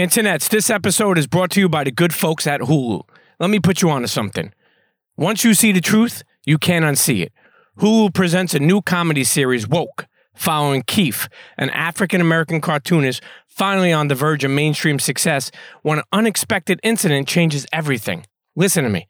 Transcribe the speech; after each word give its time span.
Internets, 0.00 0.48
this 0.48 0.70
episode 0.70 1.18
is 1.18 1.26
brought 1.26 1.50
to 1.50 1.60
you 1.60 1.68
by 1.68 1.84
the 1.84 1.90
good 1.90 2.14
folks 2.14 2.46
at 2.46 2.62
Hulu. 2.62 3.02
Let 3.38 3.50
me 3.50 3.60
put 3.60 3.82
you 3.82 3.90
onto 3.90 4.06
something. 4.06 4.50
Once 5.18 5.44
you 5.44 5.52
see 5.52 5.72
the 5.72 5.82
truth, 5.82 6.22
you 6.46 6.56
can't 6.56 6.86
unsee 6.86 7.20
it. 7.20 7.34
Hulu 7.80 8.14
presents 8.14 8.54
a 8.54 8.60
new 8.60 8.80
comedy 8.80 9.24
series, 9.24 9.68
Woke, 9.68 10.06
following 10.34 10.84
Keef, 10.86 11.28
an 11.58 11.68
African 11.68 12.22
American 12.22 12.62
cartoonist 12.62 13.22
finally 13.46 13.92
on 13.92 14.08
the 14.08 14.14
verge 14.14 14.42
of 14.42 14.50
mainstream 14.50 14.98
success 14.98 15.50
when 15.82 15.98
an 15.98 16.04
unexpected 16.12 16.80
incident 16.82 17.28
changes 17.28 17.66
everything. 17.70 18.24
Listen 18.56 18.84
to 18.84 18.90
me. 18.90 19.06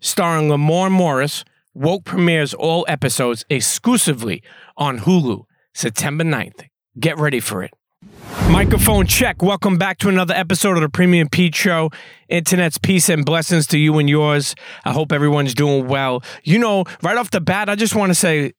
Starring 0.00 0.48
Lamorne 0.48 0.90
Morris, 0.90 1.44
Woke 1.74 2.02
premieres 2.02 2.54
all 2.54 2.84
episodes 2.88 3.44
exclusively 3.48 4.42
on 4.76 4.98
Hulu 4.98 5.44
September 5.74 6.24
9th. 6.24 6.66
Get 6.98 7.20
ready 7.20 7.38
for 7.38 7.62
it. 7.62 7.70
Microphone 8.50 9.06
check. 9.06 9.42
Welcome 9.42 9.78
back 9.78 9.98
to 9.98 10.08
another 10.08 10.34
episode 10.34 10.76
of 10.76 10.82
the 10.82 10.88
Premium 10.88 11.28
Pete 11.28 11.54
Show. 11.54 11.90
Internet's 12.28 12.78
peace 12.78 13.08
and 13.08 13.24
blessings 13.24 13.66
to 13.68 13.78
you 13.78 13.98
and 13.98 14.08
yours. 14.08 14.54
I 14.84 14.92
hope 14.92 15.12
everyone's 15.12 15.54
doing 15.54 15.88
well. 15.88 16.22
You 16.44 16.58
know, 16.58 16.84
right 17.02 17.16
off 17.16 17.30
the 17.30 17.40
bat, 17.40 17.68
I 17.68 17.74
just 17.74 17.94
want 17.94 18.10
to 18.10 18.14
say 18.14 18.52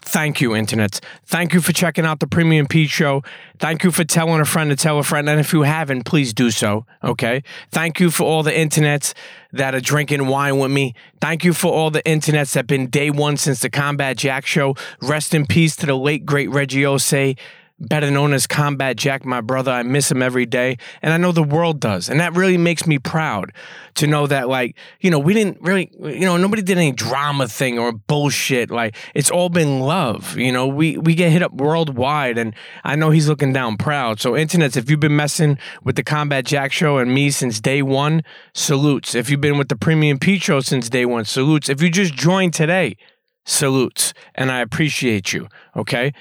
thank 0.00 0.40
you, 0.40 0.50
Internets. 0.50 1.00
Thank 1.26 1.54
you 1.54 1.60
for 1.60 1.72
checking 1.72 2.04
out 2.04 2.20
the 2.20 2.26
Premium 2.26 2.66
Pete 2.66 2.90
Show. 2.90 3.22
Thank 3.58 3.84
you 3.84 3.90
for 3.90 4.04
telling 4.04 4.40
a 4.40 4.44
friend 4.44 4.70
to 4.70 4.76
tell 4.76 4.98
a 4.98 5.02
friend. 5.02 5.28
And 5.28 5.40
if 5.40 5.52
you 5.52 5.62
haven't, 5.62 6.04
please 6.04 6.32
do 6.32 6.50
so. 6.50 6.86
Okay. 7.02 7.42
Thank 7.70 8.00
you 8.00 8.10
for 8.10 8.24
all 8.24 8.42
the 8.42 8.52
Internets 8.52 9.14
that 9.52 9.74
are 9.74 9.80
drinking 9.80 10.26
wine 10.26 10.58
with 10.58 10.70
me. 10.70 10.94
Thank 11.20 11.44
you 11.44 11.52
for 11.52 11.72
all 11.72 11.90
the 11.90 12.02
Internets 12.02 12.52
that 12.52 12.60
have 12.60 12.66
been 12.66 12.88
day 12.88 13.10
one 13.10 13.36
since 13.36 13.60
the 13.60 13.70
Combat 13.70 14.16
Jack 14.16 14.46
Show. 14.46 14.74
Rest 15.00 15.34
in 15.34 15.46
peace 15.46 15.74
to 15.76 15.86
the 15.86 15.96
late, 15.96 16.24
great 16.26 16.50
Reggie 16.50 16.82
Osei 16.82 17.36
better 17.80 18.10
known 18.10 18.32
as 18.32 18.46
Combat 18.46 18.96
Jack, 18.96 19.24
my 19.24 19.40
brother. 19.40 19.70
I 19.70 19.82
miss 19.82 20.10
him 20.10 20.22
every 20.22 20.46
day. 20.46 20.76
And 21.00 21.12
I 21.12 21.16
know 21.16 21.32
the 21.32 21.42
world 21.42 21.80
does. 21.80 22.08
And 22.08 22.20
that 22.20 22.34
really 22.34 22.56
makes 22.56 22.86
me 22.86 22.98
proud 22.98 23.52
to 23.94 24.06
know 24.06 24.26
that, 24.26 24.48
like, 24.48 24.76
you 25.00 25.10
know, 25.10 25.18
we 25.18 25.34
didn't 25.34 25.60
really, 25.60 25.90
you 26.00 26.20
know, 26.20 26.36
nobody 26.36 26.62
did 26.62 26.76
any 26.76 26.92
drama 26.92 27.46
thing 27.46 27.78
or 27.78 27.92
bullshit. 27.92 28.70
Like, 28.70 28.96
it's 29.14 29.30
all 29.30 29.48
been 29.48 29.80
love. 29.80 30.36
You 30.36 30.52
know, 30.52 30.66
we, 30.66 30.96
we 30.98 31.14
get 31.14 31.30
hit 31.30 31.42
up 31.42 31.52
worldwide. 31.52 32.38
And 32.38 32.54
I 32.84 32.96
know 32.96 33.10
he's 33.10 33.28
looking 33.28 33.52
down 33.52 33.76
proud. 33.76 34.20
So, 34.20 34.32
internets, 34.32 34.76
if 34.76 34.90
you've 34.90 35.00
been 35.00 35.16
messing 35.16 35.58
with 35.84 35.96
the 35.96 36.02
Combat 36.02 36.44
Jack 36.44 36.72
show 36.72 36.98
and 36.98 37.12
me 37.12 37.30
since 37.30 37.60
day 37.60 37.82
one, 37.82 38.22
salutes. 38.54 39.14
If 39.14 39.30
you've 39.30 39.40
been 39.40 39.58
with 39.58 39.68
the 39.68 39.76
Premium 39.76 40.18
Pete 40.18 40.42
show 40.42 40.60
since 40.60 40.88
day 40.88 41.06
one, 41.06 41.24
salutes. 41.24 41.68
If 41.68 41.80
you 41.80 41.90
just 41.90 42.14
joined 42.14 42.54
today, 42.54 42.96
salutes. 43.44 44.12
And 44.34 44.50
I 44.50 44.60
appreciate 44.60 45.32
you. 45.32 45.48
Okay. 45.76 46.12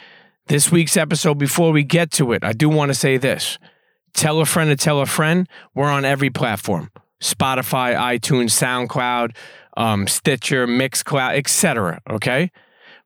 This 0.47 0.71
week's 0.71 0.95
episode, 0.95 1.37
before 1.37 1.73
we 1.73 1.83
get 1.83 2.09
to 2.11 2.31
it, 2.31 2.41
I 2.41 2.53
do 2.53 2.69
want 2.69 2.87
to 2.87 2.93
say 2.93 3.17
this. 3.17 3.59
Tell 4.13 4.39
a 4.39 4.45
friend 4.45 4.69
to 4.69 4.77
tell 4.77 5.01
a 5.01 5.05
friend. 5.05 5.45
We're 5.75 5.89
on 5.89 6.05
every 6.05 6.29
platform 6.29 6.89
Spotify, 7.21 7.93
iTunes, 7.93 8.51
SoundCloud, 8.51 9.35
um, 9.75 10.07
Stitcher, 10.07 10.65
Mixcloud, 10.65 11.35
etc. 11.37 12.01
Okay? 12.09 12.49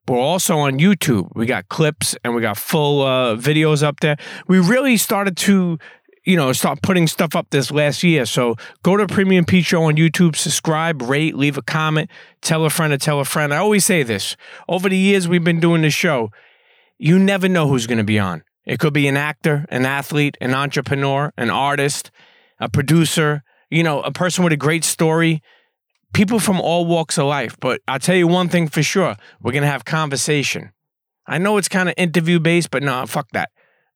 We're 0.08 0.20
also 0.20 0.60
on 0.60 0.78
YouTube. 0.78 1.32
We 1.34 1.48
got 1.48 1.68
clips 1.68 2.16
and 2.24 2.36
we 2.36 2.44
got 2.44 2.58
full 2.60 3.02
uh, 3.02 3.36
videos 3.38 3.82
up 3.82 4.02
there. 4.02 4.18
We 4.48 4.60
really 4.60 4.96
started 4.98 5.36
to 5.38 5.80
you 6.24 6.36
know, 6.36 6.52
start 6.54 6.84
putting 6.84 7.08
stuff 7.08 7.36
up 7.36 7.50
this 7.50 7.72
last 7.72 8.04
year. 8.04 8.28
So 8.28 8.56
go 8.84 8.96
to 8.96 9.08
Premium 9.08 9.46
Pete 9.46 9.66
Show 9.66 9.82
on 9.86 9.96
YouTube, 9.96 10.36
subscribe, 10.36 11.02
rate, 11.02 11.36
leave 11.36 11.58
a 11.58 11.64
comment, 11.64 12.12
tell 12.42 12.64
a 12.66 12.70
friend 12.70 12.92
to 12.92 13.00
tell 13.00 13.20
a 13.20 13.26
friend. 13.26 13.52
I 13.52 13.58
always 13.58 13.84
say 13.84 14.04
this. 14.04 14.38
Over 14.70 14.90
the 14.90 14.98
years 14.98 15.28
we've 15.28 15.44
been 15.44 15.60
doing 15.60 15.82
this 15.82 15.96
show, 15.96 16.30
you 17.02 17.18
never 17.18 17.50
know 17.50 17.68
who's 17.68 17.88
going 17.88 17.98
to 17.98 18.04
be 18.04 18.20
on. 18.20 18.44
It 18.64 18.80
could 18.80 18.94
be 18.94 19.08
an 19.08 19.18
actor, 19.18 19.66
an 19.70 19.88
athlete, 19.88 20.38
an 20.40 20.54
entrepreneur, 20.54 21.34
an 21.36 21.50
artist, 21.50 22.12
a 22.60 22.70
producer, 22.70 23.44
you 23.72 23.82
know, 23.82 24.02
a 24.02 24.12
person 24.12 24.44
with 24.44 24.54
a 24.54 24.58
great 24.58 24.84
story. 24.84 25.42
People 26.14 26.40
from 26.40 26.62
all 26.62 26.86
walks 26.86 27.18
of 27.18 27.26
life. 27.26 27.58
But 27.60 27.82
I'll 27.88 27.98
tell 27.98 28.16
you 28.16 28.28
one 28.28 28.50
thing 28.50 28.68
for 28.68 28.84
sure 28.84 29.16
we're 29.42 29.52
going 29.52 29.64
to 29.64 29.68
have 29.68 29.84
conversation. 29.84 30.74
I 31.26 31.40
know 31.40 31.58
it's 31.58 31.68
kind 31.68 31.90
of 31.90 31.96
interview 31.98 32.40
based, 32.40 32.70
but 32.70 32.84
no, 32.84 33.04
fuck 33.08 33.30
that. 33.32 33.50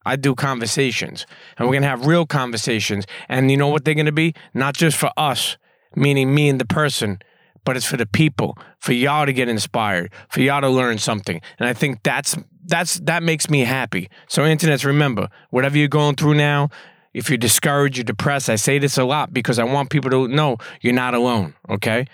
I 0.03 0.15
do 0.15 0.33
conversations 0.33 1.27
and 1.57 1.67
we're 1.67 1.73
going 1.73 1.83
to 1.83 1.89
have 1.89 2.07
real 2.07 2.25
conversations. 2.25 3.05
And 3.29 3.51
you 3.51 3.57
know 3.57 3.67
what 3.67 3.85
they're 3.85 3.93
going 3.93 4.07
to 4.07 4.11
be? 4.11 4.33
Not 4.55 4.73
just 4.75 4.97
for 4.97 5.11
us, 5.15 5.57
meaning 5.95 6.33
me 6.33 6.49
and 6.49 6.59
the 6.59 6.65
person, 6.65 7.19
but 7.65 7.77
it's 7.77 7.85
for 7.85 7.97
the 7.97 8.07
people, 8.07 8.57
for 8.79 8.93
y'all 8.93 9.27
to 9.27 9.33
get 9.33 9.47
inspired, 9.47 10.11
for 10.29 10.41
y'all 10.41 10.61
to 10.61 10.69
learn 10.69 10.97
something. 10.97 11.39
And 11.59 11.69
I 11.69 11.73
think 11.73 12.01
that's 12.01 12.35
that's 12.67 12.99
that 13.01 13.23
makes 13.23 13.49
me 13.49 13.61
happy. 13.61 14.09
So 14.27 14.43
internets, 14.43 14.85
remember, 14.85 15.29
whatever 15.49 15.77
you're 15.77 15.87
going 15.87 16.15
through 16.15 16.35
now, 16.35 16.69
if 17.13 17.29
you're 17.29 17.37
discouraged, 17.37 17.97
you're 17.97 18.03
depressed, 18.03 18.49
I 18.49 18.57
say 18.57 18.77
this 18.77 18.97
a 18.97 19.05
lot 19.05 19.33
because 19.33 19.57
I 19.57 19.63
want 19.63 19.89
people 19.89 20.11
to 20.11 20.27
know 20.27 20.57
you're 20.81 20.93
not 20.93 21.13
alone, 21.13 21.53
okay? 21.69 22.07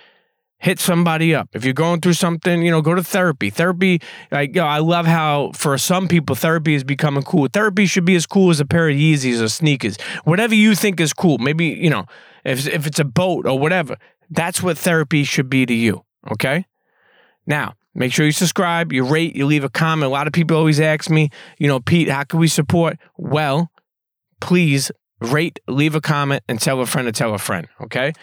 Hit 0.59 0.79
somebody 0.79 1.33
up. 1.33 1.49
If 1.53 1.65
you're 1.65 1.73
going 1.73 2.01
through 2.01 2.13
something, 2.13 2.61
you 2.61 2.69
know, 2.69 2.83
go 2.83 2.93
to 2.93 3.03
therapy. 3.03 3.49
Therapy, 3.49 3.99
like, 4.31 4.49
you 4.49 4.61
know, 4.61 4.67
I 4.67 4.77
love 4.77 5.07
how 5.07 5.53
for 5.55 5.75
some 5.79 6.07
people 6.07 6.35
therapy 6.35 6.75
is 6.75 6.83
becoming 6.83 7.23
cool. 7.23 7.47
Therapy 7.51 7.87
should 7.87 8.05
be 8.05 8.15
as 8.15 8.27
cool 8.27 8.51
as 8.51 8.59
a 8.59 8.65
pair 8.65 8.87
of 8.87 8.95
Yeezys 8.95 9.41
or 9.41 9.49
sneakers. 9.49 9.97
Whatever 10.23 10.53
you 10.53 10.75
think 10.75 10.99
is 10.99 11.13
cool. 11.13 11.39
Maybe, 11.39 11.65
you 11.65 11.89
know, 11.89 12.05
if 12.45 12.67
if 12.67 12.85
it's 12.85 12.99
a 12.99 13.03
boat 13.03 13.47
or 13.47 13.57
whatever, 13.57 13.97
that's 14.29 14.61
what 14.61 14.77
therapy 14.77 15.23
should 15.23 15.49
be 15.49 15.65
to 15.65 15.73
you, 15.73 16.05
okay? 16.31 16.67
Now, 17.47 17.73
Make 17.93 18.13
sure 18.13 18.25
you 18.25 18.31
subscribe, 18.31 18.93
you 18.93 19.03
rate, 19.03 19.35
you 19.35 19.45
leave 19.45 19.63
a 19.63 19.69
comment. 19.69 20.09
A 20.09 20.13
lot 20.13 20.27
of 20.27 20.33
people 20.33 20.55
always 20.55 20.79
ask 20.79 21.09
me, 21.09 21.29
you 21.57 21.67
know, 21.67 21.79
Pete, 21.79 22.07
how 22.09 22.23
can 22.23 22.39
we 22.39 22.47
support? 22.47 22.97
Well, 23.17 23.69
please 24.39 24.91
rate, 25.19 25.59
leave 25.67 25.95
a 25.95 26.01
comment, 26.01 26.43
and 26.47 26.59
tell 26.59 26.79
a 26.79 26.85
friend 26.85 27.05
to 27.07 27.11
tell 27.11 27.33
a 27.33 27.37
friend. 27.37 27.67
Okay. 27.81 28.13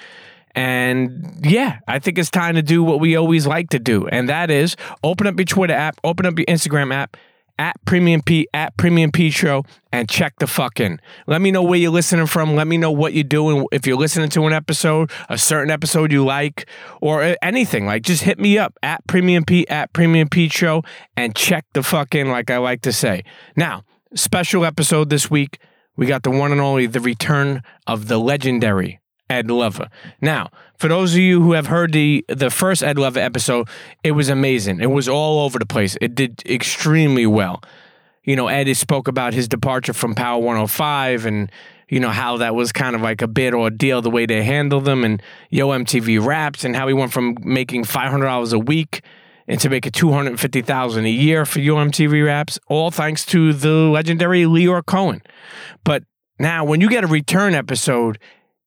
And 0.55 1.45
yeah, 1.45 1.79
I 1.87 1.99
think 1.99 2.19
it's 2.19 2.31
time 2.31 2.55
to 2.55 2.63
do 2.63 2.83
what 2.83 2.99
we 2.99 3.17
always 3.17 3.47
like 3.47 3.69
to 3.71 3.79
do. 3.79 4.09
And 4.09 4.29
that 4.29 4.51
is 4.51 4.75
open 5.05 5.27
up 5.27 5.37
your 5.39 5.45
Twitter 5.45 5.75
app, 5.75 6.01
open 6.03 6.27
up 6.27 6.39
your 6.39 6.47
Instagram 6.47 6.93
app, 6.93 7.17
at 7.59 7.77
Premium 7.85 8.23
P 8.23 8.47
at 8.55 8.77
Premium 8.77 9.11
P 9.11 9.31
Show 9.31 9.65
and 9.93 10.09
check 10.09 10.35
the 10.39 10.47
fuck 10.47 10.81
in. 10.81 11.01
Let 11.27 11.41
me 11.41 11.51
know 11.51 11.63
where 11.63 11.79
you're 11.79 11.91
listening 11.91 12.27
from. 12.27 12.55
Let 12.55 12.67
me 12.67 12.77
know 12.77 12.91
what 12.91 13.15
you're 13.15 13.25
doing. 13.25 13.67
If 13.73 13.87
you're 13.87 13.97
listening 13.97 14.31
to 14.31 14.47
an 14.47 14.53
episode, 14.53 15.11
a 15.29 15.39
certain 15.39 15.71
episode 15.71 16.13
you 16.13 16.25
like, 16.25 16.69
or 17.01 17.37
anything, 17.43 17.87
like 17.87 18.03
just 18.03 18.23
hit 18.23 18.39
me 18.39 18.59
up 18.59 18.75
at 18.83 19.07
Premium 19.07 19.45
P 19.45 19.67
at 19.69 19.93
Premium 19.93 20.29
P 20.29 20.49
Show 20.49 20.83
and 21.17 21.35
check 21.35 21.65
the 21.75 21.83
fuck 21.83 22.15
in, 22.15 22.29
like 22.29 22.51
I 22.51 22.59
like 22.59 22.83
to 22.83 22.93
say. 22.93 23.25
Now, 23.57 23.85
special 24.15 24.65
episode 24.65 25.11
this 25.11 25.31
week. 25.31 25.59
We 25.97 26.07
got 26.07 26.23
the 26.23 26.31
one 26.31 26.53
and 26.53 26.61
only 26.61 26.87
the 26.87 27.01
return 27.01 27.63
of 27.89 28.07
the 28.07 28.19
legendary 28.19 29.01
Ed 29.29 29.51
Lover. 29.51 29.89
Now, 30.21 30.51
for 30.79 30.89
those 30.89 31.13
of 31.15 31.19
you 31.19 31.43
who 31.43 31.53
have 31.53 31.67
heard 31.67 31.93
the 31.93 32.25
the 32.29 32.51
first 32.51 32.83
Ed 32.83 32.99
Lover 32.99 33.19
episode, 33.21 33.69
it 34.05 34.13
was 34.13 34.29
amazing. 34.29 34.81
It 34.81 34.91
was 34.91 35.09
all 35.09 35.41
over 35.41 35.59
the 35.59 35.67
place. 35.67 35.97
It 36.01 36.15
did 36.15 36.43
extremely 36.47 37.27
well. 37.27 37.63
You 38.23 38.37
know, 38.37 38.49
Ed 38.49 38.73
spoke 38.77 39.09
about 39.09 39.35
his 39.35 39.49
departure 39.49 39.93
from 39.93 40.15
Power 40.15 40.39
105 40.39 41.27
and 41.27 41.51
you 41.89 41.99
know 41.99 42.11
how 42.11 42.37
that 42.37 42.55
was 42.55 42.71
kind 42.71 42.95
of 42.95 43.03
like 43.03 43.23
a 43.23 43.27
bit 43.27 43.55
ordeal 43.55 44.03
the 44.03 44.11
way 44.11 44.27
they 44.27 44.43
handled 44.43 44.85
them 44.85 45.03
and 45.03 45.23
Yo 45.51 45.69
MTV 45.69 46.25
Raps 46.25 46.65
and 46.65 46.77
how 46.77 46.87
he 46.87 46.95
went 46.95 47.13
from 47.13 47.37
making 47.41 47.85
$500 47.85 48.53
a 48.53 48.59
week 48.59 49.03
into 49.47 49.71
making 49.71 49.93
250,000 49.93 51.07
a 51.07 51.09
year 51.09 51.47
for 51.47 51.61
Yo 51.61 51.77
MTV 51.77 52.25
Raps 52.25 52.59
all 52.69 52.91
thanks 52.91 53.25
to 53.27 53.55
the 53.55 53.71
legendary 53.71 54.45
Lyor 54.45 54.85
Cohen. 54.85 55.23
But 55.83 56.05
now 56.39 56.65
when 56.65 56.83
you 56.83 56.91
get 56.91 57.03
a 57.03 57.09
return 57.09 57.55
episode 57.55 58.19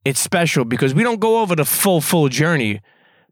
it's 0.06 0.20
special 0.20 0.66
because 0.66 0.94
we 0.94 1.04
don't 1.04 1.20
go 1.20 1.42
over 1.42 1.56
the 1.56 1.66
full, 1.66 2.02
full 2.02 2.30
journey. 2.30 2.82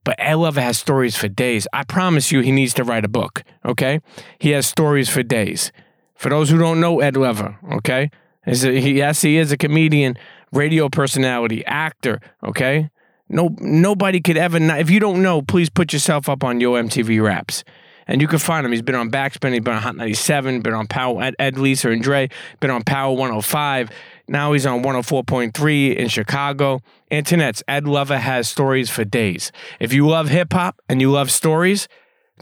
But 0.04 0.16
Ed 0.18 0.36
Lover 0.36 0.62
has 0.62 0.78
stories 0.78 1.16
for 1.16 1.28
days. 1.28 1.68
I 1.74 1.84
promise 1.84 2.32
you, 2.32 2.40
he 2.40 2.52
needs 2.52 2.74
to 2.76 2.84
write 2.84 3.04
a 3.04 3.10
book. 3.10 3.44
Okay, 3.66 4.00
he 4.40 4.52
has 4.52 4.66
stories 4.66 5.10
for 5.10 5.24
days. 5.24 5.72
For 6.16 6.30
those 6.30 6.50
who 6.50 6.58
don't 6.58 6.80
know 6.80 7.00
Ed 7.00 7.18
Lover, 7.18 7.58
okay, 7.74 8.10
is 8.46 8.64
a, 8.64 8.80
he, 8.80 8.98
yes, 8.98 9.22
he 9.22 9.38
is 9.38 9.52
a 9.52 9.58
comedian, 9.58 10.18
radio 10.52 10.90
personality, 10.90 11.66
actor. 11.66 12.22
Okay, 12.44 12.90
no, 13.28 13.56
nobody 13.60 14.22
could 14.22 14.38
ever. 14.38 14.60
Not, 14.60 14.80
if 14.80 14.90
you 14.90 15.00
don't 15.00 15.22
know, 15.22 15.42
please 15.42 15.70
put 15.70 15.92
yourself 15.92 16.30
up 16.30 16.44
on 16.44 16.62
Yo 16.62 16.74
MTV 16.74 17.22
Raps 17.22 17.64
and 18.10 18.22
you 18.22 18.28
can 18.28 18.40
find 18.40 18.66
him. 18.66 18.72
He's 18.72 18.82
been 18.82 18.96
on 18.96 19.12
Backspin, 19.12 19.54
he's 19.54 19.62
been 19.62 19.76
on 19.76 19.84
Hot 19.84 19.96
97, 19.96 20.62
been 20.62 20.74
on 20.74 20.88
Power, 20.88 21.22
Ed, 21.22 21.36
Ed 21.38 21.60
Lisa 21.60 21.92
and 21.92 22.02
Dre, 22.02 22.28
been 22.60 22.72
on 22.72 22.84
Power 22.84 23.12
105. 23.14 23.92
Now 24.30 24.54
he's 24.54 24.68
on 24.68 24.84
104.3 24.84 25.96
in 25.96 26.08
Chicago. 26.08 26.82
Internets, 27.12 27.64
Ed 27.68 27.88
Lover 27.88 28.20
has 28.20 28.48
stories 28.48 28.88
for 28.88 29.04
days. 29.04 29.52
If 29.80 29.92
you 29.92 30.08
love 30.08 30.30
hip 30.30 30.54
hop 30.54 30.80
and 30.88 31.02
you 31.02 31.10
love 31.10 31.32
stories, 31.32 31.88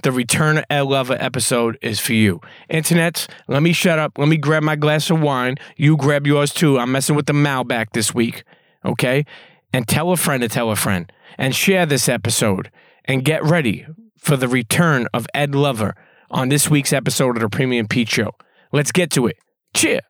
the 0.03 0.11
Return 0.11 0.57
of 0.57 0.65
Ed 0.69 0.81
Lover 0.81 1.15
episode 1.17 1.77
is 1.81 2.01
for 2.01 2.11
you. 2.11 2.41
Internets, 2.69 3.29
let 3.47 3.63
me 3.63 3.71
shut 3.71 3.99
up. 3.99 4.17
Let 4.17 4.27
me 4.27 4.35
grab 4.35 4.63
my 4.63 4.75
glass 4.75 5.09
of 5.09 5.21
wine. 5.21 5.55
You 5.77 5.95
grab 5.95 6.27
yours 6.27 6.53
too. 6.53 6.77
I'm 6.77 6.91
messing 6.91 7.15
with 7.15 7.25
the 7.25 7.31
Malbec 7.31 7.93
this 7.93 8.13
week. 8.13 8.43
Okay? 8.83 9.25
And 9.71 9.87
tell 9.87 10.11
a 10.11 10.17
friend 10.17 10.41
to 10.41 10.49
tell 10.49 10.69
a 10.69 10.75
friend. 10.75 11.09
And 11.37 11.55
share 11.55 11.85
this 11.85 12.09
episode. 12.09 12.69
And 13.05 13.23
get 13.23 13.41
ready 13.45 13.87
for 14.17 14.35
the 14.35 14.49
return 14.49 15.07
of 15.13 15.25
Ed 15.33 15.55
Lover 15.55 15.95
on 16.29 16.49
this 16.49 16.69
week's 16.69 16.91
episode 16.91 17.37
of 17.37 17.41
the 17.41 17.49
Premium 17.49 17.87
Pete 17.87 18.09
Show. 18.09 18.35
Let's 18.73 18.91
get 18.91 19.09
to 19.11 19.27
it. 19.27 19.37
Cheer. 19.75 20.01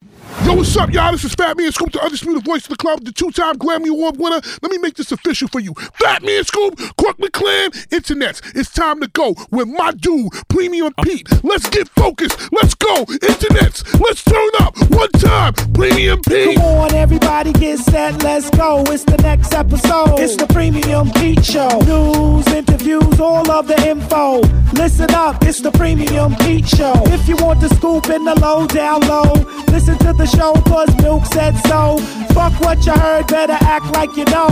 Yo, 0.44 0.54
what's 0.54 0.76
up, 0.78 0.92
y'all? 0.92 1.12
This 1.12 1.24
is 1.24 1.34
Fat 1.36 1.58
Man 1.58 1.72
Scoop, 1.72 1.92
the 1.92 2.02
undisputed 2.02 2.46
voice 2.46 2.64
of 2.64 2.70
the 2.70 2.76
club, 2.76 3.04
the 3.04 3.12
two-time 3.12 3.56
Grammy 3.56 3.90
Award 3.90 4.18
winner. 4.18 4.40
Let 4.62 4.72
me 4.72 4.78
make 4.78 4.96
this 4.96 5.12
official 5.12 5.48
for 5.48 5.60
you. 5.60 5.74
Fat 5.74 6.22
Man 6.22 6.44
Scoop, 6.44 6.78
Quirk 6.98 7.18
McClan, 7.18 7.70
Internets. 7.90 8.42
It's 8.56 8.72
time 8.72 9.02
to 9.02 9.08
go 9.08 9.36
with 9.52 9.68
my 9.68 9.92
dude, 9.92 10.32
Premium 10.48 10.94
Pete. 11.04 11.28
Let's 11.44 11.70
get 11.70 11.90
focused. 11.90 12.52
Let's 12.52 12.76
go, 12.76 13.06
Internets. 13.06 14.00
Let's 14.00 14.24
turn 14.24 14.50
up 14.60 14.78
one 14.92 15.10
time, 15.14 15.54
Premium 15.74 16.22
Pete. 16.22 16.58
Come 16.58 16.66
on, 16.66 16.94
everybody 16.94 17.52
get 17.54 17.80
set, 17.80 18.22
let's 18.24 18.50
go. 18.52 18.84
It's 18.88 19.06
the 19.06 19.18
next 19.18 19.54
episode. 19.54 20.20
It's 20.20 20.36
the 20.36 20.48
Premium 20.48 21.12
Pete 21.12 21.44
Show. 21.44 21.80
News, 21.80 22.48
interviews, 22.48 23.20
all 23.20 23.50
of 23.50 23.68
the 23.68 23.88
info. 23.88 24.42
Listen 24.74 25.12
up, 25.12 25.44
it's 25.44 25.62
the 25.62 25.72
Premium 25.72 26.36
Pete 26.36 26.68
Show. 26.68 26.94
If 27.08 27.28
you 27.28 27.36
want 27.38 27.60
the 27.62 27.70
scoop 27.70 28.10
in 28.10 28.24
the 28.24 28.36
low, 28.40 28.68
down 28.68 29.02
low, 29.02 29.34
listen 29.72 29.98
to 30.00 30.14
the 30.14 30.26
show, 30.26 30.54
cause 30.70 30.96
Milk 31.02 31.26
said 31.26 31.56
so. 31.68 31.98
Fuck 32.34 32.60
what 32.62 32.86
you 32.86 32.94
heard, 32.94 33.28
better 33.28 33.58
act 33.62 33.86
like 33.94 34.16
you 34.16 34.26
know. 34.26 34.48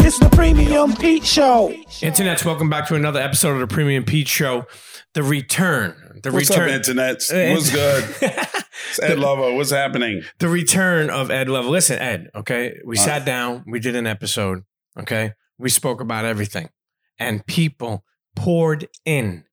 It's 0.00 0.18
the 0.20 0.28
Premium 0.30 0.94
Pete 0.94 1.24
Show. 1.26 1.70
Internets, 2.00 2.44
welcome 2.44 2.70
back 2.70 2.86
to 2.88 2.94
another 2.94 3.20
episode 3.20 3.54
of 3.54 3.60
the 3.60 3.66
Premium 3.66 4.04
Pete 4.04 4.28
Show. 4.28 4.66
The 5.14 5.22
return. 5.22 6.20
The 6.22 6.30
What's 6.30 6.50
return. 6.50 6.68
up, 6.70 6.74
internet? 6.76 7.22
Uh, 7.32 7.50
What's 7.54 7.72
good? 7.72 8.04
It's 8.90 9.00
Ed 9.02 9.18
Lover. 9.18 9.54
What's 9.54 9.70
happening? 9.70 10.22
the 10.38 10.48
return 10.48 11.10
of 11.10 11.30
Ed 11.30 11.48
Lover. 11.48 11.68
Listen, 11.68 11.98
Ed, 11.98 12.28
okay? 12.36 12.78
We 12.84 12.96
sat 12.96 13.24
down, 13.24 13.64
we 13.66 13.80
did 13.80 13.96
an 13.96 14.06
episode, 14.06 14.62
okay? 14.98 15.32
We 15.58 15.70
spoke 15.70 16.00
about 16.00 16.24
everything. 16.24 16.68
And 17.18 17.44
people 17.46 18.04
poured 18.36 18.86
in 19.04 19.44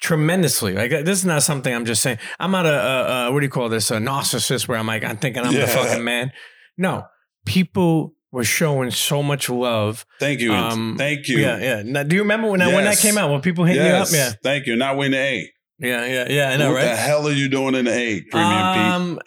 tremendously. 0.00 0.74
Like 0.74 0.90
this 0.90 1.18
is 1.18 1.24
not 1.24 1.42
something 1.42 1.74
I'm 1.74 1.84
just 1.84 2.02
saying. 2.02 2.18
I'm 2.38 2.50
not 2.50 2.66
a, 2.66 2.70
a, 2.70 3.28
a 3.28 3.32
what 3.32 3.40
do 3.40 3.46
you 3.46 3.50
call 3.50 3.68
this? 3.68 3.90
A 3.90 3.96
narcissist 3.96 4.68
where 4.68 4.78
I'm 4.78 4.86
like, 4.86 5.04
I'm 5.04 5.16
thinking 5.16 5.42
I'm 5.44 5.54
the 5.54 5.66
fucking 5.66 6.04
man. 6.04 6.32
No. 6.76 7.04
People 7.44 8.14
were 8.32 8.44
showing 8.44 8.90
so 8.90 9.22
much 9.22 9.48
love. 9.48 10.04
Thank 10.18 10.40
you. 10.40 10.52
Um, 10.52 10.96
Thank 10.98 11.28
you. 11.28 11.38
Yeah, 11.38 11.58
yeah. 11.58 11.82
Now, 11.84 12.02
do 12.02 12.16
you 12.16 12.22
remember 12.22 12.50
when 12.50 12.60
that 12.60 12.74
when 12.74 12.84
that 12.84 12.98
came 12.98 13.16
out? 13.16 13.30
When 13.30 13.40
people 13.40 13.64
hit 13.64 13.76
Yes. 13.76 14.12
you 14.12 14.18
up? 14.18 14.26
Yeah. 14.32 14.36
Thank 14.42 14.66
you. 14.66 14.76
Not 14.76 14.96
the 14.96 15.16
A. 15.16 15.36
Yeah. 15.36 15.46
Yeah, 15.78 16.06
yeah, 16.06 16.26
yeah. 16.30 16.50
I 16.50 16.56
know, 16.56 16.70
what 16.70 16.76
right? 16.76 16.84
the 16.86 16.96
hell 16.96 17.28
are 17.28 17.32
you 17.32 17.48
doing 17.48 17.74
in 17.74 17.84
the 17.84 17.92
A, 17.92 18.22
Premium 18.22 18.52
um, 18.52 19.18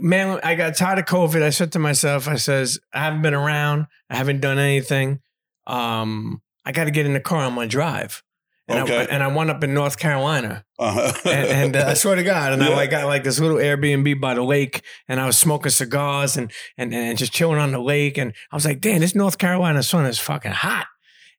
man, 0.00 0.40
I 0.42 0.54
got 0.54 0.76
tired 0.76 0.98
of 0.98 1.04
COVID. 1.04 1.42
I 1.42 1.50
said 1.50 1.72
to 1.72 1.78
myself, 1.78 2.28
I 2.28 2.36
says, 2.36 2.78
I 2.92 3.00
haven't 3.00 3.22
been 3.22 3.34
around. 3.34 3.86
I 4.10 4.16
haven't 4.16 4.40
done 4.40 4.58
anything. 4.58 5.20
Um, 5.66 6.42
I 6.64 6.72
got 6.72 6.84
to 6.84 6.90
get 6.90 7.06
in 7.06 7.12
the 7.12 7.20
car 7.20 7.44
on 7.44 7.52
my 7.54 7.66
drive. 7.66 8.22
And, 8.68 8.78
I, 8.78 8.82
Okay. 8.82 9.06
and 9.10 9.22
I 9.22 9.26
wound 9.26 9.50
up 9.50 9.62
in 9.64 9.74
North 9.74 9.98
Carolina. 9.98 10.64
Uh-huh. 10.78 11.12
And, 11.24 11.48
and 11.48 11.76
uh, 11.76 11.84
I 11.88 11.94
swear 11.94 12.14
to 12.16 12.22
God, 12.22 12.52
and 12.52 12.62
I 12.62 12.68
Yeah. 12.70 12.76
like 12.76 12.90
got 12.90 13.06
like 13.06 13.24
this 13.24 13.40
little 13.40 13.56
Airbnb 13.58 14.20
by 14.20 14.34
the 14.34 14.42
lake, 14.42 14.82
and 15.08 15.20
I 15.20 15.26
was 15.26 15.36
smoking 15.36 15.70
cigars 15.70 16.36
and 16.36 16.50
and 16.78 16.94
and 16.94 17.18
just 17.18 17.32
chilling 17.32 17.58
on 17.58 17.72
the 17.72 17.80
lake, 17.80 18.18
and 18.18 18.32
I 18.52 18.56
was 18.56 18.64
like, 18.64 18.80
"Damn, 18.80 19.00
this 19.00 19.14
North 19.14 19.38
Carolina 19.38 19.82
sun 19.82 20.06
is 20.06 20.18
fucking 20.18 20.52
hot." 20.52 20.86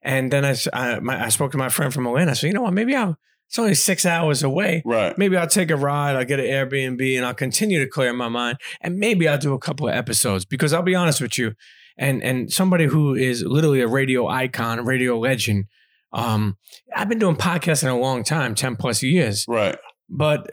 And 0.01 0.31
then 0.31 0.43
I 0.43 0.55
I, 0.73 0.99
my, 0.99 1.25
I 1.25 1.29
spoke 1.29 1.51
to 1.53 1.57
my 1.57 1.69
friend 1.69 1.93
from 1.93 2.05
Atlanta. 2.07 2.31
I 2.31 2.33
said, 2.33 2.47
"You 2.47 2.53
know 2.53 2.61
what? 2.63 2.73
Maybe 2.73 2.93
I'll. 2.95 3.17
It's 3.47 3.59
only 3.59 3.75
six 3.75 4.03
hours 4.05 4.41
away. 4.41 4.81
right. 4.83 5.15
Maybe 5.15 5.37
I'll 5.37 5.45
take 5.47 5.69
a 5.69 5.75
ride. 5.75 6.15
I'll 6.15 6.25
get 6.25 6.39
an 6.39 6.45
Airbnb, 6.47 7.15
and 7.17 7.23
I'll 7.25 7.35
continue 7.35 7.79
to 7.79 7.87
clear 7.87 8.11
my 8.11 8.27
mind. 8.27 8.57
And 8.81 8.97
maybe 8.97 9.27
I'll 9.27 9.37
do 9.37 9.53
a 9.53 9.59
couple 9.59 9.87
of 9.87 9.93
episodes 9.93 10.43
because 10.43 10.73
I'll 10.73 10.81
be 10.81 10.95
honest 10.95 11.21
with 11.21 11.37
you, 11.37 11.53
and 11.97 12.21
and 12.23 12.51
somebody 12.51 12.85
who 12.85 13.13
is 13.15 13.43
literally 13.43 13.79
a 13.81 13.87
radio 13.87 14.27
icon, 14.27 14.79
a 14.79 14.83
radio 14.83 15.17
legend. 15.19 15.65
Um, 16.13 16.57
I've 16.95 17.09
been 17.09 17.19
doing 17.19 17.35
podcasting 17.35 17.89
a 17.91 17.95
long 17.97 18.23
time, 18.23 18.55
ten 18.55 18.75
plus 18.75 19.01
years 19.03 19.45
Right. 19.47 19.77
but 20.09 20.49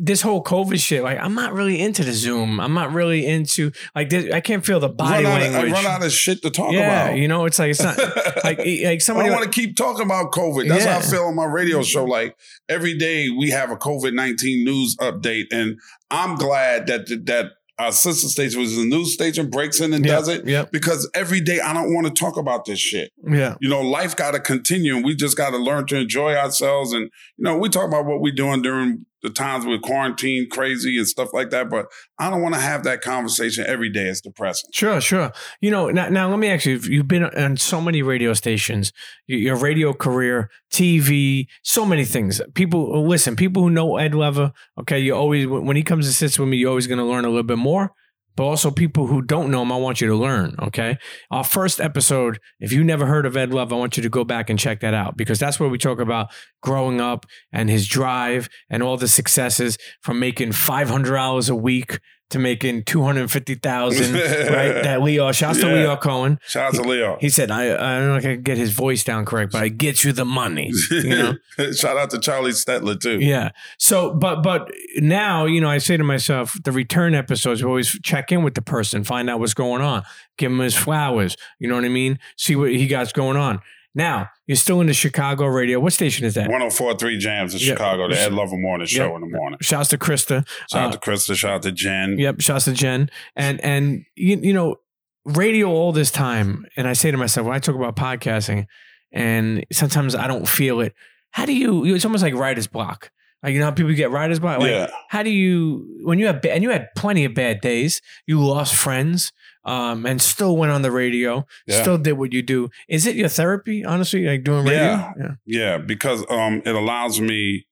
this 0.00 0.20
whole 0.22 0.40
COVID 0.44 0.78
shit, 0.78 1.02
like 1.02 1.18
I'm 1.18 1.34
not 1.34 1.52
really 1.52 1.80
into 1.80 2.04
the 2.04 2.12
Zoom. 2.12 2.60
I'm 2.60 2.74
not 2.74 2.92
really 2.92 3.26
into 3.26 3.72
like 3.92 4.08
this, 4.08 4.32
I 4.32 4.40
can't 4.40 4.64
feel 4.64 4.78
the 4.78 4.88
body 4.88 5.24
Run 5.24 5.32
out, 5.32 5.42
of, 5.48 5.52
language. 5.52 5.72
run 5.72 5.86
out 5.86 6.04
of 6.04 6.12
shit 6.12 6.42
to 6.42 6.50
talk 6.50 6.72
yeah, 6.72 7.06
about. 7.06 7.18
you 7.18 7.26
know, 7.26 7.44
it's 7.44 7.58
like 7.58 7.70
it's 7.70 7.82
not 7.82 7.98
like 8.44 8.58
like 8.58 9.00
somebody. 9.00 9.28
don't 9.30 9.38
want 9.40 9.52
to 9.52 9.60
keep 9.60 9.76
talking 9.76 10.04
about 10.04 10.30
COVID. 10.30 10.68
That's 10.68 10.84
how 10.84 10.90
I 10.92 10.94
Yeah. 10.96 11.00
feel 11.00 11.24
on 11.24 11.34
my 11.34 11.44
radio 11.46 11.82
show. 11.82 12.04
Like 12.04 12.36
every 12.68 12.96
day 12.96 13.30
we 13.30 13.50
have 13.50 13.72
a 13.72 13.76
COVID 13.76 14.14
nineteen 14.14 14.64
news 14.64 14.96
update, 15.00 15.46
and 15.50 15.76
I'm 16.08 16.36
glad 16.36 16.86
that 16.86 17.06
that 17.26 17.46
our 17.84 17.92
sister 17.92 18.28
station 18.28 18.60
was 18.60 18.76
the 18.76 18.84
news 18.84 19.12
station 19.12 19.48
breaks 19.50 19.80
in 19.80 19.92
and 19.92 20.04
Yep, 20.04 20.18
does 20.18 20.28
it 20.28 20.46
Yep. 20.46 20.70
because 20.72 21.08
every 21.14 21.40
day 21.40 21.60
I 21.60 21.72
don't 21.72 21.94
want 21.94 22.06
to 22.06 22.12
talk 22.12 22.36
about 22.36 22.64
this 22.64 22.78
shit. 22.78 23.10
Yeah. 23.26 23.56
you 23.60 23.68
know, 23.68 23.80
life 23.80 24.14
got 24.16 24.32
to 24.32 24.40
continue 24.40 24.96
and 24.96 25.04
we 25.04 25.14
just 25.14 25.36
got 25.36 25.50
to 25.50 25.56
learn 25.58 25.86
to 25.86 25.96
enjoy 25.96 26.34
ourselves. 26.34 26.92
And, 26.92 27.04
you 27.36 27.44
know, 27.44 27.56
we 27.56 27.68
talk 27.68 27.86
about 27.88 28.06
what 28.06 28.20
we're 28.20 28.34
doing 28.34 28.62
during 28.62 29.06
the 29.22 29.30
times 29.30 29.66
with 29.66 29.82
quarantine 29.82 30.48
crazy 30.50 30.98
and 30.98 31.06
stuff 31.06 31.30
like 31.32 31.50
that. 31.50 31.68
But 31.68 31.86
I 32.18 32.30
don't 32.30 32.42
want 32.42 32.54
to 32.54 32.60
have 32.60 32.84
that 32.84 33.00
conversation 33.00 33.64
every 33.66 33.90
day. 33.90 34.06
It's 34.06 34.20
depressing. 34.20 34.70
Sure, 34.72 35.00
sure. 35.00 35.32
You 35.60 35.70
know, 35.70 35.90
now, 35.90 36.08
now 36.08 36.28
let 36.30 36.38
me 36.38 36.48
ask 36.48 36.66
you: 36.66 36.78
You've 36.78 37.08
been 37.08 37.24
on 37.24 37.56
so 37.56 37.80
many 37.80 38.02
radio 38.02 38.32
stations, 38.34 38.92
your, 39.26 39.56
radio 39.56 39.92
career, 39.92 40.50
TV, 40.70 41.46
so 41.62 41.84
many 41.84 42.04
things. 42.04 42.40
People 42.54 43.06
listen. 43.06 43.36
People 43.36 43.62
who 43.62 43.70
know 43.70 43.96
Ed 43.96 44.14
Lover, 44.14 44.52
okay, 44.78 44.98
you 44.98 45.14
always 45.14 45.46
when 45.46 45.76
he 45.76 45.82
comes 45.82 46.06
and 46.06 46.14
sits 46.14 46.38
with 46.38 46.48
me, 46.48 46.58
you're 46.58 46.70
always 46.70 46.86
going 46.86 46.98
to 46.98 47.04
learn 47.04 47.24
a 47.24 47.28
little 47.28 47.42
bit 47.42 47.58
more. 47.58 47.92
But 48.36 48.44
also, 48.44 48.70
people 48.70 49.06
who 49.06 49.22
don't 49.22 49.50
know 49.50 49.62
him, 49.62 49.72
I 49.72 49.76
want 49.76 50.00
you 50.00 50.08
to 50.08 50.14
learn. 50.14 50.54
Okay, 50.60 50.96
our 51.30 51.44
first 51.44 51.80
episode. 51.80 52.38
If 52.58 52.72
you 52.72 52.84
never 52.84 53.06
heard 53.06 53.26
of 53.26 53.36
Ed 53.36 53.52
Lover, 53.52 53.74
I 53.74 53.78
want 53.78 53.96
you 53.96 54.02
to 54.02 54.08
go 54.08 54.24
back 54.24 54.48
and 54.48 54.58
check 54.58 54.80
that 54.80 54.94
out 54.94 55.16
because 55.16 55.38
that's 55.38 55.60
where 55.60 55.68
we 55.68 55.78
talk 55.78 56.00
about 56.00 56.28
growing 56.62 57.00
up 57.00 57.26
and 57.52 57.68
his 57.68 57.86
drive 57.86 58.48
and 58.68 58.82
all 58.82 58.96
the 58.96 59.08
successes 59.08 59.78
from 60.02 60.18
making 60.18 60.52
five 60.52 60.88
hundred 60.88 61.14
dollars 61.14 61.48
a 61.48 61.56
week 61.56 61.98
to 62.30 62.38
making 62.38 62.84
two 62.84 63.02
hundred 63.02 63.30
fifty 63.30 63.54
thousand. 63.54 64.14
right? 64.14 64.82
That 64.82 65.00
Lyor, 65.00 65.32
shouts 65.34 65.60
to 65.60 65.66
Yeah. 65.66 65.84
Lyor 65.84 66.00
Cohen. 66.00 66.38
Shout 66.46 66.68
out 66.68 66.74
to 66.74 66.82
Lyor. 66.88 67.20
He 67.20 67.28
said, 67.28 67.50
I, 67.50 67.64
I 67.74 67.98
don't 67.98 68.08
know 68.08 68.16
if 68.16 68.24
I 68.24 68.34
can 68.34 68.42
get 68.42 68.56
his 68.58 68.72
voice 68.72 69.04
down 69.04 69.24
correct, 69.24 69.52
but 69.52 69.62
I 69.62 69.68
get 69.68 70.04
you 70.04 70.12
the 70.12 70.24
money. 70.24 70.70
You 70.90 71.08
know? 71.08 71.34
Shout 71.72 71.96
out 71.96 72.10
to 72.10 72.18
Charlie 72.18 72.52
Stettler, 72.52 72.98
too. 73.00 73.18
yeah. 73.20 73.50
So, 73.78 74.14
but, 74.14 74.42
but 74.42 74.70
now, 74.96 75.46
you 75.46 75.60
know, 75.60 75.68
I 75.68 75.78
say 75.78 75.96
to 75.96 76.04
myself, 76.04 76.56
the 76.64 76.72
return 76.72 77.14
episodes, 77.14 77.62
we 77.62 77.68
always 77.68 77.98
check 78.02 78.32
in 78.32 78.42
with 78.42 78.54
the 78.54 78.62
person, 78.62 79.04
find 79.04 79.28
out 79.28 79.40
what's 79.40 79.54
going 79.54 79.82
on, 79.82 80.04
give 80.38 80.50
him 80.52 80.58
his 80.60 80.74
flowers. 80.76 81.36
You 81.58 81.68
know 81.68 81.74
what 81.74 81.84
I 81.84 81.88
mean? 81.88 82.18
See 82.36 82.56
what 82.56 82.70
he 82.70 82.86
got 82.86 83.12
going 83.12 83.36
on. 83.36 83.60
Now, 83.94 84.28
you're 84.46 84.56
still 84.56 84.80
in 84.80 84.86
the 84.86 84.94
Chicago 84.94 85.46
radio. 85.46 85.80
What 85.80 85.92
station 85.92 86.24
is 86.24 86.34
that? 86.34 86.48
1043 86.48 87.18
Jams 87.18 87.54
in 87.54 87.60
Yeah. 87.60 87.66
Chicago, 87.74 88.08
the 88.08 88.18
Ed 88.20 88.32
Lover 88.32 88.56
Morning 88.56 88.86
Show 88.86 89.14
in 89.16 89.20
the 89.20 89.26
morning. 89.28 89.58
Shouts 89.62 89.88
to 89.90 89.98
Krista. 89.98 90.46
Shout 90.70 90.82
Uh, 90.82 90.86
out 90.86 90.92
to 90.92 90.98
Krista, 90.98 91.34
shout 91.36 91.52
out 91.54 91.62
to 91.62 91.72
Jen. 91.72 92.16
Yep, 92.18 92.40
shouts 92.40 92.66
to 92.66 92.72
Jen. 92.72 93.10
And 93.34 93.60
and 93.64 94.04
you, 94.14 94.38
you 94.40 94.52
know, 94.52 94.76
radio 95.24 95.68
all 95.68 95.92
this 95.92 96.10
time, 96.12 96.66
and 96.76 96.86
I 96.86 96.92
say 96.92 97.10
to 97.10 97.16
myself, 97.16 97.46
when 97.46 97.56
I 97.56 97.58
talk 97.58 97.74
about 97.74 97.96
podcasting, 97.96 98.66
and 99.12 99.66
sometimes 99.72 100.14
I 100.14 100.26
don't 100.28 100.48
feel 100.48 100.80
it. 100.80 100.94
How 101.32 101.44
do 101.44 101.52
you? 101.52 101.84
you- 101.84 101.94
It's 101.96 102.04
almost 102.04 102.22
like 102.22 102.34
writer's 102.34 102.66
block. 102.68 103.10
Like 103.42 103.54
you 103.54 103.58
know 103.58 103.66
how 103.66 103.70
people 103.70 103.92
get 103.94 104.10
writer's 104.10 104.38
block. 104.38 104.60
Like, 104.60 104.70
yeah. 104.70 104.90
How 105.08 105.22
do 105.22 105.30
you 105.30 106.00
when 106.02 106.18
you 106.18 106.26
have 106.26 106.44
and 106.44 106.62
you 106.62 106.70
had 106.70 106.88
plenty 106.94 107.24
of 107.24 107.34
bad 107.34 107.60
days, 107.60 108.02
you 108.26 108.38
lost 108.44 108.74
friends, 108.74 109.32
um, 109.64 110.04
and 110.06 110.20
still 110.20 110.56
went 110.56 110.72
on 110.72 110.82
the 110.82 110.90
radio, 110.90 111.46
Yeah. 111.66 111.80
still 111.80 111.98
did 111.98 112.12
what 112.12 112.32
you 112.32 112.42
do. 112.42 112.70
Is 112.88 113.06
it 113.06 113.16
your 113.16 113.28
therapy? 113.28 113.84
Honestly, 113.84 114.26
like 114.26 114.44
doing 114.44 114.64
radio. 114.64 114.82
Yeah. 114.82 115.12
yeah. 115.18 115.30
Yeah, 115.46 115.78
because 115.78 116.24
um, 116.30 116.62
it 116.64 116.74
allows 116.74 117.20
me 117.20 117.66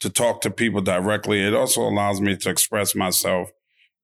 to 0.00 0.10
talk 0.10 0.40
to 0.42 0.50
people 0.50 0.80
directly. 0.80 1.42
It 1.44 1.54
also 1.54 1.82
allows 1.82 2.20
me 2.20 2.36
to 2.36 2.50
express 2.50 2.94
myself 2.94 3.50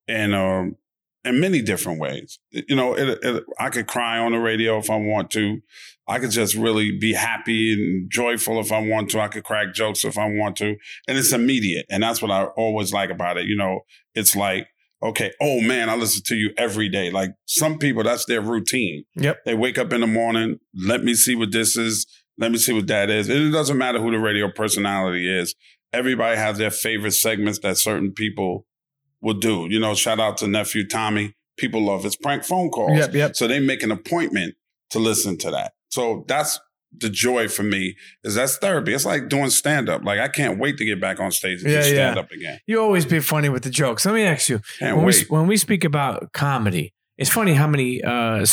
in 0.09 0.35
um, 0.35 0.77
in 1.25 1.41
many 1.41 1.63
different 1.63 2.01
ways. 2.01 2.39
You 2.51 2.77
know, 2.77 2.95
it, 2.95 3.19
it, 3.23 3.45
I 3.59 3.71
could 3.71 3.87
cry 3.87 4.19
on 4.19 4.33
the 4.33 4.39
radio 4.39 4.79
if 4.79 4.91
I 4.91 4.97
want 4.97 5.31
to. 5.33 5.61
I 6.07 6.19
could 6.19 6.31
just 6.31 6.55
really 6.55 6.97
be 6.99 7.15
happy 7.15 7.73
and 7.73 8.11
joyful 8.11 8.61
if 8.61 8.71
I 8.71 8.79
want 8.79 9.11
to. 9.11 9.21
I 9.21 9.29
could 9.29 9.45
crack 9.45 9.73
jokes 9.73 10.05
if 10.05 10.19
I 10.19 10.27
want 10.29 10.57
to, 10.57 10.77
and 11.09 11.19
it's 11.19 11.33
immediate. 11.33 11.87
And 11.91 12.03
that's 12.03 12.21
what 12.21 12.31
I 12.31 12.45
always 12.45 12.93
like 12.93 13.11
about 13.11 13.39
it. 13.39 13.47
You 13.47 13.57
know, 13.57 13.81
it's 14.15 14.37
like. 14.37 14.69
Okay. 15.03 15.33
Oh 15.39 15.61
man, 15.61 15.91
I 15.91 15.97
listen 15.97 16.23
to 16.29 16.35
you 16.35 16.53
every 16.57 16.89
day. 16.89 17.11
Like 17.11 17.33
some 17.45 17.77
people, 17.77 18.03
that's 18.03 18.25
their 18.25 18.41
routine. 18.41 19.05
Yep. 19.17 19.45
They 19.45 19.55
wake 19.55 19.77
up 19.77 19.93
in 19.93 20.01
the 20.01 20.07
morning. 20.07 20.61
Let 20.73 21.05
me 21.05 21.13
see 21.13 21.35
what 21.35 21.53
this 21.53 21.77
is. 21.77 22.07
Let 22.39 22.51
me 22.51 22.57
see 22.57 22.73
what 22.73 22.87
that 22.87 23.11
is. 23.11 23.29
And 23.29 23.39
it 23.39 23.51
doesn't 23.51 23.77
matter 23.77 24.01
who 24.01 24.11
the 24.11 24.19
radio 24.19 24.51
personality 24.51 25.29
is. 25.29 25.55
Everybody 25.93 26.39
has 26.39 26.57
their 26.57 26.71
favorite 26.71 27.13
segments 27.13 27.59
that 27.59 27.77
certain 27.77 28.13
people 28.13 28.67
will 29.25 29.35
do. 29.35 29.67
You 29.69 29.81
know, 29.81 29.95
shout 29.95 30.21
out 30.21 30.37
to 30.39 30.47
nephew 30.47 30.87
Tommy. 30.87 31.35
People 31.57 31.83
love 31.85 32.05
his 32.05 32.15
prank 32.17 32.45
phone 32.45 32.71
calls. 32.71 32.97
Yep. 32.99 33.15
Yep. 33.15 33.37
So 33.37 33.49
they 33.49 33.59
make 33.61 33.83
an 33.83 33.91
appointment 33.91 34.55
to 34.91 34.99
listen 34.99 35.37
to 35.39 35.51
that. 35.51 35.73
So 35.91 36.25
that's 36.29 36.59
the 36.97 37.11
joy 37.11 37.49
for 37.49 37.63
me 37.65 37.97
is 38.23 38.37
that's 38.37 38.57
therapy. 38.59 38.95
It's 38.95 39.05
like 39.05 39.29
doing 39.29 39.51
stand 39.51 39.89
up. 39.89 40.05
Like 40.05 40.21
I 40.21 40.29
can't 40.29 40.61
wait 40.61 40.77
to 40.79 40.85
get 40.85 41.01
back 41.01 41.19
on 41.19 41.33
stage 41.33 41.63
and 41.63 41.73
Yeah, 41.73 41.83
do 41.83 41.89
yeah. 41.89 41.95
stand 41.95 42.19
up 42.19 42.31
again. 42.31 42.59
You 42.67 42.81
always 42.81 43.05
be 43.05 43.19
funny 43.21 43.49
with 43.49 43.65
the 43.65 43.71
jokes. 43.71 44.05
Let 44.07 44.15
me 44.15 44.23
ask 44.23 44.49
you. 44.49 44.61
Can't 44.79 44.97
when 44.97 45.07
we 45.07 45.13
when 45.29 45.47
we 45.49 45.57
speak 45.57 45.83
about 45.85 46.33
comedy, 46.33 46.93
it's 47.19 47.31
funny 47.31 47.55
how 47.55 47.67
many 47.67 48.03
uh, 48.03 48.45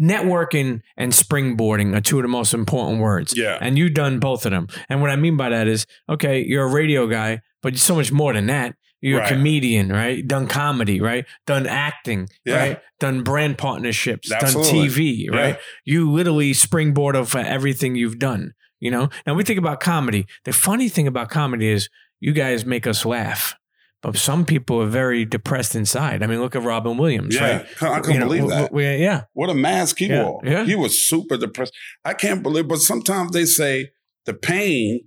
networking 0.00 0.80
and 0.96 1.12
springboarding 1.12 1.96
are 1.96 2.00
two 2.00 2.18
of 2.18 2.22
the 2.22 2.28
most 2.28 2.54
important 2.54 3.00
words. 3.00 3.34
Yeah. 3.36 3.58
and 3.60 3.78
you've 3.78 3.94
done 3.94 4.18
both 4.18 4.44
of 4.46 4.52
them. 4.52 4.68
And 4.88 5.00
what 5.00 5.10
I 5.10 5.16
mean 5.16 5.36
by 5.36 5.48
that 5.50 5.66
is, 5.68 5.86
okay, 6.08 6.44
you're 6.44 6.66
a 6.66 6.72
radio 6.72 7.06
guy, 7.06 7.40
but 7.62 7.76
so 7.76 7.94
much 7.94 8.12
more 8.12 8.32
than 8.32 8.46
that. 8.46 8.74
You're 9.02 9.20
Right. 9.20 9.32
a 9.32 9.34
comedian, 9.34 9.88
right? 9.90 10.26
Done 10.26 10.46
comedy, 10.46 11.00
right? 11.00 11.24
Done 11.46 11.66
acting, 11.66 12.28
Yeah. 12.44 12.56
right? 12.56 12.78
Done 12.98 13.22
brand 13.22 13.56
partnerships, 13.58 14.30
Absolutely. 14.30 14.72
done 14.72 14.88
TV, 14.88 15.26
Yeah. 15.32 15.36
right? 15.40 15.58
You 15.84 16.10
literally 16.10 16.52
springboard 16.52 17.16
of 17.16 17.34
everything 17.34 17.94
you've 17.96 18.18
done. 18.18 18.52
You 18.78 18.90
know. 18.90 19.08
Now 19.26 19.34
we 19.34 19.44
think 19.44 19.58
about 19.58 19.80
comedy. 19.80 20.26
The 20.44 20.52
funny 20.52 20.88
thing 20.88 21.06
about 21.06 21.28
comedy 21.30 21.68
is 21.68 21.88
you 22.18 22.32
guys 22.32 22.64
make 22.66 22.86
us 22.86 23.04
laugh, 23.06 23.54
but 24.02 24.16
some 24.16 24.44
people 24.46 24.80
are 24.82 24.86
very 24.86 25.24
depressed 25.26 25.74
inside. 25.74 26.22
I 26.22 26.26
mean, 26.26 26.40
look 26.40 26.56
at 26.56 26.62
Robin 26.62 26.96
Williams, 26.98 27.34
Yeah, 27.34 27.58
right? 27.58 27.66
I 27.82 28.00
couldn't 28.00 28.14
You 28.14 28.18
know, 28.20 28.26
believe 28.26 28.48
that. 28.48 28.70
w- 28.70 28.88
yeah, 29.02 29.22
What 29.34 29.48
a 29.50 29.54
mask 29.54 29.98
he 29.98 30.06
Yeah, 30.06 30.24
wore. 30.24 30.40
yeah. 30.44 30.64
He 30.64 30.74
was 30.74 30.98
super 31.06 31.36
depressed. 31.38 31.74
I 32.04 32.12
can't 32.14 32.42
believe, 32.42 32.68
but 32.68 32.78
sometimes 32.80 33.32
they 33.32 33.44
say 33.46 33.90
the 34.26 34.34
pain 34.34 35.00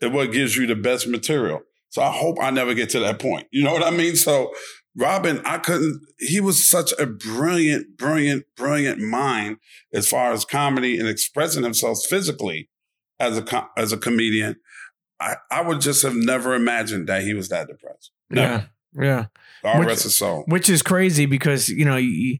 is 0.00 0.10
what 0.10 0.32
gives 0.32 0.56
you 0.56 0.66
the 0.66 0.76
best 0.76 1.06
material. 1.08 1.60
So 1.90 2.02
I 2.02 2.12
hope 2.12 2.36
I 2.40 2.50
never 2.50 2.74
get 2.74 2.90
to 2.90 3.00
that 3.00 3.18
point. 3.18 3.46
You 3.50 3.64
know 3.64 3.72
what 3.72 3.82
I 3.82 3.90
mean? 3.90 4.16
So 4.16 4.52
Robin, 4.96 5.40
I 5.44 5.58
couldn't, 5.58 6.00
he 6.18 6.40
was 6.40 6.68
such 6.68 6.92
a 6.98 7.06
brilliant, 7.06 7.96
brilliant, 7.96 8.44
brilliant 8.56 9.00
mind 9.00 9.58
as 9.92 10.08
far 10.08 10.32
as 10.32 10.44
comedy 10.44 10.98
and 10.98 11.08
expressing 11.08 11.62
himself 11.62 11.98
physically 12.08 12.68
as 13.20 13.38
a, 13.38 13.68
as 13.76 13.92
a 13.92 13.96
comedian. 13.96 14.56
I, 15.20 15.36
I 15.50 15.62
would 15.62 15.80
just 15.80 16.02
have 16.02 16.14
never 16.14 16.54
imagined 16.54 17.08
that 17.08 17.22
he 17.22 17.34
was 17.34 17.48
that 17.48 17.68
depressed. 17.68 18.10
Never. 18.30 18.68
yeah, 18.96 19.04
yeah. 19.04 19.26
God 19.62 19.78
Which- 19.80 19.88
rest 19.88 20.02
his 20.04 20.16
soul. 20.16 20.44
which 20.46 20.68
is 20.68 20.82
crazy 20.82 21.26
because 21.26 21.68
you 21.68 21.84
know 21.84 21.96
you, 21.96 22.38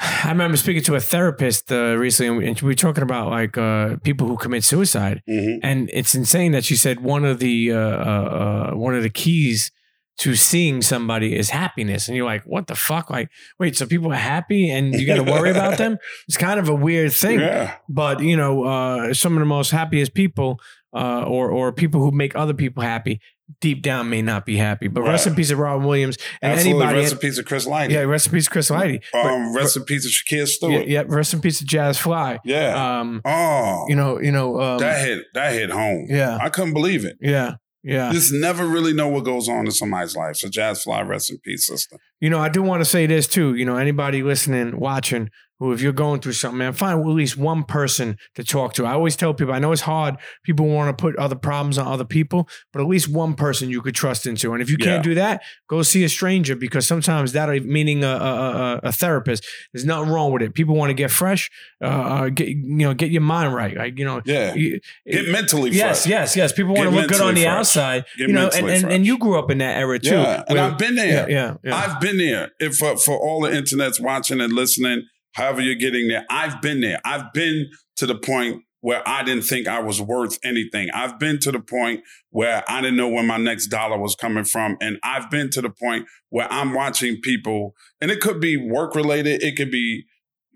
I 0.00 0.28
remember 0.30 0.56
speaking 0.56 0.82
to 0.84 0.94
a 0.94 1.00
therapist 1.00 1.70
uh, 1.70 1.96
recently, 1.96 2.46
and 2.48 2.60
we 2.60 2.68
were 2.68 2.74
talking 2.74 3.02
about 3.02 3.28
like 3.30 3.56
uh, 3.58 3.96
people 4.02 4.26
who 4.26 4.36
commit 4.36 4.64
suicide, 4.64 5.22
hmm 5.28 5.56
and 5.62 5.90
it's 5.92 6.14
insane 6.14 6.52
that 6.52 6.64
she 6.64 6.76
said 6.76 7.00
one 7.00 7.24
of 7.24 7.38
the 7.38 7.72
uh, 7.72 7.76
uh, 7.76 8.70
uh, 8.72 8.76
one 8.76 8.94
of 8.94 9.02
the 9.02 9.10
keys 9.10 9.70
to 10.18 10.34
seeing 10.34 10.82
somebody 10.82 11.36
is 11.36 11.50
happiness, 11.50 12.08
and 12.08 12.16
you're 12.16 12.26
like, 12.26 12.42
what 12.44 12.66
the 12.66 12.74
fuck? 12.74 13.10
Like, 13.10 13.28
wait, 13.58 13.76
so 13.76 13.86
people 13.86 14.12
are 14.12 14.16
happy, 14.16 14.70
and 14.70 14.94
you 14.94 15.06
got 15.06 15.16
to 15.24 15.30
worry 15.30 15.50
about 15.50 15.78
them? 15.78 15.98
It's 16.28 16.36
kind 16.36 16.58
of 16.58 16.68
a 16.68 16.74
weird 16.74 17.12
thing, 17.12 17.40
Yeah. 17.40 17.76
but 17.88 18.20
you 18.20 18.36
know, 18.36 18.64
uh, 18.64 19.14
some 19.14 19.34
of 19.34 19.40
the 19.40 19.46
most 19.46 19.70
happiest 19.70 20.14
people, 20.14 20.58
uh, 20.94 21.22
or 21.22 21.50
or 21.50 21.72
people 21.72 22.00
who 22.00 22.10
make 22.12 22.34
other 22.34 22.54
people 22.54 22.82
happy, 22.82 23.20
deep 23.60 23.82
down 23.82 24.08
may 24.10 24.22
not 24.22 24.44
be 24.46 24.56
happy. 24.56 24.88
But 24.88 25.02
rest 25.02 25.26
Right. 25.26 25.32
in 25.32 25.36
peace 25.36 25.50
of 25.50 25.58
Robin 25.58 25.86
Williams 25.86 26.16
and 26.40 26.52
Absolutely. 26.52 26.82
anybody. 26.82 27.00
Rest 27.00 27.12
in 27.12 27.18
peace 27.18 27.38
of 27.38 27.44
Chris 27.44 27.66
Lighty. 27.66 27.90
Yeah, 27.90 28.00
rest 28.00 28.26
in 28.26 28.32
peace, 28.32 28.48
Chris 28.48 28.70
Lighty. 28.70 29.00
Um, 29.14 29.54
rest 29.54 29.76
in 29.76 29.84
peace 29.84 30.04
of 30.06 30.12
Shakir 30.12 30.46
Stewart. 30.46 30.86
yeah, 30.86 31.02
rest 31.06 31.34
in 31.34 31.40
peace 31.40 31.58
to 31.58 31.64
Jazz 31.64 31.98
Fly. 31.98 32.38
Yeah. 32.44 33.00
Um, 33.00 33.20
oh, 33.24 33.84
you 33.88 33.96
know, 33.96 34.20
you 34.20 34.32
know, 34.32 34.60
um, 34.60 34.78
that 34.78 35.06
hit 35.06 35.24
that 35.34 35.52
hit 35.52 35.70
home. 35.70 36.06
yeah, 36.08 36.38
I 36.40 36.48
couldn't 36.48 36.72
believe 36.74 37.04
it. 37.04 37.16
yeah, 37.20 37.54
yeah. 37.82 38.12
Just 38.12 38.32
never 38.32 38.66
really 38.66 38.92
know 38.92 39.08
what 39.08 39.24
goes 39.24 39.48
on 39.48 39.66
in 39.66 39.72
somebody's 39.72 40.16
life. 40.16 40.36
So 40.36 40.48
Jazz 40.48 40.82
Fly, 40.84 41.02
rest 41.02 41.30
in 41.30 41.38
peace, 41.38 41.66
sister. 41.66 41.96
You 42.20 42.30
know, 42.30 42.38
I 42.38 42.48
do 42.48 42.62
want 42.62 42.80
to 42.80 42.84
say 42.84 43.06
this 43.06 43.26
too. 43.26 43.54
You 43.54 43.64
know, 43.64 43.76
anybody 43.76 44.22
listening, 44.22 44.78
watching, 44.78 45.30
if 45.70 45.80
you're 45.80 45.92
going 45.92 46.20
through 46.20 46.32
something, 46.32 46.58
man, 46.58 46.72
find 46.72 46.98
at 46.98 47.06
least 47.06 47.36
one 47.36 47.62
person 47.62 48.16
to 48.34 48.42
talk 48.42 48.74
to. 48.74 48.84
I 48.84 48.92
always 48.94 49.14
tell 49.14 49.32
people, 49.32 49.54
I 49.54 49.60
know 49.60 49.70
it's 49.70 49.82
hard. 49.82 50.16
People 50.42 50.66
want 50.66 50.96
to 50.96 51.00
put 51.00 51.14
other 51.16 51.36
problems 51.36 51.78
on 51.78 51.86
other 51.86 52.04
people, 52.04 52.48
but 52.72 52.80
at 52.82 52.88
least 52.88 53.08
one 53.08 53.34
person 53.34 53.70
you 53.70 53.80
could 53.82 53.94
trust 53.94 54.26
into. 54.26 54.52
And 54.52 54.60
if 54.62 54.68
you 54.70 54.76
Yeah. 54.80 54.86
can't 54.86 55.04
do 55.04 55.14
that, 55.14 55.42
go 55.68 55.82
see 55.82 56.02
a 56.02 56.08
stranger 56.08 56.56
because 56.56 56.86
sometimes 56.86 57.32
that, 57.32 57.48
meaning 57.64 58.02
a, 58.02 58.08
a, 58.08 58.12
a, 58.14 58.80
a 58.88 58.92
therapist, 58.92 59.46
there's 59.72 59.84
nothing 59.84 60.10
wrong 60.12 60.32
with 60.32 60.42
it. 60.42 60.54
People 60.54 60.74
want 60.74 60.90
to 60.90 60.94
get 60.94 61.10
fresh, 61.12 61.48
uh, 61.82 61.86
uh, 61.86 62.28
get 62.30 62.48
you 62.48 62.56
know, 62.64 62.94
get 62.94 63.10
your 63.10 63.22
mind 63.22 63.54
right. 63.54 63.76
Like 63.76 63.98
you 63.98 64.04
know, 64.04 64.20
Yeah. 64.24 64.54
you- 64.54 64.80
Get 65.08 65.28
mentally 65.28 65.70
Yes, 65.70 66.02
fresh. 66.02 66.10
yes, 66.10 66.36
yes. 66.36 66.36
Yes. 66.36 66.52
People 66.52 66.74
want 66.74 66.90
Get 66.90 66.90
to 66.90 66.96
look 67.02 67.08
good 67.10 67.20
on 67.20 67.34
the 67.34 67.42
fresh. 67.44 67.52
outside, 67.58 68.04
Get 68.18 68.28
you 68.28 68.34
know, 68.34 68.48
and, 68.54 68.68
and, 68.68 68.92
and 68.92 69.06
you 69.06 69.18
grew 69.18 69.38
up 69.38 69.50
in 69.50 69.58
that 69.58 69.76
era 69.78 69.98
too. 69.98 70.10
Yeah, 70.10 70.42
and 70.48 70.58
where- 70.58 70.64
I've 70.70 70.78
been 70.78 70.96
there. 70.96 71.28
yeah, 71.30 71.54
yeah, 71.54 71.54
yeah. 71.64 71.76
I've 71.76 72.00
been 72.00 72.16
there. 72.18 72.50
If 72.58 72.76
for, 72.76 72.96
for 72.96 73.16
all 73.18 73.42
the 73.42 73.50
internets 73.50 74.00
watching 74.00 74.40
and 74.40 74.52
listening, 74.52 75.04
however 75.32 75.60
you're 75.60 75.74
getting 75.74 76.08
there, 76.08 76.24
I've 76.30 76.60
been 76.62 76.80
there. 76.80 77.00
I've 77.04 77.32
been 77.32 77.70
to 77.96 78.06
the 78.06 78.14
point 78.14 78.62
where 78.80 79.06
I 79.06 79.22
didn't 79.22 79.44
think 79.44 79.68
I 79.68 79.80
was 79.80 80.00
worth 80.00 80.38
anything. 80.44 80.88
I've 80.92 81.18
been 81.18 81.38
to 81.40 81.52
the 81.52 81.60
point 81.60 82.00
where 82.30 82.64
I 82.68 82.80
didn't 82.80 82.96
know 82.96 83.08
where 83.08 83.22
my 83.22 83.36
next 83.36 83.68
dollar 83.68 83.96
was 83.96 84.16
coming 84.16 84.44
from. 84.44 84.76
And 84.80 84.98
I've 85.04 85.30
been 85.30 85.50
to 85.50 85.62
the 85.62 85.70
point 85.70 86.06
where 86.30 86.52
I'm 86.52 86.74
watching 86.74 87.20
people, 87.22 87.74
and 88.00 88.10
it 88.10 88.20
could 88.20 88.40
be 88.40 88.56
work 88.56 88.96
related, 88.96 89.42
it 89.42 89.56
could 89.56 89.70
be 89.70 90.04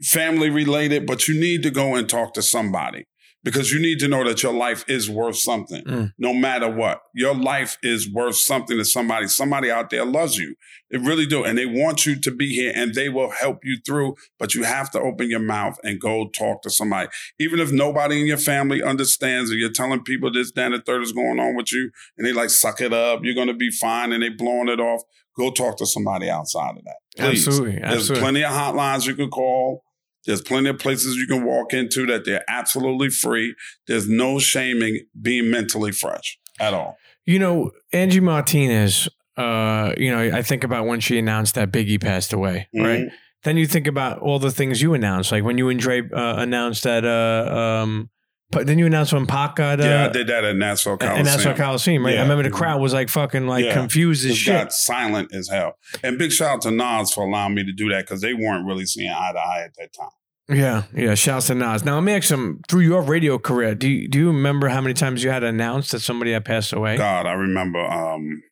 family 0.03 0.51
related, 0.51 1.07
but 1.07 1.29
you 1.29 1.39
need 1.39 1.63
to 1.63 1.71
go 1.71 1.95
and 1.95 2.09
talk 2.09 2.35
to 2.35 2.43
somebody 2.43 3.07
because 3.47 3.71
you 3.71 3.79
need 3.81 4.01
to 4.01 4.09
know 4.09 4.25
that 4.27 4.43
your 4.43 4.53
life 4.53 4.85
is 4.89 5.09
worth 5.09 5.37
something 5.37 5.85
Mm. 5.85 6.13
no 6.19 6.35
matter 6.35 6.69
what. 6.69 7.01
Your 7.15 7.33
life 7.35 7.79
is 7.83 8.11
worth 8.13 8.35
something 8.37 8.77
to 8.77 8.85
somebody. 8.85 9.29
Somebody 9.29 9.71
out 9.71 9.89
there 9.91 10.05
loves 10.05 10.37
you. 10.37 10.57
It 10.91 11.01
really 11.01 11.27
do. 11.27 11.45
And 11.45 11.57
they 11.57 11.65
want 11.67 12.05
you 12.07 12.21
to 12.21 12.31
be 12.33 12.49
here 12.55 12.73
and 12.75 12.93
they 12.95 13.09
will 13.09 13.31
help 13.31 13.61
you 13.63 13.79
through. 13.87 14.17
But 14.41 14.55
you 14.57 14.65
have 14.65 14.91
to 14.91 15.01
open 15.01 15.31
your 15.31 15.39
mouth 15.41 15.79
and 15.85 16.01
go 16.01 16.29
talk 16.29 16.63
to 16.63 16.71
somebody. 16.71 17.09
Even 17.39 17.61
if 17.61 17.71
nobody 17.71 18.21
in 18.21 18.27
your 18.27 18.37
family 18.37 18.83
understands 18.83 19.51
and 19.51 19.61
you're 19.61 19.71
telling 19.73 20.03
people 20.03 20.33
this, 20.33 20.51
that, 20.57 20.67
and 20.67 20.75
the 20.75 20.81
third 20.83 21.03
is 21.03 21.13
going 21.13 21.39
on 21.39 21.55
with 21.55 21.73
you, 21.73 21.91
and 22.19 22.27
they 22.27 22.33
like, 22.33 22.51
suck 22.51 22.81
it 22.81 22.93
up, 22.93 23.21
you're 23.23 23.35
going 23.35 23.47
to 23.47 23.55
be 23.55 23.71
fine, 23.71 24.13
and 24.13 24.23
they 24.25 24.29
blowing 24.29 24.69
it 24.69 24.81
off, 24.81 25.03
go 25.39 25.51
talk 25.53 25.77
to 25.79 25.87
somebody 25.87 26.29
outside 26.29 26.77
of 26.77 26.85
that. 26.85 26.97
Please. 27.17 27.47
Absolutely, 27.47 27.79
There's 27.81 27.95
absolutely. 28.11 28.21
plenty 28.23 28.45
of 28.45 28.51
hotlines 28.51 29.07
you 29.07 29.15
can 29.15 29.31
call. 29.31 29.83
There's 30.27 30.43
plenty 30.43 30.69
of 30.69 30.79
places 30.79 31.17
you 31.17 31.27
can 31.27 31.45
walk 31.45 31.73
into 31.73 32.07
that 32.07 32.25
they're 32.25 32.45
absolutely 32.49 33.11
free. 33.11 33.55
There's 33.87 34.09
no 34.09 34.39
shaming 34.39 35.07
being 35.21 35.51
mentally 35.51 35.93
fresh 35.93 36.39
at 36.61 36.75
all. 36.75 36.97
You 37.25 37.39
know, 37.39 37.71
Angie 37.93 38.21
Martinez, 38.21 39.09
uh, 39.37 39.93
you 39.97 40.11
know, 40.11 40.19
I 40.19 40.43
think 40.43 40.65
about 40.65 40.87
when 40.87 41.01
she 41.01 41.19
announced 41.19 41.55
that 41.55 41.71
Biggie 41.73 42.01
passed 42.01 42.33
away, 42.33 42.69
right? 42.75 43.01
Mhm. 43.01 43.11
Then 43.45 43.57
you 43.57 43.67
think 43.67 43.87
about 43.87 44.19
all 44.19 44.39
the 44.39 44.51
things 44.51 44.83
you 44.83 44.95
announced, 44.95 45.31
like 45.31 45.45
when 45.45 45.59
you 45.59 45.69
and 45.69 45.79
Dre 45.79 46.03
uh, 46.03 46.37
announced 46.39 46.83
that, 46.85 47.05
uh, 47.05 47.55
um, 47.83 48.11
but 48.51 48.67
then 48.67 48.79
you 48.79 48.87
announced 48.87 49.13
when 49.13 49.27
Pac 49.27 49.57
got, 49.57 49.81
uh, 49.81 49.85
yeah, 49.85 50.07
I 50.07 50.09
did 50.09 50.29
that 50.29 50.45
at 50.45 50.57
Nassau 50.57 50.97
Coliseum. 50.97 51.19
and 51.19 51.27
that's 51.27 51.59
Coliseum, 51.59 52.05
right? 52.07 52.17
I 52.19 52.23
remember 52.23 52.45
the 52.45 52.51
crowd 52.51 52.81
was 52.81 52.93
like 52.93 53.09
fucking 53.09 53.47
like 53.47 53.65
Yeah. 53.65 53.75
confused 53.75 54.25
as 54.25 54.37
shit. 54.39 54.55
got 54.55 54.73
silent 54.73 55.35
as 55.35 55.49
hell. 55.49 55.75
And 56.03 56.17
big 56.19 56.31
shout 56.33 56.49
out 56.57 56.63
to 56.63 56.71
Nas 56.71 57.13
for 57.13 57.25
allowing 57.25 57.55
me 57.55 57.65
to 57.65 57.73
do 57.73 57.89
that 57.91 58.05
because 58.07 58.21
they 58.21 58.35
weren't 58.35 58.67
really 58.67 58.87
seeing 58.87 59.11
eye 59.11 59.33
to 59.33 59.39
eye 59.39 59.63
at 59.65 59.75
that 59.79 59.93
time. 59.93 60.11
Yeah, 60.49 60.85
yeah. 60.95 61.15
Shouts 61.17 61.49
to 61.49 61.57
Nas. 61.57 61.85
Now 61.85 61.95
let 61.97 62.05
me 62.05 62.13
ask 62.13 62.25
some 62.25 62.61
through 62.69 62.83
your 62.83 63.03
radio 63.03 63.37
career. 63.37 63.75
Do 63.75 63.89
you, 63.89 64.07
do 64.09 64.19
you 64.21 64.27
remember 64.29 64.69
how 64.69 64.81
many 64.81 64.95
times 64.95 65.25
you 65.25 65.31
had 65.31 65.43
announced 65.43 65.91
that 65.91 65.99
somebody 66.01 66.31
had 66.33 66.45
passed 66.45 66.73
away? 66.73 66.97
God, 66.97 67.27
I 67.27 67.33
remember 67.33 67.81
um, 67.81 68.43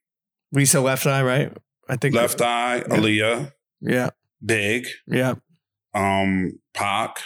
Lisa 0.51 0.81
Left 0.81 1.07
Eye, 1.07 1.23
right? 1.23 1.53
I 1.89 1.95
think 1.97 2.17
Left 2.17 2.41
Eye, 2.41 2.79
Yeah. 2.79 2.83
Aaliyah, 2.89 3.53
Yeah, 3.81 4.11
Big, 4.45 4.89
yeah. 5.07 5.35
um, 5.95 6.59
Pac. 6.75 7.19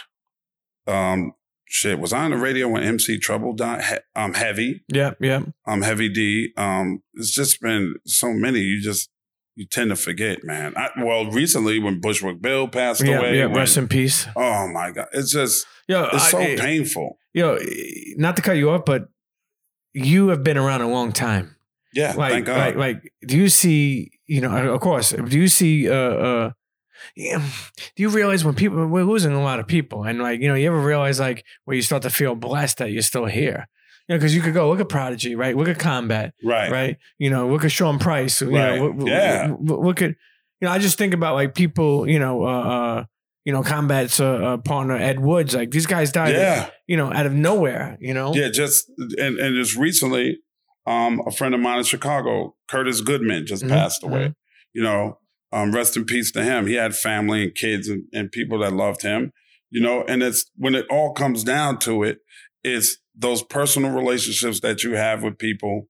Um, 0.85 1.33
shit, 1.69 1.99
was 1.99 2.11
I 2.11 2.23
on 2.25 2.31
the 2.31 2.37
radio 2.37 2.67
when 2.67 2.83
MC 2.83 3.17
Trouble 3.19 3.53
died? 3.53 3.83
He- 3.85 3.95
um, 4.21 4.33
Heavy. 4.33 4.83
Yeah, 4.91 5.11
yeah, 5.21 5.43
um, 5.65 5.81
Heavy 5.83 6.09
D. 6.09 6.51
Um, 6.57 7.01
it's 7.13 7.31
just 7.31 7.61
been 7.61 7.95
so 8.05 8.33
many. 8.33 8.59
You 8.59 8.81
just 8.81 9.09
you 9.55 9.65
tend 9.65 9.89
to 9.91 9.95
forget, 9.95 10.43
man. 10.43 10.73
I, 10.77 10.89
well, 11.03 11.29
recently 11.31 11.79
when 11.79 11.99
Bushwick 12.01 12.41
Bill 12.41 12.67
passed 12.67 13.03
yeah, 13.05 13.19
away, 13.19 13.37
yeah. 13.37 13.45
when- 13.45 13.55
Rest 13.57 13.77
in 13.77 13.87
peace. 13.87 14.27
oh 14.35 14.67
my 14.67 14.91
god, 14.91 15.07
it's 15.13 15.31
just 15.31 15.65
Yo, 15.87 16.03
it's 16.13 16.25
I- 16.25 16.29
so 16.31 16.37
I- 16.39 16.55
painful. 16.57 17.17
Yo, 17.33 17.57
not 18.17 18.35
to 18.35 18.41
cut 18.41 18.57
you 18.57 18.71
off, 18.71 18.83
but 18.85 19.07
you 19.93 20.29
have 20.29 20.43
been 20.43 20.57
around 20.57 20.81
a 20.81 20.89
long 20.89 21.11
time. 21.11 21.55
Yeah, 21.93 22.13
Like, 22.13 22.31
thank 22.33 22.45
God. 22.45 22.57
like, 22.57 22.75
like, 22.75 23.13
do 23.25 23.35
you 23.37 23.49
see? 23.49 24.11
You 24.27 24.41
know, 24.41 24.73
of 24.73 24.79
course. 24.81 25.11
Do 25.11 25.37
you 25.39 25.47
see? 25.47 25.89
Uh, 25.89 25.93
uh, 25.95 26.51
yeah, 27.15 27.37
do 27.95 28.03
you 28.03 28.09
realize 28.09 28.43
when 28.45 28.55
people 28.55 28.85
we're 28.87 29.03
losing 29.03 29.33
a 29.33 29.41
lot 29.43 29.59
of 29.59 29.67
people, 29.67 30.03
and 30.03 30.19
like, 30.21 30.41
you 30.41 30.47
know, 30.47 30.55
you 30.55 30.67
ever 30.67 30.79
realize 30.79 31.19
like 31.19 31.45
where 31.65 31.75
you 31.75 31.81
start 31.81 32.03
to 32.03 32.09
feel 32.09 32.35
blessed 32.35 32.77
that 32.77 32.91
you're 32.91 33.01
still 33.01 33.25
here? 33.25 33.67
You 34.07 34.15
know, 34.15 34.19
because 34.19 34.33
you 34.33 34.41
could 34.41 34.53
go 34.55 34.69
look 34.69 34.79
at 34.79 34.89
Prodigy, 34.89 35.35
right? 35.35 35.55
Look 35.55 35.67
at 35.67 35.77
Combat, 35.77 36.33
right, 36.43 36.71
right? 36.71 36.97
You 37.19 37.29
know, 37.29 37.47
look 37.49 37.63
at 37.63 37.71
Sean 37.71 37.99
Price. 37.99 38.41
You 38.41 38.55
Right. 38.55 38.79
know, 38.79 39.05
Yeah. 39.05 39.53
look, 39.59 40.01
at. 40.01 40.15
You 40.61 40.65
know, 40.67 40.71
I 40.71 40.79
just 40.79 40.97
think 40.97 41.13
about 41.13 41.35
like 41.35 41.53
people. 41.53 42.09
You 42.09 42.17
know, 42.19 42.43
uh, 42.43 42.47
uh 42.61 43.03
you 43.45 43.53
know, 43.53 43.61
Combat's 43.63 44.19
uh, 44.19 44.25
uh, 44.25 44.57
partner 44.57 44.95
Ed 44.97 45.19
Woods. 45.19 45.55
Like 45.55 45.71
these 45.71 45.85
guys 45.85 46.11
died. 46.11 46.33
Yeah, 46.33 46.69
You 46.87 46.97
know, 46.97 47.13
out 47.13 47.25
of 47.27 47.33
nowhere. 47.33 47.97
You 48.01 48.13
know. 48.15 48.33
yeah. 48.33 48.49
Just 48.49 48.89
and 48.97 49.37
and 49.39 49.55
just 49.55 49.77
recently, 49.77 50.39
um, 50.87 51.21
a 51.27 51.31
friend 51.31 51.53
of 51.53 51.61
mine 51.61 51.77
in 51.77 51.83
Chicago, 51.83 52.55
Curtis 52.67 53.01
Goodman, 53.01 53.45
just 53.45 53.63
Mhm, 53.63 53.69
passed 53.69 54.03
away. 54.03 54.33
You 54.73 54.81
know, 54.83 55.18
um, 55.51 55.71
rest 55.73 55.97
in 55.97 56.05
peace 56.05 56.31
to 56.33 56.43
him. 56.43 56.67
He 56.67 56.75
had 56.75 56.95
family 56.95 57.43
and 57.43 57.55
kids 57.55 57.87
and, 57.87 58.03
and 58.13 58.31
people 58.31 58.59
that 58.59 58.73
loved 58.73 59.01
him. 59.01 59.31
You 59.71 59.81
know, 59.81 60.03
and 60.07 60.23
it's 60.23 60.49
when 60.55 60.73
it 60.75 60.85
all 60.89 61.13
comes 61.13 61.43
down 61.43 61.77
to 61.79 62.03
it, 62.03 62.19
it's 62.63 62.97
those 63.15 63.43
personal 63.43 63.91
relationships 63.91 64.59
that 64.61 64.83
you 64.83 64.93
have 64.95 65.21
with 65.23 65.37
people. 65.37 65.87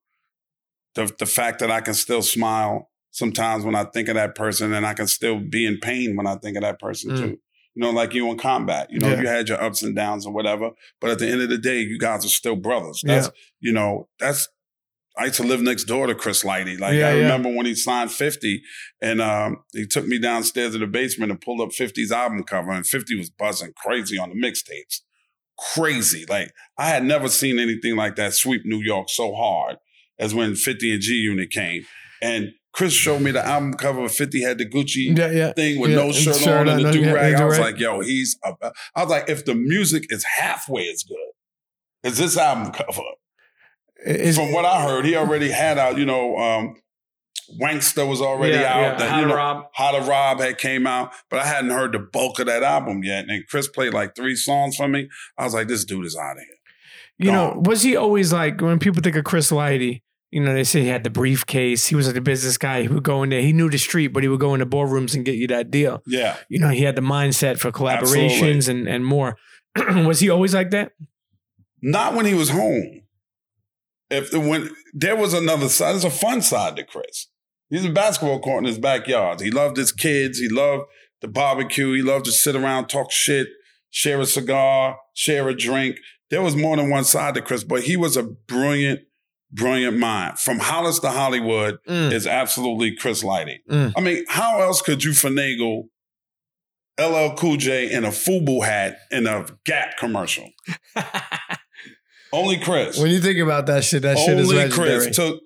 The 0.96 1.12
the 1.20 1.26
fact 1.26 1.60
that 1.60 1.72
I 1.72 1.82
can 1.82 1.94
still 1.94 2.22
smile 2.22 2.90
sometimes 3.12 3.64
when 3.64 3.76
I 3.76 3.86
think 3.86 4.08
of 4.10 4.16
that 4.16 4.36
person, 4.36 4.74
and 4.74 4.86
I 4.86 4.94
can 4.94 5.08
still 5.08 5.40
be 5.40 5.66
in 5.66 5.80
pain 5.80 6.16
when 6.16 6.28
I 6.28 6.36
think 6.36 6.58
of 6.58 6.64
that 6.64 6.80
person 6.80 7.12
Mm. 7.12 7.18
too. 7.18 7.38
You 7.76 7.84
know, 7.84 7.92
like 7.92 8.14
you 8.14 8.30
in 8.32 8.38
combat. 8.38 8.88
You 8.92 9.00
know, 9.00 9.10
Yeah. 9.10 9.22
you 9.22 9.28
had 9.28 9.48
your 9.48 9.62
ups 9.62 9.82
and 9.84 9.96
downs 9.96 10.26
or 10.26 10.34
whatever, 10.34 10.72
but 11.00 11.12
at 11.12 11.20
the 11.20 11.28
end 11.28 11.42
of 11.42 11.50
the 11.50 11.58
day, 11.58 11.80
you 11.80 11.98
guys 12.00 12.26
are 12.26 12.30
still 12.30 12.56
brothers. 12.58 13.02
That's 13.06 13.30
you 13.62 13.72
know, 13.72 14.10
that's 14.20 14.50
I 15.20 15.26
used 15.26 15.36
to 15.36 15.44
live 15.44 15.62
next 15.62 15.84
door 15.84 16.08
to 16.08 16.16
Chris 16.16 16.44
Lighty. 16.44 16.80
Like 16.80 16.94
Yeah, 16.96 17.10
I 17.10 17.14
yeah. 17.16 17.22
remember 17.24 17.50
when 17.54 17.66
he 17.66 17.76
signed 17.76 18.12
50 18.12 18.62
and 19.02 19.22
um, 19.22 19.58
he 19.74 19.86
took 19.86 20.08
me 20.08 20.18
downstairs 20.18 20.72
to 20.74 20.78
the 20.80 20.88
basement 20.88 21.32
and 21.32 21.42
pulled 21.42 21.60
up 21.62 21.70
50's 21.70 22.12
album 22.12 22.44
cover 22.44 22.72
and 22.72 22.86
50 22.88 23.18
was 23.18 23.30
buzzing 23.30 23.74
crazy 23.76 24.18
on 24.18 24.30
the 24.30 24.36
mixtapes. 24.36 25.02
Crazy. 25.74 26.26
Like 26.30 26.54
I 26.78 26.88
had 26.88 27.04
never 27.04 27.28
seen 27.28 27.60
anything 27.60 27.96
like 27.96 28.16
that 28.16 28.34
sweep 28.34 28.62
New 28.66 28.80
York 28.82 29.10
so 29.10 29.34
hard 29.36 29.78
as 30.18 30.34
when 30.34 30.56
50 30.56 30.94
and 30.94 31.02
G 31.02 31.14
Unit 31.16 31.50
came. 31.52 31.86
And 32.22 32.54
Chris 32.72 32.94
showed 32.94 33.22
me 33.22 33.32
the 33.32 33.46
album 33.46 33.74
cover. 33.74 34.08
50 34.08 34.42
had 34.44 34.58
the 34.58 34.66
Gucci 34.66 35.18
Yeah, 35.18 35.32
yeah. 35.32 35.54
thing 35.54 35.80
with 35.80 35.92
Yeah, 35.92 35.98
no 35.98 36.12
shirt, 36.12 36.48
on 36.48 36.68
and 36.70 36.86
on, 36.86 36.86
a 36.86 36.92
do 36.92 37.14
rag. 37.14 37.32
yeah, 37.34 37.42
I 37.42 37.46
was 37.46 37.60
like, 37.60 37.80
yo, 37.80 38.00
he's. 38.02 38.38
A, 38.46 38.54
I 38.96 39.02
was 39.04 39.10
like, 39.10 39.28
if 39.30 39.44
the 39.44 39.56
music 39.56 40.06
is 40.12 40.24
halfway 40.38 40.88
as 40.90 41.04
good 41.04 41.18
as 42.04 42.18
this 42.18 42.38
album 42.38 42.72
cover, 42.72 43.02
From 44.36 44.52
what 44.54 44.66
I 44.66 44.84
heard, 44.84 45.06
he 45.06 45.16
already 45.16 45.50
had 45.50 45.78
out. 45.78 45.98
You 45.98 46.06
know, 46.06 46.38
um, 46.38 46.76
Wankster 47.62 48.08
was 48.08 48.22
already 48.22 48.54
Yeah, 48.56 48.74
out. 48.74 48.82
yeah, 48.82 48.96
That, 48.98 49.10
How 49.10 49.22
to 49.22 49.28
know, 49.28 49.36
Rob. 49.36 49.66
How 49.74 49.92
to 49.92 50.02
Rob 50.02 50.40
had 50.40 50.58
came 50.58 50.86
out, 50.88 51.12
but 51.30 51.40
I 51.40 51.46
hadn't 51.46 51.72
heard 51.72 51.92
the 51.94 52.00
bulk 52.00 52.40
of 52.40 52.46
that 52.46 52.64
album 52.64 53.04
yet. 53.04 53.26
And 53.28 53.46
Chris 53.48 53.68
played 53.68 53.94
like 53.94 54.16
three 54.16 54.36
songs 54.36 54.76
for 54.76 54.88
me. 54.88 55.10
I 55.38 55.44
was 55.46 55.54
like, 55.54 55.68
this 55.68 55.84
dude 55.86 56.06
is 56.06 56.16
out 56.16 56.34
of 56.38 56.40
here. 56.40 56.48
You 57.18 57.32
know, 57.34 57.52
Gone. 57.56 57.64
was 57.64 57.82
he 57.82 57.96
always 57.98 58.32
like 58.32 58.62
when 58.62 58.80
people 58.80 59.02
think 59.02 59.16
of 59.18 59.26
Chris 59.26 59.52
Lighty? 59.52 60.02
You 60.32 60.42
know, 60.42 60.54
they 60.54 60.64
say 60.64 60.82
he 60.82 60.88
had 60.88 61.04
the 61.04 61.10
briefcase. 61.10 61.88
He 61.88 61.96
was 61.96 62.06
like 62.08 62.16
a 62.16 62.22
business 62.22 62.58
guy. 62.58 62.84
He 62.84 62.88
would 62.88 63.04
go 63.04 63.24
in 63.24 63.30
there. 63.30 63.42
He 63.42 63.52
knew 63.52 63.68
the 63.70 63.80
street, 63.80 64.10
but 64.10 64.22
he 64.22 64.30
would 64.30 64.40
go 64.40 64.54
into 64.54 64.66
boardrooms 64.68 65.16
and 65.16 65.26
get 65.26 65.36
you 65.36 65.48
that 65.48 65.72
deal. 65.72 66.04
Yeah. 66.06 66.38
You 66.50 66.60
know, 66.60 66.70
he 66.70 66.84
had 66.84 66.96
the 66.96 67.02
mindset 67.02 67.58
for 67.58 67.72
collaborations 67.72 68.70
and 68.70 68.88
and 68.88 69.04
more. 69.06 69.36
was 70.06 70.20
he 70.20 70.30
always 70.30 70.54
like 70.54 70.70
that? 70.70 70.92
Not 71.82 72.14
when 72.14 72.26
he 72.28 72.36
was 72.36 72.50
home. 72.52 73.02
If 74.12 74.34
when 74.34 74.70
there 74.94 75.16
was 75.16 75.34
another 75.34 75.70
side, 75.70 75.92
there's 75.94 76.04
a 76.04 76.10
fun 76.10 76.42
side 76.42 76.76
to 76.78 76.84
Chris. 76.84 77.28
He's 77.70 77.86
a 77.86 77.92
basketball 77.92 78.40
court 78.40 78.64
in 78.64 78.68
his 78.68 78.80
backyard. 78.80 79.42
He 79.42 79.52
loved 79.52 79.78
his 79.78 79.92
kids. 79.92 80.40
He 80.40 80.50
loved 80.50 80.86
the 81.22 81.28
barbecue. 81.28 81.94
He 81.94 82.02
loved 82.02 82.26
to 82.26 82.32
sit 82.32 82.56
around, 82.56 82.88
talk 82.88 83.12
shit, 83.12 83.48
share 83.92 84.20
a 84.20 84.26
cigar, 84.26 84.98
share 85.14 85.48
a 85.48 85.56
drink. 85.56 85.98
There 86.32 86.42
was 86.42 86.56
more 86.56 86.76
than 86.78 86.90
one 86.90 87.04
side 87.04 87.36
to 87.36 87.42
Chris, 87.42 87.64
but 87.64 87.84
he 87.84 87.96
was 87.98 88.18
a 88.18 88.24
brilliant, 88.24 89.02
brilliant 89.52 89.98
mind. 89.98 90.40
From 90.40 90.58
Hollis 90.60 91.00
to 91.00 91.10
Hollywood 91.12 91.78
Mm. 91.88 92.12
is 92.12 92.26
absolutely 92.26 92.96
Chris 92.96 93.24
Lighty. 93.24 93.58
Mm. 93.70 93.94
I 93.96 94.02
mean, 94.02 94.26
how 94.30 94.62
else 94.62 94.82
could 94.82 95.04
you 95.04 95.12
finagle 95.12 95.84
LL 97.00 97.36
Cool 97.36 97.58
J 97.58 97.92
in 97.92 98.04
a 98.06 98.10
FUBU 98.10 98.64
hat 98.66 98.98
in 99.12 99.28
a 99.28 99.46
Gap 99.66 99.98
commercial? 100.00 100.50
Only 102.32 102.58
Chris. 102.60 102.98
when 103.00 103.12
you 103.12 103.20
think 103.20 103.40
about 103.40 103.66
that 103.68 103.84
shit, 103.84 104.02
that 104.04 104.18
shit 104.18 104.38
is 104.38 104.50
Only 104.50 104.64
legendary. 104.64 105.00
Chris 105.04 105.16
took 105.16 105.42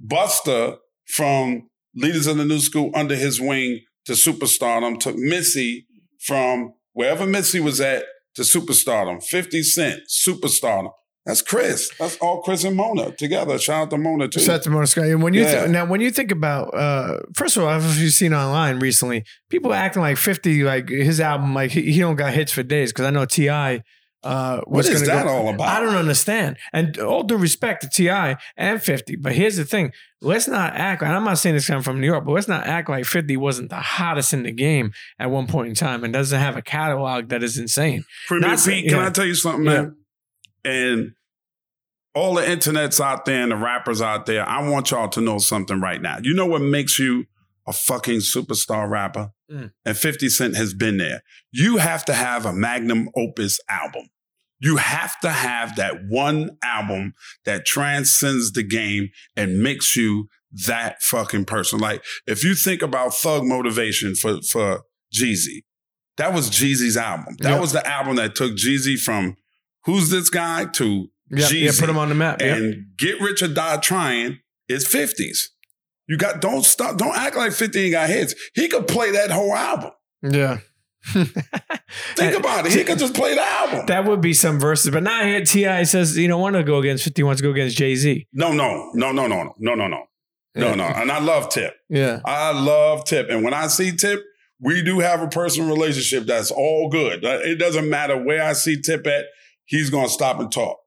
Buster 0.00 0.76
from 1.08 1.68
Leaders 1.94 2.26
of 2.26 2.36
the 2.36 2.44
New 2.44 2.58
School 2.58 2.90
under 2.94 3.14
his 3.16 3.40
wing 3.40 3.80
to 4.04 4.12
superstardom, 4.12 5.00
took 5.00 5.16
Missy 5.16 5.86
from 6.20 6.74
wherever 6.92 7.26
Missy 7.26 7.60
was 7.60 7.80
at 7.80 8.04
to 8.34 8.42
superstardom. 8.42 9.22
50 9.22 9.62
Cent, 9.62 10.00
superstardom. 10.10 10.90
That's 11.24 11.42
Chris. 11.42 11.90
That's 11.98 12.16
all 12.18 12.40
Chris 12.42 12.62
and 12.62 12.76
Mona 12.76 13.10
together. 13.10 13.58
Shout 13.58 13.82
out 13.84 13.90
to 13.90 13.98
Mona 13.98 14.28
too. 14.28 14.38
Shout 14.40 14.56
out 14.56 14.62
to 14.62 14.70
Mona 14.70 14.86
Scott. 14.86 15.06
And 15.06 15.22
when 15.22 15.34
you 15.34 15.40
Yeah. 15.42 15.60
th- 15.62 15.70
now 15.70 15.84
when 15.84 16.00
you 16.00 16.12
think 16.12 16.30
about 16.30 16.72
uh 16.72 17.18
first 17.34 17.56
of 17.56 17.64
all, 17.64 17.76
if 17.78 17.98
you've 17.98 18.12
seen 18.12 18.32
online 18.32 18.78
recently, 18.78 19.24
people 19.50 19.72
acting 19.72 20.02
like 20.02 20.18
50, 20.18 20.62
like 20.62 20.88
his 20.88 21.18
album, 21.20 21.52
like 21.52 21.72
he, 21.72 21.90
he 21.90 21.98
don't 21.98 22.14
got 22.14 22.32
hits 22.32 22.52
for 22.52 22.62
days. 22.62 22.92
Cause 22.92 23.06
I 23.06 23.10
know 23.10 23.24
T.I. 23.24 23.82
Uh, 24.22 24.60
what 24.66 24.86
is 24.86 25.06
that 25.06 25.24
go- 25.24 25.30
all 25.30 25.48
about? 25.48 25.68
I 25.68 25.80
don't 25.80 25.94
understand. 25.94 26.56
And 26.72 26.98
all 26.98 27.22
due 27.22 27.36
respect 27.36 27.82
to 27.82 27.88
Ti 27.88 28.40
and 28.56 28.82
Fifty, 28.82 29.16
but 29.16 29.32
here's 29.32 29.56
the 29.56 29.64
thing: 29.64 29.92
let's 30.20 30.48
not 30.48 30.74
act. 30.74 31.02
And 31.02 31.12
I'm 31.12 31.24
not 31.24 31.38
saying 31.38 31.54
this 31.54 31.66
coming 31.66 31.82
from 31.82 32.00
New 32.00 32.06
York, 32.06 32.24
but 32.24 32.32
let's 32.32 32.48
not 32.48 32.66
act 32.66 32.88
like 32.88 33.04
Fifty 33.04 33.36
wasn't 33.36 33.70
the 33.70 33.76
hottest 33.76 34.32
in 34.32 34.42
the 34.42 34.52
game 34.52 34.92
at 35.18 35.30
one 35.30 35.46
point 35.46 35.68
in 35.68 35.74
time 35.74 36.02
and 36.02 36.12
doesn't 36.12 36.38
have 36.38 36.56
a 36.56 36.62
catalog 36.62 37.28
that 37.28 37.42
is 37.42 37.58
insane. 37.58 38.04
Premier 38.26 38.48
Not 38.48 38.58
Pete, 38.64 38.88
can 38.88 38.98
yeah. 38.98 39.06
I 39.06 39.10
tell 39.10 39.26
you 39.26 39.34
something, 39.34 39.64
man? 39.64 39.96
And 40.64 41.12
all 42.14 42.34
the 42.34 42.42
internets 42.42 43.00
out 43.00 43.26
there 43.26 43.42
and 43.42 43.52
the 43.52 43.56
rappers 43.56 44.00
out 44.00 44.26
there, 44.26 44.48
I 44.48 44.66
want 44.68 44.90
y'all 44.90 45.08
to 45.10 45.20
know 45.20 45.38
something 45.38 45.80
right 45.80 46.00
now. 46.00 46.18
You 46.22 46.34
know 46.34 46.46
what 46.46 46.62
makes 46.62 46.98
you 46.98 47.26
a 47.66 47.72
fucking 47.72 48.20
superstar 48.20 48.88
rapper? 48.88 49.32
Mm. 49.50 49.70
And 49.84 49.96
50 49.96 50.28
Cent 50.28 50.56
has 50.56 50.74
been 50.74 50.96
there. 50.96 51.22
You 51.52 51.76
have 51.76 52.04
to 52.06 52.14
have 52.14 52.44
a 52.46 52.52
magnum 52.52 53.08
opus 53.16 53.60
album. 53.68 54.06
You 54.58 54.76
have 54.78 55.20
to 55.20 55.30
have 55.30 55.76
that 55.76 56.06
one 56.08 56.56
album 56.64 57.12
that 57.44 57.66
transcends 57.66 58.52
the 58.52 58.62
game 58.62 59.10
and 59.36 59.62
makes 59.62 59.94
you 59.96 60.28
that 60.66 61.02
fucking 61.02 61.44
person. 61.44 61.78
Like 61.78 62.02
if 62.26 62.42
you 62.42 62.54
think 62.54 62.80
about 62.82 63.14
Thug 63.14 63.44
Motivation 63.44 64.14
for 64.14 64.40
for 64.42 64.80
Jeezy, 65.14 65.64
that 66.16 66.32
was 66.32 66.50
Jeezy's 66.50 66.96
album. 66.96 67.36
That 67.40 67.50
Yeah. 67.52 67.60
was 67.60 67.72
the 67.72 67.86
album 67.86 68.16
that 68.16 68.34
took 68.34 68.52
Jeezy 68.56 68.98
from 68.98 69.36
who's 69.84 70.08
this 70.10 70.30
guy 70.30 70.64
to 70.74 71.08
Yeah, 71.30 71.48
yeah, 71.50 71.68
Jeezy. 71.70 71.80
put 71.80 71.90
him 71.90 71.98
on 71.98 72.08
the 72.08 72.14
map. 72.14 72.40
Yeah. 72.40 72.54
and 72.56 72.86
Get 72.96 73.20
Rich 73.20 73.42
or 73.42 73.48
Die 73.48 73.76
Trying 73.78 74.38
is 74.68 74.86
50s. 74.88 75.48
You 76.08 76.16
got 76.16 76.40
don't 76.40 76.64
stop, 76.64 76.96
don't 76.98 77.16
act 77.16 77.36
like 77.36 77.52
50 77.52 77.80
ain't 77.80 77.92
got 77.92 78.08
hits. 78.08 78.34
He 78.54 78.68
could 78.68 78.86
play 78.86 79.10
that 79.12 79.30
whole 79.30 79.54
album. 79.54 79.90
Yeah. 80.22 80.58
Think 81.06 82.36
about 82.36 82.66
it. 82.66 82.72
He 82.72 82.82
could 82.84 82.98
just 82.98 83.14
play 83.14 83.34
the 83.34 83.42
album. 83.42 83.86
That 83.86 84.04
would 84.06 84.20
be 84.20 84.34
some 84.34 84.58
verses, 84.58 84.90
but 84.92 85.02
now 85.02 85.22
here 85.22 85.44
Ti 85.44 85.84
says 85.84 86.16
you 86.16 86.26
don't 86.26 86.40
want 86.40 86.56
to 86.56 86.64
go 86.64 86.78
against 86.78 87.04
Fifty, 87.04 87.22
wants 87.22 87.40
to 87.40 87.46
go 87.46 87.52
against 87.52 87.76
Jay 87.76 87.94
Z. 87.94 88.26
no, 88.32 88.52
no, 88.52 88.90
no, 88.94 89.12
no, 89.12 89.26
no, 89.26 89.54
no, 89.58 89.74
no, 89.74 89.86
no, 89.86 90.06
no, 90.56 90.74
no. 90.74 90.84
And 90.84 91.12
I 91.12 91.20
love 91.20 91.48
Tip. 91.48 91.74
Yeah, 91.88 92.20
I 92.24 92.50
love 92.52 93.04
Tip. 93.04 93.28
And 93.30 93.44
when 93.44 93.54
I 93.54 93.68
see 93.68 93.92
Tip, 93.92 94.24
we 94.60 94.82
do 94.82 94.98
have 94.98 95.22
a 95.22 95.28
personal 95.28 95.68
relationship 95.68 96.24
that's 96.26 96.50
all 96.50 96.88
good. 96.88 97.22
It 97.22 97.58
doesn't 97.58 97.88
matter 97.88 98.20
where 98.20 98.42
I 98.42 98.54
see 98.54 98.80
Tip 98.80 99.06
at, 99.06 99.26
he's 99.64 99.90
going 99.90 100.06
to 100.06 100.12
stop 100.12 100.40
and 100.40 100.50
talk. 100.50 100.78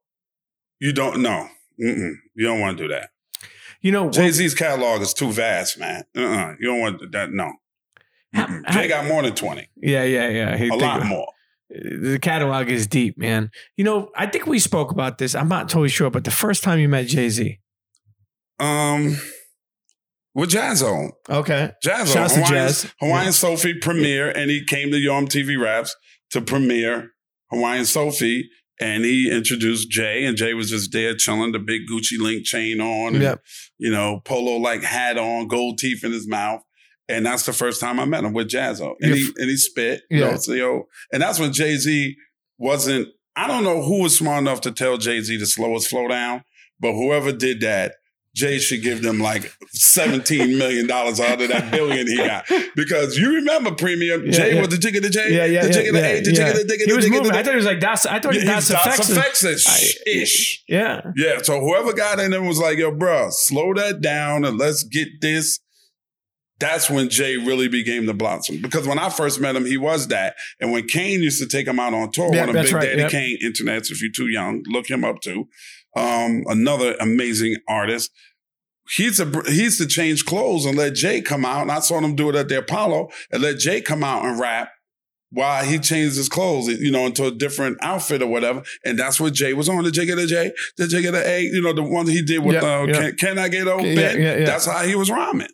You 0.79 0.91
don't 0.91 1.21
know. 1.21 1.47
Mm-mm. 1.81 2.13
You 2.35 2.45
don't 2.47 2.59
want 2.59 2.77
to 2.77 2.83
do 2.83 2.93
that. 2.93 3.09
You 3.81 3.91
know, 3.91 4.09
Jay 4.09 4.29
Z's 4.31 4.53
catalog 4.53 5.01
is 5.01 5.13
too 5.13 5.31
vast, 5.31 5.79
man. 5.79 6.03
Uh-uh. 6.15 6.55
You 6.59 6.67
don't 6.67 6.79
want 6.81 7.11
that. 7.11 7.31
No. 7.31 7.53
Mm-mm. 8.35 8.63
How- 8.65 8.73
Jay 8.73 8.87
got 8.87 9.05
more 9.07 9.23
than 9.23 9.33
20, 9.33 9.67
yeah, 9.77 10.03
yeah, 10.03 10.29
yeah. 10.29 10.57
He 10.57 10.67
a 10.69 10.73
lot 10.75 11.05
more. 11.05 11.27
The 11.69 12.19
catalog 12.21 12.69
is 12.69 12.87
deep, 12.87 13.17
man. 13.17 13.51
You 13.77 13.83
know, 13.83 14.09
I 14.15 14.25
think 14.27 14.45
we 14.47 14.59
spoke 14.59 14.91
about 14.91 15.17
this. 15.17 15.33
I'm 15.35 15.47
not 15.47 15.69
totally 15.69 15.89
sure, 15.89 16.09
but 16.09 16.23
the 16.23 16.31
first 16.31 16.63
time 16.63 16.79
you 16.79 16.89
met 16.89 17.07
Jay 17.07 17.29
Z, 17.29 17.59
Um, 18.59 19.17
with 20.33 20.51
Jaz-O. 20.51 21.11
okay, 21.29 21.71
Jaz-O. 21.85 22.05
Shouts 22.05 22.35
Hawaiian, 22.35 22.51
Jazz. 22.53 22.93
Hawaiian 22.99 23.33
Sophie 23.33 23.75
premiere, 23.79 24.29
and 24.29 24.49
he 24.51 24.63
came 24.65 24.91
to 24.91 24.97
Yo 24.97 25.13
MTV 25.13 25.61
Raps 25.61 25.95
to 26.31 26.41
premiere 26.41 27.11
Hawaiian 27.51 27.85
Sophie, 27.85 28.49
and 28.79 29.03
he 29.03 29.29
introduced 29.31 29.89
Jay, 29.89 30.23
and 30.25 30.37
Jay 30.37 30.53
was 30.53 30.69
just 30.69 30.91
there 30.91 31.15
chilling, 31.15 31.51
the 31.51 31.59
big 31.59 31.81
Gucci 31.91 32.17
link 32.19 32.45
chain 32.45 32.79
on, 32.79 33.15
and, 33.15 33.23
Yep. 33.23 33.41
you 33.77 33.91
know, 33.91 34.21
polo 34.23 34.57
like 34.57 34.83
hat 34.83 35.17
on, 35.17 35.47
gold 35.47 35.77
teeth 35.77 36.03
in 36.03 36.11
his 36.11 36.27
mouth. 36.27 36.61
And 37.07 37.25
that's 37.25 37.45
the 37.45 37.53
first 37.53 37.81
time 37.81 37.99
I 37.99 38.05
met 38.05 38.23
him 38.23 38.33
with 38.33 38.49
Jaz-O. 38.49 38.95
And 39.01 39.15
he 39.15 39.27
and 39.37 39.49
he 39.49 39.57
spit. 39.57 40.03
You 40.11 40.19
know, 40.19 40.35
so, 40.37 40.53
yo, 40.53 40.83
and 41.11 41.21
that's 41.21 41.39
when 41.39 41.51
Jay-Z 41.51 42.15
wasn't, 42.59 43.07
I 43.35 43.47
don't 43.47 43.63
know 43.63 43.81
who 43.81 44.03
was 44.03 44.15
smart 44.15 44.41
enough 44.41 44.61
to 44.61 44.71
tell 44.71 44.97
Jay-Z 44.97 45.37
to 45.39 45.45
slow 45.47 45.73
his 45.73 45.87
flow 45.87 46.07
down, 46.07 46.43
but 46.79 46.93
whoever 46.93 47.31
did 47.31 47.61
that, 47.61 47.95
Jay 48.35 48.59
should 48.59 48.81
give 48.83 49.01
them 49.01 49.19
like 49.19 49.51
$17 49.75 50.57
million 50.57 50.89
out 50.91 51.07
of 51.07 51.17
that 51.49 51.69
billion 51.71 52.07
he 52.07 52.17
got. 52.17 52.45
Because 52.75 53.17
you 53.17 53.33
remember 53.35 53.71
premium, 53.73 54.25
Yeah, 54.25 54.31
Jay 54.31 54.55
yeah. 54.55 54.61
was 54.61 54.69
the 54.69 54.77
jigger 54.77 54.99
the 55.01 55.09
J, 55.09 55.35
yeah, 55.35 55.45
yeah, 55.45 55.61
the 55.63 55.67
yeah, 55.67 55.73
jigger 55.73 55.91
the 55.91 55.99
A, 56.05 56.21
the 56.21 56.31
yeah. 56.31 56.35
jigger 56.35 56.53
the 56.59 56.63
digger 56.65 56.83
He 56.85 56.89
the 56.91 56.95
was 56.95 57.05
digger 57.05 57.17
moving. 57.17 57.31
the 57.33 57.37
I 57.39 57.43
thought 57.43 57.51
he 57.51 57.55
was 57.57 57.65
like 57.65 57.79
that's. 57.79 58.05
I 58.05 58.19
thought 58.19 58.35
Yeah, 58.35 58.43
that's 58.45 58.69
effects. 58.69 59.09
effects 59.09 59.43
ish. 60.05 60.63
Yeah, 60.67 61.01
Yeah, 61.15 61.41
so 61.41 61.59
whoever 61.59 61.91
got 61.93 62.19
in 62.19 62.31
there 62.31 62.43
was 62.43 62.59
like, 62.59 62.77
yo, 62.77 62.91
bro, 62.91 63.29
slow 63.31 63.73
that 63.73 64.01
down 64.01 64.45
and 64.45 64.57
let's 64.57 64.83
get 64.83 65.07
this. 65.21 65.59
That's 66.59 66.89
when 66.89 67.09
Jay 67.09 67.37
really 67.37 67.69
became 67.69 68.05
the 68.05 68.13
blossom. 68.13 68.61
Because 68.61 68.85
when 68.85 68.99
I 68.99 69.09
first 69.09 69.39
met 69.39 69.55
him, 69.55 69.65
he 69.65 69.77
was 69.77 70.09
that. 70.09 70.35
And 70.59 70.73
when 70.73 70.87
Kane 70.87 71.21
used 71.23 71.41
to 71.41 71.47
take 71.47 71.65
him 71.65 71.79
out 71.79 71.93
on 71.93 72.11
tour, 72.11 72.33
Yeah, 72.35 72.47
one 72.47 72.55
of 72.55 72.63
Big 72.65 72.73
right, 72.73 72.81
Daddy 72.83 73.01
yep. 73.03 73.11
Kane 73.11 73.37
internets, 73.41 73.89
if 73.91 74.01
you're 74.01 74.11
too 74.13 74.27
young, 74.27 74.61
look 74.67 74.89
him 74.89 75.05
up 75.05 75.21
too. 75.21 75.47
Um, 75.99 76.43
another 76.47 76.95
amazing 76.99 77.57
artist. 77.67 78.11
He 78.95 79.03
used, 79.03 79.17
to, 79.17 79.41
he 79.45 79.63
used 79.63 79.79
to 79.79 79.87
change 79.87 80.25
clothes 80.25 80.65
and 80.65 80.75
let 80.75 80.95
Jay 80.95 81.21
come 81.21 81.45
out. 81.45 81.61
And 81.61 81.71
I 81.71 81.79
saw 81.79 81.99
them 82.01 82.15
do 82.15 82.29
it 82.29 82.35
at 82.35 82.47
the 82.49 82.57
Apollo 82.57 83.09
and 83.31 83.43
let 83.43 83.59
Jay 83.59 83.81
come 83.81 84.03
out 84.03 84.25
and 84.25 84.39
rap 84.39 84.71
while 85.31 85.63
he 85.63 85.77
changed 85.77 86.17
his 86.17 86.27
clothes, 86.27 86.67
you 86.67 86.91
know, 86.91 87.05
into 87.05 87.25
a 87.25 87.31
different 87.31 87.77
outfit 87.81 88.21
or 88.21 88.27
whatever. 88.27 88.63
And 88.83 88.97
that's 88.97 89.19
what 89.19 89.33
Jay 89.33 89.53
was 89.53 89.69
on. 89.69 89.83
The 89.83 89.91
J 89.91 90.05
get 90.05 90.17
a 90.17 90.25
J, 90.25 90.51
the 90.77 90.87
J 90.87 91.01
get 91.01 91.13
a 91.13 91.27
A, 91.27 91.41
you 91.41 91.61
know, 91.61 91.73
the 91.73 91.83
one 91.83 92.07
he 92.07 92.21
did 92.21 92.39
with 92.39 92.55
Yeah, 92.55 92.79
uh, 92.79 92.85
yeah. 92.85 92.93
Can, 92.93 93.15
Can 93.15 93.37
I 93.39 93.47
Get 93.47 93.67
Open 93.67 93.85
Yeah, 93.85 94.13
yeah, 94.13 94.37
yeah. 94.37 94.45
That's 94.45 94.65
how 94.65 94.83
he 94.83 94.95
was 94.95 95.11
rhyming. 95.11 95.49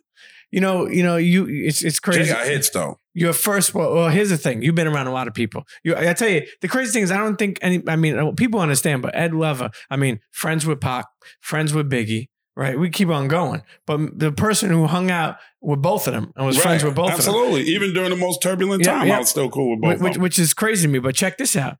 you 0.50 0.60
know, 0.60 0.88
you 0.88 1.02
know, 1.02 1.16
you. 1.16 1.46
It's 1.46 1.82
it's 1.84 2.00
Jay 2.00 2.12
crazy. 2.12 2.32
got 2.32 2.46
hits 2.46 2.70
though. 2.70 2.98
Your 3.18 3.32
first, 3.32 3.72
well, 3.74 3.94
well, 3.94 4.08
here's 4.10 4.28
the 4.28 4.36
thing. 4.36 4.60
You've 4.62 4.74
been 4.74 4.86
around 4.86 5.06
a 5.06 5.10
lot 5.12 5.26
of 5.26 5.32
people. 5.32 5.64
You, 5.82 5.96
I 5.96 6.12
tell 6.12 6.28
you, 6.28 6.42
the 6.60 6.68
crazy 6.68 6.92
thing 6.92 7.02
is, 7.02 7.10
I 7.10 7.16
don't 7.16 7.36
think 7.36 7.58
any. 7.62 7.82
I 7.88 7.96
mean, 7.96 8.18
uh, 8.18 8.32
people 8.32 8.60
understand, 8.60 9.00
but 9.00 9.16
Ed 9.16 9.32
Lover. 9.32 9.70
I 9.88 9.96
mean, 9.96 10.20
friends 10.32 10.66
with 10.66 10.82
Pac, 10.82 11.06
friends 11.40 11.72
with 11.72 11.90
Biggie, 11.90 12.28
right? 12.56 12.78
We 12.78 12.90
keep 12.90 13.08
on 13.08 13.26
going. 13.26 13.62
But 13.86 14.18
the 14.18 14.32
person 14.32 14.68
who 14.68 14.86
hung 14.86 15.10
out 15.10 15.38
with 15.62 15.80
both 15.80 16.06
of 16.06 16.12
them 16.12 16.30
and 16.36 16.44
was 16.44 16.58
friends 16.60 16.84
with 16.84 16.94
both 16.94 17.12
of 17.12 17.24
them, 17.24 17.34
Absolutely. 17.34 17.62
Even 17.74 17.94
during 17.94 18.10
the 18.10 18.16
most 18.16 18.42
turbulent 18.42 18.84
Yeah, 18.84 18.92
time, 18.98 19.08
yeah. 19.08 19.16
I 19.16 19.18
was 19.20 19.30
still 19.30 19.48
cool 19.48 19.70
with 19.70 19.80
both 19.80 19.88
which, 19.88 19.96
of 19.96 20.02
which, 20.02 20.12
them. 20.12 20.22
which 20.22 20.38
is 20.38 20.52
crazy 20.52 20.86
to 20.86 20.92
me. 20.92 20.98
But 20.98 21.14
check 21.14 21.38
this 21.38 21.56
out: 21.56 21.78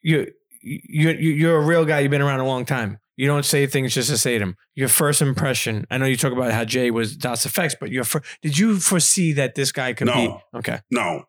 you 0.00 0.28
you- 0.62 1.10
you're 1.10 1.56
a 1.56 1.66
real 1.66 1.84
guy. 1.84 1.98
You've 1.98 2.12
been 2.12 2.22
around 2.22 2.38
a 2.38 2.46
long 2.46 2.64
time. 2.64 2.98
You 3.16 3.26
don't 3.26 3.44
say 3.44 3.66
things 3.66 3.94
just 3.94 4.08
to 4.10 4.16
say 4.18 4.38
them. 4.38 4.56
Your 4.74 4.88
first 4.88 5.20
impression. 5.20 5.86
I 5.90 5.98
know 5.98 6.06
you 6.06 6.16
talk 6.16 6.32
about 6.32 6.50
how 6.52 6.64
Jay 6.64 6.90
was 6.90 7.16
Das 7.16 7.44
EFX, 7.46 7.74
but 7.78 7.90
your 7.90 8.04
fir- 8.04 8.22
did 8.40 8.58
you 8.58 8.78
foresee 8.80 9.32
that 9.34 9.54
this 9.54 9.70
guy 9.72 9.92
could 9.92 10.06
No. 10.06 10.14
be 10.52 10.58
okay? 10.58 10.78
No, 10.90 11.24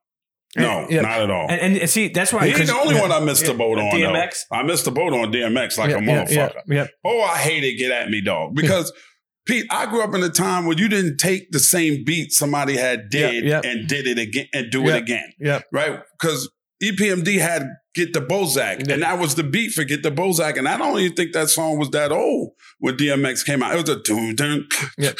eh, 0.57 0.61
no, 0.61 0.87
yeah. 0.89 1.01
not 1.01 1.21
at 1.21 1.29
all. 1.29 1.47
And, 1.49 1.77
and 1.77 1.89
see, 1.89 2.07
that's 2.07 2.31
why 2.31 2.43
he 2.45 2.49
ain't 2.49 2.57
'cause- 2.59 2.67
the 2.67 2.75
only 2.75 2.95
yeah, 2.95 3.01
one 3.01 3.11
I 3.11 3.19
missed 3.19 3.45
the 3.45 3.53
boat 3.53 3.77
on. 3.77 3.91
DMX. 3.91 4.45
Though. 4.49 4.57
I 4.57 4.63
missed 4.63 4.85
the 4.85 4.91
boat 4.91 5.13
on 5.13 5.31
DMX 5.33 5.77
like 5.77 5.89
yeah, 5.89 5.97
a 5.97 5.99
motherfucker. 5.99 6.61
Yeah, 6.67 6.75
yeah. 6.75 6.87
Oh, 7.03 7.21
I 7.21 7.37
hate 7.39 7.63
it. 7.65 7.77
Get 7.77 7.91
at 7.91 8.09
me, 8.09 8.21
dog. 8.21 8.55
Because 8.55 8.93
Pete, 9.45 9.65
I 9.69 9.85
grew 9.87 10.01
up 10.01 10.15
in 10.15 10.23
a 10.23 10.29
time 10.29 10.65
where 10.65 10.77
you 10.77 10.87
didn't 10.87 11.17
take 11.17 11.51
the 11.51 11.59
same 11.59 12.05
beat 12.05 12.31
somebody 12.31 12.77
had 12.77 13.09
did 13.09 13.43
Yeah, 13.43 13.59
yeah. 13.61 13.69
and 13.69 13.89
did 13.89 14.07
it 14.07 14.17
again 14.17 14.45
and 14.53 14.71
do 14.71 14.83
Yeah. 14.83 14.95
it 14.95 14.97
again, 15.03 15.33
yeah. 15.37 15.59
right? 15.73 15.99
Because 16.17 16.49
EPMD 16.81 17.39
had 17.39 17.63
Get 17.95 18.13
the 18.13 18.21
Bozak, 18.21 18.89
and 18.91 19.03
that 19.03 19.19
was 19.19 19.35
the 19.35 19.43
beat 19.43 19.71
for 19.71 19.83
Get 19.83 20.01
the 20.01 20.09
Bozak. 20.09 20.57
And 20.57 20.67
I 20.67 20.77
don't 20.77 20.99
even 20.99 21.15
think 21.15 21.33
that 21.33 21.49
song 21.49 21.77
was 21.77 21.91
that 21.91 22.11
old 22.11 22.53
when 22.79 22.97
DMX 22.97 23.45
came 23.45 23.61
out. 23.61 23.73
It 23.75 23.87
was 23.87 23.89
a 23.89 24.01
dun 24.01 24.35
dun. 24.35 24.67
Yeah. 24.97 25.11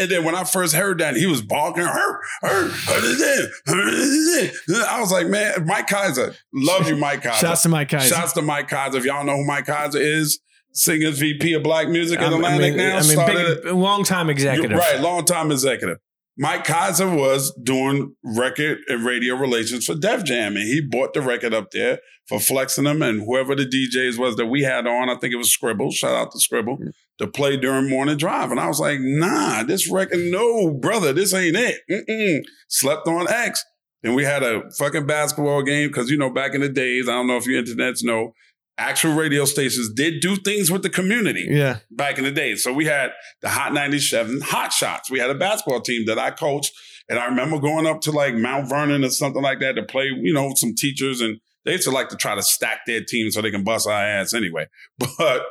And 0.00 0.08
then 0.10 0.24
when 0.24 0.34
I 0.36 0.44
first 0.44 0.74
heard 0.74 0.98
that, 0.98 1.16
he 1.16 1.26
was 1.26 1.42
barking. 1.42 1.82
"Hur, 1.84 2.20
hur, 2.42 2.68
hur, 2.68 3.48
hur." 3.66 4.50
I 4.86 5.00
was 5.00 5.10
like, 5.12 5.26
man, 5.26 5.66
Mike 5.66 5.88
Kyser. 5.88 6.34
Love 6.54 6.88
you, 6.88 6.96
Mike 6.96 7.22
Kyser. 7.22 7.40
Shouts 7.40 7.62
to 7.62 7.68
Mike 7.68 7.88
Kyser. 7.88 8.08
Shouts 8.08 8.32
to 8.34 8.42
Mike 8.42 8.68
Kyser. 8.68 8.94
If 8.94 9.04
y'all 9.04 9.24
know 9.24 9.36
who 9.36 9.44
Mike 9.46 9.66
Kyser 9.66 10.00
is, 10.00 10.38
singers 10.72 11.18
VP 11.18 11.54
of 11.54 11.62
Black 11.62 11.88
Music 11.88 12.20
at 12.20 12.32
Um, 12.32 12.44
I 12.44 12.54
Atlantic 12.54 12.76
mean, 12.76 12.86
now. 12.86 12.96
I 12.98 13.02
mean, 13.02 13.10
started 13.10 13.62
big, 13.64 13.72
long 13.74 14.04
time 14.04 14.30
executive. 14.30 14.78
Right, 14.78 15.00
long 15.00 15.24
time 15.24 15.50
executive. 15.50 15.98
Mike 16.42 16.64
Kyser 16.64 17.14
was 17.14 17.54
doing 17.62 18.16
record 18.24 18.78
and 18.88 19.04
radio 19.04 19.34
relations 19.34 19.84
for 19.84 19.94
Def 19.94 20.24
Jam, 20.24 20.56
and 20.56 20.64
he 20.64 20.80
bought 20.80 21.12
the 21.12 21.20
record 21.20 21.52
up 21.52 21.70
there 21.70 21.98
for 22.26 22.40
flexing 22.40 22.84
them 22.84 23.02
and 23.02 23.20
whoever 23.20 23.54
the 23.54 23.66
DJs 23.66 24.16
was 24.16 24.36
that 24.36 24.46
we 24.46 24.62
had 24.62 24.86
on. 24.86 25.10
I 25.10 25.16
think 25.16 25.34
it 25.34 25.36
was 25.36 25.52
Scribble. 25.52 25.90
Shout 25.90 26.14
out 26.14 26.32
to 26.32 26.40
Scribble 26.40 26.78
to 27.18 27.26
play 27.26 27.58
during 27.58 27.90
morning 27.90 28.16
drive, 28.16 28.50
and 28.50 28.58
I 28.58 28.68
was 28.68 28.80
like, 28.80 29.00
Nah, 29.00 29.64
this 29.64 29.90
record, 29.90 30.18
no, 30.18 30.70
brother, 30.70 31.12
this 31.12 31.34
ain't 31.34 31.56
it. 31.56 31.82
Mm-mm. 31.90 32.42
Slept 32.68 33.06
on 33.06 33.28
X. 33.28 33.62
And 34.02 34.14
we 34.14 34.24
had 34.24 34.42
a 34.42 34.62
fucking 34.78 35.04
basketball 35.04 35.62
game 35.62 35.88
because 35.88 36.08
you 36.08 36.16
know 36.16 36.30
back 36.30 36.54
in 36.54 36.62
the 36.62 36.70
days, 36.70 37.06
I 37.06 37.12
don't 37.12 37.26
know 37.26 37.36
if 37.36 37.46
you 37.46 37.62
internets 37.62 38.02
know, 38.02 38.32
actual 38.80 39.12
radio 39.14 39.44
stations 39.44 39.92
did 39.92 40.20
do 40.20 40.36
things 40.36 40.70
with 40.70 40.82
the 40.82 40.88
community 40.90 41.46
Yeah. 41.50 41.78
back 41.90 42.18
in 42.18 42.24
the 42.24 42.30
day. 42.32 42.54
So 42.56 42.72
we 42.72 42.86
had 42.86 43.10
the 43.42 43.48
Hot 43.50 43.72
97 43.72 44.40
Hot 44.40 44.72
Shots. 44.72 45.10
We 45.10 45.18
had 45.18 45.30
a 45.30 45.34
basketball 45.34 45.80
team 45.82 46.06
that 46.06 46.18
I 46.18 46.30
coached. 46.30 46.72
And 47.08 47.18
I 47.18 47.26
remember 47.26 47.58
going 47.58 47.86
up 47.86 48.00
to 48.02 48.10
like 48.12 48.34
Mount 48.34 48.68
Vernon 48.68 49.04
or 49.04 49.10
something 49.10 49.42
like 49.42 49.58
that 49.60 49.74
to 49.74 49.82
play, 49.82 50.04
you 50.06 50.32
know, 50.32 50.52
some 50.54 50.74
teachers. 50.76 51.20
And 51.20 51.40
they 51.64 51.72
used 51.72 51.84
to 51.84 51.90
like 51.90 52.08
to 52.10 52.16
try 52.16 52.34
to 52.34 52.42
stack 52.42 52.80
their 52.86 53.02
team 53.04 53.30
so 53.30 53.42
they 53.42 53.50
can 53.50 53.64
bust 53.64 53.86
our 53.88 53.92
ass 54.02 54.32
anyway. 54.32 54.66
But 55.18 55.44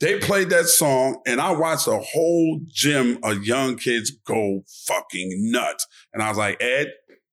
they 0.00 0.18
played 0.18 0.50
that 0.50 0.66
song 0.66 1.22
and 1.26 1.40
I 1.40 1.52
watched 1.52 1.86
a 1.86 1.96
whole 1.98 2.60
gym 2.66 3.18
of 3.22 3.44
young 3.46 3.76
kids 3.76 4.10
go 4.26 4.62
fucking 4.86 5.50
nuts. 5.50 5.86
And 6.12 6.22
I 6.22 6.28
was 6.28 6.36
like, 6.36 6.60
Ed, 6.62 6.88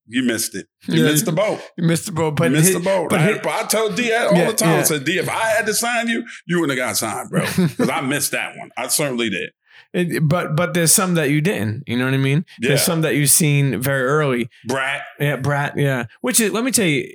you 0.07 0.23
missed 0.23 0.55
it. 0.55 0.67
You 0.87 1.03
Yeah, 1.03 1.11
missed 1.11 1.25
the 1.25 1.31
boat. 1.31 1.61
You 1.77 1.85
missed 1.85 2.05
the 2.07 2.11
boat, 2.11 2.35
but 2.35 2.45
You 2.45 2.51
missed 2.51 2.65
his- 2.73 2.75
the 2.75 2.81
boat. 2.83 3.09
but 3.09 3.19
I, 3.19 3.23
his- 3.23 3.39
but 3.43 3.49
I 3.53 3.63
tell 3.67 3.89
D 3.89 4.11
all 4.13 4.33
Yeah, 4.35 4.47
the 4.51 4.53
time. 4.53 4.69
yeah. 4.69 4.79
I 4.79 4.83
said, 4.83 5.05
D, 5.05 5.17
if 5.17 5.29
I 5.29 5.33
had 5.55 5.65
to 5.65 5.73
sign 5.73 6.07
you, 6.07 6.25
you 6.45 6.59
wouldn't 6.59 6.77
have 6.77 6.87
got 6.87 6.97
signed, 6.97 7.29
bro. 7.29 7.41
Because 7.57 7.89
I 7.89 8.01
missed 8.01 8.31
that 8.31 8.57
one. 8.57 8.69
I 8.77 8.87
certainly 8.87 9.29
did. 9.29 9.49
It- 9.93 10.27
but 10.27 10.55
but 10.55 10.73
there's 10.73 10.91
some 10.91 11.13
that 11.15 11.29
you 11.29 11.39
didn't. 11.41 11.83
You 11.87 11.97
know 11.97 12.05
what 12.05 12.13
I 12.13 12.17
mean? 12.17 12.45
Yeah. 12.59 12.69
There's 12.69 12.83
some 12.83 13.01
that 13.01 13.15
you've 13.15 13.29
seen 13.29 13.79
very 13.81 14.03
early. 14.03 14.49
Brat. 14.67 15.03
Yeah, 15.19 15.35
Brat. 15.37 15.73
Yeah. 15.77 16.05
Which 16.21 16.39
is 16.39 16.51
let 16.51 16.63
me 16.63 16.71
tell 16.71 16.85
you, 16.87 17.13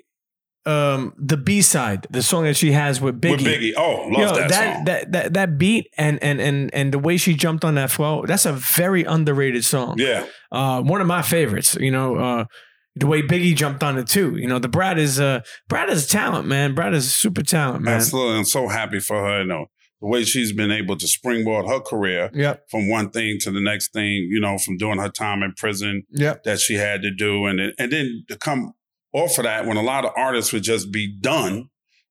um, 0.67 1.15
the 1.17 1.37
B 1.37 1.63
side, 1.63 2.07
the 2.11 2.23
song 2.23 2.45
that 2.45 2.55
she 2.57 2.73
has 2.73 3.01
with 3.01 3.21
Biggie. 3.21 3.31
With 3.33 3.41
Biggie. 3.47 3.73
Oh, 3.77 4.09
love 4.11 4.21
Yo, 4.21 4.35
that, 4.41 4.49
that, 4.51 4.75
song. 4.77 4.85
that 4.85 5.13
that 5.13 5.35
that 5.35 5.59
beat 5.59 5.89
and 5.97 6.23
and 6.23 6.41
and 6.41 6.73
and 6.75 6.93
the 6.93 6.99
way 6.99 7.17
she 7.17 7.35
jumped 7.35 7.65
on 7.65 7.75
that 7.77 7.91
flow, 7.91 8.25
that's 8.27 8.45
a 8.47 8.53
very 8.53 9.05
underrated 9.05 9.65
song. 9.65 9.97
yeah. 9.99 10.27
Uh, 10.53 10.81
one 10.83 11.01
of 11.01 11.07
my 11.07 11.23
favorites. 11.23 11.77
You 11.81 11.91
know, 11.91 12.17
uh, 12.17 12.45
the 12.97 13.07
way 13.07 13.23
Biggie 13.23 13.55
jumped 13.55 13.83
on 13.83 13.99
it 13.99 14.07
too. 14.09 14.37
You 14.37 14.47
know, 14.49 14.59
the 14.59 14.69
Brat 14.69 14.99
is 14.99 15.21
uh 15.21 15.41
Brat 15.69 15.89
is 15.91 16.07
talent, 16.07 16.47
man. 16.47 16.75
Brat 16.75 16.95
is 16.95 17.15
super 17.15 17.43
talent, 17.43 17.83
man. 17.83 17.95
Absolutely. 17.95 18.37
I'm 18.39 18.45
so 18.45 18.69
happy 18.69 19.01
for 19.01 19.23
her. 19.23 19.41
You 19.43 19.47
know, 19.47 19.67
the 20.01 20.07
way 20.09 20.25
she's 20.25 20.53
been 20.53 20.71
able 20.71 20.97
to 20.97 21.07
springboard 21.09 21.67
her 21.69 21.81
career 21.81 22.31
Yep. 22.35 22.65
from 22.71 22.89
one 22.89 23.11
thing 23.11 23.39
to 23.41 23.51
the 23.51 23.61
next 23.61 23.93
thing, 23.93 24.29
you 24.31 24.41
know, 24.41 24.59
from 24.59 24.77
doing 24.77 24.99
her 24.99 25.09
time 25.09 25.43
in 25.43 25.53
prison 25.57 26.05
Yep. 26.11 26.45
that 26.45 26.61
she 26.61 26.75
had 26.75 27.03
to 27.03 27.11
do. 27.11 27.47
And, 27.47 27.61
and 27.79 27.93
then 27.93 28.25
to 28.29 28.37
come 28.37 28.73
off 29.13 29.39
of 29.39 29.45
that 29.45 29.67
when 29.67 29.77
a 29.77 29.83
lot 29.83 30.05
of 30.05 30.13
artists 30.17 30.53
would 30.53 30.63
just 30.63 30.93
be 30.93 31.19
done 31.21 31.69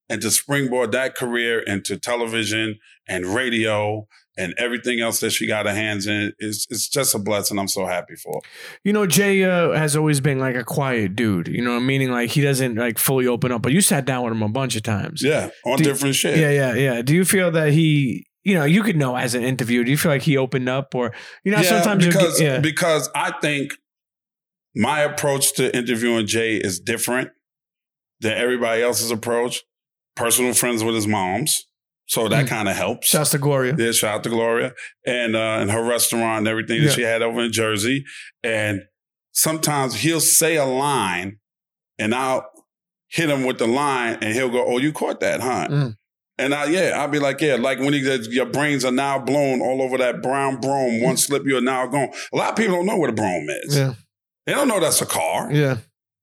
and 0.09 0.21
to 0.21 0.31
springboard 0.31 0.91
that 0.93 1.15
career 1.15 1.59
into 1.59 1.97
television 1.97 2.77
and 3.07 3.25
radio 3.25 4.07
and 4.37 4.53
everything 4.57 4.99
else 4.99 5.19
that 5.21 5.31
she 5.31 5.47
got 5.47 5.65
her 5.65 5.73
hands 5.73 6.07
in 6.07 6.33
is 6.39 6.67
it's 6.69 6.87
just 6.87 7.15
a 7.15 7.19
blessing. 7.19 7.57
I'm 7.57 7.67
so 7.67 7.85
happy 7.85 8.15
for. 8.15 8.41
You 8.83 8.93
know, 8.93 9.07
Jay 9.07 9.43
uh, 9.43 9.71
has 9.71 9.95
always 9.95 10.21
been 10.21 10.39
like 10.39 10.55
a 10.55 10.63
quiet 10.63 11.15
dude. 11.15 11.47
You 11.47 11.63
know, 11.63 11.79
meaning 11.79 12.11
like 12.11 12.29
he 12.29 12.41
doesn't 12.41 12.75
like 12.75 12.99
fully 12.99 13.27
open 13.27 13.51
up. 13.51 13.61
But 13.61 13.71
you 13.71 13.81
sat 13.81 14.05
down 14.05 14.23
with 14.23 14.33
him 14.33 14.43
a 14.43 14.49
bunch 14.49 14.75
of 14.75 14.83
times. 14.83 15.23
Yeah, 15.23 15.49
on 15.65 15.77
Do- 15.77 15.83
different 15.83 16.15
shit. 16.15 16.37
Yeah, 16.37 16.51
yeah, 16.51 16.73
yeah. 16.75 17.01
Do 17.01 17.15
you 17.15 17.25
feel 17.25 17.51
that 17.51 17.73
he, 17.73 18.27
you 18.43 18.55
know, 18.55 18.65
you 18.65 18.83
could 18.83 18.97
know 18.97 19.15
as 19.15 19.35
an 19.35 19.43
interview, 19.43 19.83
do 19.83 19.91
you 19.91 19.97
feel 19.97 20.11
like 20.11 20.21
he 20.21 20.37
opened 20.37 20.69
up 20.69 20.93
or, 20.95 21.13
you 21.43 21.51
know, 21.51 21.61
sometimes 21.61 22.05
because 22.05 22.39
get, 22.39 22.45
yeah. 22.45 22.59
because 22.59 23.09
I 23.15 23.33
think 23.41 23.73
my 24.75 25.01
approach 25.01 25.53
to 25.55 25.75
interviewing 25.75 26.27
Jay 26.27 26.57
is 26.57 26.79
different 26.79 27.31
than 28.19 28.33
everybody 28.33 28.81
else's 28.81 29.11
approach. 29.11 29.63
Personal 30.15 30.53
friends 30.53 30.83
with 30.83 30.95
his 30.95 31.05
moms, 31.05 31.67
so 32.07 32.27
that 32.29 32.45
Mm. 32.45 32.49
kind 32.49 32.69
of 32.69 32.75
helps. 32.75 33.07
Shouts 33.07 33.31
to 33.31 33.37
Gloria. 33.37 33.75
Yeah, 33.77 33.91
shout 33.91 34.15
out 34.15 34.23
to 34.23 34.29
Gloria 34.29 34.73
and 35.05 35.35
uh, 35.35 35.57
and 35.61 35.69
her 35.71 35.83
restaurant 35.83 36.39
and 36.39 36.47
everything 36.47 36.81
Yeah. 36.81 36.87
that 36.87 36.93
she 36.95 37.01
had 37.03 37.21
over 37.21 37.41
in 37.41 37.51
Jersey. 37.51 38.03
And 38.43 38.81
sometimes 39.33 39.95
he'll 40.01 40.19
say 40.21 40.55
a 40.55 40.65
line, 40.65 41.37
and 41.99 42.13
I'll 42.15 42.49
hit 43.09 43.29
him 43.29 43.43
with 43.45 43.57
the 43.59 43.67
line, 43.67 44.17
and 44.21 44.33
he'll 44.33 44.49
go, 44.49 44.65
"Oh, 44.65 44.77
you 44.79 44.91
caught 44.91 45.19
that, 45.21 45.41
huh?" 45.41 45.67
Mm. 45.69 45.95
And 46.39 46.53
I, 46.53 46.65
yeah, 46.65 46.91
I'll 46.95 47.07
be 47.07 47.17
like, 47.17 47.41
yeah, 47.41 47.55
like 47.55 47.79
when 47.79 47.93
he 47.93 48.03
says, 48.03 48.27
your 48.27 48.45
brains 48.45 48.85
are 48.85 48.91
now 48.91 49.17
blown 49.17 49.59
all 49.59 49.81
over 49.81 49.97
that 49.97 50.21
brown 50.21 50.59
Brougham. 50.61 51.01
One 51.01 51.17
slip, 51.17 51.43
you're 51.47 51.61
now 51.61 51.87
gone. 51.87 52.09
A 52.31 52.37
lot 52.37 52.51
of 52.51 52.55
people 52.55 52.75
don't 52.75 52.85
know 52.85 52.95
what 52.97 53.09
a 53.09 53.13
Brougham 53.13 53.47
is. 53.63 53.73
Mm. 53.75 53.77
Yeah, 53.77 53.93
They 54.45 54.53
don't 54.53 54.67
know 54.67 54.79
that's 54.79 55.01
a 55.01 55.07
car. 55.07 55.51
yeah. 55.51 55.77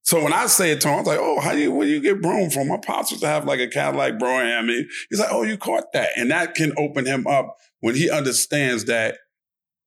So 0.05 0.23
when 0.23 0.35
I 0.35 0.47
say 0.47 0.71
it 0.71 0.83
to 0.83 0.89
him, 0.89 0.95
I 0.95 0.99
was 0.99 1.07
like, 1.07 1.19
oh, 1.19 1.41
how 1.41 1.53
do 1.53 1.59
you, 1.59 1.73
where 1.73 1.87
do 1.87 1.93
you 1.93 2.01
get 2.01 2.21
Brougham 2.21 2.51
from? 2.51 2.69
My 2.69 2.77
pops 2.77 3.11
used 3.11 3.23
to 3.23 3.29
have 3.29 3.47
like 3.47 3.59
a 3.59 3.69
Cadillac 3.69 4.19
Brougham. 4.19 4.69
And 4.69 4.87
He's 5.09 5.19
like, 5.19 5.31
oh, 5.33 5.43
you 5.43 5.57
caught 5.57 5.93
that. 5.95 6.11
And 6.17 6.31
that 6.31 6.55
can 6.55 6.73
open 6.77 7.07
him 7.07 7.27
up 7.27 7.57
when 7.81 7.95
he 7.95 8.11
understands 8.11 8.85
that 8.85 9.17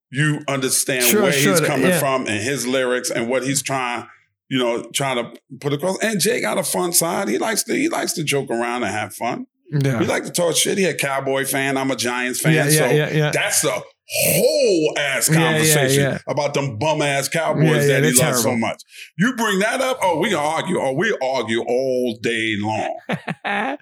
you 0.09 0.39
understand 0.47 1.03
Sure, 1.03 1.21
where 1.21 1.31
sure, 1.31 1.51
he's 1.51 1.61
coming 1.61 1.87
yeah. 1.87 1.99
from 1.99 2.27
and 2.27 2.41
his 2.41 2.65
lyrics 2.65 3.11
and 3.11 3.29
what 3.29 3.43
he's 3.43 3.61
trying, 3.61 4.07
you 4.49 4.57
know, 4.57 4.89
trying 4.91 5.17
to 5.17 5.39
put 5.59 5.73
across. 5.73 5.99
And 6.01 6.19
Jay 6.19 6.41
got 6.41 6.57
a 6.57 6.63
fun 6.63 6.93
side. 6.93 7.27
He 7.27 7.37
likes 7.37 7.61
to, 7.63 7.75
he 7.75 7.87
likes 7.87 8.13
to 8.13 8.23
joke 8.23 8.49
around 8.49 8.83
and 8.83 8.91
have 8.91 9.13
fun. 9.13 9.45
Yeah. 9.71 9.99
We 9.99 10.07
like 10.07 10.23
to 10.23 10.31
talk 10.31 10.55
shit. 10.55 10.79
He 10.79 10.85
a 10.85 10.95
Cowboy 10.95 11.45
fan. 11.45 11.77
I'm 11.77 11.91
a 11.91 11.95
Giants 11.95 12.39
fan. 12.39 12.53
Yeah, 12.53 12.65
yeah, 12.65 12.71
so 12.71 12.85
yeah, 12.87 13.11
yeah. 13.11 13.31
that's 13.31 13.63
a 13.65 13.81
whole 14.09 14.93
ass 14.97 15.29
Yeah, 15.29 15.37
yeah, 15.39 15.51
conversation 15.51 16.03
yeah. 16.03 16.17
about 16.27 16.53
them 16.53 16.77
bum 16.77 17.01
ass 17.01 17.27
Cowboys 17.27 17.63
Yeah, 17.65 17.73
yeah, 17.73 17.99
that 17.99 18.03
he 18.05 18.21
loves 18.21 18.41
so 18.41 18.55
much. 18.55 18.81
You 19.17 19.35
bring 19.35 19.59
that 19.59 19.81
up, 19.81 19.97
oh, 20.01 20.19
we 20.19 20.29
can 20.29 20.37
argue. 20.37 20.79
Oh, 20.79 20.93
we 20.93 21.15
argue 21.21 21.61
all 21.63 22.17
day 22.21 22.55
long. 22.59 22.97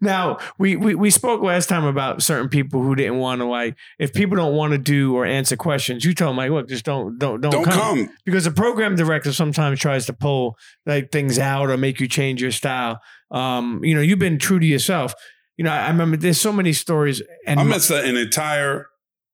now 0.00 0.38
we, 0.58 0.76
we 0.76 0.94
we 0.94 1.10
spoke 1.10 1.42
last 1.42 1.68
time 1.68 1.84
about 1.84 2.22
certain 2.22 2.48
people 2.48 2.82
who 2.82 2.94
didn't 2.94 3.18
want 3.18 3.40
to 3.40 3.44
like 3.46 3.76
if 3.98 4.12
people 4.12 4.36
don't 4.36 4.54
want 4.54 4.72
to 4.72 4.78
do 4.78 5.14
or 5.16 5.24
answer 5.24 5.56
questions 5.56 6.04
you 6.04 6.14
tell 6.14 6.28
them 6.28 6.36
like 6.36 6.50
look 6.50 6.68
just 6.68 6.84
don't 6.84 7.18
don't 7.18 7.40
don't, 7.40 7.52
Don't 7.52 7.64
come. 7.64 7.78
come. 8.06 8.10
because 8.24 8.44
the 8.44 8.50
program 8.50 8.96
director 8.96 9.32
sometimes 9.32 9.80
tries 9.80 10.06
to 10.06 10.12
pull 10.12 10.56
like 10.84 11.10
things 11.10 11.38
out 11.38 11.70
or 11.70 11.76
make 11.76 12.00
you 12.00 12.08
change 12.08 12.42
your 12.42 12.50
style 12.50 13.00
um 13.30 13.80
you 13.82 13.94
know 13.94 14.00
you've 14.00 14.18
been 14.18 14.38
true 14.38 14.58
to 14.58 14.66
yourself 14.66 15.14
you 15.56 15.64
know 15.64 15.70
I 15.70 15.88
remember 15.88 16.16
there's 16.16 16.40
so 16.40 16.52
many 16.52 16.72
stories 16.72 17.22
and 17.46 17.58
I 17.60 17.64
missed 17.64 17.90
an 17.90 18.16
entire 18.16 18.86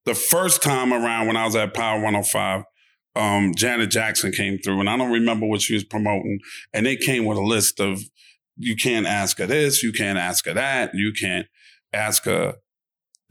the 0.05 0.15
first 0.15 0.62
time 0.62 0.93
around 0.93 1.27
when 1.27 1.37
I 1.37 1.45
was 1.45 1.57
at 1.57 1.75
Power 1.75 1.97
105. 1.97 2.65
Um, 3.15 3.53
Janet 3.55 3.91
Jackson 3.91 4.33
came 4.33 4.59
through, 4.59 4.81
and 4.81 4.88
I 4.88 4.97
don't 4.97 5.12
remember 5.12 5.47
what 5.47 5.61
she 5.61 5.75
was 5.75 5.85
promoting. 5.85 6.38
And 6.73 6.87
they 6.87 6.97
came 6.97 7.27
with 7.27 7.37
a 7.37 7.43
list 7.43 7.79
of 7.79 8.01
you 8.57 8.75
can't 8.75 9.07
ask 9.07 9.38
her 9.38 9.47
this, 9.47 9.83
you 9.83 9.93
can't 9.93 10.19
ask 10.19 10.47
her 10.47 10.55
that, 10.55 10.95
you 10.95 11.12
can't 11.12 11.47
ask 11.93 12.25
her 12.25 12.57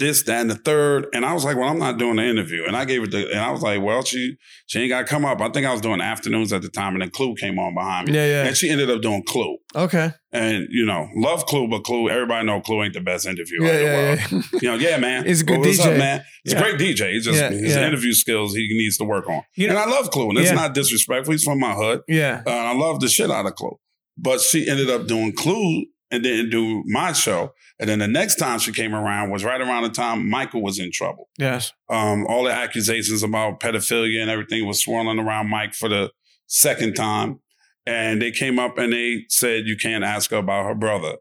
this, 0.02 0.24
that, 0.24 0.42
and 0.42 0.50
the 0.52 0.56
third. 0.56 1.08
And 1.14 1.26
I 1.26 1.34
was 1.34 1.46
like, 1.46 1.56
well, 1.56 1.70
I'm 1.70 1.80
not 1.80 1.98
doing 1.98 2.18
the 2.18 2.24
interview. 2.24 2.66
And 2.68 2.76
I 2.76 2.84
gave 2.84 3.04
it 3.04 3.12
to, 3.12 3.30
and 3.32 3.40
I 3.40 3.52
was 3.52 3.62
like, 3.62 3.82
well, 3.82 4.04
she 4.04 4.36
she 4.68 4.80
ain't 4.82 4.90
got 4.90 5.00
to 5.00 5.06
come 5.06 5.24
up. 5.24 5.40
I 5.40 5.50
think 5.50 5.66
I 5.66 5.72
was 5.72 5.80
doing 5.82 6.02
afternoons 6.02 6.52
at 6.52 6.62
the 6.62 6.70
time, 6.70 6.94
and 6.94 7.02
then 7.02 7.10
Clue 7.12 7.36
came 7.36 7.58
on 7.58 7.74
behind 7.74 8.08
me. 8.10 8.16
Yeah, 8.16 8.26
yeah. 8.26 8.48
And 8.48 8.58
she 8.58 8.70
ended 8.70 8.90
up 8.90 9.02
doing 9.02 9.24
Clue. 9.24 9.58
Okay. 9.76 10.12
And 10.34 10.68
you 10.70 10.86
know, 10.86 11.08
love 11.16 11.46
Clue, 11.46 11.68
but 11.70 11.84
Clue, 11.84 12.10
everybody 12.10 12.46
know 12.46 12.60
Clue 12.62 12.84
ain't 12.84 12.94
the 12.94 13.02
best 13.02 13.26
interviewer 13.26 13.66
Yeah, 13.66 13.72
in 13.72 13.78
the 13.78 13.84
yeah, 13.84 13.96
world. 13.98 14.20
yeah. 14.32 14.42
You 14.62 14.68
know, 14.70 14.76
yeah, 14.76 14.98
man. 14.98 15.26
He's 15.26 15.42
a 15.42 15.46
good 15.46 15.60
Well, 15.60 15.68
what's 15.70 15.80
DJ. 15.80 15.92
Up, 15.94 15.98
man? 15.98 16.24
He's 16.44 16.54
a 16.54 16.58
great 16.58 16.76
DJ. 16.80 17.12
He's 17.14 17.26
just 17.26 17.40
his 17.54 17.76
interview 17.76 18.14
skills 18.14 18.54
he 18.56 18.68
needs 18.72 18.98
to 18.98 19.04
work 19.06 19.30
on. 19.30 19.44
You 19.56 19.68
know- 19.68 19.72
and 19.72 19.80
I 19.80 19.86
love 19.94 20.12
Clue, 20.12 20.30
and 20.30 20.38
it's 20.40 20.52
not 20.52 20.74
disrespectful. 20.74 21.32
He's 21.32 21.44
from 21.44 21.60
my 21.60 21.74
hood. 21.74 22.02
Yeah. 22.08 22.42
Uh, 22.46 22.50
I 22.50 22.74
love 22.74 23.00
the 23.00 23.08
shit 23.08 23.30
out 23.32 23.46
of 23.46 23.56
Clue. 23.56 23.78
But 24.18 24.42
she 24.42 24.68
ended 24.70 24.90
up 24.90 25.08
doing 25.08 25.34
Clue 25.34 25.86
and 26.12 26.22
didn't 26.24 26.50
do 26.50 26.84
my 26.88 27.14
show. 27.14 27.54
And 27.82 27.90
then 27.90 27.98
the 27.98 28.08
next 28.08 28.36
time 28.36 28.60
she 28.60 28.72
came 28.72 28.94
around 28.94 29.32
was 29.32 29.44
right 29.44 29.60
around 29.60 29.82
the 29.82 29.90
time 29.90 30.30
Michael 30.30 30.62
was 30.62 30.78
in 30.78 30.92
trouble. 30.92 31.30
Yes. 31.40 31.74
Um, 31.90 32.28
all 32.28 32.44
the 32.44 32.52
accusations 32.52 33.24
about 33.24 33.60
pedophilia 33.60 34.22
and 34.22 34.30
everything 34.30 34.68
was 34.68 34.84
swirling 34.84 35.18
around 35.18 35.50
Mike 35.50 35.74
for 35.74 35.90
the 35.90 36.12
second 36.46 36.94
time. 36.94 37.40
And 37.88 38.22
they 38.22 38.30
came 38.30 38.60
up 38.60 38.78
and 38.78 38.94
they 38.94 39.26
said, 39.30 39.66
You 39.66 39.78
can't 39.78 40.04
ask 40.04 40.30
her 40.30 40.38
about 40.38 40.66
her 40.66 40.76
brother. 40.76 41.16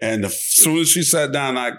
And 0.00 0.24
as 0.24 0.42
soon 0.42 0.78
as 0.78 0.88
she 0.88 1.02
sat 1.02 1.32
down, 1.32 1.58
I 1.58 1.72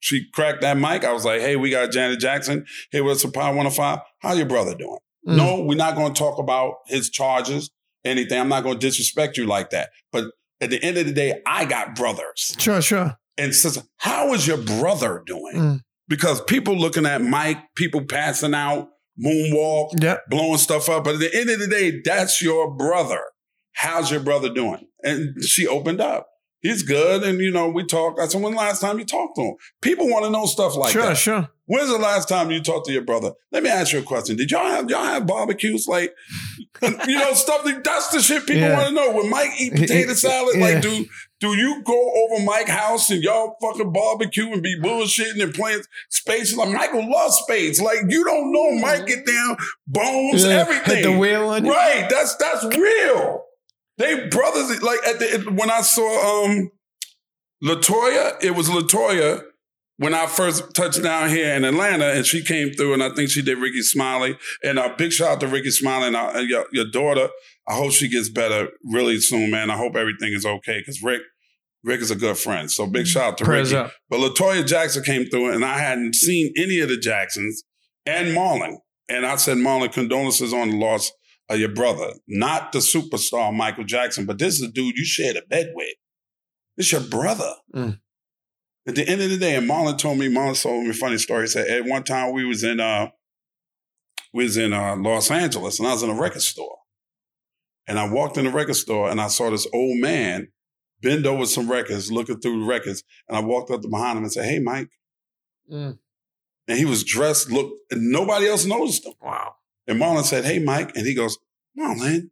she 0.00 0.28
cracked 0.32 0.62
that 0.62 0.76
mic. 0.76 1.04
I 1.04 1.12
was 1.12 1.24
like, 1.24 1.40
Hey, 1.40 1.54
we 1.54 1.70
got 1.70 1.92
Janet 1.92 2.18
Jackson. 2.18 2.66
Hey, 2.90 3.00
what's 3.00 3.22
the 3.22 3.30
Power 3.30 3.54
105? 3.54 4.00
How 4.18 4.32
your 4.32 4.46
brother 4.46 4.74
doing? 4.74 4.98
Mm. 5.28 5.36
No, 5.36 5.62
we're 5.62 5.76
not 5.76 5.94
going 5.94 6.12
to 6.12 6.18
talk 6.18 6.40
about 6.40 6.78
his 6.86 7.08
charges, 7.08 7.70
anything. 8.04 8.40
I'm 8.40 8.48
not 8.48 8.64
going 8.64 8.80
to 8.80 8.84
disrespect 8.84 9.36
you 9.36 9.46
like 9.46 9.70
that. 9.70 9.90
But 10.10 10.24
at 10.60 10.70
the 10.70 10.82
end 10.82 10.98
of 10.98 11.06
the 11.06 11.12
day, 11.12 11.40
I 11.46 11.66
got 11.66 11.94
brothers. 11.94 12.56
Sure, 12.58 12.82
sure. 12.82 13.16
And 13.40 13.54
says, 13.54 13.82
how 13.96 14.32
is 14.34 14.46
your 14.46 14.58
brother 14.58 15.22
doing? 15.26 15.54
Mm. 15.56 15.80
Because 16.08 16.40
people 16.42 16.76
looking 16.76 17.06
at 17.06 17.22
Mike, 17.22 17.58
people 17.76 18.04
passing 18.04 18.54
out, 18.54 18.88
moonwalk, 19.24 20.02
Yeah. 20.02 20.18
blowing 20.28 20.58
stuff 20.58 20.88
up. 20.88 21.04
But 21.04 21.14
at 21.14 21.20
the 21.20 21.34
end 21.34 21.50
of 21.50 21.58
the 21.60 21.66
day, 21.66 22.00
that's 22.04 22.42
your 22.42 22.74
brother. 22.74 23.20
How's 23.74 24.10
your 24.10 24.20
brother 24.20 24.52
doing? 24.52 24.86
And 25.02 25.42
she 25.44 25.66
opened 25.66 26.00
up. 26.00 26.26
He's 26.60 26.82
good. 26.82 27.22
And, 27.22 27.40
you 27.40 27.50
know, 27.50 27.68
we 27.68 27.84
talked. 27.84 28.20
I 28.20 28.26
said, 28.26 28.42
when 28.42 28.52
the 28.52 28.58
last 28.58 28.80
time 28.80 28.98
you 28.98 29.04
talked 29.04 29.36
to 29.36 29.42
him? 29.42 29.54
People 29.80 30.08
want 30.08 30.24
to 30.26 30.30
know 30.30 30.44
stuff 30.46 30.76
like 30.76 30.92
sure, 30.92 31.02
that. 31.02 31.16
sure. 31.16 31.30
Sure. 31.30 31.48
When's 31.66 31.88
the 31.88 31.98
last 31.98 32.28
time 32.28 32.50
you 32.50 32.60
talked 32.60 32.86
to 32.86 32.92
your 32.92 33.04
brother? 33.04 33.30
Let 33.52 33.62
me 33.62 33.70
ask 33.70 33.92
you 33.92 34.00
a 34.00 34.02
question. 34.02 34.36
Did 34.36 34.50
y'all 34.50 34.66
have 34.66 34.90
y'all 34.90 35.04
have 35.04 35.24
barbecues 35.24 35.86
like 35.86 36.12
you 36.82 37.16
know 37.16 37.32
stuff 37.34 37.62
that 37.62 37.84
that's 37.84 38.08
the 38.08 38.20
shit 38.20 38.44
people 38.44 38.62
Yeah. 38.62 38.76
want 38.76 38.88
to 38.88 38.94
know. 38.94 39.12
When 39.12 39.30
Mike 39.30 39.50
eat 39.56 39.74
potato 39.74 40.12
salad, 40.14 40.56
Yeah. 40.56 40.64
like 40.64 40.82
do 40.82 41.06
do 41.38 41.56
you 41.56 41.80
go 41.84 42.12
over 42.24 42.42
Mike 42.44 42.68
house 42.68 43.10
and 43.10 43.22
y'all 43.22 43.56
fucking 43.62 43.92
barbecue 43.92 44.52
and 44.52 44.60
be 44.64 44.80
bullshitting 44.80 45.40
and 45.40 45.54
playing 45.54 45.82
spades? 46.08 46.56
Like 46.56 46.70
Michael 46.70 47.08
loves 47.08 47.36
spades. 47.44 47.80
Like 47.80 47.98
you 48.08 48.24
don't 48.24 48.52
know 48.52 48.72
Mike 48.80 49.02
mm-hmm. 49.02 49.06
get 49.06 49.26
down 49.26 49.56
bones, 49.86 50.44
Yeah. 50.44 50.50
everything. 50.62 50.96
Hit 50.96 51.02
the 51.04 51.16
wheel 51.16 51.50
on 51.50 51.64
you. 51.66 51.70
Right. 51.70 52.08
That's 52.10 52.34
that's 52.34 52.64
real. 52.76 53.44
They 54.00 54.28
brothers 54.28 54.82
like 54.82 55.06
at 55.06 55.18
the 55.18 55.52
when 55.54 55.70
I 55.70 55.82
saw 55.82 56.44
um 56.44 56.70
Latoya, 57.62 58.42
it 58.42 58.54
was 58.56 58.68
Latoya 58.68 59.42
when 59.98 60.14
I 60.14 60.26
first 60.26 60.74
touched 60.74 61.02
down 61.02 61.28
here 61.28 61.54
in 61.54 61.62
Atlanta, 61.62 62.06
and 62.06 62.24
she 62.24 62.42
came 62.42 62.72
through, 62.72 62.94
and 62.94 63.02
I 63.02 63.10
think 63.10 63.28
she 63.28 63.42
did 63.42 63.58
Rickey 63.58 63.82
Smiley. 63.82 64.38
And 64.64 64.78
a 64.78 64.94
big 64.96 65.12
shout 65.12 65.32
out 65.32 65.40
to 65.40 65.46
Rickey 65.46 65.70
Smiley 65.70 66.06
and 66.06 66.16
uh, 66.16 66.38
your, 66.38 66.64
your 66.72 66.86
daughter. 66.90 67.28
I 67.68 67.74
hope 67.74 67.92
she 67.92 68.08
gets 68.08 68.30
better 68.30 68.70
really 68.82 69.20
soon, 69.20 69.50
man. 69.50 69.70
I 69.70 69.76
hope 69.76 69.96
everything 69.96 70.32
is 70.32 70.46
okay 70.46 70.78
because 70.80 71.02
Rick, 71.02 71.20
Rick 71.84 72.00
is 72.00 72.10
a 72.10 72.16
good 72.16 72.38
friend. 72.38 72.70
So 72.70 72.86
big 72.86 73.06
shout 73.06 73.32
out 73.32 73.38
to 73.38 73.44
Prayers 73.44 73.74
Ricky. 73.74 73.84
up. 73.84 73.92
But 74.08 74.20
Latoya 74.20 74.66
Jackson 74.66 75.04
came 75.04 75.26
through, 75.26 75.52
and 75.52 75.66
I 75.66 75.78
hadn't 75.78 76.14
seen 76.14 76.54
any 76.56 76.80
of 76.80 76.88
the 76.88 76.96
Jacksons 76.96 77.62
and 78.06 78.34
Marlon. 78.34 78.78
And 79.10 79.26
I 79.26 79.36
said, 79.36 79.58
Marlon, 79.58 79.92
condolences 79.92 80.54
on 80.54 80.70
the 80.70 80.76
loss 80.78 81.12
of 81.50 81.58
your 81.58 81.68
brother. 81.68 82.14
Not 82.28 82.72
the 82.72 82.78
superstar 82.78 83.52
Michael 83.52 83.84
Jackson, 83.84 84.24
but 84.24 84.38
this 84.38 84.54
is 84.54 84.62
a 84.62 84.72
dude 84.72 84.96
you 84.96 85.04
shared 85.04 85.36
a 85.36 85.42
bed 85.42 85.72
with. 85.74 85.94
It's 86.76 86.92
your 86.92 87.02
brother. 87.02 87.52
Mm. 87.74 88.00
At 88.86 88.94
the 88.94 89.06
end 89.06 89.20
of 89.20 89.28
the 89.28 89.36
day, 89.36 89.56
and 89.56 89.68
Marlon 89.68 89.98
told 89.98 90.18
me, 90.18 90.28
Marlon 90.28 90.60
told 90.60 90.84
me 90.84 90.90
a 90.90 90.94
funny 90.94 91.18
story. 91.18 91.42
He 91.42 91.48
said, 91.48 91.68
at 91.68 91.84
one 91.84 92.04
time 92.04 92.32
we 92.32 92.44
was 92.44 92.64
in 92.64 92.80
uh 92.80 93.10
we 94.32 94.44
was 94.44 94.56
in 94.56 94.72
uh, 94.72 94.94
Los 94.96 95.30
Angeles 95.30 95.80
and 95.80 95.88
I 95.88 95.92
was 95.92 96.04
in 96.04 96.10
a 96.10 96.14
record 96.14 96.42
store. 96.42 96.78
And 97.88 97.98
I 97.98 98.08
walked 98.08 98.36
in 98.36 98.44
the 98.44 98.50
record 98.50 98.76
store 98.76 99.10
and 99.10 99.20
I 99.20 99.26
saw 99.26 99.50
this 99.50 99.66
old 99.74 99.98
man 99.98 100.48
bend 101.02 101.26
over 101.26 101.46
some 101.46 101.68
records, 101.68 102.12
looking 102.12 102.38
through 102.38 102.60
the 102.60 102.66
records. 102.66 103.02
And 103.28 103.36
I 103.36 103.40
walked 103.40 103.72
up 103.72 103.82
to 103.82 103.88
behind 103.88 104.18
him 104.18 104.24
and 104.24 104.32
said, 104.32 104.44
Hey, 104.44 104.60
Mike. 104.60 104.90
Mm. 105.70 105.98
And 106.68 106.78
he 106.78 106.84
was 106.84 107.02
dressed, 107.02 107.50
look, 107.50 107.72
and 107.90 108.12
nobody 108.12 108.46
else 108.46 108.64
noticed 108.64 109.04
him. 109.04 109.14
Wow. 109.20 109.54
And 109.90 110.00
Marlon 110.00 110.22
said, 110.22 110.44
Hey, 110.44 110.60
Mike. 110.60 110.94
And 110.94 111.04
he 111.04 111.14
goes, 111.14 111.36
Marlon, 111.78 112.30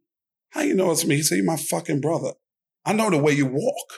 how 0.51 0.61
you 0.61 0.73
know 0.73 0.91
it's 0.91 1.05
me? 1.05 1.17
He 1.17 1.23
said, 1.23 1.35
You're 1.35 1.45
my 1.45 1.57
fucking 1.57 1.99
brother. 1.99 2.31
I 2.85 2.93
know 2.93 3.09
the 3.09 3.17
way 3.17 3.33
you 3.33 3.45
walk. 3.45 3.93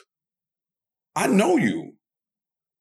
I 1.16 1.28
know 1.28 1.58
you. 1.58 1.94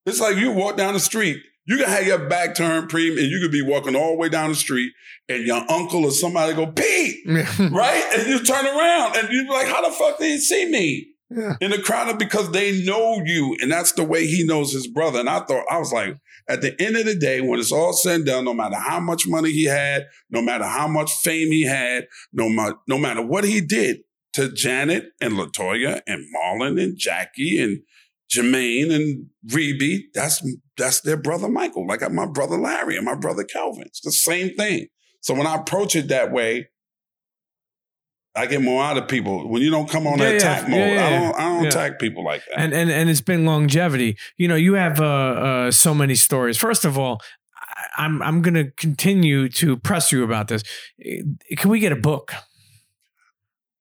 It's 0.06 0.20
like 0.20 0.36
you 0.36 0.52
walk 0.52 0.78
down 0.78 0.94
the 0.94 1.00
street. 1.00 1.42
You 1.66 1.76
can 1.76 1.88
have 1.88 2.06
your 2.06 2.26
back 2.28 2.54
turned, 2.54 2.90
preem, 2.90 3.18
and 3.18 3.28
you 3.28 3.40
could 3.40 3.52
be 3.52 3.62
walking 3.62 3.94
all 3.94 4.12
the 4.12 4.16
way 4.16 4.28
down 4.30 4.48
the 4.48 4.56
street, 4.56 4.92
and 5.28 5.46
your 5.46 5.70
uncle 5.70 6.04
or 6.04 6.10
somebody 6.10 6.54
go, 6.54 6.66
Pete, 6.66 7.18
right? 7.26 8.12
And 8.16 8.26
you 8.26 8.42
turn 8.42 8.64
around 8.64 9.16
and 9.16 9.28
you're 9.30 9.46
like, 9.52 9.68
how 9.68 9.86
the 9.86 9.94
fuck 9.94 10.18
did 10.18 10.32
he 10.32 10.38
see 10.38 10.68
me? 10.68 11.08
Yeah. 11.28 11.56
In 11.60 11.70
the 11.70 11.80
crowd 11.80 12.18
because 12.18 12.50
they 12.50 12.82
know 12.82 13.22
you. 13.24 13.56
And 13.60 13.70
that's 13.70 13.92
the 13.92 14.02
way 14.02 14.26
he 14.26 14.44
knows 14.44 14.72
his 14.72 14.88
brother. 14.88 15.20
And 15.20 15.28
I 15.28 15.40
thought, 15.40 15.64
I 15.70 15.78
was 15.78 15.92
like, 15.92 16.16
at 16.50 16.62
the 16.62 16.74
end 16.82 16.96
of 16.96 17.04
the 17.04 17.14
day, 17.14 17.40
when 17.40 17.60
it's 17.60 17.70
all 17.70 17.92
said 17.92 18.16
and 18.16 18.26
done, 18.26 18.44
no 18.44 18.52
matter 18.52 18.76
how 18.76 18.98
much 18.98 19.26
money 19.26 19.52
he 19.52 19.64
had, 19.64 20.06
no 20.30 20.42
matter 20.42 20.64
how 20.64 20.88
much 20.88 21.12
fame 21.12 21.52
he 21.52 21.64
had, 21.64 22.08
no, 22.32 22.48
ma- 22.48 22.74
no 22.88 22.98
matter 22.98 23.24
what 23.24 23.44
he 23.44 23.60
did 23.60 23.98
to 24.32 24.50
Janet 24.50 25.10
and 25.20 25.34
Latoya 25.34 26.00
and 26.06 26.26
Marlon 26.34 26.82
and 26.82 26.98
Jackie 26.98 27.60
and 27.60 27.82
Jermaine 28.34 28.92
and 28.92 29.26
Rebbie, 29.46 30.04
that's 30.12 30.44
that's 30.76 31.00
their 31.02 31.16
brother 31.16 31.48
Michael, 31.48 31.86
like 31.86 32.08
my 32.10 32.26
brother 32.26 32.56
Larry 32.56 32.96
and 32.96 33.04
my 33.04 33.14
brother 33.14 33.44
Calvin. 33.44 33.84
It's 33.86 34.00
the 34.00 34.12
same 34.12 34.54
thing. 34.56 34.88
So 35.20 35.34
when 35.34 35.46
I 35.46 35.56
approach 35.56 35.94
it 35.94 36.08
that 36.08 36.32
way, 36.32 36.68
I 38.36 38.46
get 38.46 38.62
more 38.62 38.82
out 38.82 38.96
of 38.96 39.08
people. 39.08 39.48
When 39.48 39.60
you 39.60 39.70
don't 39.70 39.88
come 39.90 40.06
on 40.06 40.18
Yeah, 40.18 40.24
that 40.26 40.30
yeah, 40.32 40.36
attack 40.38 40.68
mode, 40.68 40.78
yeah, 40.78 41.06
I 41.06 41.10
don't 41.10 41.34
I 41.40 41.42
don't 41.56 41.66
attack 41.66 41.98
people 41.98 42.24
like 42.24 42.42
that. 42.46 42.60
and 42.60 42.72
and 42.72 42.90
and 42.90 43.10
it's 43.10 43.20
been 43.20 43.44
longevity. 43.44 44.16
You 44.36 44.46
know, 44.48 44.54
you 44.56 44.74
have 44.74 45.00
uh, 45.00 45.04
uh 45.06 45.70
so 45.72 45.94
many 45.94 46.14
stories. 46.14 46.56
First 46.56 46.84
of 46.84 46.96
all, 46.96 47.20
I- 47.56 48.04
I'm 48.04 48.22
I'm 48.22 48.40
gonna 48.42 48.70
continue 48.76 49.48
to 49.48 49.76
press 49.76 50.12
you 50.12 50.22
about 50.22 50.46
this. 50.48 50.62
Eh, 51.04 51.22
Can 51.56 51.70
we 51.70 51.80
get 51.80 51.92
a 51.92 51.96
book? 51.96 52.32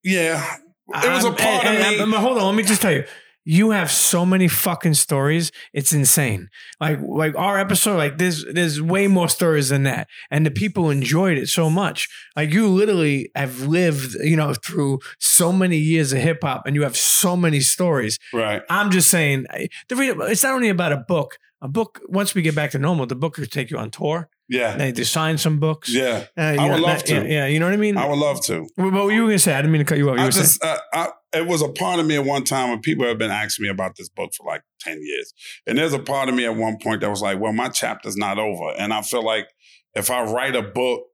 yeah. 0.02 0.56
It 0.92 1.08
was 1.08 1.24
a 1.24 1.28
I'm- 1.28 1.36
part 1.36 1.64
and- 1.64 1.78
of 1.78 1.84
and- 1.86 2.00
and- 2.00 2.14
hold 2.14 2.36
on, 2.38 2.44
let 2.46 2.54
me 2.56 2.64
just 2.64 2.82
tell 2.82 2.92
you. 2.92 3.04
You 3.44 3.70
have 3.70 3.90
so 3.90 4.26
many 4.26 4.48
fucking 4.48 4.94
stories. 4.94 5.50
It's 5.72 5.92
insane. 5.92 6.48
Like 6.78 7.00
like 7.00 7.34
our 7.36 7.58
episode, 7.58 7.96
like 7.96 8.18
there's 8.18 8.44
there's 8.44 8.82
way 8.82 9.06
more 9.06 9.28
stories 9.28 9.70
than 9.70 9.84
that, 9.84 10.08
and 10.30 10.44
the 10.44 10.50
people 10.50 10.90
enjoyed 10.90 11.38
it 11.38 11.48
so 11.48 11.70
much. 11.70 12.08
Like 12.36 12.52
you 12.52 12.68
literally 12.68 13.30
have 13.34 13.62
lived, 13.62 14.14
you 14.22 14.36
know, 14.36 14.54
through 14.54 14.98
so 15.18 15.52
many 15.52 15.78
years 15.78 16.12
of 16.12 16.20
hip 16.20 16.40
hop, 16.42 16.66
and 16.66 16.76
you 16.76 16.82
have 16.82 16.96
so 16.96 17.36
many 17.36 17.60
stories. 17.60 18.18
right. 18.32 18.62
I'm 18.68 18.90
just 18.90 19.10
saying, 19.10 19.46
eh, 19.54 19.68
the 19.88 19.96
re- 19.96 20.14
it's 20.30 20.42
not 20.42 20.54
only 20.54 20.68
about 20.68 20.92
a 20.92 20.98
book. 20.98 21.38
A 21.62 21.68
book. 21.68 22.00
Once 22.08 22.34
we 22.34 22.40
get 22.40 22.54
back 22.54 22.70
to 22.70 22.78
normal, 22.78 23.06
the 23.06 23.14
book 23.14 23.34
could 23.34 23.50
take 23.52 23.70
you 23.70 23.76
on 23.78 23.90
tour. 23.90 24.28
Yeah. 24.50 24.76
They 24.76 24.90
they 24.90 25.04
sign 25.04 25.38
some 25.38 25.58
books. 25.60 25.88
Yeah. 25.94 26.26
Uh, 26.36 26.40
I 26.40 26.68
would 26.68 26.80
know, 26.80 26.86
love 26.88 26.98
that- 26.98 27.06
to. 27.06 27.14
Yeah, 27.14 27.22
yeah, 27.22 27.46
you 27.46 27.60
know 27.60 27.66
what 27.66 27.72
I 27.74 27.78
mean. 27.78 27.96
I 27.96 28.06
would 28.08 28.18
love 28.18 28.44
to. 28.46 28.66
what 28.74 28.92
what 28.92 29.04
were 29.06 29.12
you 29.12 29.22
gonna 29.26 29.38
say? 29.38 29.54
I 29.54 29.58
didn't 29.62 29.72
mean 29.72 29.78
to 29.78 29.84
cut 29.84 29.96
you 29.98 30.10
off. 30.10 30.16
You 30.16 30.22
I 30.22 30.26
were 30.26 30.32
saying. 30.32 30.44
just, 30.44 30.64
uh, 30.64 30.78
I, 30.92 31.08
it 31.32 31.46
was 31.46 31.62
a 31.62 31.68
part 31.68 32.00
of 32.00 32.06
me 32.06 32.16
at 32.16 32.24
one 32.24 32.42
time 32.42 32.70
when 32.70 32.80
people 32.80 33.06
have 33.06 33.16
been 33.16 33.30
asking 33.30 33.62
me 33.62 33.68
about 33.70 33.94
this 33.96 34.08
book 34.08 34.32
for 34.36 34.44
like 34.44 34.62
10 34.80 34.98
years. 35.00 35.32
And 35.66 35.78
there's 35.78 35.92
a 35.92 36.00
part 36.00 36.28
of 36.28 36.34
me 36.34 36.44
at 36.44 36.56
one 36.56 36.78
point 36.82 37.02
that 37.02 37.10
was 37.10 37.22
like, 37.22 37.38
well, 37.38 37.52
my 37.52 37.68
chapter's 37.68 38.16
not 38.16 38.38
over. 38.38 38.74
And 38.76 38.92
I 38.92 39.02
feel 39.02 39.24
like 39.24 39.46
if 39.94 40.10
I 40.10 40.24
write 40.24 40.56
a 40.56 40.62
book, 40.62 41.04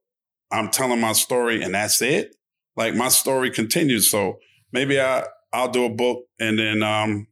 I'm 0.51 0.69
telling 0.69 0.99
my 0.99 1.13
story 1.13 1.61
and 1.61 1.75
that's 1.75 2.01
it. 2.01 2.35
Like 2.75 2.95
my 2.95 3.09
story 3.09 3.51
continues. 3.51 4.09
So 4.09 4.39
maybe 4.71 4.99
I, 4.99 5.25
I'll 5.53 5.69
do 5.69 5.85
a 5.85 5.89
book 5.89 6.23
and 6.39 6.57
then 6.57 6.81
um, 6.81 7.27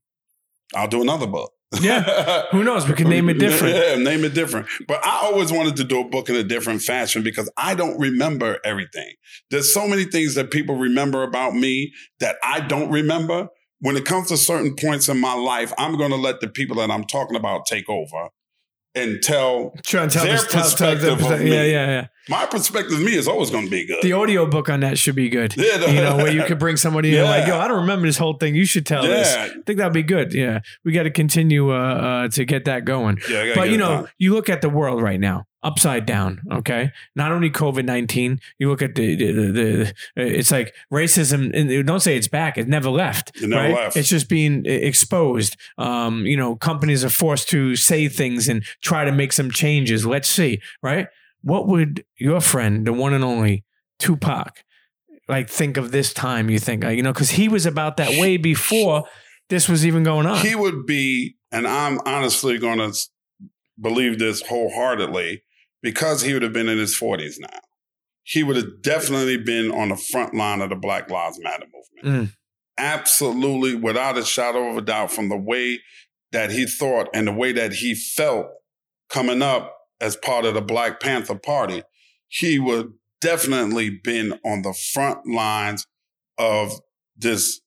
I'll 0.76 0.88
do 0.88 1.02
another 1.02 1.26
book. 1.28 1.54
Yeah. 1.82 2.44
Who 2.52 2.64
knows? 2.64 2.88
We 2.88 2.94
could 2.94 3.08
name 3.08 3.30
it 3.30 3.40
different. 3.40 3.76
Yeah, 3.76 3.96
name 3.96 4.24
it 4.24 4.34
different. 4.34 4.68
But 4.88 5.06
I 5.06 5.22
always 5.24 5.52
wanted 5.52 5.76
to 5.78 5.84
do 5.84 6.02
a 6.02 6.04
book 6.04 6.30
in 6.30 6.36
a 6.36 6.44
different 6.44 6.82
fashion 6.82 7.24
because 7.24 7.50
I 7.58 7.76
don't 7.76 8.00
remember 8.00 8.60
everything. 8.64 9.14
There's 9.52 9.74
so 9.74 9.88
many 9.88 10.06
things 10.06 10.36
that 10.36 10.52
people 10.52 10.76
remember 10.76 11.24
about 11.24 11.54
me 11.56 11.94
that 12.20 12.36
I 12.44 12.62
don't 12.62 12.92
remember. 12.92 13.50
When 13.80 13.98
it 13.98 14.06
comes 14.06 14.30
to 14.30 14.38
certain 14.38 14.76
points 14.76 15.10
in 15.10 15.20
my 15.20 15.34
life, 15.34 15.74
I'm 15.78 15.98
going 15.98 16.12
to 16.12 16.18
let 16.18 16.40
the 16.40 16.48
people 16.48 16.78
that 16.78 16.90
I'm 16.90 17.04
talking 17.04 17.36
about 17.36 17.66
take 17.66 17.90
over. 17.90 18.30
And 18.96 19.22
tell 19.22 19.74
Trying 19.84 20.10
to 20.10 20.16
tell 20.16 20.26
their 20.26 20.36
us, 20.36 20.48
tell, 20.48 20.64
tell 20.70 20.96
perspective 20.96 21.32
of 21.32 21.40
me. 21.42 21.52
yeah, 21.52 21.64
yeah, 21.64 21.88
yeah. 21.88 22.08
My 22.28 22.46
perspective 22.46 22.94
of 22.94 23.04
me 23.04 23.14
is 23.16 23.28
always 23.28 23.52
going 23.52 23.66
to 23.66 23.70
be 23.70 23.86
good. 23.86 24.02
The 24.02 24.14
audio 24.14 24.48
book 24.48 24.70
on 24.70 24.80
that 24.80 24.98
should 24.98 25.16
be 25.16 25.30
good. 25.30 25.56
Yeah, 25.56 25.78
no. 25.78 25.88
you 25.88 26.02
know, 26.02 26.18
where 26.18 26.32
you 26.32 26.44
could 26.48 26.58
bring 26.58 26.78
somebody 26.78 27.16
in 27.16 27.24
like, 27.24 27.46
yo, 27.46 27.60
I 27.60 27.68
don't 27.68 27.82
remember 27.82 28.08
this 28.08 28.18
whole 28.18 28.34
thing. 28.38 28.56
You 28.56 28.66
should 28.66 28.86
tell 28.86 29.04
this. 29.04 29.36
I 29.36 29.50
think 29.66 29.78
that'd 29.78 29.94
be 29.94 30.02
good. 30.02 30.34
Yeah. 30.34 30.62
We 30.84 30.92
got 30.92 31.04
to 31.04 31.12
continue 31.12 31.72
uh, 31.72 31.78
uh, 31.78 32.28
to 32.30 32.46
get 32.46 32.66
that 32.66 32.86
going. 32.86 33.20
yeah, 33.30 33.42
I 33.42 33.56
But 33.56 33.70
you 33.70 33.78
know, 33.78 34.08
you 34.18 34.34
look 34.34 34.50
at 34.50 34.62
the 34.62 34.70
world 34.70 35.02
right 35.02 35.20
now, 35.20 35.46
upside 35.66 36.06
down. 36.06 36.42
Okay, 36.52 36.92
not 37.16 37.32
only 37.32 37.50
COVID 37.50 37.84
nineteen, 37.84 38.40
you 38.60 38.70
look 38.70 38.82
at 38.82 38.96
the, 38.96 39.16
the, 39.16 39.52
the, 39.52 39.94
it's 40.16 40.52
like 40.52 40.74
racism. 40.94 41.52
And 41.54 41.86
don't 41.86 42.00
say 42.00 42.16
it's 42.16 42.28
back; 42.28 42.58
it 42.58 42.68
never 42.68 42.90
left. 42.90 43.32
It 43.42 43.50
never 43.50 43.64
right? 43.64 43.76
left. 43.76 43.98
It's 43.98 44.08
just 44.08 44.30
being 44.30 44.66
exposed. 44.66 45.58
Um, 45.78 46.26
you 46.26 46.38
know, 46.38 46.56
companies 46.56 47.04
are 47.04 47.10
forced 47.10 47.50
to 47.50 47.76
say 47.76 48.08
things 48.08 48.48
and 48.48 48.64
try 48.82 49.04
to 49.04 49.12
make 49.12 49.34
some 49.34 49.52
changes. 49.52 50.06
Let's 50.06 50.30
see, 50.30 50.62
right? 50.82 51.08
What 51.42 51.68
would 51.68 52.06
your 52.18 52.40
friend, 52.40 52.88
the 52.88 52.94
one 52.94 53.14
and 53.14 53.24
only 53.24 53.66
Tupac, 54.00 54.64
like 55.28 55.50
think 55.50 55.78
of 55.78 55.92
this 55.92 56.14
time? 56.14 56.50
You 56.50 56.60
think, 56.60 56.84
you 56.84 57.04
know, 57.04 57.12
because 57.12 57.32
he 57.32 57.50
was 57.50 57.66
about 57.66 57.98
that 57.98 58.20
way 58.20 58.38
before 58.38 59.04
this 59.50 59.68
was 59.68 59.86
even 59.86 60.04
going 60.04 60.26
on. 60.26 60.40
he 60.40 60.56
would 60.56 60.86
be, 60.86 61.36
and 61.52 61.68
I'm 61.68 62.00
honestly 62.06 62.58
going 62.58 62.80
to 62.80 62.98
believe 63.80 64.20
this 64.20 64.42
wholeheartedly 64.42 65.44
because 65.86 66.24
he 66.24 66.34
would 66.34 66.42
have 66.42 66.52
been 66.52 66.68
in 66.68 66.80
his 66.80 67.00
40s 67.00 67.36
now. 67.40 67.60
He 68.24 68.42
would 68.42 68.56
have 68.56 68.82
definitely 68.82 69.38
been 69.38 69.70
on 69.70 69.90
the 69.90 69.96
front 69.96 70.34
line 70.34 70.60
of 70.62 70.72
the 70.72 70.76
Black 70.76 71.12
Lives 71.12 71.40
Matter 71.40 71.68
movement. 72.02 72.32
Mm. 72.32 72.36
Absolutely, 72.80 73.76
without 73.76 74.18
a 74.18 74.26
shadow 74.26 74.68
of 74.68 74.78
a 74.78 74.82
doubt, 74.82 75.12
from 75.12 75.30
the 75.30 75.38
way 75.38 75.80
that 76.32 76.50
he 76.50 76.66
thought 76.66 77.08
and 77.14 77.28
the 77.28 77.32
way 77.32 77.52
that 77.52 77.72
he 77.74 77.94
felt 77.94 78.48
coming 79.12 79.44
up 79.44 79.78
as 80.02 80.16
part 80.16 80.44
of 80.44 80.56
the 80.56 80.62
Black 80.62 81.00
Panther 81.00 81.36
Party, 81.36 81.84
he 82.30 82.58
would 82.58 82.92
definitely 83.22 83.92
been 83.92 84.40
on 84.44 84.64
the 84.64 84.74
front 84.74 85.28
lines 85.28 85.86
of 86.40 86.82
this 87.16 87.62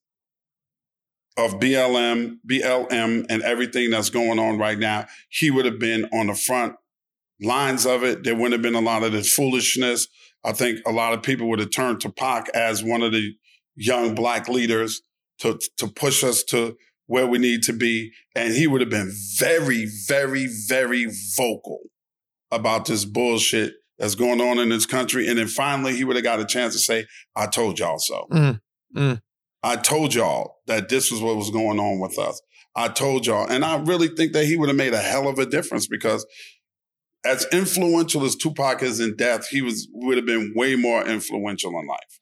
of 1.36 1.60
BLM, 1.60 2.38
BLM, 2.50 3.26
and 3.30 3.42
everything 3.42 3.90
that's 3.90 4.10
going 4.10 4.40
on 4.40 4.58
right 4.58 4.76
now, 4.76 5.06
he 5.28 5.52
would 5.52 5.66
have 5.66 5.78
been 5.78 6.06
on 6.12 6.26
the 6.26 6.34
front 6.34 6.74
lines 7.40 7.86
of 7.86 8.02
it. 8.02 8.24
There 8.24 8.34
wouldn't 8.34 8.52
have 8.52 8.62
been 8.62 8.74
a 8.74 8.84
lot 8.84 9.02
of 9.02 9.12
this 9.12 9.32
foolishness. 9.32 10.08
I 10.44 10.52
think 10.52 10.80
a 10.86 10.92
lot 10.92 11.12
of 11.12 11.22
people 11.22 11.48
would 11.48 11.58
have 11.58 11.70
turned 11.70 12.00
to 12.00 12.10
Pac 12.10 12.48
as 12.54 12.82
one 12.82 13.02
of 13.02 13.12
the 13.12 13.34
young 13.76 14.14
black 14.14 14.48
leaders 14.48 15.02
to 15.40 15.58
to 15.76 15.88
push 15.88 16.24
us 16.24 16.42
to 16.44 16.76
where 17.06 17.26
we 17.26 17.38
need 17.38 17.62
to 17.62 17.72
be, 17.72 18.12
and 18.34 18.52
he 18.52 18.66
would 18.66 18.80
have 18.80 18.90
been 18.90 19.12
very, 19.38 19.88
very, 20.06 20.46
very 20.68 21.06
vocal 21.36 21.80
about 22.50 22.84
this 22.84 23.04
bullshit 23.04 23.74
that's 23.98 24.14
going 24.14 24.40
on 24.40 24.58
in 24.58 24.68
this 24.68 24.84
country. 24.86 25.26
And 25.26 25.38
then 25.38 25.48
finally, 25.48 25.96
he 25.96 26.04
would 26.04 26.16
have 26.16 26.22
got 26.22 26.40
a 26.40 26.44
chance 26.44 26.74
to 26.74 26.78
say, 26.78 27.06
"I 27.34 27.46
told 27.46 27.78
y'all 27.78 27.98
so." 27.98 28.26
Mm, 28.30 28.60
mm. 28.94 29.22
I 29.62 29.76
told 29.76 30.14
y'all 30.14 30.56
that 30.66 30.88
this 30.88 31.10
was 31.10 31.20
what 31.20 31.36
was 31.36 31.50
going 31.50 31.80
on 31.80 31.98
with 31.98 32.18
us. 32.18 32.40
I 32.76 32.88
told 32.88 33.26
y'all. 33.26 33.48
And 33.48 33.64
I 33.64 33.76
really 33.76 34.08
think 34.08 34.32
that 34.32 34.44
he 34.44 34.56
would 34.56 34.68
have 34.68 34.76
made 34.76 34.94
a 34.94 34.98
hell 34.98 35.26
of 35.26 35.38
a 35.38 35.46
difference 35.46 35.88
because 35.88 36.24
as 37.24 37.46
influential 37.52 38.24
as 38.24 38.36
Tupac 38.36 38.82
is 38.82 39.00
in 39.00 39.16
death, 39.16 39.48
he 39.48 39.62
was 39.62 39.88
would 39.92 40.16
have 40.16 40.26
been 40.26 40.52
way 40.54 40.76
more 40.76 41.06
influential 41.06 41.70
in 41.78 41.86
life. 41.86 42.20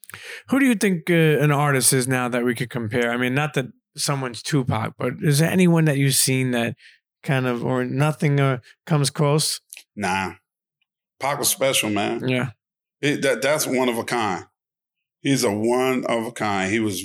Who 0.49 0.59
do 0.59 0.65
you 0.65 0.75
think 0.75 1.09
uh, 1.09 1.13
an 1.13 1.51
artist 1.51 1.93
is 1.93 2.07
now 2.07 2.27
that 2.29 2.43
we 2.43 2.55
could 2.55 2.69
compare? 2.69 3.11
I 3.11 3.17
mean, 3.17 3.35
not 3.35 3.53
that 3.53 3.67
someone's 3.95 4.41
Tupac, 4.41 4.93
but 4.97 5.13
is 5.21 5.39
there 5.39 5.51
anyone 5.51 5.85
that 5.85 5.97
you've 5.97 6.15
seen 6.15 6.51
that 6.51 6.75
kind 7.23 7.45
of, 7.45 7.63
or 7.63 7.83
nothing 7.83 8.39
uh, 8.39 8.59
comes 8.85 9.09
close? 9.09 9.61
Nah. 9.95 10.33
Pac 11.19 11.39
was 11.39 11.49
special, 11.49 11.89
man. 11.89 12.27
Yeah. 12.27 12.51
It, 13.01 13.21
that 13.23 13.41
that's 13.41 13.67
one 13.67 13.89
of 13.89 13.97
a 13.97 14.03
kind. 14.03 14.45
He's 15.21 15.43
a 15.43 15.51
one 15.51 16.05
of 16.05 16.25
a 16.25 16.31
kind. 16.31 16.71
He 16.71 16.79
was 16.79 17.03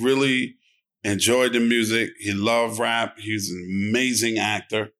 really 0.00 0.56
enjoyed 1.04 1.52
the 1.52 1.60
music. 1.60 2.10
He 2.18 2.32
loved 2.32 2.78
rap. 2.78 3.18
He's 3.18 3.50
an 3.50 3.88
amazing 3.90 4.38
actor. 4.38 4.90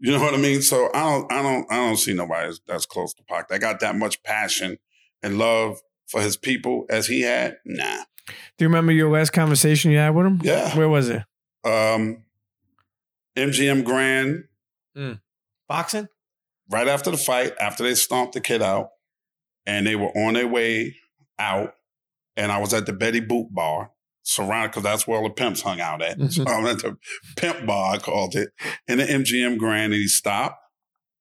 You 0.00 0.12
know 0.12 0.20
what 0.20 0.34
I 0.34 0.36
mean? 0.38 0.62
So 0.62 0.90
I 0.94 1.00
don't, 1.02 1.32
I 1.32 1.42
don't, 1.42 1.72
I 1.72 1.76
don't 1.76 1.96
see 1.96 2.14
nobody 2.14 2.42
that's- 2.42 2.60
that's 2.66 2.86
close 2.86 3.12
to 3.14 3.22
Pac 3.24 3.48
that 3.48 3.60
got 3.60 3.80
that 3.80 3.96
much 3.96 4.22
passion 4.22 4.78
and 5.22 5.38
love 5.38 5.78
for 6.06 6.20
his 6.22 6.36
people 6.36 6.86
as 6.88 7.06
he 7.08 7.22
had. 7.22 7.56
Nah. 7.64 8.04
Do 8.28 8.64
you 8.64 8.68
remember 8.68 8.92
your 8.92 9.10
last 9.10 9.30
conversation 9.30 9.90
you 9.90 9.98
had 9.98 10.14
with 10.14 10.26
him? 10.26 10.40
Yeah. 10.42 10.76
Where 10.76 10.88
was 10.88 11.08
it? 11.08 11.22
Um, 11.64 12.24
MGM 13.36 13.84
Grand 13.84 14.44
Boxing? 15.68 16.08
right 16.70 16.86
after 16.88 17.10
the 17.10 17.16
fight, 17.16 17.54
after 17.60 17.82
they 17.82 17.94
stomped 17.94 18.34
the 18.34 18.40
kid 18.40 18.60
out, 18.62 18.90
and 19.66 19.86
they 19.86 19.96
were 19.96 20.10
on 20.16 20.34
their 20.34 20.46
way 20.46 20.94
out, 21.38 21.74
and 22.36 22.52
I 22.52 22.58
was 22.58 22.74
at 22.74 22.84
the 22.86 22.92
Betty 22.92 23.20
Boot 23.20 23.48
bar, 23.50 23.90
surrounded 24.28 24.70
because 24.70 24.82
that's 24.82 25.06
where 25.06 25.18
all 25.18 25.24
the 25.24 25.30
pimps 25.30 25.62
hung 25.62 25.80
out 25.80 26.02
at. 26.02 26.18
So 26.32 26.44
Mhm. 26.44 26.48
I'm 26.48 26.66
at 26.66 26.80
the 26.80 26.96
pimp 27.36 27.66
bar, 27.66 27.94
I 27.94 27.98
called 27.98 28.34
it, 28.36 28.50
in 28.86 28.98
the 28.98 29.04
MGM 29.04 29.56
Grand, 29.58 29.92
and 29.92 30.00
he 30.02 30.08
stopped. 30.08 30.58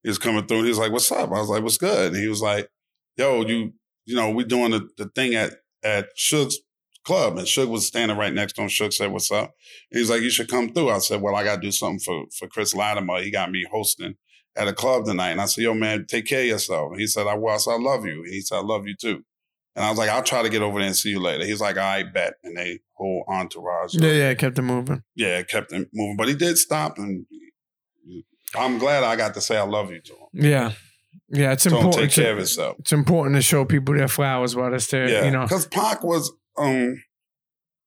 He 0.04 0.10
was 0.10 0.18
coming 0.18 0.46
through, 0.46 0.58
and 0.58 0.66
he 0.68 0.72
was 0.72 0.78
like, 0.80 0.92
"What's 0.92 1.12
up?" 1.12 1.30
I 1.32 1.40
was 1.40 1.50
like, 1.50 1.64
"What's 1.64 1.78
good?" 1.78 2.14
And 2.14 2.22
he 2.22 2.28
was 2.28 2.42
like, 2.42 2.70
"Yo, 3.18 3.46
you, 3.46 3.74
you 4.06 4.16
know, 4.16 4.30
we 4.30 4.44
doing 4.44 4.72
the, 4.72 4.88
the 4.98 5.10
thing 5.16 5.36
at 5.36 5.54
at 5.84 6.10
Suge's 6.18 6.60
club, 7.06 7.38
and 7.38 7.48
Suge 7.48 7.68
was 7.68 7.88
standing 7.88 8.18
right 8.18 8.34
next 8.34 8.54
to 8.54 8.62
him. 8.62 8.68
Suge 8.70 8.94
said, 8.94 9.12
"What's 9.12 9.32
up?" 9.32 9.54
And 9.92 10.00
he's 10.00 10.10
like, 10.10 10.22
"You 10.22 10.30
should 10.30 10.50
come 10.50 10.74
through." 10.74 10.90
I 10.90 11.00
said, 11.00 11.22
"Well, 11.22 11.36
I 11.36 11.44
got 11.44 11.56
to 11.56 11.62
do 11.62 11.72
something 11.72 12.00
for 12.00 12.26
for 12.38 12.48
Chris 12.48 12.74
Latimer. 12.76 13.22
He 13.22 13.32
got 13.32 13.52
me 13.52 13.66
hosting." 13.72 14.16
at 14.56 14.68
a 14.68 14.74
club 14.74 15.06
tonight. 15.06 15.30
And 15.30 15.40
I 15.40 15.46
said, 15.46 15.64
yo, 15.66 15.76
man, 15.76 16.08
take 16.08 16.26
care 16.26 16.42
of 16.42 16.48
yourself. 16.48 16.92
And 16.92 17.00
he 17.00 17.06
said, 17.06 17.28
I 17.28 17.36
will. 17.36 17.50
I 17.54 17.58
said, 17.58 17.74
I 17.74 17.78
love 17.78 18.08
you. 18.08 18.24
And 18.24 18.34
he 18.34 18.42
said, 18.42 18.56
I 18.56 18.62
love 18.62 18.88
you 18.88 18.96
too. 19.00 19.24
And 19.76 19.86
I 19.86 19.90
was 19.92 20.00
like, 20.00 20.10
I'll 20.10 20.24
try 20.24 20.42
to 20.42 20.50
get 20.50 20.64
over 20.64 20.80
there 20.80 20.88
and 20.88 20.96
see 20.96 21.12
you 21.12 21.20
later. 21.20 21.46
He's 21.46 21.62
like, 21.62 21.78
I 21.78 22.02
bet. 22.02 22.34
And 22.44 22.58
they 22.58 22.80
whole 22.98 23.24
entourage. 23.28 23.94
Yeah, 23.96 24.12
yeah, 24.12 24.30
it 24.32 24.40
kept 24.40 24.58
him 24.58 24.66
moving. 24.66 25.04
Yeah, 25.16 25.38
it 25.40 25.48
kept 25.48 25.72
him 25.72 25.88
moving. 25.94 26.18
But 26.18 26.28
he 26.28 26.36
did 26.36 26.58
stop. 26.58 26.98
And 26.98 27.26
I'm 28.56 28.78
glad 28.78 29.04
I 29.04 29.16
got 29.16 29.34
to 29.36 29.42
say 29.42 29.58
I 29.58 29.64
love 29.64 29.92
you 29.92 30.02
to 30.02 30.14
him. 30.14 30.28
Yeah. 30.34 30.72
Yeah, 31.30 31.52
it's 31.52 31.64
So 31.64 31.70
important. 31.76 31.96
take 32.04 32.12
care 32.14 32.26
to, 32.26 32.32
of 32.32 32.38
himself. 32.38 32.76
it's 32.80 32.94
important 32.94 33.36
to 33.36 33.42
show 33.42 33.66
people 33.66 33.96
their 33.96 34.08
flowers 34.08 34.56
while 34.56 34.74
it's 34.74 34.88
there. 34.88 35.10
Yeah. 35.10 35.26
You 35.26 35.32
know, 35.32 35.42
Because 35.44 35.68
Pac 35.68 36.04
was, 36.04 36.32
um, 36.58 37.04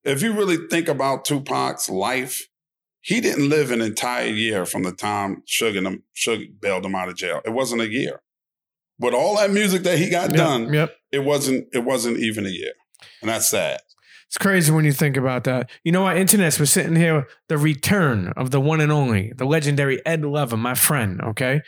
if 0.04 0.22
you 0.22 0.32
really 0.34 0.58
think 0.68 0.88
about 0.88 1.24
Tupac's 1.24 1.88
life, 1.88 2.46
he 3.00 3.20
didn't 3.22 3.48
live 3.48 3.70
an 3.70 3.80
entire 3.80 4.26
year 4.26 4.66
from 4.66 4.82
the 4.82 4.92
time 4.92 5.42
Suge 5.48 5.78
and 5.78 5.86
him, 5.86 6.02
Suge 6.14 6.48
bailed 6.60 6.84
him 6.84 6.94
out 6.94 7.08
of 7.08 7.16
jail. 7.16 7.40
It 7.46 7.50
wasn't 7.50 7.80
a 7.80 7.88
year. 7.90 8.20
but 8.98 9.14
all 9.14 9.36
that 9.38 9.50
music 9.50 9.82
that 9.84 9.98
he 9.98 10.10
got 10.10 10.28
Yep, 10.28 10.36
done, 10.36 10.72
Yep. 10.74 10.94
it 11.10 11.20
wasn't 11.20 11.66
it 11.72 11.78
wasn't 11.84 12.18
even 12.18 12.44
a 12.44 12.50
year. 12.50 12.74
And 13.22 13.30
that's 13.30 13.48
sad. 13.48 13.80
It's 14.30 14.38
crazy 14.38 14.70
when 14.70 14.84
you 14.84 14.92
think 14.92 15.16
about 15.16 15.42
that. 15.42 15.68
You 15.82 15.90
know 15.90 16.02
what? 16.02 16.16
Internets, 16.16 16.60
we're 16.60 16.66
sitting 16.66 16.94
here, 16.94 17.26
the 17.48 17.58
return 17.58 18.32
of 18.36 18.52
the 18.52 18.60
one 18.60 18.80
and 18.80 18.92
only, 18.92 19.32
the 19.36 19.44
legendary 19.44 20.00
Ed 20.06 20.24
Lover, 20.24 20.56
my 20.56 20.74
friend, 20.74 21.20
okay? 21.20 21.62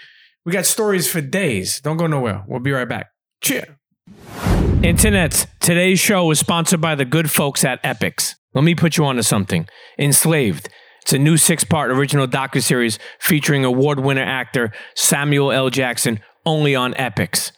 We 0.44 0.52
got 0.52 0.64
stories 0.64 1.10
for 1.10 1.20
days. 1.20 1.80
Don't 1.80 1.96
go 1.96 2.06
nowhere. 2.06 2.44
We'll 2.46 2.60
be 2.60 2.70
right 2.70 2.88
back. 2.88 3.08
Cheer. 3.40 3.78
Internets, 4.80 5.48
today's 5.58 5.98
show 5.98 6.30
is 6.30 6.38
sponsored 6.38 6.80
by 6.80 6.94
the 6.94 7.04
good 7.04 7.32
folks 7.32 7.64
at 7.64 7.82
Epix. 7.82 8.36
Let 8.54 8.62
me 8.62 8.76
put 8.76 8.96
you 8.96 9.06
onto 9.06 9.22
something. 9.22 9.66
Enslaved. 9.98 10.68
It's 11.02 11.12
a 11.12 11.18
new 11.18 11.36
six-part 11.36 11.90
original 11.90 12.28
docuseries 12.28 12.96
featuring 13.18 13.64
award-winner 13.64 14.22
actor 14.22 14.70
Samuel 14.94 15.50
L. 15.50 15.68
Jackson 15.68 16.20
only 16.46 16.76
on 16.76 16.94
Epix. 16.94 17.50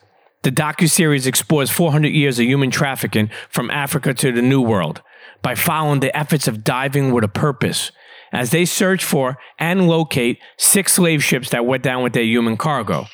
The 0.44 0.52
docuseries 0.52 1.26
explores 1.26 1.70
400 1.70 2.08
years 2.08 2.38
of 2.38 2.44
human 2.44 2.70
trafficking 2.70 3.30
from 3.48 3.70
Africa 3.70 4.12
to 4.12 4.30
the 4.30 4.42
New 4.42 4.60
World 4.60 5.00
by 5.40 5.54
following 5.54 6.00
the 6.00 6.14
efforts 6.14 6.46
of 6.46 6.62
diving 6.62 7.12
with 7.12 7.24
a 7.24 7.28
purpose 7.28 7.90
as 8.30 8.50
they 8.50 8.66
search 8.66 9.02
for 9.02 9.38
and 9.58 9.88
locate 9.88 10.38
six 10.58 10.92
slave 10.92 11.24
ships 11.24 11.48
that 11.48 11.64
went 11.64 11.82
down 11.82 12.02
with 12.02 12.12
their 12.12 12.24
human 12.24 12.58
cargo. 12.58 13.06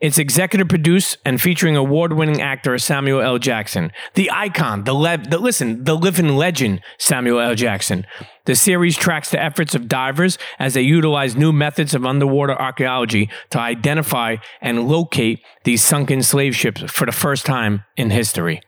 It's 0.00 0.18
executive 0.18 0.68
produced 0.68 1.18
and 1.24 1.40
featuring 1.40 1.76
award-winning 1.76 2.40
actor 2.40 2.76
Samuel 2.78 3.20
L. 3.20 3.38
Jackson, 3.38 3.92
the 4.14 4.30
icon, 4.30 4.84
the, 4.84 4.92
le- 4.92 5.18
the 5.18 5.38
listen, 5.38 5.84
the 5.84 5.94
living 5.94 6.36
legend 6.36 6.80
Samuel 6.98 7.40
L. 7.40 7.54
Jackson. 7.54 8.06
The 8.44 8.54
series 8.54 8.96
tracks 8.96 9.30
the 9.30 9.42
efforts 9.42 9.74
of 9.74 9.88
divers 9.88 10.38
as 10.58 10.74
they 10.74 10.82
utilize 10.82 11.34
new 11.34 11.52
methods 11.52 11.94
of 11.94 12.06
underwater 12.06 12.54
archaeology 12.54 13.28
to 13.50 13.58
identify 13.58 14.36
and 14.60 14.88
locate 14.88 15.42
these 15.64 15.82
sunken 15.82 16.22
slave 16.22 16.54
ships 16.54 16.82
for 16.82 17.06
the 17.06 17.12
first 17.12 17.44
time 17.44 17.84
in 17.96 18.10
history. 18.10 18.60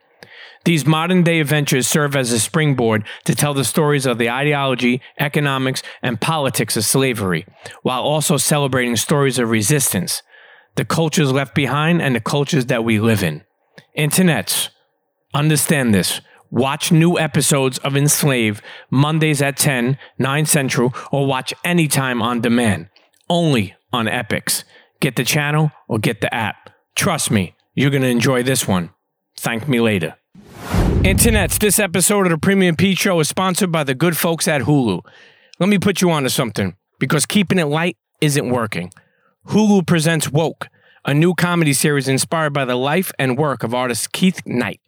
These 0.64 0.84
modern 0.84 1.22
day 1.22 1.40
adventures 1.40 1.86
serve 1.86 2.16
as 2.16 2.32
a 2.32 2.38
springboard 2.38 3.04
to 3.24 3.34
tell 3.34 3.54
the 3.54 3.64
stories 3.64 4.04
of 4.04 4.18
the 4.18 4.28
ideology, 4.28 5.00
economics, 5.18 5.82
and 6.02 6.20
politics 6.20 6.76
of 6.76 6.84
slavery, 6.84 7.46
while 7.82 8.02
also 8.02 8.36
celebrating 8.36 8.96
stories 8.96 9.38
of 9.38 9.48
resistance, 9.48 10.22
the 10.78 10.84
cultures 10.84 11.32
left 11.32 11.56
behind, 11.56 12.00
and 12.00 12.14
the 12.14 12.20
cultures 12.20 12.66
that 12.66 12.84
we 12.84 13.00
live 13.00 13.24
in. 13.24 13.42
Internets, 13.98 14.68
understand 15.34 15.92
this. 15.92 16.20
Watch 16.52 16.92
new 16.92 17.18
episodes 17.18 17.78
of 17.78 17.96
Enslaved 17.96 18.62
Mondays 18.88 19.42
at 19.42 19.56
10, 19.56 19.98
9 20.20 20.46
Central, 20.46 20.94
or 21.10 21.26
watch 21.26 21.52
anytime 21.64 22.22
on 22.22 22.40
demand. 22.40 22.90
Only 23.28 23.74
on 23.92 24.06
Epix. 24.06 24.62
Get 25.00 25.16
the 25.16 25.24
channel 25.24 25.72
or 25.88 25.98
get 25.98 26.20
the 26.20 26.32
app. 26.32 26.70
Trust 26.94 27.32
me, 27.32 27.56
you're 27.74 27.90
going 27.90 28.02
to 28.02 28.08
enjoy 28.08 28.44
this 28.44 28.68
one. 28.68 28.90
Thank 29.36 29.66
me 29.66 29.80
later. 29.80 30.14
Internets, 31.02 31.58
this 31.58 31.80
episode 31.80 32.26
of 32.26 32.30
the 32.30 32.38
Premium 32.38 32.76
Pete 32.76 32.98
Show 32.98 33.18
is 33.18 33.28
sponsored 33.28 33.72
by 33.72 33.82
the 33.82 33.96
good 33.96 34.16
folks 34.16 34.46
at 34.46 34.62
Hulu. 34.62 35.04
Let 35.58 35.68
me 35.68 35.78
put 35.78 36.00
you 36.00 36.12
onto 36.12 36.28
something 36.28 36.76
because 37.00 37.26
keeping 37.26 37.58
it 37.58 37.66
light 37.66 37.96
isn't 38.20 38.48
working. 38.48 38.92
Hulu 39.48 39.86
presents 39.86 40.30
Woke, 40.30 40.68
a 41.06 41.14
new 41.14 41.34
comedy 41.34 41.72
series 41.72 42.06
inspired 42.06 42.52
by 42.52 42.66
the 42.66 42.76
life 42.76 43.10
and 43.18 43.38
work 43.38 43.62
of 43.62 43.72
artist 43.72 44.12
Keith 44.12 44.42
Knight. 44.44 44.82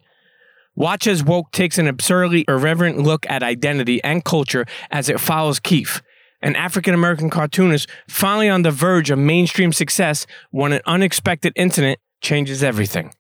Watch 0.75 1.07
as 1.07 1.25
Woke 1.25 1.51
takes 1.51 1.79
an 1.79 1.87
absurdly 1.87 2.45
irreverent 2.47 2.99
look 2.99 3.25
at 3.31 3.43
identity 3.43 4.05
and 4.05 4.23
culture 4.23 4.67
as 4.91 5.09
it 5.09 5.19
follows 5.19 5.61
Keith, 5.61 6.03
an 6.43 6.57
African 6.57 6.93
American 6.93 7.31
cartoonist 7.31 7.89
finally 8.07 8.51
on 8.51 8.61
the 8.61 8.71
verge 8.71 9.11
of 9.11 9.19
mainstream 9.19 9.73
success 9.73 10.27
when 10.51 10.75
an 10.75 10.83
unexpected 10.85 11.55
incident 11.57 11.99
changes 12.21 12.63
everything. 12.63 13.15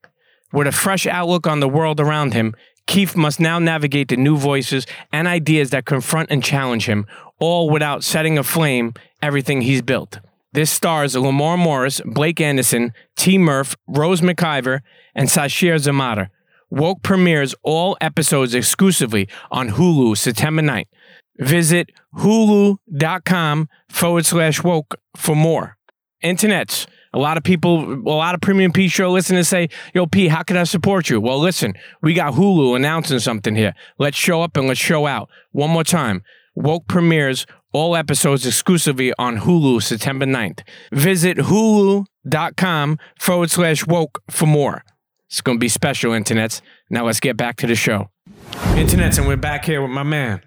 With 0.52 0.66
a 0.66 0.72
fresh 0.72 1.06
outlook 1.06 1.46
on 1.46 1.60
the 1.60 1.68
world 1.70 2.00
around 2.00 2.34
him, 2.34 2.54
Keith 2.86 3.16
must 3.16 3.40
now 3.40 3.58
navigate 3.58 4.08
the 4.08 4.18
new 4.18 4.36
voices 4.36 4.86
and 5.10 5.26
ideas 5.26 5.70
that 5.70 5.86
confront 5.86 6.30
and 6.30 6.44
challenge 6.44 6.84
him, 6.84 7.06
all 7.38 7.70
without 7.70 8.04
setting 8.04 8.36
aflame 8.36 8.92
everything 9.22 9.62
he's 9.62 9.80
built. 9.80 10.20
This 10.52 10.72
stars 10.72 11.14
Lamorne 11.14 11.60
Morris, 11.60 12.00
Blake 12.04 12.40
Anderson, 12.40 12.92
T. 13.16 13.38
Murph, 13.38 13.76
Rose 13.86 14.20
McIver, 14.20 14.80
and 15.14 15.28
Sasheer 15.28 15.76
Zamata. 15.76 16.28
Woke 16.70 17.02
premieres 17.02 17.54
all 17.62 17.96
episodes 18.00 18.54
exclusively 18.54 19.28
on 19.52 19.70
Hulu 19.70 20.16
September 20.16 20.62
9th. 20.62 20.86
Visit 21.38 21.90
hulu.com 22.16 23.68
forward 23.88 24.26
slash 24.26 24.62
woke 24.64 24.96
for 25.16 25.36
more. 25.36 25.76
Internets. 26.22 26.86
A 27.12 27.18
lot 27.18 27.36
of 27.36 27.44
people, 27.44 27.92
a 27.92 28.14
lot 28.14 28.34
of 28.34 28.40
Premium 28.40 28.72
P 28.72 28.88
show 28.88 29.10
listeners 29.10 29.48
say, 29.48 29.68
Yo, 29.94 30.06
P, 30.06 30.28
how 30.28 30.42
can 30.42 30.56
I 30.56 30.64
support 30.64 31.10
you? 31.10 31.20
Well, 31.20 31.40
listen, 31.40 31.74
we 32.02 32.12
got 32.14 32.34
Hulu 32.34 32.76
announcing 32.76 33.18
something 33.20 33.54
here. 33.54 33.74
Let's 33.98 34.16
show 34.16 34.42
up 34.42 34.56
and 34.56 34.68
let's 34.68 34.78
show 34.78 35.06
out. 35.06 35.28
One 35.52 35.70
more 35.70 35.84
time. 35.84 36.22
Woke 36.54 36.86
premieres 36.88 37.46
all 37.72 37.96
episodes 37.96 38.46
exclusively 38.46 39.12
on 39.18 39.38
Hulu 39.38 39.82
September 39.82 40.26
9th. 40.26 40.60
Visit 40.92 41.38
hulu.com 41.38 42.98
forward 43.18 43.50
slash 43.50 43.86
woke 43.86 44.22
for 44.30 44.46
more. 44.46 44.84
It's 45.28 45.40
going 45.40 45.58
to 45.58 45.60
be 45.60 45.68
special, 45.68 46.12
internets. 46.12 46.60
Now 46.88 47.06
let's 47.06 47.20
get 47.20 47.36
back 47.36 47.56
to 47.58 47.66
the 47.66 47.76
show. 47.76 48.10
Internets, 48.74 49.18
and 49.18 49.28
we're 49.28 49.36
back 49.36 49.64
here 49.64 49.80
with 49.80 49.90
my 49.92 50.02
man, 50.02 50.42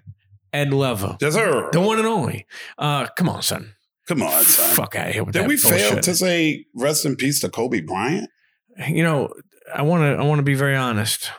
Ed 0.52 0.74
Lover. 0.74 1.16
Yes, 1.20 1.34
sir. 1.34 1.70
The 1.72 1.80
one 1.80 1.98
and 1.98 2.06
only. 2.06 2.46
Uh, 2.76 3.06
come 3.16 3.28
on, 3.30 3.40
son. 3.42 3.74
Come 4.06 4.22
on, 4.22 4.42
son. 4.42 4.76
Fuck 4.76 4.94
out 4.96 5.08
of 5.08 5.14
here 5.14 5.24
with 5.24 5.32
Did 5.32 5.44
that 5.44 5.48
we 5.48 5.56
fail 5.56 5.98
to 6.00 6.14
say 6.14 6.66
rest 6.74 7.06
in 7.06 7.16
peace 7.16 7.40
to 7.40 7.48
Kobe 7.48 7.80
Bryant? 7.80 8.28
you 8.88 9.02
know, 9.02 9.32
I 9.74 9.82
want 9.82 10.02
to. 10.02 10.22
I 10.22 10.26
want 10.26 10.40
to 10.40 10.42
be 10.44 10.54
very 10.54 10.76
honest. 10.76 11.30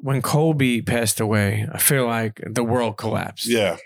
When 0.00 0.22
Kobe 0.22 0.80
passed 0.80 1.18
away, 1.18 1.66
I 1.72 1.78
feel 1.78 2.06
like 2.06 2.40
the 2.46 2.62
world 2.62 2.96
collapsed. 2.96 3.46
Yeah. 3.46 3.78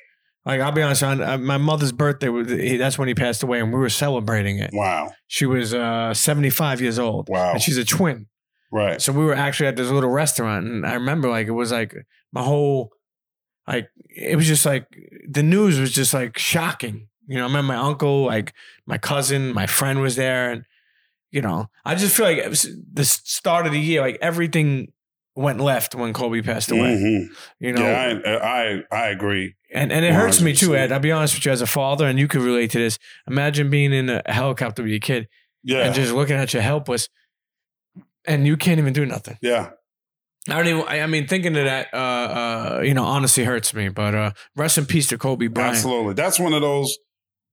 Like 0.44 0.60
I'll 0.60 0.72
be 0.72 0.82
honest, 0.82 1.02
on 1.04 1.20
uh, 1.22 1.38
my 1.38 1.56
mother's 1.56 1.92
birthday, 1.92 2.28
was- 2.28 2.50
he- 2.50 2.76
that's 2.76 2.98
when 2.98 3.08
he 3.08 3.14
passed 3.14 3.42
away, 3.42 3.60
and 3.60 3.72
we 3.72 3.78
were 3.78 3.88
celebrating 3.88 4.58
it. 4.58 4.70
Wow. 4.72 5.12
She 5.28 5.46
was 5.46 5.72
uh, 5.72 6.12
seventy-five 6.14 6.80
years 6.80 6.98
old, 6.98 7.28
Wow. 7.28 7.52
and 7.52 7.62
she's 7.62 7.78
a 7.78 7.84
twin. 7.84 8.26
Right. 8.72 9.00
So 9.00 9.12
we 9.12 9.24
were 9.24 9.34
actually 9.34 9.66
at 9.68 9.76
this 9.76 9.88
little 9.90 10.10
restaurant, 10.10 10.66
and 10.66 10.86
I 10.86 10.94
remember 10.94 11.28
like 11.28 11.46
it 11.46 11.52
was 11.52 11.70
like 11.70 11.94
my 12.32 12.42
whole, 12.42 12.90
like 13.68 13.88
it 14.08 14.34
was 14.36 14.46
just 14.46 14.66
like 14.66 14.86
the 15.28 15.42
news 15.42 15.78
was 15.78 15.92
just 15.92 16.12
like 16.14 16.38
shocking. 16.38 17.08
You 17.28 17.36
know, 17.36 17.42
I 17.44 17.46
remember 17.46 17.74
my 17.74 17.78
uncle, 17.78 18.24
like 18.24 18.52
my 18.86 18.98
cousin, 18.98 19.52
my 19.52 19.66
friend 19.66 20.00
was 20.00 20.16
there, 20.16 20.50
and 20.50 20.64
you 21.30 21.40
know, 21.40 21.68
I 21.84 21.94
just 21.94 22.16
feel 22.16 22.26
like 22.26 22.38
it 22.38 22.48
was 22.48 22.68
the 22.92 23.04
start 23.04 23.66
of 23.66 23.72
the 23.72 23.80
year, 23.80 24.00
like 24.00 24.18
everything 24.20 24.88
went 25.34 25.60
left 25.60 25.94
when 25.94 26.12
Kobe 26.12 26.42
passed 26.42 26.70
away. 26.70 26.94
Mhm. 26.96 27.26
You 27.60 27.72
know, 27.72 27.82
Yeah, 27.82 28.18
I, 28.26 28.30
I 28.36 28.82
I 28.90 29.08
agree. 29.08 29.54
And 29.72 29.92
and 29.92 30.04
it 30.04 30.12
hurts 30.14 30.40
me 30.40 30.54
too, 30.54 30.76
Ed. 30.76 30.92
I'll 30.92 31.00
be 31.00 31.12
honest 31.12 31.34
with 31.34 31.46
you, 31.46 31.52
as 31.52 31.60
a 31.62 31.66
father, 31.66 32.06
and 32.06 32.18
you 32.18 32.28
can 32.28 32.42
relate 32.42 32.70
to 32.72 32.78
this. 32.78 32.98
Imagine 33.28 33.70
being 33.70 33.92
in 33.92 34.08
a 34.10 34.22
helicopter 34.26 34.82
with 34.82 34.90
your 34.90 35.00
kid 35.00 35.28
Yeah. 35.62 35.84
and 35.86 35.94
just 35.94 36.12
looking 36.12 36.36
at 36.36 36.52
you 36.54 36.60
helpless, 36.60 37.08
and 38.26 38.46
you 38.46 38.56
can't 38.56 38.78
even 38.78 38.92
do 38.92 39.06
nothing. 39.06 39.38
yeah. 39.42 39.70
I 40.48 40.54
don't 40.56 40.66
even. 40.66 40.82
I 40.88 41.00
I 41.02 41.06
mean, 41.06 41.28
thinking 41.28 41.56
of 41.56 41.64
that, 41.66 41.86
uh, 41.94 41.96
uh, 41.96 42.80
you 42.84 42.94
know, 42.94 43.04
honestly 43.04 43.44
hurts 43.44 43.72
me. 43.74 43.90
But 43.90 44.14
uh, 44.16 44.32
rest 44.56 44.76
in 44.76 44.86
peace 44.86 45.06
to 45.10 45.18
Kobe 45.18 45.46
Bryant. 45.46 45.76
Absolutely. 45.76 46.14
That's 46.14 46.40
one 46.40 46.52
of 46.52 46.62
those 46.62 46.98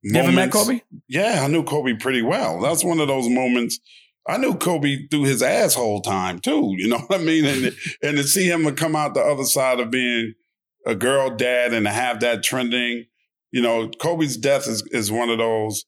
You 0.01 0.19
ever 0.19 0.31
met 0.31 0.51
Kobe? 0.51 0.81
Yeah, 1.07 1.41
I 1.43 1.47
knew 1.49 1.63
Kobe 1.63 1.93
pretty 1.99 2.23
well. 2.23 2.59
That's 2.59 2.83
one 2.83 2.99
of 2.99 3.07
those 3.07 3.29
moments. 3.29 3.79
I 4.27 4.37
knew 4.37 4.55
Kobe 4.55 5.07
through 5.07 5.25
his 5.25 5.43
asshole 5.43 6.01
time 6.01 6.39
too. 6.39 6.73
You 6.77 6.87
know 6.89 6.97
what 6.97 7.19
I 7.21 7.23
mean? 7.23 7.45
And 7.45 7.75
and 8.01 8.17
to 8.17 8.23
see 8.23 8.47
him 8.49 8.65
come 8.75 8.95
out 8.95 9.13
the 9.13 9.21
other 9.21 9.43
side 9.45 9.79
of 9.79 9.91
being 9.91 10.33
a 10.85 10.95
girl 10.95 11.29
dad 11.35 11.73
and 11.73 11.85
to 11.85 11.91
have 11.91 12.19
that 12.21 12.43
trending, 12.43 13.05
you 13.51 13.61
know, 13.61 13.89
Kobe's 14.01 14.37
death 14.37 14.67
is 14.67 14.83
is 14.91 15.11
one 15.11 15.29
of 15.29 15.37
those. 15.37 15.85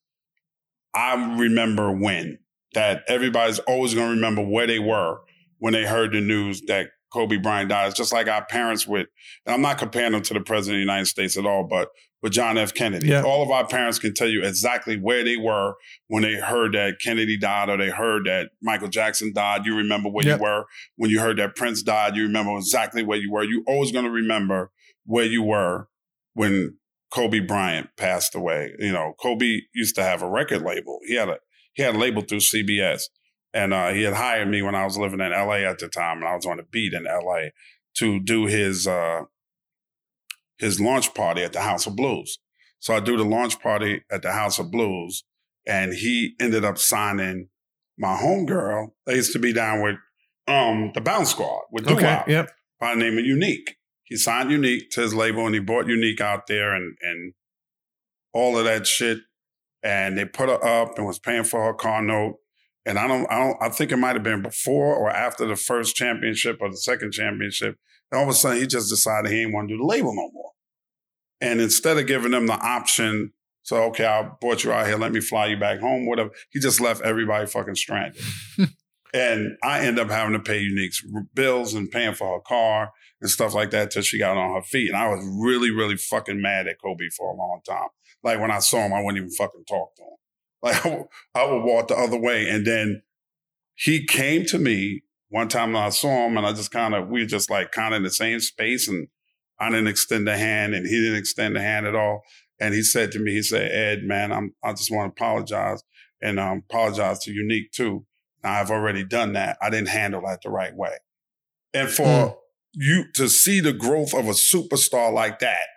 I 0.94 1.38
remember 1.38 1.92
when 1.92 2.40
that 2.74 3.04
everybody's 3.08 3.60
always 3.60 3.94
going 3.94 4.08
to 4.08 4.14
remember 4.16 4.42
where 4.44 4.68
they 4.68 4.80
were 4.80 5.20
when 5.60 5.74
they 5.74 5.86
heard 5.86 6.12
the 6.14 6.22
news 6.22 6.62
that 6.68 6.88
Kobe 7.14 7.38
Bryant 7.38 7.70
died. 7.70 7.88
It's 7.88 7.98
just 7.98 8.14
like 8.14 8.28
our 8.28 8.46
parents 8.46 8.88
would. 8.88 9.08
And 9.46 9.54
I'm 9.54 9.62
not 9.62 9.78
comparing 9.78 10.14
them 10.14 10.22
to 10.24 10.34
the 10.34 10.42
president 10.42 10.78
of 10.78 10.80
the 10.80 10.92
United 10.92 11.06
States 11.08 11.38
at 11.38 11.46
all, 11.46 11.64
but 11.66 11.90
with 12.22 12.32
John 12.34 12.58
F. 12.58 12.74
Kennedy. 12.74 13.08
Yeah. 13.08 13.24
All 13.24 13.42
of 13.44 13.50
our 13.52 13.66
parents 13.68 14.00
can 14.00 14.14
tell 14.14 14.28
you 14.28 14.44
exactly 14.44 14.96
where 14.96 15.24
they 15.24 15.38
were 15.38 15.74
when 16.08 16.24
they 16.24 16.36
heard 16.36 16.74
that 16.74 17.00
Kennedy 17.04 17.38
died 17.38 17.70
or 17.70 17.78
they 17.78 17.90
heard 17.90 18.26
that 18.26 18.52
Michael 18.62 18.88
Jackson 18.90 19.34
died. 19.34 19.66
You 19.66 19.76
remember 19.76 20.10
where 20.10 20.26
Yep. 20.26 20.40
you 20.40 20.44
were. 20.44 20.66
When 20.98 21.10
you 21.10 21.20
heard 21.20 21.38
that 21.40 21.56
Prince 21.56 21.82
died, 21.84 22.16
you 22.16 22.24
remember 22.24 22.56
exactly 22.58 23.04
where 23.04 23.18
you 23.18 23.32
were. 23.32 23.44
You 23.44 23.64
always 23.68 23.92
going 23.92 24.06
to 24.06 24.12
remember 24.12 24.72
where 25.06 25.26
you 25.26 25.44
were 25.44 25.88
when 26.34 26.78
Kobe 27.14 27.40
Bryant 27.40 27.90
passed 27.98 28.36
away. 28.36 28.72
You 28.80 28.92
know, 28.92 29.14
Kobe 29.22 29.62
used 29.74 29.96
to 29.96 30.04
have 30.04 30.22
a 30.22 30.30
record 30.30 30.62
label. 30.62 31.00
He 31.06 31.16
had 31.16 31.30
a 31.30 31.38
he 31.74 31.84
had 31.84 31.96
a 31.96 32.00
label 32.00 32.22
through 32.22 32.40
CBS. 32.40 33.04
And 33.54 33.74
uh, 33.74 33.90
he 33.90 34.04
had 34.04 34.14
hired 34.14 34.48
me 34.48 34.62
when 34.62 34.76
I 34.76 34.86
was 34.86 34.98
living 34.98 35.20
in 35.20 35.32
LA 35.32 35.56
at 35.68 35.80
the 35.80 35.90
time, 35.90 36.20
and 36.20 36.28
I 36.28 36.36
was 36.36 36.46
on 36.46 36.60
a 36.60 36.64
beat 36.64 36.94
in 36.94 37.04
LA 37.04 37.50
to 37.98 38.20
do 38.22 38.46
his 38.46 38.88
uh, 38.88 39.24
his 40.58 40.80
launch 40.80 41.14
party 41.14 41.44
at 41.44 41.52
the 41.52 41.62
House 41.62 41.86
of 41.86 41.96
Blues. 41.96 42.40
So 42.80 42.96
I 42.96 43.00
do 43.00 43.18
the 43.18 43.26
launch 43.26 43.60
party 43.60 44.04
at 44.10 44.22
the 44.22 44.32
House 44.32 44.58
of 44.58 44.72
Blues, 44.72 45.24
and 45.68 45.94
he 45.94 46.34
ended 46.40 46.64
up 46.64 46.78
signing 46.78 47.50
my 47.98 48.16
homegirl. 48.16 48.92
They 49.06 49.16
used 49.16 49.34
to 49.34 49.40
be 49.40 49.52
down 49.52 49.82
with 49.82 49.98
um, 50.48 50.92
the 50.94 51.02
Bounce 51.02 51.32
Squad 51.32 51.64
with 51.72 51.86
Doo 51.86 51.96
Okay. 51.96 52.24
Yep. 52.28 52.52
by 52.80 52.96
the 52.96 53.02
name 53.02 53.18
of 53.18 53.26
Unique. 53.26 53.76
He 54.12 54.18
signed 54.18 54.52
Unique 54.52 54.90
to 54.90 55.02
his 55.02 55.16
label, 55.16 55.46
and 55.46 55.56
he 55.56 55.62
bought 55.62 55.88
Unique 55.88 56.20
out 56.20 56.48
there, 56.48 56.76
and 56.76 56.98
and 57.02 57.34
all 58.34 58.58
of 58.58 58.66
that 58.66 58.86
shit. 58.86 59.20
And 59.84 60.18
they 60.18 60.26
put 60.26 60.50
her 60.50 60.64
up 60.64 60.98
and 60.98 61.08
was 61.08 61.18
paying 61.18 61.46
for 61.46 61.64
her 61.64 61.74
car 61.74 62.02
note. 62.02 62.36
And 62.86 63.00
I 63.00 63.08
don't, 63.08 63.26
I 63.32 63.40
don't, 63.40 63.58
I 63.62 63.70
think 63.70 63.94
it 63.94 63.96
might 63.96 64.16
have 64.16 64.24
been 64.24 64.42
before 64.42 64.96
or 64.96 65.10
after 65.10 65.46
the 65.46 65.56
first 65.56 65.96
championship 65.96 66.58
or 66.60 66.70
the 66.70 66.76
second 66.76 67.14
championship. 67.14 67.78
And 68.12 68.20
all 68.20 68.26
of 68.26 68.30
a 68.30 68.34
sudden, 68.34 68.60
he 68.60 68.68
just 68.68 68.90
decided 68.90 69.32
he 69.32 69.38
didn't 69.38 69.54
want 69.54 69.70
to 69.70 69.76
do 69.76 69.78
the 69.78 69.86
label 69.86 70.14
no 70.14 70.30
more. 70.34 70.52
And 71.40 71.62
instead 71.62 71.98
of 71.98 72.06
giving 72.06 72.32
them 72.32 72.48
the 72.48 72.60
option, 72.60 73.32
so 73.64 73.84
okay, 73.86 74.06
I 74.06 74.30
brought 74.42 74.66
you 74.66 74.74
out 74.74 74.88
here, 74.88 74.98
let 74.98 75.14
me 75.14 75.22
fly 75.22 75.48
you 75.48 75.58
back 75.58 75.80
home, 75.80 76.06
whatever. 76.06 76.32
He 76.50 76.60
just 76.60 76.82
left 76.82 77.02
everybody 77.02 77.46
fucking 77.46 77.76
stranded. 77.76 78.22
and 79.14 79.56
I 79.64 79.86
end 79.86 80.00
up 80.00 80.10
having 80.10 80.34
to 80.34 80.40
pay 80.40 80.60
Unique's 80.60 81.02
bills 81.34 81.74
and 81.74 81.90
paying 81.90 82.14
for 82.14 82.36
her 82.36 82.42
car 82.42 82.92
and 83.22 83.30
stuff 83.30 83.54
like 83.54 83.70
that 83.72 83.92
till 83.92 84.02
she 84.02 84.20
got 84.20 84.38
on 84.38 84.56
her 84.56 84.62
feet. 84.62 84.90
And 84.90 84.98
I 84.98 85.08
was 85.08 85.24
really, 85.40 85.72
really 85.72 85.98
fucking 85.98 86.42
mad 86.42 86.68
at 86.68 86.82
Kobe 86.82 87.10
for 87.16 87.32
a 87.32 87.38
long 87.38 87.62
time. 87.68 87.90
Like 88.24 88.40
when 88.40 88.52
I 88.52 88.60
saw 88.60 88.80
him, 88.80 88.94
I 88.94 89.02
wouldn't 89.02 89.18
even 89.18 89.32
fucking 89.32 89.66
talk 89.68 89.96
to 89.96 90.04
him. 90.04 90.08
Like 90.64 90.86
I 91.34 91.44
would, 91.44 91.64
walk 91.64 91.88
the 91.88 91.96
other 91.96 92.20
way. 92.20 92.48
And 92.48 92.68
then 92.68 93.02
he 93.74 94.06
came 94.06 94.46
to 94.46 94.60
me 94.60 95.02
one 95.30 95.48
time 95.48 95.76
I 95.76 95.90
saw 95.90 96.28
him 96.28 96.38
and 96.38 96.46
I 96.46 96.54
just 96.54 96.70
kind 96.70 96.94
of, 96.94 97.08
we 97.08 97.22
were 97.22 97.26
just 97.26 97.50
like 97.50 97.72
kind 97.72 97.96
of 97.96 97.98
in 97.98 98.04
the 98.04 98.12
same 98.12 98.40
space 98.42 98.88
and 98.88 99.08
I 99.60 99.72
didn't 99.72 99.88
extend 99.88 100.30
a 100.30 100.38
hand 100.38 100.76
and 100.76 100.86
he 100.86 101.02
didn't 101.02 101.18
extend 101.18 101.58
a 101.58 101.62
hand 101.62 101.88
at 101.88 101.96
all. 101.96 102.22
And 102.60 102.76
he 102.76 102.84
said 102.84 103.12
to 103.14 103.20
me, 103.20 103.32
he 103.32 103.42
said, 103.42 103.72
Ed, 103.72 104.04
man, 104.04 104.32
I'm, 104.32 104.54
I 104.64 104.74
just 104.74 104.92
want 104.92 105.16
to 105.16 105.20
apologize 105.20 105.82
and 106.22 106.40
um, 106.40 106.64
apologize 106.70 107.18
to 107.24 107.32
Unique 107.32 107.72
too. 107.72 108.06
Now, 108.44 108.60
I've 108.60 108.70
already 108.70 109.04
done 109.04 109.34
that. 109.34 109.58
I 109.64 109.72
didn't 109.72 109.90
handle 109.90 110.22
that 110.28 110.44
the 110.44 110.52
right 110.52 110.76
way. 110.76 110.94
And 111.74 111.90
for 111.90 112.06
Mm. 112.06 112.36
You 112.74 113.06
to 113.16 113.28
see 113.30 113.60
the 113.60 113.74
growth 113.74 114.14
of 114.14 114.26
a 114.28 114.32
superstar 114.32 115.12
like 115.14 115.40
that, 115.40 115.68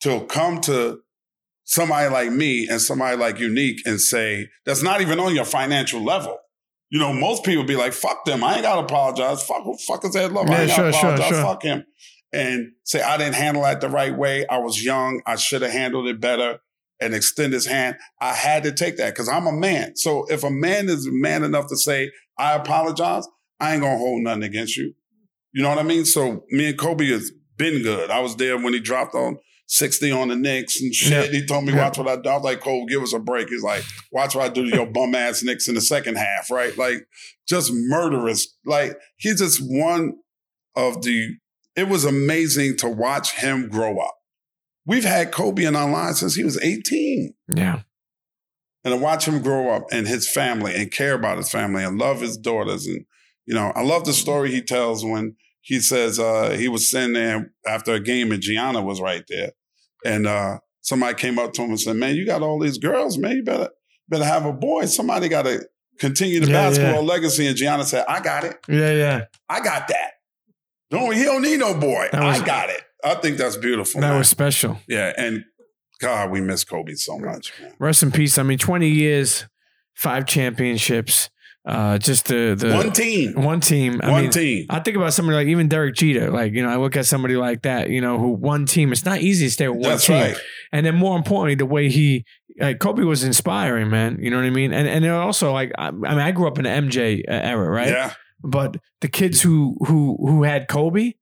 to 0.00 0.24
come 0.26 0.60
to 0.62 1.00
somebody 1.64 2.10
like 2.10 2.30
me 2.32 2.68
and 2.68 2.80
somebody 2.80 3.16
like 3.16 3.38
Unique 3.38 3.80
and 3.86 4.00
say, 4.00 4.48
that's 4.66 4.82
not 4.82 5.00
even 5.00 5.18
on 5.20 5.34
your 5.34 5.44
financial 5.44 6.02
level. 6.02 6.38
You 6.90 6.98
know, 7.00 7.12
most 7.12 7.44
people 7.44 7.64
be 7.64 7.76
like, 7.76 7.92
fuck 7.92 8.24
them. 8.24 8.44
I 8.44 8.54
ain't 8.54 8.62
got 8.62 8.74
to 8.76 8.82
apologize. 8.82 9.42
Fuck, 9.44 9.64
who 9.64 9.72
the 9.72 9.82
fuck 9.86 10.04
is 10.04 10.12
that 10.12 10.32
love? 10.32 10.48
I 10.50 10.52
Yeah, 10.52 10.60
ain't 10.60 10.68
got 10.68 10.76
sure, 10.76 10.84
to 10.86 10.92
sure, 10.92 11.00
apologize. 11.14 11.28
sure. 11.28 11.42
Fuck 11.42 11.62
him. 11.62 11.84
And 12.32 12.72
say, 12.84 13.00
I 13.00 13.16
didn't 13.16 13.34
handle 13.36 13.62
that 13.62 13.80
the 13.80 13.88
right 13.88 14.16
way. 14.16 14.46
I 14.46 14.58
was 14.58 14.84
young. 14.84 15.22
I 15.26 15.36
should 15.36 15.62
have 15.62 15.72
handled 15.72 16.06
it 16.08 16.20
better. 16.20 16.58
and 17.00 17.12
extend 17.12 17.52
his 17.52 17.66
hand, 17.66 17.96
I 18.20 18.32
had 18.32 18.62
to 18.62 18.72
take 18.72 18.96
that 18.98 19.10
because 19.12 19.28
I'm 19.28 19.46
a 19.48 19.52
man. 19.52 19.96
So 19.96 20.26
if 20.30 20.44
a 20.44 20.50
man 20.50 20.88
is 20.88 21.08
man 21.10 21.42
enough 21.42 21.66
to 21.68 21.76
say, 21.76 22.12
I 22.38 22.54
apologize, 22.54 23.26
I 23.58 23.72
ain't 23.72 23.82
gonna 23.82 23.98
hold 23.98 24.22
nothing 24.22 24.44
against 24.44 24.76
you. 24.76 24.94
You 25.54 25.62
know 25.62 25.68
what 25.70 25.78
I 25.78 25.82
mean? 25.84 26.04
So 26.04 26.44
me 26.50 26.68
and 26.70 26.78
Kobe 26.78 27.06
has 27.08 27.30
been 27.56 27.82
good. 27.82 28.10
I 28.10 28.20
was 28.20 28.36
there 28.36 28.58
when 28.58 28.72
he 28.74 28.80
dropped 28.80 29.14
on 29.14 29.38
60 29.68 30.10
on 30.12 30.28
the 30.28 30.36
Knicks 30.36 30.80
and 30.80 30.92
shit. 30.94 31.32
Yeah. 31.32 31.40
He 31.40 31.46
told 31.46 31.64
me, 31.64 31.72
Yeah. 31.72 31.84
watch 31.84 31.96
what 31.98 32.08
I 32.08 32.16
do. 32.16 32.28
I 32.28 32.34
was 32.34 32.42
like, 32.44 32.60
Cole, 32.60 32.86
give 32.86 33.02
us 33.02 33.14
a 33.14 33.18
break. 33.20 33.48
He's 33.48 33.62
like, 33.62 33.84
watch 34.12 34.34
what 34.34 34.44
I 34.44 34.48
do 34.52 34.68
to 34.68 34.76
your 34.76 34.86
bum 34.92 35.14
ass 35.14 35.42
Knicks 35.42 35.68
in 35.68 35.74
the 35.74 35.80
second 35.80 36.16
half, 36.16 36.50
right? 36.50 36.76
Like, 36.76 37.06
just 37.48 37.70
murderous. 37.72 38.48
Like, 38.66 38.98
he's 39.16 39.38
just 39.38 39.60
one 39.62 40.14
of 40.76 41.02
the, 41.02 41.36
it 41.76 41.88
was 41.88 42.04
amazing 42.04 42.76
to 42.78 42.88
watch 42.88 43.32
him 43.32 43.68
grow 43.68 43.98
up. 44.00 44.16
We've 44.86 45.04
had 45.04 45.32
Kobe 45.32 45.64
in 45.64 45.76
our 45.76 45.88
lives 45.90 46.18
since 46.20 46.34
he 46.34 46.44
was 46.44 46.60
18 46.60 47.32
Yeah. 47.54 47.80
and 48.84 48.92
to 48.92 48.96
watch 49.00 49.26
him 49.26 49.40
grow 49.40 49.70
up 49.70 49.86
and 49.92 50.06
his 50.06 50.28
family 50.28 50.74
and 50.74 50.90
care 50.92 51.14
about 51.14 51.38
his 51.38 51.50
family 51.50 51.82
and 51.84 51.96
love 51.98 52.20
his 52.20 52.36
daughters 52.36 52.86
and 52.86 53.06
you 53.46 53.54
know 53.54 53.72
i 53.76 53.82
love 53.82 54.04
the 54.04 54.12
story 54.12 54.50
he 54.50 54.60
tells 54.62 55.04
when 55.04 55.36
he 55.66 55.80
says 55.80 56.18
uh, 56.18 56.50
he 56.50 56.68
was 56.68 56.90
sitting 56.90 57.14
there 57.14 57.50
after 57.66 57.94
a 57.94 58.00
game 58.00 58.30
and 58.32 58.42
gianna 58.42 58.80
was 58.82 59.00
right 59.00 59.24
there 59.28 59.50
and 60.04 60.26
uh, 60.26 60.58
somebody 60.82 61.14
came 61.14 61.38
up 61.38 61.52
to 61.54 61.62
him 61.62 61.70
and 61.70 61.80
said 61.80 61.96
man 61.96 62.14
you 62.14 62.26
got 62.26 62.42
all 62.42 62.58
these 62.60 62.78
girls 62.78 63.16
man 63.18 63.36
you 63.36 63.42
better 63.44 63.70
better 64.08 64.24
have 64.24 64.44
a 64.46 64.52
boy 64.52 64.84
somebody 64.84 65.28
got 65.28 65.42
to 65.46 65.66
continue 65.98 66.40
the 66.40 66.46
Yeah, 66.46 66.68
basketball 66.68 67.02
yeah. 67.04 67.08
legacy 67.14 67.46
and 67.46 67.56
gianna 67.56 67.84
said 67.84 68.04
i 68.08 68.20
got 68.20 68.44
it 68.44 68.56
Yeah. 68.68 68.92
Yeah. 68.92 69.24
i 69.48 69.60
got 69.60 69.88
that 69.88 70.10
don't 70.90 71.14
he 71.14 71.22
don't 71.24 71.42
need 71.42 71.58
no 71.60 71.74
boy 71.74 72.08
was- 72.12 72.40
i 72.40 72.44
got 72.44 72.68
it 72.70 72.82
i 73.04 73.14
think 73.14 73.38
that's 73.38 73.56
beautiful 73.56 74.00
That 74.00 74.10
man. 74.10 74.18
was 74.18 74.28
special. 74.28 74.78
yeah 74.88 75.12
and 75.16 75.44
god 76.00 76.30
we 76.30 76.40
miss 76.40 76.64
kobe 76.64 76.94
so 76.94 77.18
much 77.18 77.52
man. 77.60 77.72
Rest 77.78 78.02
in 78.02 78.10
peace. 78.12 78.36
I 78.38 78.42
mean, 78.42 78.58
20 78.58 78.88
years, 78.88 79.46
five 79.94 80.26
championships, 80.26 81.30
uh, 81.66 81.96
just 81.98 82.26
the, 82.26 82.54
the 82.58 82.74
one 82.74 82.92
team 82.92 83.32
one 83.34 83.60
team. 83.60 84.00
I 84.02 84.10
one 84.10 84.22
mean, 84.22 84.30
team 84.30 84.66
I 84.68 84.80
think 84.80 84.96
about 84.96 85.14
somebody 85.14 85.36
like 85.36 85.46
even 85.48 85.68
Derek 85.68 85.94
Jeter. 85.94 86.30
Like, 86.30 86.52
you 86.52 86.62
know, 86.62 86.68
I 86.68 86.76
look 86.76 86.96
at 86.96 87.06
somebody 87.06 87.36
like 87.36 87.62
that, 87.62 87.88
you 87.88 88.00
know, 88.00 88.18
who 88.18 88.28
one 88.28 88.66
team. 88.66 88.92
It's 88.92 89.04
not 89.04 89.20
easy 89.20 89.46
to 89.46 89.50
stay 89.50 89.68
with 89.68 89.80
one 89.80 89.90
that's 89.90 90.06
team. 90.06 90.16
right 90.16 90.36
And 90.72 90.84
then 90.84 90.94
more 90.94 91.16
importantly, 91.16 91.54
the 91.54 91.66
way 91.66 91.88
he, 91.88 92.24
like 92.60 92.80
Kobe 92.80 93.02
was 93.02 93.24
inspiring, 93.24 93.88
man. 93.90 94.18
You 94.20 94.30
know 94.30 94.36
what 94.36 94.44
I 94.44 94.50
mean? 94.50 94.72
And 94.72 94.86
and 94.86 95.06
also 95.06 95.52
like, 95.52 95.72
I, 95.78 95.88
I 95.88 95.90
mean, 95.90 96.04
I 96.04 96.32
grew 96.32 96.48
up 96.48 96.58
in 96.58 96.64
the 96.64 96.70
MJ 96.70 97.22
era, 97.26 97.68
right? 97.68 97.88
yeah 97.88 98.14
But 98.42 98.76
the 99.00 99.08
kids 99.08 99.40
who 99.40 99.76
who 99.86 100.18
who 100.20 100.42
had 100.42 100.68
Kobe 100.68 101.14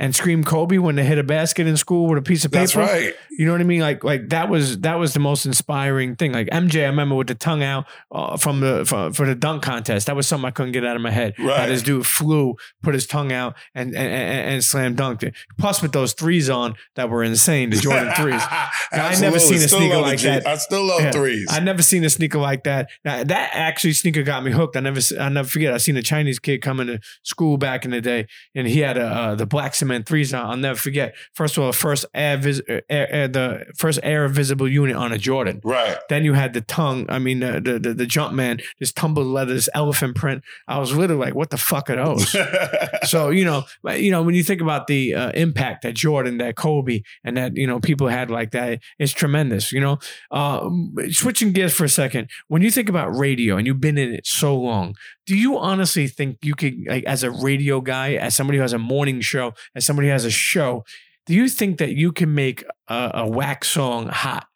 and 0.00 0.14
scream 0.16 0.42
Kobe 0.42 0.78
when 0.78 0.96
they 0.96 1.04
hit 1.04 1.18
a 1.18 1.22
basket 1.22 1.66
in 1.66 1.76
school 1.76 2.08
with 2.08 2.18
a 2.18 2.22
piece 2.22 2.44
of 2.46 2.50
paper. 2.50 2.60
That's 2.62 2.74
right. 2.74 3.14
You 3.30 3.44
know 3.46 3.52
what 3.52 3.60
I 3.60 3.64
mean? 3.64 3.80
Like 3.82 4.02
like 4.02 4.30
that 4.30 4.48
was 4.48 4.80
that 4.80 4.98
was 4.98 5.12
the 5.12 5.20
most 5.20 5.44
inspiring 5.44 6.16
thing. 6.16 6.32
Like 6.32 6.48
MJ, 6.48 6.82
I 6.82 6.86
remember 6.86 7.14
with 7.14 7.26
the 7.28 7.34
tongue 7.34 7.62
out 7.62 7.84
uh, 8.10 8.36
from 8.38 8.60
the 8.60 8.84
for, 8.86 9.12
for 9.12 9.26
the 9.26 9.34
dunk 9.34 9.62
contest. 9.62 10.06
That 10.06 10.16
was 10.16 10.26
something 10.26 10.46
I 10.48 10.50
couldn't 10.50 10.72
get 10.72 10.84
out 10.86 10.96
of 10.96 11.02
my 11.02 11.10
head. 11.10 11.34
Right. 11.38 11.60
How 11.60 11.66
this 11.66 11.82
dude 11.82 12.06
flew, 12.06 12.56
put 12.82 12.94
his 12.94 13.06
tongue 13.06 13.30
out, 13.30 13.54
and 13.74 13.90
and, 13.90 13.98
and, 14.12 14.50
and 14.54 14.64
slam 14.64 14.96
dunked 14.96 15.22
it. 15.22 15.34
Plus 15.58 15.82
with 15.82 15.92
those 15.92 16.14
threes 16.14 16.48
on 16.48 16.76
that 16.96 17.10
were 17.10 17.22
insane, 17.22 17.68
the 17.68 17.76
Jordan 17.76 18.10
threes. 18.16 18.42
I 18.90 19.14
never 19.20 19.38
seen 19.38 19.58
a 19.58 19.60
Still 19.68 19.80
sneaker 19.80 19.98
like 19.98 20.18
G- 20.18 20.28
that. 20.28 20.46
I 20.46 20.56
still 20.56 20.84
love 20.84 21.02
Yeah. 21.02 21.10
threes. 21.12 21.46
I 21.50 21.60
never 21.60 21.82
seen 21.82 22.04
a 22.04 22.10
sneaker 22.10 22.38
like 22.38 22.64
that. 22.64 22.88
Now, 23.04 23.22
that 23.22 23.50
actually 23.52 23.92
sneaker 23.92 24.22
got 24.22 24.42
me 24.44 24.50
hooked. 24.50 24.76
I 24.76 24.80
never, 24.80 25.00
I 25.20 25.28
never 25.28 25.46
forget. 25.48 25.74
I 25.74 25.76
seen 25.76 25.96
a 25.98 26.02
Chinese 26.02 26.38
kid 26.38 26.62
coming 26.62 26.86
to 26.86 27.00
school 27.22 27.58
back 27.58 27.84
in 27.84 27.90
the 27.90 28.00
day, 28.00 28.26
and 28.54 28.66
he 28.66 28.80
had 28.80 28.96
a 28.96 29.04
uh, 29.10 29.34
the 29.34 29.44
black 29.46 29.74
cement 29.74 29.89
threes 30.04 30.32
on. 30.34 30.46
I'll 30.46 30.56
never 30.56 30.78
forget. 30.78 31.14
First 31.34 31.56
of 31.56 31.64
all, 31.64 31.72
first 31.72 32.06
air, 32.14 32.36
vis- 32.36 32.62
air, 32.68 32.82
air 32.88 33.28
the 33.28 33.66
first 33.76 34.00
air 34.02 34.26
visible 34.28 34.68
unit 34.68 34.96
on 34.96 35.12
a 35.12 35.18
Jordan. 35.18 35.60
right. 35.64 35.98
Then 36.08 36.24
you 36.24 36.34
had 36.34 36.54
the 36.54 36.60
tongue. 36.60 37.06
I 37.08 37.18
mean, 37.18 37.40
the 37.40 37.60
the 37.60 37.78
the, 37.78 37.94
the 37.94 38.06
jump 38.06 38.34
man, 38.34 38.60
this 38.78 38.92
tumbled 38.92 39.26
leather, 39.26 39.54
this 39.54 39.68
elephant 39.74 40.16
print. 40.16 40.42
I 40.68 40.78
was 40.78 40.94
literally 40.94 41.24
like, 41.24 41.34
what 41.34 41.50
the 41.50 41.56
fuck 41.56 41.90
are 41.90 41.96
those? 41.96 42.34
so 43.04 43.30
you 43.30 43.44
know, 43.44 43.64
you 43.96 44.10
know, 44.10 44.22
when 44.22 44.34
you 44.34 44.42
think 44.42 44.60
about 44.60 44.86
the 44.86 45.14
uh, 45.14 45.30
impact 45.30 45.82
that 45.82 45.94
Jordan, 45.94 46.38
that 46.38 46.56
Kobe, 46.56 47.02
and 47.24 47.36
that 47.36 47.56
you 47.56 47.66
know 47.66 47.80
people 47.80 48.08
had 48.08 48.30
like 48.30 48.52
that, 48.52 48.80
it's 48.98 49.12
tremendous. 49.12 49.72
You 49.72 49.80
know, 49.80 49.98
uh, 50.30 50.68
switching 51.10 51.52
gears 51.52 51.74
for 51.74 51.84
a 51.84 51.88
second, 51.88 52.30
when 52.48 52.62
you 52.62 52.70
think 52.70 52.88
about 52.88 53.16
radio 53.16 53.56
and 53.56 53.66
you've 53.66 53.80
been 53.80 53.98
in 53.98 54.14
it 54.14 54.26
so 54.26 54.56
long, 54.56 54.94
do 55.30 55.36
you 55.36 55.56
honestly 55.56 56.08
think 56.08 56.38
you 56.42 56.54
could, 56.54 56.74
like, 56.88 57.04
as 57.04 57.22
a 57.22 57.30
radio 57.30 57.80
guy, 57.80 58.14
as 58.14 58.34
somebody 58.34 58.58
who 58.58 58.62
has 58.62 58.72
a 58.72 58.78
morning 58.78 59.20
show, 59.20 59.52
as 59.76 59.86
somebody 59.86 60.08
who 60.08 60.12
has 60.12 60.24
a 60.24 60.30
show, 60.30 60.84
do 61.26 61.34
you 61.34 61.48
think 61.48 61.78
that 61.78 61.92
you 61.94 62.10
can 62.10 62.34
make 62.34 62.64
a, 62.88 63.10
a 63.14 63.28
whack 63.28 63.64
song 63.64 64.08
hot? 64.08 64.46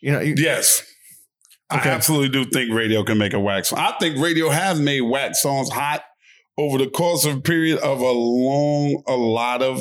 You 0.00 0.12
know, 0.12 0.20
you- 0.20 0.34
yes. 0.36 0.82
Okay. 1.72 1.88
I 1.88 1.92
absolutely 1.94 2.28
do 2.28 2.44
think 2.50 2.70
radio 2.74 3.02
can 3.02 3.16
make 3.16 3.32
a 3.32 3.40
wax 3.40 3.68
song. 3.70 3.78
I 3.78 3.94
think 3.98 4.18
radio 4.18 4.50
has 4.50 4.78
made 4.78 5.00
wax 5.00 5.40
songs 5.40 5.70
hot 5.70 6.02
over 6.58 6.76
the 6.76 6.90
course 6.90 7.24
of 7.24 7.38
a 7.38 7.40
period 7.40 7.78
of 7.78 8.00
a 8.00 8.10
long, 8.12 9.02
a 9.08 9.16
lot 9.16 9.62
of 9.62 9.80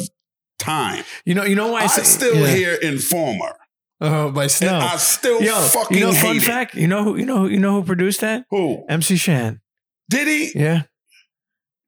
time. 0.58 1.04
you 1.26 1.34
know, 1.36 1.44
you 1.44 1.56
know 1.56 1.70
why 1.74 1.82
I, 1.82 1.88
say- 1.88 2.04
still 2.04 2.36
yeah. 2.38 2.48
hear 2.56 2.74
Informer. 2.76 3.56
Oh, 4.04 4.32
by 4.32 4.44
And 4.44 4.52
Snow. 4.52 4.80
I 4.80 4.96
still 4.98 5.44
Yo, 5.44 5.54
fucking 5.54 5.98
you 5.98 6.06
know, 6.06 6.14
fun 6.14 6.38
it. 6.38 6.44
fact. 6.44 6.74
You 6.76 6.88
know 6.88 7.04
who? 7.04 7.18
You 7.18 7.26
know 7.26 7.38
who? 7.42 7.48
You 7.50 7.60
know 7.60 7.74
who 7.80 7.84
produced 7.86 8.22
that? 8.22 8.46
Who? 8.50 8.84
MC 8.90 9.16
Shan. 9.16 9.60
Did 10.12 10.28
he? 10.28 10.60
Yeah. 10.60 10.84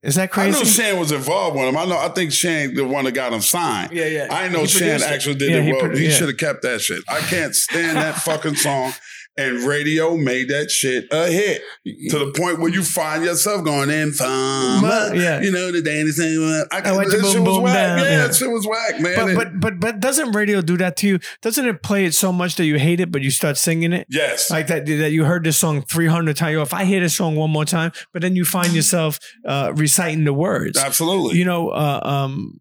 Is 0.01 0.15
that 0.15 0.31
crazy? 0.31 0.49
I 0.49 0.51
know 0.51 0.57
crazy? 0.59 0.81
Shan 0.81 0.99
was 0.99 1.11
involved 1.13 1.55
with 1.55 1.65
him. 1.65 1.77
I 1.77 1.85
know. 1.85 1.97
I 1.97 2.09
think 2.09 2.31
Shan 2.33 2.73
the 2.73 2.85
one 2.85 3.05
that 3.05 3.13
got 3.13 3.31
him 3.31 3.39
signed. 3.41 3.91
yeah, 3.93 4.05
yeah. 4.07 4.27
I 4.29 4.49
know 4.49 4.61
He 4.61 4.67
Shan 4.67 5.01
actually 5.01 5.35
did 5.35 5.51
Yeah, 5.51 5.57
it 5.59 5.63
he 5.63 5.71
well. 5.71 5.81
produ- 5.83 5.97
He 5.97 6.05
yeah. 6.07 6.11
should 6.11 6.27
have 6.27 6.37
kept 6.37 6.61
that 6.63 6.81
shit. 6.81 7.01
I 7.07 7.19
can't 7.19 7.55
stand 7.55 7.95
that 7.97 8.15
fucking 8.15 8.55
song. 8.55 8.91
And 9.35 9.63
radio 9.63 10.15
made 10.15 10.49
that 10.49 10.69
shit 10.69 11.07
a 11.11 11.25
hit 11.25 11.61
to 12.09 12.19
the 12.19 12.31
point 12.37 12.59
where 12.59 12.69
you 12.71 12.83
find 12.83 13.23
yourself 13.25 13.63
going 13.63 13.89
Informer. 13.89 15.15
Yeah. 15.15 15.41
You 15.41 15.51
know 15.51 15.71
the 15.71 15.81
Danny 15.81 16.11
thing. 16.11 16.65
I, 16.71 16.89
I 16.91 16.95
went 16.95 17.09
to 17.09 17.17
that 17.17 17.25
shit 17.25 17.35
boom, 17.37 17.45
was 17.45 17.55
boom, 17.55 17.63
whack. 17.63 17.73
down, 17.73 17.97
Yeah, 17.99 18.25
yeah. 18.25 18.31
shit 18.31 18.51
was 18.51 18.67
whack, 18.67 18.99
man. 19.01 19.15
But 19.15 19.35
but 19.35 19.59
but 19.59 19.79
but 19.79 19.99
doesn't 19.99 20.33
radio 20.33 20.61
do 20.61 20.77
that 20.77 20.97
to 20.97 21.07
you? 21.07 21.19
Doesn't 21.41 21.65
it 21.65 21.81
play 21.81 22.05
it 22.05 22.13
so 22.13 22.31
much 22.31 22.55
that 22.57 22.65
you 22.65 22.77
hate 22.77 22.99
it, 22.99 23.11
but 23.11 23.23
you 23.23 23.31
start 23.31 23.57
singing 23.57 23.91
it? 23.91 24.05
yes, 24.09 24.51
Like 24.51 24.67
that 24.67 24.85
that 24.85 25.11
you 25.11 25.23
heard 25.25 25.43
this 25.43 25.57
song 25.57 25.81
three 25.81 26.07
hundred 26.07 26.37
times. 26.37 26.57
If 26.59 26.73
I 26.73 26.85
hear 26.85 26.99
this 26.99 27.15
song 27.15 27.35
one 27.35 27.49
more 27.49 27.65
time, 27.65 27.91
but 28.11 28.21
then 28.21 28.35
you 28.35 28.45
find 28.45 28.71
yourself 28.73 29.19
uh, 29.45 29.73
reciting 29.75 30.25
the 30.25 30.33
words. 30.33 30.77
absolutely. 30.77 31.39
you 31.39 31.45
know, 31.45 31.69
uh, 31.69 31.99
um, 32.03 32.59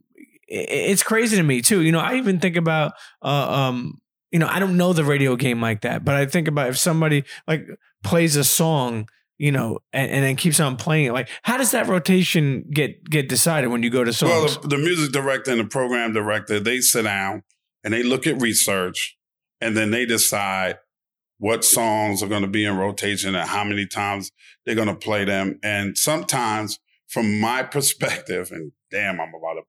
it's 0.49 1.03
crazy 1.03 1.37
to 1.37 1.43
me 1.43 1.63
too. 1.63 1.81
You 1.81 1.93
know, 1.93 2.01
I 2.01 2.17
even 2.17 2.39
think 2.39 2.57
about, 2.57 2.93
uh, 3.23 3.27
um, 3.29 4.01
you 4.33 4.39
know, 4.39 4.49
I 4.49 4.59
don't 4.59 4.77
know 4.77 4.93
the 4.93 5.05
radio 5.05 5.37
game 5.37 5.61
like 5.61 5.83
that, 5.83 6.05
but 6.05 6.15
I 6.15 6.27
think 6.27 6.49
about 6.49 6.71
if 6.71 6.79
somebody 6.79 7.25
like 7.47 7.67
plays 8.03 8.35
a 8.37 8.45
song, 8.45 9.09
you 9.39 9.53
know, 9.53 9.79
and, 9.93 10.11
and 10.11 10.25
then 10.25 10.37
keeps 10.37 10.59
on 10.59 10.77
playing 10.77 11.07
it. 11.07 11.13
Like, 11.13 11.29
how 11.43 11.57
does 11.59 11.71
that 11.73 11.87
rotation 11.87 12.65
get 12.73 13.05
get 13.09 13.29
decided 13.29 13.69
when 13.69 13.83
you 13.83 13.91
go 13.91 14.05
to 14.05 14.25
Well, 14.25 14.49
songs? 14.49 14.59
the, 14.63 14.69
the 14.69 14.79
music 14.79 15.13
director 15.13 15.51
and 15.51 15.61
the 15.61 15.65
program 15.65 16.13
director, 16.13 16.59
they 16.59 16.81
sit 16.81 17.03
down 17.03 17.43
and 17.85 17.93
they 17.93 18.03
look 18.03 18.27
at 18.27 18.41
research 18.41 19.17
and 19.61 19.77
then 19.77 19.91
they 19.91 20.07
decide 20.07 20.79
what 21.39 21.65
songs 21.65 22.23
are 22.23 22.29
going 22.29 22.43
to 22.43 22.49
be 22.49 22.65
in 22.65 22.77
rotation 22.77 23.35
and 23.35 23.49
how 23.49 23.65
many 23.65 23.87
times 23.87 24.31
they're 24.65 24.77
going 24.77 24.89
to 24.89 24.95
play 24.95 25.25
them. 25.25 25.59
And 25.63 25.99
sometimes, 25.99 26.79
from 27.09 27.41
my 27.41 27.63
perspective, 27.65 28.51
and 28.53 28.73
damn, 28.91 29.21
I'm 29.21 29.29
about 29.35 29.55
to 29.55 29.63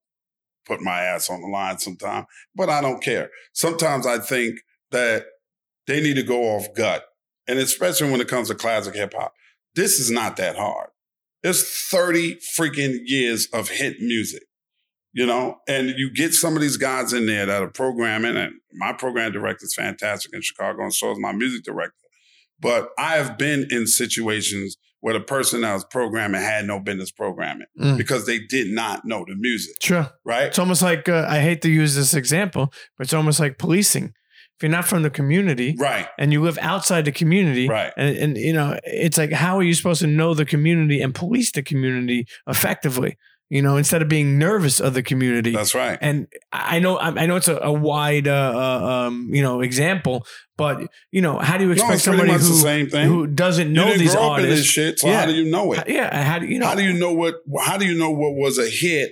put 0.65 0.81
my 0.81 1.01
ass 1.01 1.29
on 1.29 1.41
the 1.41 1.47
line 1.47 1.79
sometime, 1.79 2.25
but 2.55 2.69
I 2.69 2.81
don't 2.81 3.03
care. 3.03 3.29
Sometimes 3.53 4.05
I 4.07 4.19
think 4.19 4.59
that 4.91 5.25
they 5.87 6.01
need 6.01 6.15
to 6.15 6.23
go 6.23 6.43
off 6.55 6.67
gut. 6.75 7.05
And 7.47 7.59
especially 7.59 8.09
when 8.09 8.21
it 8.21 8.27
comes 8.27 8.47
to 8.47 8.55
classic 8.55 8.95
hip 8.95 9.13
hop, 9.13 9.33
this 9.75 9.99
is 9.99 10.09
not 10.09 10.37
that 10.37 10.55
hard. 10.55 10.89
There's 11.41 11.67
30 11.89 12.37
freaking 12.57 12.99
years 13.03 13.47
of 13.51 13.69
hit 13.69 13.99
music, 13.99 14.43
you 15.11 15.25
know, 15.25 15.57
and 15.67 15.89
you 15.89 16.09
get 16.13 16.33
some 16.33 16.55
of 16.55 16.61
these 16.61 16.77
guys 16.77 17.11
in 17.11 17.25
there 17.25 17.45
that 17.45 17.61
are 17.61 17.69
programming, 17.69 18.37
and 18.37 18.53
my 18.71 18.93
program 18.93 19.33
director 19.33 19.65
is 19.65 19.75
fantastic 19.75 20.33
in 20.33 20.41
Chicago, 20.41 20.83
and 20.83 20.93
so 20.93 21.11
is 21.11 21.19
my 21.19 21.33
music 21.33 21.63
director. 21.63 21.97
But 22.61 22.91
I 22.97 23.17
have 23.17 23.37
been 23.37 23.67
in 23.69 23.87
situations 23.87 24.77
where 25.03 25.13
the 25.13 25.19
person 25.19 25.61
that 25.61 25.73
was 25.73 25.83
programming 25.83 26.39
had 26.41 26.65
no 26.65 26.79
business 26.79 27.11
programming 27.11 27.67
Mm. 27.77 27.97
because 27.97 28.25
they 28.25 28.39
did 28.39 28.67
not 28.69 29.03
know 29.03 29.25
the 29.27 29.35
music, 29.35 29.75
Sure. 29.81 30.07
right? 30.23 30.45
It's 30.45 30.57
almost 30.59 30.81
like 30.81 31.09
uh, 31.09 31.25
I 31.29 31.39
hate 31.39 31.61
to 31.63 31.69
use 31.69 31.93
this 31.95 32.13
example, 32.13 32.71
but 32.97 33.03
it's 33.07 33.13
almost 33.13 33.37
like 33.41 33.57
policing. 33.57 34.13
If 34.55 34.61
you're 34.63 34.71
not 34.71 34.85
from 34.87 35.01
the 35.03 35.09
community 35.09 35.75
Right, 35.77 36.07
and 36.17 36.31
you 36.31 36.41
live 36.41 36.57
outside 36.61 37.03
the 37.03 37.11
community, 37.11 37.67
right. 37.67 37.91
and, 37.97 38.15
and 38.17 38.37
you 38.37 38.53
know, 38.53 38.79
it's 38.85 39.17
like 39.17 39.33
how 39.33 39.57
are 39.57 39.63
you 39.63 39.73
supposed 39.73 39.99
to 40.01 40.07
know 40.07 40.33
the 40.33 40.45
community 40.45 41.01
and 41.01 41.13
police 41.13 41.51
the 41.51 41.63
community 41.63 42.25
effectively? 42.47 43.17
You 43.53 43.61
know, 43.61 43.77
instead 43.77 44.01
of 44.01 44.09
being 44.09 44.39
nervous 44.39 44.79
of 44.79 44.95
the 44.95 45.03
community. 45.03 45.51
That's 45.51 45.75
right. 45.75 45.99
and 46.01 46.27
I 46.51 46.79
know 46.79 46.97
I 46.97 47.25
know 47.27 47.35
it's 47.35 47.47
a, 47.47 47.57
a 47.57 47.71
wide 47.71 48.27
uh, 48.27 48.51
uh, 48.55 48.85
um, 49.07 49.29
you 49.31 49.43
know 49.43 49.61
example, 49.61 50.25
but 50.57 50.81
you 51.11 51.21
know 51.21 51.37
how 51.37 51.57
do 51.57 51.65
you 51.65 51.71
expect 51.71 52.03
pretty 52.03 52.27
somebody 52.37 53.05
who 53.05 53.13
who 53.13 53.27
doesn't 53.27 53.67
you 53.69 53.73
know 53.73 53.85
didn't 53.85 53.99
these 53.99 54.15
grow 54.15 54.31
up 54.31 54.39
in 54.39 54.45
this 54.45 54.53
artists? 54.53 54.73
shit, 54.73 54.99
so 54.99 55.07
Yeah. 55.07 55.19
how 55.19 55.25
do 55.27 55.33
you 55.33 55.51
know 55.51 55.71
it? 55.73 55.87
Yeah, 55.87 56.23
how 56.23 56.39
do 56.39 56.47
you 56.47 56.57
know? 56.59 56.65
How 56.67 56.75
do 56.75 56.83
you 56.83 56.93
know 56.93 57.13
what? 57.13 57.35
How 57.61 57.77
do 57.77 57.85
you 57.85 57.95
know 57.97 58.09
what 58.09 58.33
was 58.35 58.57
a 58.57 58.67
hit, 58.67 59.11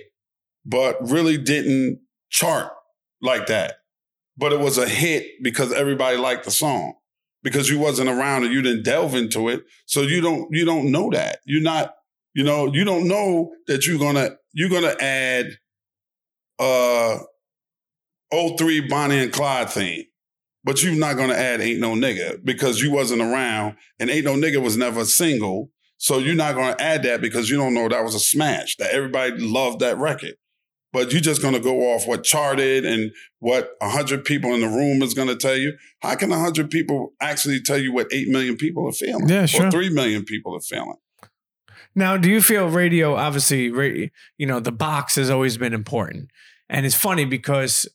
but 0.66 0.96
really 1.08 1.38
didn't 1.38 2.00
chart 2.28 2.72
like 3.20 3.46
that? 3.46 3.74
but 4.36 4.52
it 4.52 4.58
was 4.58 4.78
a 4.78 4.88
hit 4.88 5.26
because 5.42 5.72
everybody 5.72 6.16
liked 6.16 6.44
the 6.46 6.50
song 6.50 6.94
because 7.42 7.68
you 7.68 7.78
wasn't 7.78 8.08
around 8.08 8.44
and 8.44 8.52
you 8.52 8.62
didn't 8.62 8.82
delve 8.82 9.14
into 9.14 9.48
it. 9.50 9.62
So 9.86 10.00
you 10.02 10.20
don't 10.22 10.48
you 10.50 10.64
don't 10.64 10.90
know 10.90 11.10
that. 11.12 11.40
You're 11.44 11.62
not, 11.62 11.94
you 12.34 12.44
know, 12.44 12.72
you 12.72 12.84
don't 12.84 13.08
know 13.08 13.52
that 13.66 13.86
you're 13.86 13.98
gonna 13.98 14.36
you're 14.52 14.70
gonna 14.70 14.94
add 15.00 15.58
uh 16.58 17.18
03 18.32 18.88
Bonnie 18.88 19.18
and 19.18 19.32
Clyde 19.32 19.70
theme. 19.70 20.04
But 20.64 20.82
you're 20.82 20.94
not 20.94 21.16
gonna 21.16 21.34
add 21.34 21.60
Ain't 21.60 21.80
No 21.80 21.94
Nigga 21.94 22.42
because 22.44 22.80
you 22.80 22.92
wasn't 22.92 23.20
around 23.20 23.76
and 23.98 24.08
Ain't 24.10 24.24
No 24.24 24.34
Nigga 24.34 24.62
was 24.62 24.76
never 24.76 25.00
a 25.00 25.04
single. 25.04 25.70
So 25.98 26.18
you're 26.18 26.34
not 26.34 26.54
gonna 26.54 26.76
add 26.78 27.02
that 27.02 27.20
because 27.20 27.50
you 27.50 27.56
don't 27.56 27.74
know 27.74 27.88
that 27.88 28.04
was 28.04 28.14
a 28.14 28.20
smash, 28.20 28.76
that 28.76 28.92
everybody 28.92 29.38
loved 29.38 29.80
that 29.80 29.98
record. 29.98 30.34
But 30.92 31.10
you're 31.10 31.22
just 31.22 31.42
gonna 31.42 31.60
go 31.60 31.92
off 31.92 32.06
what 32.06 32.22
charted 32.22 32.84
and 32.84 33.10
what 33.38 33.72
hundred 33.80 34.24
people 34.24 34.54
in 34.54 34.60
the 34.60 34.68
room 34.68 35.02
is 35.02 35.14
gonna 35.14 35.36
tell 35.36 35.56
you. 35.56 35.72
How 36.00 36.14
can 36.14 36.30
hundred 36.30 36.70
people 36.70 37.12
actually 37.20 37.60
tell 37.60 37.78
you 37.78 37.92
what 37.92 38.08
eight 38.12 38.28
million 38.28 38.56
people 38.56 38.88
are 38.88 38.92
feeling? 38.92 39.28
Yeah, 39.28 39.46
sure. 39.46 39.66
Or 39.66 39.70
three 39.70 39.90
million 39.90 40.24
people 40.24 40.54
are 40.54 40.60
feeling. 40.60 40.96
Now, 41.94 42.16
do 42.16 42.28
you 42.30 42.40
feel 42.40 42.68
radio? 42.68 43.14
Obviously, 43.16 44.10
you 44.38 44.46
know 44.46 44.60
the 44.60 44.72
box 44.72 45.16
has 45.16 45.30
always 45.30 45.56
been 45.56 45.72
important, 45.74 46.30
and 46.68 46.86
it's 46.86 46.94
funny 46.94 47.24
because 47.24 47.86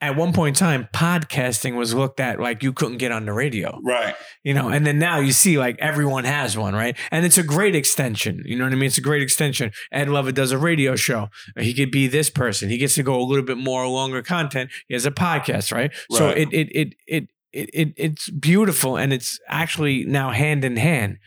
at 0.00 0.16
one 0.16 0.32
point 0.32 0.56
in 0.60 0.66
time, 0.66 0.88
podcasting 0.92 1.76
was 1.76 1.94
looked 1.94 2.18
at 2.18 2.40
like 2.40 2.62
you 2.64 2.72
couldn't 2.72 2.96
get 2.98 3.12
on 3.12 3.24
the 3.24 3.32
radio, 3.32 3.78
Right. 3.84 4.16
you 4.42 4.52
know, 4.52 4.68
and 4.68 4.84
then 4.84 4.98
now 4.98 5.20
you 5.20 5.30
see 5.30 5.58
like 5.58 5.76
everyone 5.78 6.24
has 6.24 6.56
one, 6.58 6.74
right? 6.74 6.96
And 7.12 7.24
it's 7.24 7.38
a 7.38 7.42
great 7.44 7.76
extension. 7.76 8.42
You 8.44 8.56
know 8.58 8.64
what 8.64 8.72
I 8.72 8.76
mean? 8.76 8.88
It's 8.88 8.98
a 8.98 9.02
great 9.02 9.22
extension. 9.22 9.70
Ed 9.92 10.08
Lover 10.08 10.32
does 10.32 10.50
a 10.50 10.58
radio 10.58 10.96
show. 10.96 11.28
He 11.56 11.72
could 11.72 11.92
be 11.92 12.08
this 12.08 12.30
person. 12.30 12.68
He 12.68 12.78
gets 12.78 12.96
to 12.96 13.04
go 13.04 13.14
a 13.14 13.22
little 13.22 13.44
bit 13.44 13.58
more 13.58 13.86
longer 13.86 14.22
content. 14.22 14.70
He 14.88 14.94
has 14.94 15.06
a 15.06 15.12
podcast, 15.12 15.72
right? 15.72 15.92
So 16.10 16.26
Right. 16.26 16.38
it 16.38 16.48
it 16.52 16.68
it 16.74 16.94
it 17.06 17.28
it, 17.52 17.70
it 17.72 17.92
it's 17.96 18.28
beautiful 18.30 18.96
and 18.96 19.12
it's 19.12 19.38
actually 19.48 20.04
now 20.04 20.30
hand 20.30 20.64
in 20.64 20.78
hand. 20.78 21.18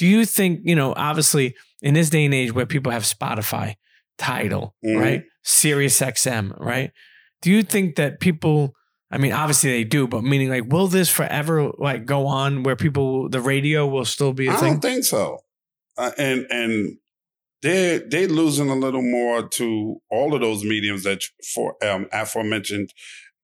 Do 0.00 0.06
you 0.06 0.24
think, 0.24 0.60
you 0.64 0.74
know, 0.74 0.94
obviously 0.96 1.54
in 1.82 1.92
this 1.92 2.08
day 2.08 2.24
and 2.24 2.32
age 2.32 2.54
where 2.54 2.64
people 2.64 2.90
have 2.90 3.02
Spotify, 3.02 3.74
Tidal, 4.16 4.74
Mhm. 4.82 4.98
right? 4.98 5.24
Sirius 5.42 6.00
XM, 6.00 6.54
right? 6.58 6.90
Do 7.42 7.50
you 7.50 7.62
think 7.62 7.96
that 7.96 8.18
people 8.18 8.74
I 9.12 9.18
mean, 9.18 9.32
obviously 9.32 9.70
they 9.72 9.82
do, 9.84 10.06
but 10.06 10.22
meaning 10.22 10.48
like, 10.50 10.64
will 10.72 10.86
this 10.86 11.10
forever 11.10 11.72
like 11.78 12.06
go 12.06 12.26
on 12.26 12.62
where 12.62 12.76
people 12.76 13.28
the 13.28 13.40
radio 13.40 13.86
will 13.86 14.04
still 14.06 14.32
be 14.32 14.46
a 14.46 14.52
I 14.52 14.56
thing? 14.56 14.72
don't 14.74 14.80
think 14.80 15.04
so. 15.04 15.40
Uh, 15.98 16.12
and 16.16 16.46
and 16.48 16.96
they 17.62 18.00
they 18.10 18.26
losing 18.26 18.70
a 18.70 18.74
little 18.76 19.02
more 19.02 19.46
to 19.48 20.00
all 20.10 20.32
of 20.34 20.40
those 20.40 20.64
mediums 20.64 21.02
that 21.04 21.24
for 21.54 21.76
um, 21.84 22.06
aforementioned 22.12 22.94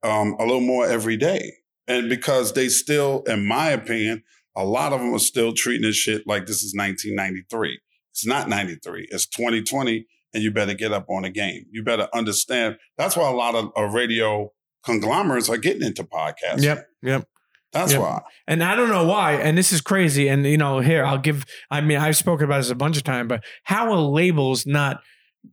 um, 0.02 0.36
a 0.38 0.44
little 0.46 0.60
more 0.60 0.86
every 0.86 1.16
day. 1.18 1.52
And 1.88 2.08
because 2.08 2.52
they 2.54 2.68
still, 2.68 3.22
in 3.26 3.46
my 3.46 3.68
opinion, 3.70 4.22
a 4.56 4.64
lot 4.64 4.92
of 4.92 5.00
them 5.00 5.14
are 5.14 5.18
still 5.18 5.52
treating 5.52 5.82
this 5.82 5.96
shit 5.96 6.26
like 6.26 6.46
this 6.46 6.62
is 6.62 6.74
1993. 6.74 7.78
It's 8.12 8.26
not 8.26 8.48
93. 8.48 9.08
It's 9.10 9.26
2020, 9.26 10.06
and 10.32 10.42
you 10.42 10.50
better 10.50 10.74
get 10.74 10.92
up 10.92 11.06
on 11.10 11.22
the 11.22 11.30
game. 11.30 11.66
You 11.70 11.82
better 11.84 12.08
understand. 12.14 12.76
That's 12.96 13.16
why 13.16 13.28
a 13.28 13.34
lot 13.34 13.54
of, 13.54 13.70
of 13.76 13.92
radio 13.92 14.52
conglomerates 14.84 15.48
are 15.48 15.56
getting 15.58 15.82
into 15.82 16.04
podcasting. 16.04 16.62
Yep, 16.62 16.88
yep. 17.02 17.28
That's 17.72 17.92
Yep. 17.92 18.00
why. 18.00 18.22
And 18.46 18.62
I 18.64 18.74
don't 18.76 18.88
know 18.88 19.04
why. 19.04 19.34
And 19.34 19.58
this 19.58 19.72
is 19.72 19.80
crazy. 19.82 20.28
And 20.28 20.46
you 20.46 20.56
know, 20.56 20.78
here 20.78 21.04
I'll 21.04 21.18
give. 21.18 21.44
I 21.70 21.80
mean, 21.82 21.98
I've 21.98 22.16
spoken 22.16 22.44
about 22.46 22.58
this 22.58 22.70
a 22.70 22.74
bunch 22.74 22.96
of 22.96 23.04
times, 23.04 23.28
but 23.28 23.44
how 23.64 23.92
are 23.92 23.98
labels 23.98 24.64
not 24.66 25.00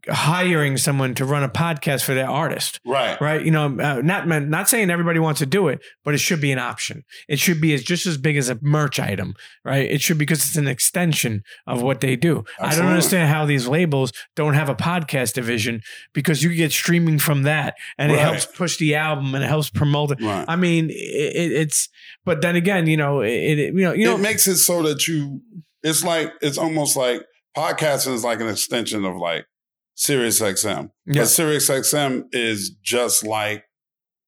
hiring 0.08 0.76
someone 0.76 1.14
to 1.14 1.24
run 1.24 1.42
a 1.42 1.48
podcast 1.48 2.04
for 2.04 2.14
their 2.14 2.28
artist? 2.28 2.80
Right. 2.84 3.20
Right? 3.20 3.44
You 3.44 3.50
know, 3.50 3.66
uh, 3.66 4.00
not 4.02 4.26
not 4.26 4.68
saying 4.68 4.90
everybody 4.90 5.18
wants 5.18 5.40
to 5.40 5.46
do 5.46 5.68
it, 5.68 5.80
but 6.04 6.14
it 6.14 6.18
should 6.18 6.40
be 6.40 6.52
an 6.52 6.58
option. 6.58 7.04
It 7.28 7.38
should 7.38 7.60
be 7.60 7.74
as 7.74 7.82
just 7.82 8.06
as 8.06 8.16
big 8.16 8.36
as 8.36 8.48
a 8.48 8.58
merch 8.62 8.98
item, 9.00 9.34
right? 9.64 9.90
It 9.90 10.00
should 10.00 10.18
because 10.18 10.44
it's 10.44 10.56
an 10.56 10.68
extension 10.68 11.42
of 11.66 11.82
what 11.82 12.00
they 12.00 12.16
do. 12.16 12.44
I 12.58 12.74
don't 12.74 12.86
understand 12.86 13.30
how 13.30 13.46
these 13.46 13.66
labels 13.66 14.12
don't 14.36 14.54
have 14.54 14.68
a 14.68 14.74
podcast 14.74 15.34
division 15.34 15.82
because 16.12 16.42
you 16.42 16.54
get 16.54 16.72
streaming 16.72 17.18
from 17.18 17.42
that, 17.44 17.74
and 17.98 18.12
it 18.12 18.18
helps 18.18 18.46
push 18.46 18.76
the 18.78 18.94
album 18.94 19.34
and 19.34 19.44
it 19.44 19.48
helps 19.48 19.70
promote 19.70 20.12
it. 20.12 20.22
Right. 20.22 20.44
I 20.48 20.56
mean, 20.56 20.90
it, 20.90 20.92
it, 20.92 21.52
it's. 21.52 21.88
But 22.24 22.40
then 22.40 22.56
again, 22.56 22.86
you 22.86 22.96
know, 22.96 23.20
it, 23.20 23.30
it 23.30 23.74
you 23.74 23.82
know, 23.82 23.92
you 23.92 24.06
know, 24.06 24.16
it 24.16 24.20
makes 24.20 24.46
it 24.48 24.56
so 24.56 24.82
that 24.82 25.06
you 25.06 25.40
it's 25.84 26.02
like 26.02 26.32
it's 26.40 26.58
almost 26.58 26.96
like 26.96 27.22
podcasting 27.56 28.14
is 28.14 28.24
like 28.24 28.40
an 28.40 28.48
extension 28.48 29.04
of 29.04 29.16
like 29.16 29.46
Sirius 29.94 30.40
XM. 30.40 30.90
Yeah. 31.06 31.22
But 31.22 31.26
Sirius 31.26 31.70
XM 31.70 32.24
is 32.32 32.70
just 32.82 33.24
like 33.24 33.64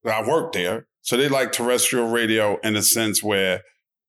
I 0.05 0.27
work 0.27 0.53
there. 0.53 0.87
So 1.03 1.17
they 1.17 1.29
like 1.29 1.53
terrestrial 1.53 2.09
radio 2.09 2.59
in 2.61 2.77
a 2.77 2.83
sense 2.83 3.23
where 3.23 3.63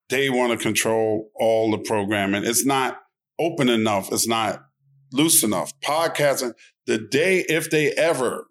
they 0.10 0.30
want 0.30 0.52
to 0.52 0.58
control 0.58 1.30
all 1.36 1.72
the 1.72 1.78
programming. 1.78 2.44
It's 2.44 2.66
not 2.66 3.00
open 3.40 3.70
enough. 3.70 4.12
It's 4.12 4.28
not 4.28 4.64
loose 5.12 5.44
enough. 5.44 5.72
Podcasting, 5.82 6.54
the 6.86 6.98
day 6.98 7.46
if 7.48 7.70
they 7.70 7.92
ever 7.92 8.48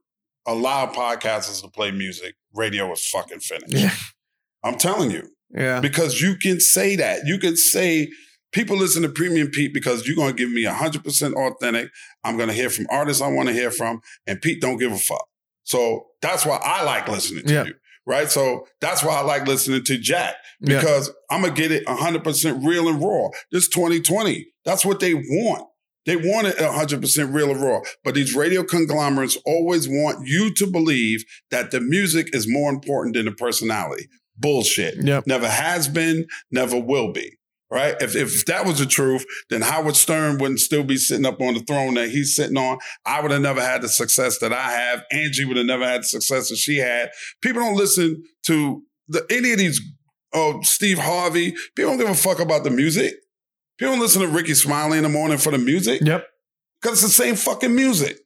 allow 0.46 0.86
podcasters 0.86 1.62
to 1.62 1.68
play 1.68 1.90
music, 1.90 2.36
radio 2.54 2.92
is 2.92 3.07
fucking 3.09 3.40
finished. 3.40 3.72
Yeah. 3.72 3.94
I'm 4.62 4.76
telling 4.76 5.11
you 5.11 5.28
yeah, 5.50 5.80
because 5.80 6.20
you 6.20 6.36
can 6.36 6.61
say 6.61 6.96
that. 6.96 7.20
You 7.24 7.38
can 7.38 7.57
say 7.57 8.09
people 8.53 8.76
listen 8.76 9.03
to 9.03 9.09
Premium 9.09 9.49
Pete 9.49 9.74
because 9.74 10.07
you're 10.07 10.16
going 10.16 10.34
to 10.34 10.38
give 10.38 10.51
me 10.51 10.64
100% 10.64 11.34
authentic. 11.34 11.90
I'm 12.24 12.36
going 12.36 12.49
to 12.49 12.55
hear 12.55 12.70
from 12.70 12.86
artists 12.90 13.22
I 13.22 13.28
want 13.28 13.49
to 13.49 13.55
hear 13.55 13.70
from, 13.70 14.01
and 14.26 14.40
Pete 14.40 14.61
don't 14.61 14.78
give 14.78 14.92
a 14.92 14.99
fuck. 14.99 15.26
So 15.64 16.07
that's 16.22 16.47
why 16.47 16.61
I 16.62 16.82
like 16.84 17.09
listening 17.09 17.44
to 17.47 17.53
Yeah. 17.53 17.64
you, 17.64 17.74
right? 18.07 18.30
So 18.30 18.66
that's 18.80 19.03
why 19.03 19.14
I 19.16 19.20
like 19.22 19.47
listening 19.47 19.82
to 19.84 19.99
Jack 19.99 20.36
Yeah. 20.61 20.78
because 20.78 21.11
I'm 21.30 21.42
going 21.42 21.55
to 21.55 21.61
get 21.61 21.72
it 21.72 21.84
100% 21.86 22.64
real 22.66 22.88
and 22.88 23.03
raw. 23.03 23.28
This 23.51 23.68
2020, 23.68 24.47
that's 24.64 24.84
what 24.84 25.01
they 25.01 25.14
want. 25.14 25.64
They 26.07 26.14
want 26.14 26.47
it 26.47 26.57
100% 26.59 27.34
real 27.34 27.51
and 27.51 27.61
raw. 27.61 27.80
But 28.05 28.14
these 28.14 28.32
radio 28.36 28.62
conglomerates 28.62 29.36
always 29.44 29.88
want 29.88 30.28
you 30.28 30.55
to 30.55 30.66
believe 30.70 31.24
that 31.51 31.72
the 31.72 31.80
music 31.80 32.28
is 32.32 32.47
more 32.49 32.70
important 32.70 33.16
than 33.16 33.24
the 33.24 33.32
personality. 33.32 34.07
Bullshit. 34.36 35.03
Yep. 35.03 35.26
Never 35.26 35.49
has 35.49 35.88
been, 35.88 36.26
never 36.53 36.78
will 36.78 37.11
be. 37.12 37.36
Right? 37.68 37.96
If, 38.00 38.14
if 38.14 38.44
that 38.46 38.64
was 38.64 38.78
the 38.78 38.86
truth, 38.86 39.24
then 39.50 39.60
Howard 39.60 39.96
Stern 39.96 40.38
wouldn't 40.38 40.60
still 40.60 40.84
be 40.84 40.96
sitting 40.96 41.26
up 41.26 41.40
on 41.40 41.54
the 41.54 41.60
throne 41.60 41.94
that 41.94 42.10
he's 42.10 42.36
sitting 42.36 42.56
on. 42.56 42.78
I 43.04 43.20
would 43.20 43.32
have 43.32 43.42
never 43.42 43.60
had 43.60 43.82
the 43.82 43.88
success 43.88 44.38
that 44.38 44.52
I 44.52 44.70
have. 44.70 45.02
Angie 45.10 45.44
would 45.44 45.56
have 45.56 45.66
never 45.66 45.84
had 45.84 46.02
the 46.02 46.06
success 46.06 46.48
that 46.50 46.58
she 46.58 46.76
had. 46.76 47.10
People 47.42 47.62
don't 47.62 47.74
listen 47.76 48.22
to 48.44 48.82
the, 49.08 49.26
any 49.30 49.50
of 49.52 49.58
these, 49.58 49.80
oh, 50.32 50.60
Steve 50.62 50.98
Harvey. 50.98 51.56
People 51.74 51.90
don't 51.92 51.98
give 51.98 52.08
a 52.08 52.14
fuck 52.14 52.38
about 52.38 52.62
the 52.62 52.70
music. 52.70 53.14
People 53.78 53.94
don't 53.94 54.00
listen 54.02 54.22
to 54.22 54.28
Rickey 54.28 54.54
Smiley 54.54 54.98
in 54.98 55.02
the 55.02 55.08
morning 55.08 55.38
for 55.38 55.50
the 55.50 55.58
music 55.58 56.00
Yep. 56.04 56.24
because 56.80 57.02
it's 57.02 57.16
the 57.16 57.22
same 57.24 57.34
fucking 57.34 57.74
music. 57.74 58.16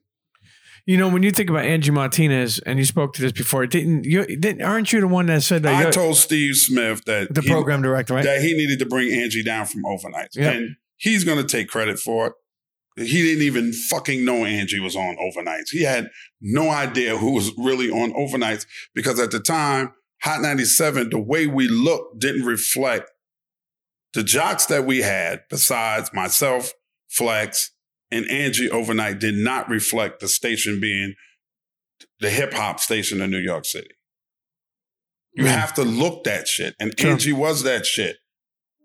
You 0.85 0.97
know, 0.97 1.09
when 1.09 1.23
you 1.23 1.31
think 1.31 1.49
about 1.49 1.65
Angie 1.65 1.91
Martinez, 1.91 2.59
and 2.59 2.79
you 2.79 2.85
spoke 2.85 3.13
to 3.13 3.21
this 3.21 3.31
before, 3.31 3.65
didn't 3.67 4.03
you? 4.03 4.25
Didn't, 4.25 4.61
aren't 4.61 4.91
you 4.91 5.01
the 5.01 5.07
one 5.07 5.27
that 5.27 5.43
said 5.43 5.63
that 5.63 5.87
I 5.87 5.91
told 5.91 6.17
Steve 6.17 6.55
Smith 6.55 7.05
that 7.05 7.33
the 7.33 7.41
he- 7.41 7.49
program 7.49 7.81
director, 7.81 8.15
right? 8.15 8.25
that 8.25 8.41
he 8.41 8.53
needed 8.53 8.79
to 8.79 8.85
bring 8.85 9.11
Angie 9.11 9.43
down 9.43 9.65
from 9.65 9.83
overnights. 9.83 10.35
Yep. 10.35 10.55
And 10.55 10.75
he's 10.97 11.23
going 11.23 11.37
to 11.37 11.47
take 11.47 11.67
credit 11.67 11.99
for 11.99 12.27
it. 12.27 12.33
He 12.97 13.21
didn't 13.21 13.43
even 13.43 13.71
fucking 13.71 14.25
know 14.25 14.43
Angie 14.43 14.79
was 14.79 14.95
on 14.95 15.15
overnights. 15.15 15.69
He 15.71 15.83
had 15.83 16.09
no 16.41 16.69
idea 16.69 17.17
who 17.17 17.31
was 17.31 17.51
really 17.57 17.89
on 17.89 18.11
overnights 18.13 18.65
because 18.93 19.19
at 19.19 19.31
the 19.31 19.39
time, 19.39 19.93
Hot 20.23 20.41
97, 20.41 21.09
the 21.09 21.19
way 21.19 21.47
we 21.47 21.67
looked 21.67 22.19
didn't 22.19 22.45
reflect 22.45 23.09
the 24.13 24.23
jocks 24.23 24.65
that 24.67 24.85
we 24.85 24.99
had, 24.99 25.43
besides 25.49 26.11
myself, 26.13 26.73
Flex, 27.09 27.70
and 28.11 28.29
Angie 28.29 28.69
overnight, 28.69 29.19
did 29.19 29.35
not 29.35 29.69
reflect 29.69 30.19
the 30.19 30.27
station 30.27 30.79
being 30.79 31.13
the 32.19 32.29
hip 32.29 32.53
hop 32.53 32.79
station 32.79 33.21
in 33.21 33.31
New 33.31 33.37
York 33.39 33.65
City. 33.65 33.89
You 35.33 35.45
Mm. 35.45 35.47
have 35.47 35.73
to 35.75 35.83
look 35.83 36.23
that 36.25 36.47
shit. 36.47 36.75
And 36.79 36.93
Sure. 36.99 37.11
Angie 37.11 37.31
was 37.33 37.63
that 37.63 37.85
shit. 37.85 38.17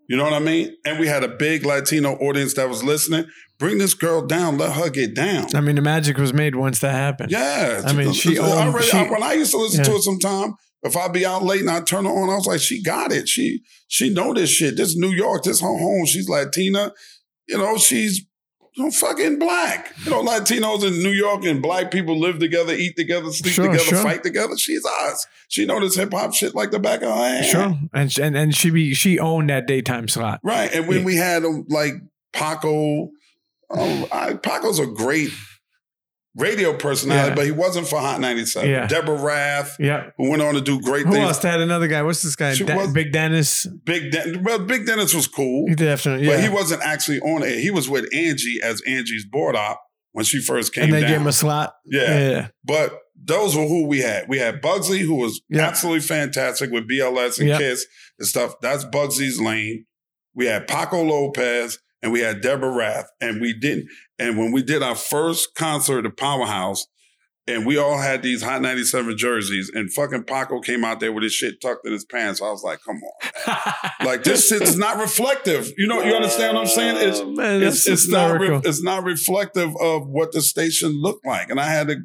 You 0.09 0.15
know 0.15 0.23
what 0.23 0.33
I 0.33 0.39
mean? 0.39 0.73
And 0.85 0.99
we 0.99 1.07
had 1.07 1.23
a 1.23 1.27
big 1.27 1.65
Latino 1.65 2.13
audience 2.13 2.53
that 2.53 2.69
was 2.69 2.81
listening. 2.83 3.25
Bring 3.59 3.77
this 3.79 3.93
girl 3.93 4.25
down. 4.25 4.57
Let 4.57 4.71
her 4.73 4.89
get 4.89 5.13
down. 5.13 5.53
I 5.53 5.59
mean, 5.59 5.75
the 5.75 5.81
magic 5.81 6.17
was 6.17 6.31
made 6.33 6.55
once 6.55 6.79
that 6.79 6.93
happened. 6.93 7.31
Yeah. 7.31 7.81
I 7.85 7.91
mean, 7.91 8.13
she 8.13 8.37
owned- 8.39 8.51
already- 8.69 8.87
she- 8.87 8.97
I- 8.97 9.09
when 9.09 9.21
I 9.23 9.33
used 9.33 9.51
to 9.51 9.57
listen 9.57 9.83
to 9.83 9.91
Yeah. 9.91 9.97
it 9.97 10.03
sometime, 10.03 10.53
if 10.83 10.95
I'd 10.95 11.11
be 11.11 11.25
out 11.25 11.43
late 11.43 11.59
and 11.61 11.69
I 11.69 11.81
turn 11.81 12.05
her 12.05 12.11
on, 12.11 12.29
I 12.29 12.35
was 12.35 12.45
like, 12.45 12.61
she 12.61 12.81
got 12.81 13.11
it. 13.11 13.27
She 13.27 13.61
she 13.89 14.09
know 14.09 14.33
this 14.33 14.49
shit. 14.49 14.77
This 14.77 14.95
New 14.95 15.11
York, 15.11 15.43
this 15.43 15.59
her 15.59 15.67
home. 15.67 16.05
She's 16.05 16.29
Latina. 16.29 16.93
You 17.47 17.57
know, 17.57 17.77
she's 17.77 18.25
know, 18.83 18.91
fucking 18.91 19.39
black. 19.39 19.93
You 20.05 20.11
know, 20.11 20.23
Latinos 20.23 20.85
in 20.85 21.01
New 21.03 21.11
York 21.11 21.43
and 21.45 21.61
black 21.61 21.91
people 21.91 22.19
live 22.19 22.39
together, 22.39 22.73
eat 22.73 22.95
together, 22.95 23.31
sleep 23.31 23.53
Sure, 23.53 23.65
together, 23.65 23.83
sure. 23.83 24.03
fight 24.03 24.23
together. 24.23 24.57
She's 24.57 24.85
us. 24.85 25.25
She 25.47 25.65
know 25.65 25.79
this 25.79 25.95
hip 25.95 26.13
hop 26.13 26.33
shit 26.33 26.53
like 26.55 26.71
the 26.71 26.79
back 26.79 27.01
of 27.01 27.09
her 27.09 27.15
hand. 27.15 27.45
Sure, 27.45 27.79
and 27.93 28.17
and 28.19 28.37
and 28.37 28.55
she 28.55 28.69
be 28.69 28.93
she 28.93 29.19
owned 29.19 29.49
that 29.49 29.65
daytime 29.67 30.07
slot. 30.07 30.39
Right. 30.43 30.71
And 30.73 30.87
when 30.87 30.99
Yeah. 30.99 31.05
we 31.05 31.15
had 31.15 31.45
um, 31.45 31.65
like 31.69 31.93
Paco, 32.33 33.09
um, 33.69 34.05
I, 34.11 34.33
Paco's 34.41 34.79
a 34.79 34.85
great 34.87 35.29
radio 36.37 36.73
personality, 36.77 37.29
Yeah. 37.29 37.35
but 37.35 37.45
he 37.45 37.51
wasn't 37.51 37.87
for 37.87 37.99
Hot 37.99 38.19
97. 38.21 38.69
Yeah. 38.69 38.85
Deborah 38.87 39.15
Rath, 39.21 39.75
Yeah. 39.79 40.11
who 40.17 40.29
went 40.29 40.41
on 40.43 40.53
to 40.53 40.61
do 40.61 40.79
great 40.79 41.05
Who 41.05 41.13
things. 41.13 41.25
else? 41.27 41.39
They 41.39 41.49
had 41.49 41.59
another 41.61 41.87
guy. 41.87 42.03
What's 42.03 42.21
this 42.21 42.35
guy? 42.35 42.55
Da- 42.55 42.75
was- 42.77 42.93
Big 42.93 43.11
Dennis. 43.11 43.65
Big 43.85 44.11
Den- 44.11 44.43
well, 44.43 44.59
Big 44.59 44.85
Dennis 44.85 45.13
was 45.13 45.27
cool, 45.27 45.65
He 45.67 45.75
definitely. 45.75 46.27
but 46.27 46.37
Yeah. 46.37 46.41
he 46.43 46.49
wasn't 46.49 46.81
actually 46.83 47.19
on 47.21 47.43
it. 47.43 47.59
He 47.59 47.71
was 47.71 47.89
with 47.89 48.05
Angie 48.13 48.59
as 48.63 48.81
Angie's 48.87 49.25
board 49.25 49.55
op 49.55 49.81
when 50.11 50.25
she 50.25 50.39
first 50.39 50.73
came 50.73 50.85
and 50.85 50.93
they 50.93 51.01
down. 51.01 51.09
gave 51.09 51.21
him 51.21 51.27
a 51.27 51.33
slot. 51.33 51.73
yeah. 51.85 52.19
Yeah. 52.29 52.47
But 52.63 52.99
those 53.19 53.55
were 53.55 53.65
who 53.67 53.87
we 53.87 53.99
had. 54.01 54.25
We 54.29 54.37
had 54.37 54.61
Bugsy, 54.61 54.99
who 54.99 55.15
was 55.15 55.41
Yeah. 55.49 55.67
absolutely 55.67 56.01
fantastic 56.01 56.71
with 56.71 56.87
BLS 56.87 57.39
and 57.39 57.49
Yeah. 57.49 57.57
Kiss 57.57 57.85
and 58.19 58.27
stuff. 58.27 58.53
That's 58.61 58.85
Bugsy's 58.85 59.41
lane. 59.41 59.85
We 60.35 60.45
had 60.45 60.67
Paco 60.67 61.01
Lopez 61.03 61.79
and 62.03 62.11
we 62.11 62.19
had 62.19 62.41
Deborah 62.41 62.71
Rath. 62.71 63.07
And 63.19 63.41
we 63.41 63.53
didn't. 63.59 63.87
And 64.19 64.37
when 64.37 64.51
we 64.51 64.63
did 64.63 64.81
our 64.83 64.95
first 64.95 65.53
concert 65.55 66.05
at 66.05 66.17
Powerhouse, 66.17 66.85
and 67.49 67.65
we 67.65 67.77
all 67.77 67.97
had 67.97 68.23
these 68.23 68.41
Hot 68.43 68.61
97 68.61 69.17
jerseys, 69.17 69.71
and 69.73 69.91
fucking 69.93 70.23
Paco 70.23 70.59
came 70.59 70.83
out 70.83 70.99
there 70.99 71.13
with 71.13 71.23
his 71.23 71.33
shit 71.33 71.61
tucked 71.61 71.85
in 71.85 71.93
his 71.93 72.03
pants. 72.03 72.41
I 72.41 72.49
was 72.49 72.61
like, 72.63 72.79
come 72.85 72.97
on. 72.97 73.57
Like 74.05 74.23
this 74.23 74.47
shit's 74.47 74.77
not 74.77 74.97
reflective. 74.99 75.69
You 75.77 75.87
know, 75.87 76.01
you 76.01 76.13
understand 76.13 76.55
what 76.55 76.61
I'm 76.61 76.67
saying? 76.67 76.97
It's 77.09 77.19
Oh, 77.19 77.31
man, 77.31 77.63
it's, 77.63 77.87
it's 77.87 78.07
not 78.09 78.39
re- 78.39 78.61
it's 78.63 78.81
not 78.83 79.03
reflective 79.03 79.75
of 79.81 80.07
what 80.07 80.31
the 80.33 80.41
station 80.41 81.01
looked 81.01 81.25
like. 81.25 81.49
And 81.49 81.59
I 81.59 81.67
had 81.69 81.87
to 81.87 81.95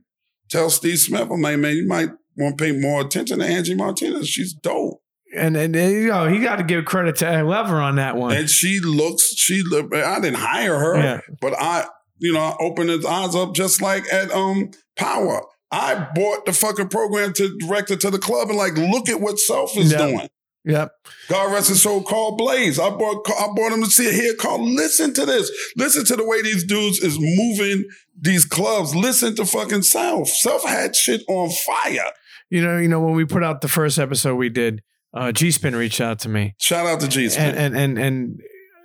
tell 0.48 0.70
Steve 0.70 0.98
Smith, 0.98 1.28
I'm 1.30 1.40
like, 1.42 1.58
man, 1.58 1.76
you 1.76 1.86
might 1.86 2.08
want 2.36 2.56
to 2.58 2.64
pay 2.64 2.72
more 2.72 3.02
attention 3.02 3.38
to 3.40 3.44
Angie 3.44 3.74
Martinez. 3.74 4.28
She's 4.28 4.52
dope. 4.54 5.00
and 5.36 5.56
and, 5.56 5.74
you 5.76 6.08
know 6.08 6.26
he 6.28 6.38
got 6.40 6.56
to 6.56 6.64
give 6.64 6.84
credit 6.86 7.16
to 7.16 7.26
Ed 7.28 7.42
Lover 7.42 7.76
on 7.76 7.96
that 7.96 8.16
one. 8.16 8.34
And 8.36 8.48
she 8.50 8.80
looks, 8.80 9.34
she 9.36 9.62
look, 9.62 9.94
I 9.94 10.18
didn't 10.20 10.38
hire 10.38 10.78
her, 10.78 10.96
Yeah. 10.96 11.20
but 11.40 11.54
I, 11.58 11.86
you 12.23 12.33
know, 12.33 12.41
I 12.41 12.57
opened 12.61 12.89
his 12.91 13.05
eyes 13.05 13.35
up 13.35 13.55
just 13.55 13.83
like 13.83 14.11
at 14.12 14.31
um 14.33 14.70
Power. 14.97 15.43
I 15.70 16.07
bought 16.14 16.45
the 16.47 16.53
fucking 16.53 16.89
program 16.89 17.33
to 17.35 17.57
direct 17.59 17.91
it 17.91 18.01
to 18.03 18.11
the 18.11 18.18
club 18.18 18.49
and 18.51 18.59
like, 18.59 18.77
look 18.77 19.09
at 19.09 19.20
what 19.20 19.39
Self 19.39 19.77
is 19.77 19.91
Yeah. 19.93 19.99
doing. 19.99 20.29
Yep. 20.64 20.93
God 21.29 21.53
rest 21.53 21.70
his 21.70 21.83
soul, 21.83 22.03
Carl 22.05 22.37
Blaze. 22.37 22.79
I 22.79 22.91
bought. 22.91 23.27
I 23.29 23.49
bought 23.57 23.73
him 23.73 23.83
to 23.83 23.91
see 23.91 24.05
it 24.07 24.14
here. 24.14 24.35
Carl, 24.37 24.64
listen 24.64 25.12
to 25.14 25.27
this. 25.27 25.51
Listen 25.77 26.05
to 26.05 26.14
the 26.14 26.25
way 26.25 26.41
these 26.41 26.62
dudes 26.62 27.01
is 27.01 27.18
moving 27.18 27.85
these 28.16 28.45
clubs. 28.45 28.95
Listen 28.95 29.35
to 29.37 29.45
fucking 29.45 29.83
Self. 29.83 30.29
Self 30.29 30.62
had 30.64 30.95
shit 30.95 31.23
on 31.29 31.51
fire. 31.51 32.12
You 32.49 32.62
know, 32.62 32.79
you 32.79 32.87
know 32.87 33.01
when 33.01 33.14
we 33.14 33.25
put 33.25 33.43
out 33.43 33.61
the 33.61 33.66
first 33.68 33.99
episode 33.99 34.37
we 34.37 34.51
did, 34.51 34.83
uh, 35.14 35.33
G 35.33 35.51
Spin 35.51 35.75
reached 35.75 36.01
out 36.01 36.20
to 36.20 36.29
me 36.29 36.55
Shout 36.61 36.87
out 36.87 37.01
to 37.01 37.09
G 37.09 37.25
and 37.37 37.57
and 37.57 37.77
and 37.77 37.99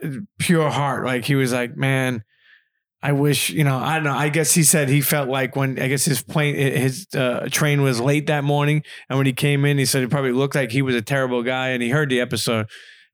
and 0.01 0.27
pure 0.39 0.69
heart, 0.71 1.05
like 1.05 1.25
he 1.25 1.35
was 1.35 1.51
like, 1.53 1.75
man. 1.77 2.23
I 3.01 3.11
wish, 3.11 3.51
you 3.51 3.63
know, 3.63 3.77
I 3.77 3.95
don't 3.95 4.05
know. 4.05 4.13
I 4.15 4.29
guess 4.29 4.53
he 4.53 4.63
said 4.63 4.89
he 4.89 5.01
felt 5.01 5.29
like 5.29 5.55
when 5.55 5.79
I 5.79 5.87
guess 5.87 6.05
his 6.05 6.23
plane, 6.23 6.55
his 6.55 7.05
uh, 7.15 7.47
train 7.51 7.81
was 7.83 7.99
late 8.01 8.27
that 8.27 8.43
morning, 8.43 8.81
and 9.09 9.17
when 9.19 9.27
he 9.27 9.33
came 9.33 9.65
in, 9.65 9.77
he 9.77 9.85
said 9.85 10.01
it 10.03 10.09
probably 10.09 10.31
looked 10.31 10.55
like 10.55 10.71
he 10.71 10.81
was 10.81 10.95
a 10.95 11.01
terrible 11.01 11.43
guy, 11.43 11.69
and 11.69 11.83
he 11.83 11.89
heard 11.89 12.09
the 12.09 12.19
episode, 12.19 12.65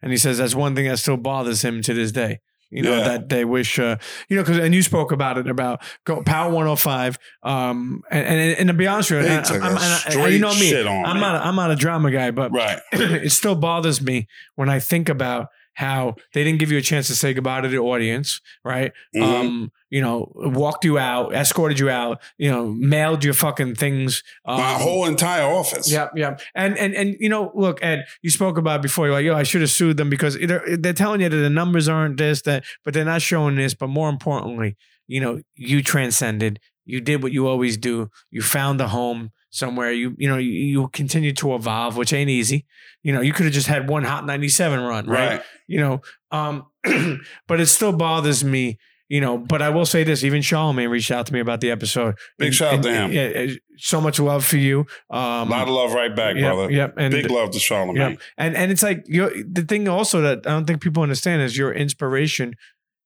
and 0.02 0.12
he 0.12 0.18
says 0.18 0.38
that's 0.38 0.56
one 0.56 0.74
thing 0.74 0.88
that 0.88 1.00
still 1.00 1.18
bothers 1.18 1.64
him 1.64 1.82
to 1.82 1.94
this 1.94 2.12
day. 2.14 2.40
You 2.72 2.82
know 2.82 2.98
Yeah. 2.98 3.04
that 3.04 3.30
they 3.30 3.46
wish, 3.46 3.78
uh, 3.78 3.98
you 4.30 4.38
know, 4.38 4.42
because 4.44 4.58
and 4.58 4.74
you 4.74 4.82
spoke 4.82 5.12
about 5.12 5.38
it 5.38 5.48
about 5.48 5.84
go, 6.06 6.24
Power 6.24 6.50
105, 6.52 7.20
um, 7.44 8.02
and, 8.10 8.26
and 8.26 8.58
and 8.60 8.68
to 8.70 8.74
be 8.74 8.88
honest 8.88 9.12
with 9.12 9.26
you, 9.26 9.32
I, 9.32 9.42
I'm, 9.68 9.78
and 9.78 10.22
I, 10.24 10.28
you 10.30 10.40
know 10.40 10.56
me, 10.56 10.76
I'm 10.80 11.20
not, 11.20 11.36
a, 11.36 11.46
I'm 11.46 11.56
not 11.56 11.70
a 11.72 11.76
drama 11.76 12.10
guy, 12.10 12.32
but 12.32 12.52
Right. 12.52 12.80
it 12.94 13.32
still 13.32 13.56
bothers 13.56 14.02
me 14.02 14.28
when 14.56 14.70
I 14.70 14.80
think 14.80 15.08
about 15.10 15.48
how 15.76 16.16
they 16.34 16.44
didn't 16.44 16.60
give 16.60 16.72
you 16.72 16.78
a 16.78 16.82
chance 16.82 17.08
to 17.08 17.16
say 17.16 17.34
goodbye 17.34 17.62
to 17.62 17.68
the 17.68 17.78
audience, 17.78 18.42
right? 18.64 18.92
Mhm. 19.16 19.22
Um, 19.24 19.72
you 19.90 20.02
know, 20.02 20.32
walked 20.36 20.86
you 20.86 20.98
out, 20.98 21.34
escorted 21.34 21.80
you 21.80 21.90
out, 21.90 22.22
you 22.38 22.50
know, 22.50 22.68
mailed 22.74 23.24
your 23.24 23.34
fucking 23.34 23.76
things. 23.76 24.24
Um, 24.46 24.58
My 24.58 24.74
whole 24.74 25.06
entire 25.06 25.44
office. 25.44 25.92
Yep, 25.92 26.12
yep. 26.16 26.42
And 26.56 26.78
and 26.78 26.96
and 26.96 27.16
you 27.20 27.30
know, 27.30 27.52
look, 27.56 27.84
Ed, 27.84 28.06
you 28.22 28.30
spoke 28.30 28.58
about 28.58 28.82
before. 28.82 29.06
You're 29.06 29.16
like, 29.16 29.26
yo, 29.26 29.36
I 29.36 29.44
should 29.44 29.62
have 29.62 29.70
sued 29.70 29.98
them 29.98 30.10
because 30.10 30.38
they're, 30.40 30.78
they're 30.78 30.94
telling 30.94 31.22
you 31.22 31.30
that 31.30 31.36
the 31.36 31.50
numbers 31.50 31.88
aren't 31.88 32.18
this, 32.18 32.42
that, 32.44 32.64
but 32.84 32.94
they're 32.94 33.06
not 33.06 33.22
showing 33.22 33.56
this. 33.56 33.74
But 33.74 33.88
more 33.88 34.10
importantly, 34.10 34.76
you 35.08 35.20
know, 35.22 35.42
you 35.56 35.84
transcended. 35.84 36.60
You 36.86 37.00
did 37.00 37.24
what 37.24 37.32
you 37.32 37.48
always 37.48 37.78
do. 37.78 38.10
You 38.32 38.42
found 38.42 38.82
a 38.82 38.88
home 38.90 39.32
somewhere. 39.54 39.92
You 39.92 40.16
you 40.18 40.28
know 40.28 40.38
you, 40.38 40.52
you 40.52 40.88
continue 40.90 41.32
to 41.34 41.56
evolve, 41.56 41.96
which 41.96 42.12
ain't 42.12 42.30
easy. 42.30 42.66
You 43.04 43.14
know, 43.14 43.22
you 43.22 43.32
could 43.32 43.46
have 43.46 43.54
just 43.54 43.68
had 43.68 43.88
one 43.90 44.04
hot 44.04 44.26
ninety 44.26 44.50
seven 44.50 44.82
run, 44.82 45.06
right? 45.08 45.30
Right. 45.38 45.42
You 45.68 45.80
know, 45.80 46.02
um, 46.32 46.66
but 47.48 47.62
it 47.62 47.68
still 47.68 47.94
bothers 47.94 48.44
me. 48.44 48.78
You 49.10 49.22
know, 49.22 49.38
but 49.38 49.62
I 49.62 49.70
will 49.70 49.86
say 49.86 50.04
this: 50.04 50.24
even 50.24 50.42
Charlemagne 50.42 50.90
reached 50.90 51.12
out 51.12 51.28
to 51.28 51.34
me 51.34 51.40
about 51.40 51.62
the 51.62 51.70
episode. 51.70 52.16
Big 52.40 52.48
And- 52.48 52.56
shout 52.56 52.74
out 52.76 52.84
to 52.84 52.92
him. 52.94 53.12
Yeah, 53.12 53.54
so 53.78 54.02
much 54.02 54.20
love 54.20 54.44
for 54.44 54.58
you. 54.58 54.88
Um, 55.12 55.20
A 55.20 55.52
lot 55.52 55.68
of 55.68 55.74
love 55.74 55.94
right 55.94 56.16
back, 56.16 56.36
Yep, 56.36 56.54
brother. 56.54 56.72
Yep. 56.72 56.94
And 56.98 57.12
Big 57.12 57.30
love 57.30 57.52
to 57.52 57.60
Charlemagne. 57.60 58.12
Yep. 58.12 58.22
And 58.38 58.56
and 58.56 58.72
it's 58.72 58.82
like 58.82 59.04
you 59.08 59.44
the 59.44 59.64
thing 59.64 59.88
also 59.88 60.22
that 60.22 60.48
I 60.48 60.52
don't 60.52 60.66
think 60.66 60.82
people 60.82 61.04
understand 61.04 61.42
is 61.44 61.56
your 61.58 61.72
inspiration 61.74 62.56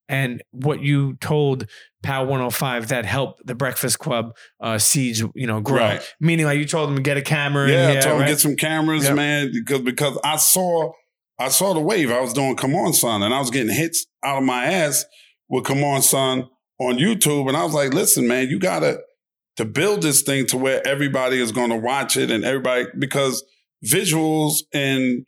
and 0.09 0.41
what 0.51 0.81
you 0.81 1.15
told 1.21 1.67
Pow 2.03 2.21
105 2.23 2.89
that 2.89 3.05
helped 3.05 3.45
the 3.45 3.55
Breakfast 3.55 3.99
Club 3.99 4.35
uh, 4.61 4.77
seeds, 4.77 5.23
you 5.35 5.47
know, 5.47 5.59
grow. 5.59 5.77
Right. 5.77 6.13
Meaning 6.21 6.45
like 6.45 6.57
you 6.59 6.65
told 6.65 6.89
them 6.89 6.95
to 6.95 7.01
get 7.01 7.17
a 7.17 7.21
camera 7.21 7.69
Yeah, 7.69 7.91
in 7.91 7.97
I 7.97 8.01
told 8.01 8.13
him 8.15 8.21
right? 8.21 8.27
get 8.27 8.39
some 8.39 8.55
cameras, 8.55 9.03
Yep. 9.05 9.15
man, 9.15 9.51
because 9.53 9.81
because 9.81 10.17
I 10.23 10.37
saw 10.37 10.91
I 11.39 11.49
saw 11.49 11.73
the 11.73 11.79
wave. 11.81 12.09
I 12.11 12.19
was 12.21 12.33
doing 12.33 12.55
Come 12.55 12.73
On 12.75 12.93
Son, 12.93 13.21
and 13.23 13.33
I 13.33 13.39
was 13.39 13.51
getting 13.51 13.73
hits 13.75 14.05
out 14.23 14.37
of 14.39 14.43
my 14.43 14.65
ass 14.65 15.05
with 15.49 15.65
Come 15.65 15.83
On 15.83 16.01
Son 16.01 16.47
on 16.79 16.97
YouTube. 16.97 17.47
And 17.47 17.57
I 17.57 17.63
was 17.63 17.73
like, 17.73 17.93
listen, 17.93 18.27
man, 18.27 18.47
you 18.47 18.59
gotta 18.59 18.99
to 19.57 19.65
build 19.65 20.01
this 20.03 20.21
thing 20.21 20.45
to 20.47 20.57
where 20.57 20.85
everybody 20.87 21.41
is 21.41 21.51
gonna 21.51 21.77
watch 21.77 22.15
it 22.15 22.31
and 22.31 22.45
everybody 22.45 22.85
because 22.97 23.43
visuals 23.85 24.57
and 24.73 25.25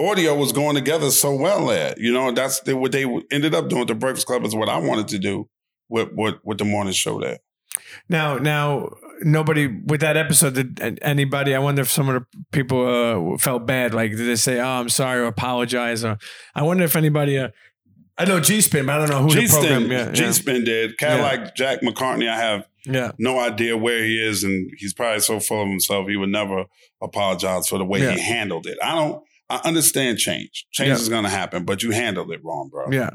audio 0.00 0.34
was 0.34 0.52
going 0.52 0.74
together 0.74 1.10
so 1.10 1.34
well 1.34 1.66
there. 1.66 1.94
You 1.98 2.12
know, 2.12 2.30
that's 2.32 2.60
the, 2.60 2.76
what 2.76 2.92
they 2.92 3.04
ended 3.30 3.54
up 3.54 3.68
doing. 3.68 3.86
The 3.86 3.94
Breakfast 3.94 4.26
Club 4.26 4.44
is 4.44 4.54
what 4.54 4.68
I 4.68 4.78
wanted 4.78 5.08
to 5.08 5.18
do 5.18 5.48
with 5.88 6.10
with, 6.12 6.36
with 6.44 6.58
the 6.58 6.64
morning 6.64 6.92
show 6.92 7.20
there. 7.20 7.38
Now, 8.08 8.36
now, 8.38 8.90
nobody 9.22 9.66
with 9.66 10.00
that 10.00 10.16
episode. 10.16 10.54
Did 10.54 10.98
anybody? 11.02 11.54
I 11.54 11.58
wonder 11.58 11.82
if 11.82 11.90
some 11.90 12.08
of 12.08 12.22
the 12.22 12.44
people 12.52 13.34
uh, 13.34 13.38
felt 13.38 13.66
bad. 13.66 13.94
Like, 13.94 14.10
did 14.12 14.26
they 14.26 14.36
say, 14.36 14.60
"Oh, 14.60 14.66
I'm 14.66 14.88
sorry," 14.88 15.20
or 15.20 15.26
apologize? 15.26 16.04
Or 16.04 16.18
I 16.54 16.62
wonder 16.62 16.84
if 16.84 16.96
anybody. 16.96 17.38
Uh, 17.38 17.48
I 18.16 18.24
know 18.24 18.40
G 18.40 18.60
Spin, 18.60 18.86
but 18.86 18.96
I 18.96 18.98
don't 18.98 19.10
know 19.10 19.22
who 19.22 19.30
G 19.30 19.46
the 19.46 19.52
program. 19.52 19.90
Yeah, 19.90 20.10
G 20.10 20.32
Spin 20.32 20.64
did. 20.64 20.98
Kind 20.98 21.14
of 21.14 21.18
Yeah. 21.20 21.24
like 21.24 21.54
Jack 21.54 21.82
McCartney. 21.82 22.28
I 22.28 22.36
have 22.36 22.66
yeah, 22.84 22.92
yeah. 22.92 23.12
no 23.18 23.38
idea 23.38 23.76
where 23.76 24.02
he 24.04 24.20
is, 24.20 24.42
and 24.42 24.70
he's 24.76 24.92
probably 24.92 25.20
so 25.20 25.38
full 25.38 25.62
of 25.62 25.68
himself 25.68 26.08
he 26.08 26.16
would 26.16 26.30
never 26.30 26.64
apologize 27.00 27.68
for 27.68 27.78
the 27.78 27.84
way 27.84 28.00
Yeah. 28.02 28.12
he 28.12 28.20
handled 28.20 28.66
it. 28.66 28.76
I 28.82 28.94
don't. 28.94 29.22
I 29.50 29.60
understand 29.64 30.18
change. 30.18 30.66
Change 30.72 30.88
Yeah. 30.88 30.94
is 30.94 31.08
going 31.08 31.24
to 31.24 31.30
happen, 31.30 31.64
but 31.64 31.82
you 31.82 31.90
handled 31.90 32.30
it 32.32 32.40
wrong, 32.44 32.68
bro. 32.70 32.90
Yeah. 32.90 33.10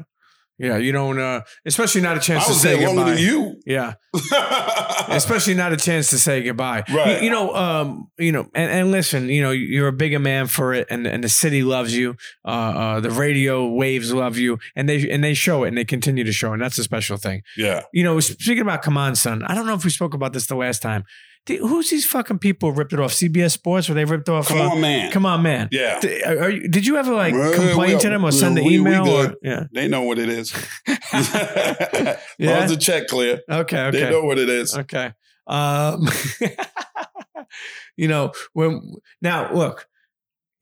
Yeah. 0.58 0.76
You 0.76 0.92
don't, 0.92 1.18
uh, 1.18 1.40
especially 1.66 2.00
not 2.00 2.16
a 2.16 2.20
I 2.20 2.22
chance 2.22 2.44
to 2.46 2.50
was 2.52 2.60
say 2.60 2.78
goodbye. 2.78 3.14
you. 3.14 3.56
Yeah. 3.66 3.94
Especially 5.08 5.54
not 5.54 5.72
a 5.72 5.76
chance 5.76 6.10
to 6.10 6.18
say 6.18 6.42
goodbye. 6.42 6.84
Right. 6.92 7.18
You, 7.18 7.24
you 7.24 7.30
know, 7.30 7.54
um, 7.54 8.08
you 8.18 8.32
know, 8.32 8.46
and, 8.54 8.70
and 8.70 8.90
listen, 8.90 9.28
you 9.28 9.42
know, 9.42 9.50
you're 9.50 9.88
a 9.88 9.92
bigger 9.92 10.18
man 10.18 10.46
for 10.46 10.72
it 10.72 10.86
and, 10.90 11.06
and 11.06 11.22
the 11.24 11.28
city 11.28 11.62
loves 11.62 11.94
you. 11.96 12.16
Uh, 12.44 12.48
uh, 12.48 13.00
the 13.00 13.10
radio 13.10 13.66
waves 13.68 14.12
love 14.12 14.36
you 14.38 14.58
and 14.76 14.88
they, 14.88 15.08
and 15.10 15.22
they 15.22 15.34
show 15.34 15.64
it 15.64 15.68
and 15.68 15.78
they 15.78 15.84
continue 15.84 16.24
to 16.24 16.32
show 16.32 16.50
it. 16.50 16.54
And 16.54 16.62
that's 16.62 16.78
a 16.78 16.84
special 16.84 17.16
thing. 17.16 17.42
yeah. 17.56 17.82
You 17.92 18.04
know, 18.04 18.18
speaking 18.20 18.62
about 18.62 18.82
Come 18.82 18.96
On 18.96 19.14
Son, 19.16 19.42
I 19.44 19.54
don't 19.54 19.66
know 19.66 19.74
if 19.74 19.84
we 19.84 19.90
spoke 19.90 20.14
about 20.14 20.32
this 20.32 20.46
the 20.46 20.56
last 20.56 20.82
time. 20.82 21.04
Who's 21.46 21.90
these 21.90 22.06
fucking 22.06 22.38
people 22.38 22.72
ripped 22.72 22.94
it 22.94 23.00
off? 23.00 23.12
CBS 23.12 23.50
Sports 23.52 23.90
or 23.90 23.94
they 23.94 24.06
ripped 24.06 24.28
off? 24.30 24.48
Come 24.48 24.60
uh, 24.60 24.70
on, 24.70 24.80
man. 24.80 25.12
Come 25.12 25.26
on, 25.26 25.42
man. 25.42 25.68
Yeah. 25.70 26.00
You, 26.02 26.68
did 26.68 26.86
you 26.86 26.96
ever 26.96 27.12
like 27.12 27.34
Well, 27.34 27.52
complain 27.52 27.96
we- 27.96 28.00
to 28.00 28.08
them 28.08 28.22
or 28.22 28.26
we- 28.28 28.32
send 28.32 28.58
an 28.58 28.64
email? 28.64 29.06
or, 29.06 29.34
yeah. 29.42 29.64
They 29.72 29.86
know 29.86 30.02
what 30.02 30.18
it 30.18 30.28
is. 30.30 30.52
Yeah? 32.38 32.60
yeah. 32.60 32.66
the 32.66 32.76
check 32.76 33.08
clear. 33.08 33.40
Okay. 33.48 33.78
Okay. 33.86 34.00
They 34.00 34.10
know 34.10 34.22
what 34.24 34.38
it 34.38 34.48
is. 34.48 34.76
Okay. 34.76 35.12
Um, 35.46 36.08
you 37.96 38.08
know, 38.08 38.32
when 38.54 38.94
now 39.20 39.52
look, 39.52 39.86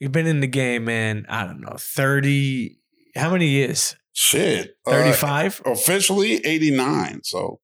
you've 0.01 0.13
been 0.13 0.27
in 0.27 0.41
the 0.41 0.47
game, 0.47 0.85
man. 0.85 1.27
I 1.29 1.45
don't 1.45 1.61
know, 1.61 1.77
30, 1.79 2.77
how 3.15 3.31
many 3.31 3.49
years? 3.49 3.97
Shit. 4.13 4.77
Uh, 4.87 4.91
35? 4.91 5.63
officially 5.65 6.45
89. 6.45 7.21
So 7.25 7.61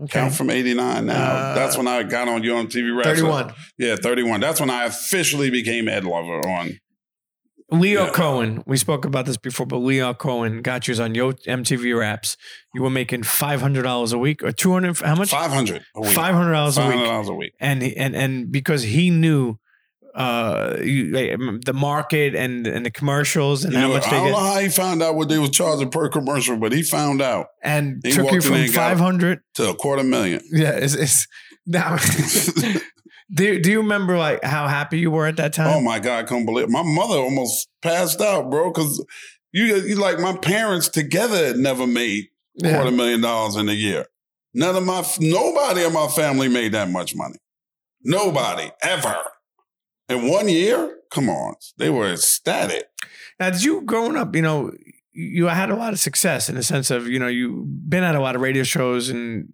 okay. 0.00 0.12
count 0.20 0.34
from 0.34 0.50
89 0.50 1.06
now. 1.06 1.14
Uh, 1.14 1.54
That's 1.54 1.76
when 1.76 1.88
I 1.88 2.02
got 2.02 2.28
on 2.28 2.42
you 2.42 2.52
MTV 2.52 2.96
Raps. 2.96 3.20
31. 3.20 3.54
Yeah, 3.78 3.96
31. 3.96 4.40
That's 4.40 4.60
when 4.60 4.70
I 4.70 4.84
officially 4.84 5.50
became 5.50 5.88
Ed 5.88 6.04
Lover 6.04 6.46
on. 6.48 6.78
Lyor 7.72 8.06
Yeah. 8.06 8.10
Cohen, 8.10 8.62
we 8.66 8.76
spoke 8.76 9.06
about 9.06 9.24
this 9.24 9.38
before, 9.38 9.64
but 9.64 9.76
Lyor 9.78 10.16
Cohen 10.18 10.60
got 10.60 10.86
you 10.88 11.02
on 11.02 11.14
Yo 11.14 11.32
MTV 11.32 11.98
Raps. 11.98 12.36
You 12.74 12.82
were 12.82 12.90
making 12.90 13.22
$500 13.22 14.12
a 14.12 14.18
week 14.18 14.42
or 14.42 14.52
200 14.52 14.98
how 15.00 15.14
much? 15.14 15.30
Five 15.30 15.50
hundred. 15.52 15.82
Five 16.12 16.34
hundred 16.34 16.52
dollars 16.52 16.76
a 16.76 16.86
week. 16.86 16.96
$500 16.96 17.28
a 17.28 17.32
week. 17.34 17.52
and 17.60 17.82
he- 17.82 17.96
and 17.96 18.14
and 18.14 18.52
because 18.52 18.82
he 18.82 19.08
knew 19.08 19.56
uh, 20.14 20.76
you, 20.82 21.10
the 21.64 21.72
market 21.74 22.34
and 22.34 22.66
and 22.66 22.84
the 22.84 22.90
commercials 22.90 23.64
and 23.64 23.72
You 23.72 23.78
how 23.80 23.88
know, 23.88 23.94
much 23.94 24.06
I 24.06 24.10
they 24.10 24.16
don't 24.16 24.30
know 24.32 24.36
get, 24.38 24.54
how 24.54 24.60
he 24.60 24.68
found 24.68 25.02
out 25.02 25.14
what 25.14 25.28
they 25.28 25.38
was 25.38 25.50
charging 25.50 25.90
per 25.90 26.08
commercial, 26.08 26.56
but 26.58 26.72
he 26.72 26.82
found 26.82 27.22
out 27.22 27.46
and 27.62 28.00
He 28.04 28.12
took 28.12 28.30
you 28.32 28.40
from 28.40 28.66
five 28.68 28.98
hundred. 28.98 29.40
to 29.54 29.70
a 29.70 29.74
quarter 29.74 30.04
million. 30.04 30.40
Yeah, 30.52 30.72
it's, 30.72 30.94
it's 30.94 31.26
now. 31.66 31.96
do 33.34 33.58
Do 33.60 33.70
you 33.70 33.78
remember 33.80 34.18
like 34.18 34.44
how 34.44 34.68
happy 34.68 34.98
you 34.98 35.10
were 35.10 35.26
at 35.26 35.36
that 35.36 35.52
time? 35.54 35.74
Oh 35.76 35.80
my 35.80 35.98
God, 35.98 36.18
I 36.18 36.22
couldn't 36.24 36.46
believe 36.46 36.64
it. 36.64 36.70
My 36.70 36.82
mother 36.82 37.16
almost 37.18 37.68
passed 37.80 38.20
out, 38.20 38.50
bro, 38.50 38.70
because 38.72 39.04
you, 39.52 39.64
you 39.76 39.96
like 39.96 40.18
my 40.18 40.36
parents 40.36 40.88
together 40.88 41.56
never 41.56 41.86
made 41.86 42.26
Yeah. 42.56 42.74
quarter 42.74 42.90
million 42.90 43.20
dollars 43.22 43.56
in 43.56 43.68
a 43.68 43.72
year. 43.72 44.06
None 44.54 44.76
of 44.76 44.84
my 44.84 45.02
nobody 45.20 45.84
in 45.84 45.92
my 45.94 46.08
family 46.08 46.48
made 46.48 46.72
that 46.72 46.90
much 46.90 47.14
money. 47.14 47.38
Nobody 48.04 48.70
ever. 48.82 49.16
In 50.08 50.28
one 50.28 50.48
year? 50.48 50.98
Come 51.10 51.28
on. 51.28 51.54
They 51.78 51.90
were 51.90 52.10
ecstatic. 52.12 52.84
Now, 53.40 53.50
did 53.50 53.62
you 53.62 53.82
growing 53.82 54.16
up, 54.16 54.34
you 54.36 54.42
know, 54.42 54.72
you 55.12 55.46
had 55.46 55.70
a 55.70 55.76
lot 55.76 55.92
of 55.92 55.98
success 55.98 56.48
in 56.48 56.54
the 56.54 56.62
sense 56.62 56.90
of, 56.90 57.06
you 57.06 57.18
know, 57.18 57.28
you've 57.28 57.88
been 57.88 58.02
at 58.02 58.14
a 58.14 58.20
lot 58.20 58.34
of 58.34 58.40
radio 58.42 58.62
shows 58.62 59.08
and 59.08 59.46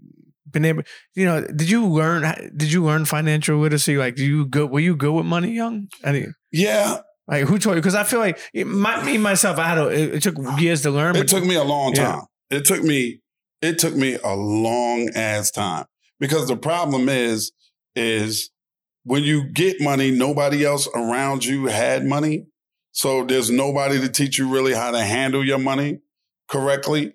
been 0.51 0.65
able, 0.65 0.83
you 1.15 1.25
know, 1.25 1.45
did 1.47 1.69
you 1.69 1.87
learn, 1.87 2.23
did 2.57 2.73
you 2.73 2.85
learn 2.85 3.05
financial 3.05 3.59
literacy? 3.59 3.97
Like, 3.97 4.15
do 4.17 4.25
you 4.25 4.47
go, 4.47 4.67
were 4.67 4.81
you 4.81 4.97
good 4.97 5.13
with 5.13 5.27
money 5.27 5.53
young? 5.53 5.89
I 6.05 6.13
mean, 6.13 6.35
Yeah, 6.53 6.99
like 7.27 7.45
who 7.45 7.59
taught 7.59 7.71
you? 7.73 7.77
Because 7.77 7.95
I 7.95 8.05
feel 8.05 8.21
like 8.21 8.39
it, 8.55 8.67
my, 8.67 9.03
me, 9.05 9.19
myself, 9.19 9.59
I 9.59 9.69
had 9.69 9.79
a, 9.79 9.89
it, 9.89 10.15
it 10.17 10.23
took 10.23 10.37
years 10.61 10.83
to 10.83 10.91
learn. 10.91 11.17
it 11.17 11.29
took 11.29 11.45
me 11.45 11.57
a 11.57 11.65
long 11.65 11.95
Yeah. 11.95 12.05
time. 12.13 12.23
It 12.51 12.65
took 12.65 12.83
me, 12.83 13.21
it 13.61 13.79
took 13.79 13.95
me 13.95 14.17
a 14.25 14.35
long 14.35 15.11
ass 15.15 15.51
time. 15.51 15.85
Because 16.21 16.49
the 16.49 16.57
problem 16.57 17.09
is, 17.09 17.53
is 17.95 18.51
when 19.09 19.25
you 19.25 19.45
get 19.45 19.81
money, 19.81 20.11
nobody 20.11 20.65
else 20.65 20.89
around 20.95 21.45
you 21.45 21.67
had 21.67 22.05
money. 22.05 22.47
So 22.93 23.25
there's 23.25 23.51
nobody 23.51 24.01
to 24.01 24.09
teach 24.09 24.39
you 24.39 24.49
really 24.49 24.75
how 24.75 24.91
to 24.91 25.01
handle 25.03 25.45
your 25.45 25.59
money 25.59 26.01
correctly. 26.49 27.15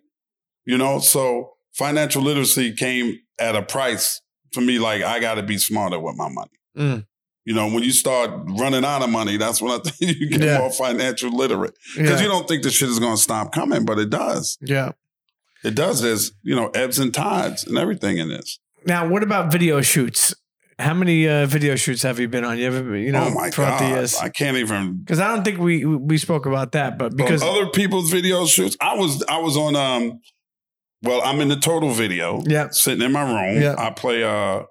You 0.65 0.77
know, 0.77 0.99
so 0.99 1.53
financial 1.73 2.21
literacy 2.21 2.73
came 2.73 3.19
at 3.39 3.55
a 3.55 3.61
price 3.61 4.21
for 4.53 4.61
me. 4.61 4.79
Like 4.79 5.01
I 5.03 5.19
got 5.19 5.35
to 5.35 5.43
be 5.43 5.57
smarter 5.57 5.99
with 5.99 6.15
my 6.15 6.29
money. 6.29 6.51
Mm. 6.77 7.05
You 7.45 7.53
know, 7.53 7.67
when 7.67 7.83
you 7.83 7.91
start 7.91 8.31
running 8.57 8.85
out 8.85 9.01
of 9.03 9.09
money, 9.09 9.35
that's 9.37 9.61
when 9.61 9.71
I 9.73 9.77
think 9.83 10.17
you 10.17 10.29
get 10.29 10.41
Yeah. 10.41 10.59
more 10.59 10.71
financial 10.71 11.35
literate 11.35 11.73
because 11.95 12.19
yeah. 12.19 12.21
you 12.21 12.29
don't 12.31 12.47
think 12.47 12.63
the 12.63 12.71
shit 12.71 12.87
is 12.89 12.99
going 12.99 13.15
to 13.17 13.21
stop 13.21 13.51
coming, 13.51 13.83
but 13.85 13.99
it 13.99 14.09
does. 14.09 14.57
yeah. 14.61 14.93
It 15.65 15.75
does. 15.75 16.01
There's 16.01 16.33
you 16.43 16.55
know 16.55 16.67
ebbs 16.73 16.99
and 16.99 17.13
tides 17.13 17.65
and 17.65 17.77
everything 17.77 18.17
in 18.17 18.27
this. 18.29 18.59
Now, 18.85 19.07
what 19.07 19.23
about 19.23 19.49
video 19.49 19.79
shoots? 19.81 20.35
How 20.83 20.93
many 20.93 21.27
uh, 21.27 21.45
video 21.45 21.75
shoots 21.75 22.01
have 22.03 22.19
you 22.19 22.27
been 22.27 22.43
on? 22.43 22.57
You 22.57 22.65
ever, 22.67 22.95
you 22.97 23.11
know, 23.11 23.25
oh 23.25 23.33
my 23.33 23.49
god, 23.49 23.79
the? 23.79 24.19
I 24.21 24.29
can't 24.29 24.57
even. 24.57 24.97
Because 24.97 25.19
I 25.19 25.33
don't 25.33 25.43
think 25.43 25.59
we 25.59 25.85
we 25.85 26.17
spoke 26.17 26.45
about 26.45 26.73
that, 26.73 26.97
but 26.97 27.15
Because 27.15 27.41
other 27.41 27.67
people's 27.67 28.11
video 28.11 28.45
shoots, 28.45 28.75
I 28.81 28.95
was 28.95 29.23
I 29.29 29.37
was 29.37 29.55
on. 29.57 29.75
um 29.75 30.19
Well, 31.01 31.21
I'm 31.23 31.39
in 31.41 31.47
the 31.47 31.55
total 31.57 31.91
video. 31.91 32.43
yeah, 32.45 32.67
Sitting 32.71 33.03
in 33.03 33.11
my 33.13 33.23
room, 33.23 33.61
Yeah. 33.61 33.75
I 33.77 33.91
play 33.91 34.23
uh 34.23 34.63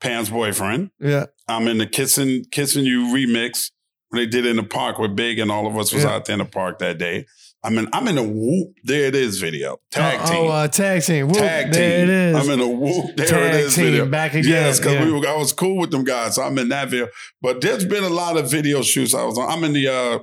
Pam's 0.00 0.30
boyfriend. 0.30 0.90
yeah, 1.00 1.26
I'm 1.48 1.66
in 1.66 1.78
the 1.78 1.86
kissing 1.86 2.44
kissing 2.52 2.84
you 2.84 3.06
remix 3.14 3.70
when 4.10 4.22
they 4.22 4.26
did 4.26 4.46
it 4.46 4.50
in 4.50 4.56
the 4.56 4.62
park 4.62 4.98
with 4.98 5.16
Big 5.16 5.38
and 5.40 5.50
all 5.50 5.66
of 5.66 5.76
us 5.76 5.92
was 5.92 6.04
Yeah. 6.04 6.10
out 6.14 6.24
there 6.26 6.34
in 6.34 6.38
the 6.38 6.44
park 6.44 6.78
that 6.78 6.98
day. 6.98 7.26
I'm 7.64 7.76
in 7.76 7.88
I'm 7.92 8.06
in 8.06 8.18
a 8.18 8.22
whoop. 8.22 8.74
There 8.84 9.06
it 9.06 9.14
is 9.14 9.40
video 9.40 9.78
tag 9.90 10.26
team. 10.26 10.36
Oh, 10.36 10.48
uh, 10.48 10.68
tag 10.68 11.02
team. 11.02 11.26
Whoop, 11.26 11.38
Tag 11.38 11.72
there 11.72 12.06
team. 12.06 12.08
it 12.08 12.14
is. 12.14 12.36
I'm 12.36 12.50
in 12.52 12.60
a 12.60 12.68
whoop. 12.68 13.16
There 13.16 13.26
it 13.26 13.26
is. 13.26 13.30
tag 13.30 13.54
it 13.54 13.60
is. 13.60 13.74
team 13.74 13.84
Video. 13.84 14.06
back 14.06 14.34
again. 14.34 14.50
Yes, 14.50 14.78
because 14.78 14.94
yeah. 14.94 15.04
we 15.04 15.12
were, 15.12 15.26
I 15.26 15.36
was 15.36 15.52
cool 15.52 15.76
with 15.76 15.90
them 15.90 16.04
guys. 16.04 16.36
So 16.36 16.42
I'm 16.42 16.56
in 16.58 16.68
that 16.68 16.88
video. 16.88 17.08
But 17.42 17.60
there's 17.60 17.84
been 17.84 18.04
a 18.04 18.08
lot 18.08 18.36
of 18.36 18.50
video 18.50 18.82
shoots 18.82 19.14
I 19.14 19.24
was 19.24 19.38
on. 19.38 19.50
I'm 19.50 19.64
in 19.64 19.72
the 19.72 19.88
uh, 19.88 20.18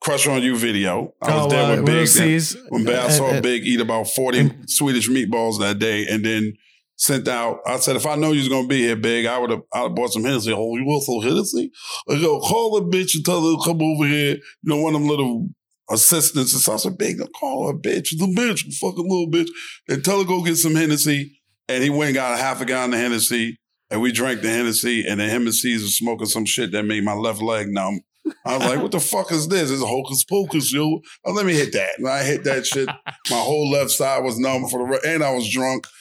Crush 0.00 0.26
on 0.26 0.42
You 0.42 0.56
video. 0.56 1.14
I 1.22 1.36
was 1.36 1.46
oh, 1.46 1.48
there 1.48 1.64
uh, 1.64 1.70
with 1.70 1.78
Little 1.80 2.00
Big. 2.00 2.08
C's. 2.08 2.56
When 2.70 2.88
I 2.88 3.08
saw 3.08 3.28
Uh, 3.28 3.34
uh, 3.34 3.40
Big 3.40 3.64
eat 3.64 3.80
about 3.80 4.08
40 4.08 4.50
Swedish 4.66 5.08
meatballs 5.08 5.60
that 5.60 5.78
day 5.78 6.06
and 6.08 6.24
then 6.24 6.54
sent 6.96 7.28
out, 7.28 7.60
I 7.64 7.76
said, 7.76 7.94
if 7.94 8.04
I 8.04 8.16
know 8.16 8.32
you 8.32 8.40
was 8.40 8.48
going 8.48 8.64
to 8.64 8.68
be 8.68 8.82
here, 8.82 8.96
Big, 8.96 9.26
I 9.26 9.38
would 9.38 9.50
have 9.50 9.62
I 9.72 9.86
bought 9.86 10.12
some 10.12 10.24
Hennessy. 10.24 10.52
Oh, 10.52 10.76
you 10.76 10.84
want 10.84 11.04
some 11.04 11.22
Hennessy? 11.22 11.70
I 12.08 12.20
go, 12.20 12.40
call 12.40 12.80
the 12.80 12.96
bitch 12.96 13.14
and 13.14 13.24
tell 13.24 13.40
her 13.40 13.56
to 13.56 13.62
come 13.64 13.80
over 13.80 14.04
here. 14.04 14.34
You 14.34 14.40
know, 14.64 14.78
one 14.78 14.96
of 14.96 15.00
them 15.00 15.08
little 15.08 15.48
assistants. 15.90 16.52
And 16.52 16.62
so 16.62 16.74
I 16.74 16.76
said, 16.76 16.98
Big, 16.98 17.18
don't 17.18 17.32
call 17.32 17.66
her 17.66 17.74
a 17.74 17.78
bitch. 17.78 18.10
The 18.18 18.26
bitch, 18.26 18.72
fucking 18.74 19.08
little 19.08 19.28
bitch. 19.30 19.48
And 19.88 20.04
tell 20.04 20.18
her 20.18 20.24
go 20.24 20.42
get 20.42 20.56
some 20.56 20.74
Hennessy. 20.74 21.38
And 21.68 21.82
he 21.82 21.90
went 21.90 22.08
and 22.08 22.14
got 22.14 22.34
a 22.38 22.42
half 22.42 22.60
a 22.60 22.64
gallon 22.64 22.94
of 22.94 23.00
Hennessy. 23.00 23.58
And 23.90 24.00
we 24.00 24.12
drank 24.12 24.42
the 24.42 24.48
Hennessy. 24.48 25.06
And 25.06 25.20
then 25.20 25.30
him 25.30 25.42
and 25.42 25.54
Caesar 25.54 25.88
smoking 25.88 26.26
some 26.26 26.44
shit 26.44 26.72
that 26.72 26.84
made 26.84 27.04
my 27.04 27.14
left 27.14 27.42
leg 27.42 27.68
numb. 27.68 28.00
I 28.46 28.56
was 28.56 28.66
like, 28.68 28.80
what 28.80 28.92
the 28.92 29.00
fuck 29.00 29.32
is 29.32 29.48
this? 29.48 29.70
It's 29.70 29.82
hocus 29.82 30.24
pocus, 30.24 30.72
yo. 30.72 31.00
Oh, 31.24 31.32
let 31.32 31.44
me 31.44 31.54
hit 31.54 31.72
that. 31.72 31.98
And 31.98 32.08
I 32.08 32.22
hit 32.22 32.44
that 32.44 32.66
shit. 32.66 32.86
My 32.86 33.36
whole 33.36 33.70
left 33.70 33.90
side 33.90 34.22
was 34.22 34.38
numb 34.38 34.66
for 34.68 34.78
the 34.78 34.84
re- 34.84 35.12
and 35.12 35.24
I 35.24 35.32
was 35.34 35.50
drunk. 35.50 35.86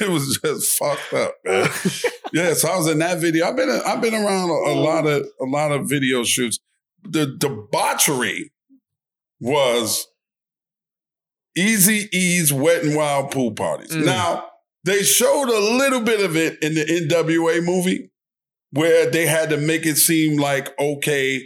It 0.00 0.08
was 0.08 0.36
just 0.42 0.76
fucked 0.76 1.12
up, 1.12 1.32
man. 1.44 1.70
yeah, 2.32 2.54
so 2.54 2.70
I 2.70 2.76
was 2.76 2.88
in 2.88 2.98
that 2.98 3.20
video. 3.20 3.46
I've 3.46 3.54
been 3.54 3.70
I've 3.70 4.00
been 4.00 4.14
around 4.14 4.50
a, 4.50 4.72
a 4.72 4.74
lot 4.74 5.06
of 5.06 5.24
a 5.40 5.44
lot 5.44 5.70
of 5.70 5.88
video 5.88 6.24
shoots. 6.24 6.58
The 7.04 7.36
debauchery 7.38 8.50
was 9.40 10.06
Eazy-E's 11.58 12.52
wet 12.52 12.84
and 12.84 12.96
wild 12.96 13.30
pool 13.30 13.52
parties. 13.52 13.90
Mm. 13.90 14.04
Now 14.04 14.46
they 14.84 15.02
showed 15.02 15.48
a 15.48 15.76
little 15.76 16.00
bit 16.00 16.20
of 16.20 16.36
it 16.36 16.62
in 16.62 16.74
the 16.74 16.84
NWA 16.84 17.64
movie 17.64 18.10
where 18.72 19.10
they 19.10 19.26
had 19.26 19.50
to 19.50 19.56
make 19.56 19.84
it 19.86 19.96
seem 19.96 20.38
like 20.38 20.78
okay, 20.78 21.44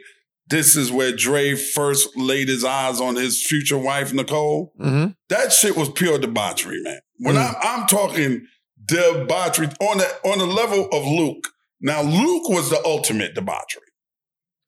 this 0.49 0.77
is 0.77 0.93
where 0.93 1.13
Dre 1.17 1.55
first 1.55 2.17
laid 2.17 2.49
his 2.49 2.65
eyes 2.65 3.01
on 3.01 3.17
his 3.17 3.45
future 3.45 3.79
wife 3.79 4.13
Nicole. 4.13 4.73
Mhm. 4.79 5.17
That 5.31 5.53
shit 5.53 5.77
was 5.77 5.89
pure 5.89 6.19
debauchery, 6.19 6.83
man. 6.83 7.01
When 7.21 7.37
Mm. 7.37 7.49
I'm, 7.49 7.55
I'm 7.81 7.87
talking 7.87 8.47
debauchery 8.85 9.69
on 9.81 9.99
the 9.99 10.09
on 10.29 10.39
the 10.39 10.47
level 10.47 10.89
of 10.93 11.07
Luke. 11.07 11.49
Now 11.81 12.03
Luke 12.03 12.49
was 12.51 12.69
the 12.71 12.85
ultimate 12.85 13.35
debauchery. 13.35 13.83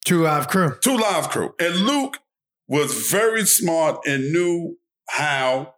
Two 0.06 0.22
Live 0.22 0.48
Crew. 0.48 0.72
Two 0.80 0.96
live 0.96 1.28
crew, 1.30 1.52
and 1.58 1.74
Luke 1.76 2.18
was 2.68 3.10
very 3.10 3.44
smart 3.44 4.00
and 4.06 4.32
knew 4.32 4.76
how 5.08 5.74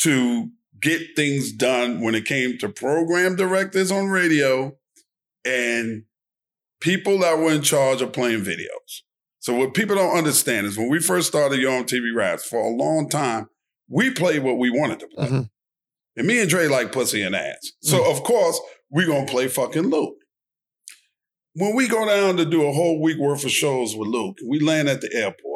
to 0.00 0.50
get 0.80 1.00
things 1.16 1.52
done 1.52 2.00
when 2.00 2.14
it 2.14 2.24
came 2.24 2.58
to 2.58 2.68
program 2.68 3.36
directors 3.36 3.90
on 3.90 4.06
radio 4.06 4.76
and 5.44 6.04
people 6.80 7.18
that 7.18 7.38
were 7.38 7.52
in 7.52 7.62
charge 7.62 8.02
of 8.02 8.12
playing 8.12 8.42
videos. 8.42 9.02
So 9.38 9.54
what 9.54 9.74
people 9.74 9.96
don't 9.96 10.16
understand 10.16 10.66
is 10.66 10.76
when 10.76 10.90
we 10.90 11.00
first 11.00 11.28
started 11.28 11.60
Yo 11.60 11.70
MTV 11.70 12.14
Raps, 12.14 12.46
for 12.46 12.60
a 12.60 12.74
long 12.74 13.08
time, 13.08 13.48
we 13.88 14.10
played 14.10 14.42
what 14.42 14.58
we 14.58 14.70
wanted 14.70 15.00
to 15.00 15.08
play. 15.08 15.26
Mhm. 15.28 15.50
And 16.16 16.26
me 16.26 16.40
and 16.40 16.50
Dre 16.50 16.66
like 16.66 16.92
pussy 16.92 17.22
and 17.22 17.34
ass. 17.36 17.72
So 17.80 18.10
of 18.10 18.22
course, 18.22 18.60
we 18.90 19.06
gonna 19.06 19.26
play 19.26 19.48
fucking 19.48 19.88
Luke. 19.90 20.16
When 21.54 21.74
we 21.74 21.88
go 21.88 22.04
down 22.06 22.36
to 22.36 22.44
do 22.44 22.66
a 22.66 22.72
whole 22.72 23.00
week 23.00 23.18
worth 23.18 23.44
of 23.44 23.50
shows 23.50 23.96
with 23.96 24.08
Luke, 24.08 24.36
we 24.46 24.58
land 24.58 24.88
at 24.88 25.00
the 25.00 25.14
airport 25.14 25.55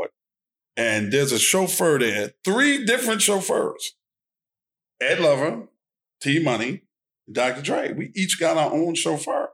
and 0.76 1.12
there's 1.12 1.32
a 1.32 1.38
chauffeur 1.38 1.98
there, 1.98 2.30
three 2.44 2.84
different 2.84 3.22
chauffeurs. 3.22 3.94
Ed 5.00 5.20
Lover, 5.20 5.68
T 6.20 6.42
Money, 6.42 6.82
Dr. 7.30 7.62
Dre. 7.62 7.92
We 7.92 8.12
each 8.14 8.38
got 8.38 8.56
our 8.56 8.72
own 8.72 8.94
chauffeur 8.94 9.50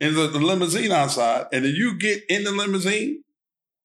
in 0.00 0.14
the, 0.14 0.26
the 0.26 0.38
limousine 0.38 0.92
outside. 0.92 1.46
And 1.52 1.64
then 1.64 1.74
you 1.74 1.98
get 1.98 2.22
in 2.28 2.44
the 2.44 2.52
limousine 2.52 3.22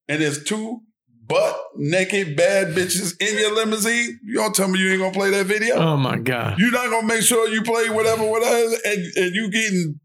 and 0.07 0.21
there's 0.21 0.43
two 0.43 0.81
butt 1.25 1.59
naked 1.75 2.37
bad 2.37 2.67
bitches 2.69 3.21
in 3.21 3.37
your 3.37 3.53
limousine. 3.53 4.19
Don't 4.33 4.55
tell 4.55 4.67
me 4.67 4.79
you 4.79 4.91
ain't 4.91 5.01
gonna 5.01 5.11
play 5.11 5.29
that 5.31 5.45
video. 5.45 5.75
Oh 5.75 5.97
my 5.97 6.17
God. 6.17 6.57
You're 6.57 6.71
not 6.71 6.89
gonna 6.89 7.07
make 7.07 7.21
sure 7.21 7.47
you 7.49 7.61
play 7.61 7.89
whatever, 7.89 8.25
whatever, 8.25 8.75
and, 8.85 9.05
and 9.17 9.35
you 9.35 9.51
getting 9.51 9.99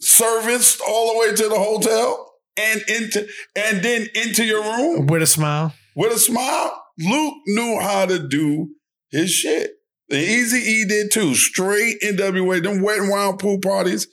serviced 0.00 0.80
all 0.80 1.12
the 1.12 1.18
way 1.20 1.34
to 1.36 1.48
the 1.48 1.58
hotel 1.58 2.31
and 2.56 2.82
into 2.88 3.26
and 3.56 3.82
then 3.82 4.06
into 4.14 4.44
your 4.44 4.62
room 4.62 5.06
With 5.06 5.22
a 5.22 5.26
smile. 5.26 5.74
with 5.96 6.12
a 6.12 6.18
smile. 6.18 6.78
Luke 6.98 7.34
knew 7.46 7.78
how 7.80 8.06
to 8.06 8.18
do 8.28 8.68
his 9.10 9.30
shit. 9.30 9.70
And 10.10 10.20
Easy 10.20 10.58
E 10.58 10.84
did 10.84 11.10
too. 11.10 11.34
Straight 11.34 12.00
NWA, 12.02 12.62
them 12.62 12.82
wet 12.82 12.98
and 12.98 13.08
wild 13.10 13.38
pool 13.38 13.58
parties. 13.60 14.06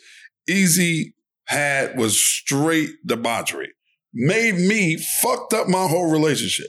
Eazy 0.49 1.13
had 1.45 1.97
was 1.97 2.19
straight 2.19 2.89
debauchery. 3.05 3.69
Made 4.13 4.55
me 4.55 4.97
fucked 5.21 5.53
up 5.53 5.67
my 5.67 5.87
whole 5.87 6.09
relationship. 6.11 6.67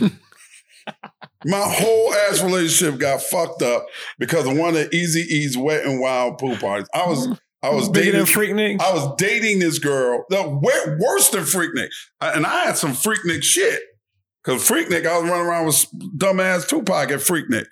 my 1.44 1.60
whole 1.62 2.14
ass 2.14 2.42
relationship 2.42 2.98
got 2.98 3.22
fucked 3.22 3.62
up 3.62 3.86
because 4.18 4.46
of 4.46 4.56
one 4.56 4.76
of 4.76 4.90
Eazy-E's 4.90 5.56
wet 5.56 5.84
and 5.86 6.00
wild 6.00 6.38
pool 6.38 6.56
parties. 6.56 6.88
I 6.94 7.06
was 7.06 7.28
I 7.64 7.70
was 7.70 7.88
Bigger 7.88 8.12
dating 8.12 8.26
Freaknik. 8.26 8.80
I 8.80 8.92
was 8.92 9.14
dating 9.16 9.58
this 9.60 9.78
girl. 9.78 10.24
The 10.28 10.42
way, 10.46 10.96
worse 11.00 11.30
than 11.30 11.44
Freaknik. 11.44 11.88
And 12.20 12.44
I 12.44 12.66
had 12.66 12.76
some 12.76 12.92
Freaknik 12.92 13.42
shit. 13.42 13.80
Cause 14.44 14.68
Freaknik, 14.68 15.06
I 15.06 15.18
was 15.18 15.30
running 15.30 15.46
around 15.46 15.66
with 15.66 15.86
dumbass 16.18 16.68
Tupac 16.68 17.10
at 17.10 17.20
Freaknik. 17.20 17.64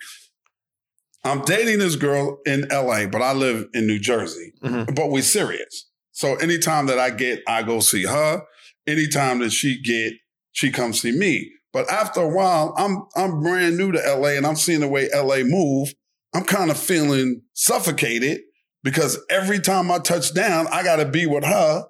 I'm 1.23 1.41
dating 1.43 1.77
this 1.77 1.95
girl 1.95 2.39
in 2.45 2.67
LA, 2.69 3.05
but 3.05 3.21
I 3.21 3.33
live 3.33 3.67
in 3.73 3.85
New 3.85 3.99
Jersey. 3.99 4.53
Mhm. 4.63 4.95
But 4.95 5.11
we 5.11 5.21
serious. 5.21 5.89
So 6.11 6.35
anytime 6.35 6.87
that 6.87 6.97
I 6.97 7.11
get, 7.11 7.43
I 7.47 7.61
go 7.61 7.79
see 7.79 8.03
her. 8.05 8.41
Anytime 8.87 9.39
that 9.39 9.51
she 9.51 9.79
get, 9.81 10.13
she 10.51 10.71
comes 10.71 11.01
see 11.01 11.11
me. 11.11 11.51
But 11.71 11.89
after 11.89 12.21
a 12.21 12.27
while, 12.27 12.73
I'm 12.77 13.03
I'm 13.15 13.41
brand 13.41 13.77
new 13.77 13.91
to 13.91 13.99
LA 13.99 14.29
and 14.29 14.45
I'm 14.45 14.55
seeing 14.55 14.79
the 14.81 14.87
way 14.87 15.09
LA 15.13 15.43
move. 15.43 15.93
I'm 16.33 16.43
kind 16.43 16.71
of 16.71 16.77
feeling 16.77 17.41
suffocated 17.53 18.41
because 18.83 19.19
every 19.29 19.59
time 19.59 19.89
I 19.91 19.99
touch 19.99 20.33
down, 20.33 20.67
I 20.67 20.83
gotta 20.83 21.05
be 21.05 21.25
with 21.25 21.43
her 21.45 21.85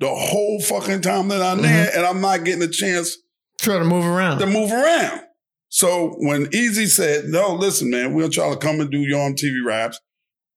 the 0.00 0.08
whole 0.08 0.60
fucking 0.60 1.00
time 1.02 1.28
that 1.28 1.40
I'm 1.42 1.62
there, 1.62 1.86
mm-hmm. 1.86 1.96
and 1.98 2.06
I'm 2.06 2.20
not 2.20 2.44
getting 2.44 2.62
a 2.62 2.68
chance 2.68 3.16
Try 3.60 3.78
to 3.78 3.84
move 3.84 4.04
around. 4.04 4.38
to 4.40 4.46
move 4.46 4.72
around. 4.72 5.20
So 5.68 6.14
when 6.18 6.46
Eazy 6.46 6.86
said, 6.88 7.26
"No, 7.26 7.54
listen, 7.54 7.90
man, 7.90 8.14
we'll 8.14 8.28
try 8.30 8.50
to 8.50 8.56
come 8.56 8.80
and 8.80 8.90
do 8.90 8.98
your 9.00 9.18
MTV 9.30 9.64
Raps," 9.66 9.98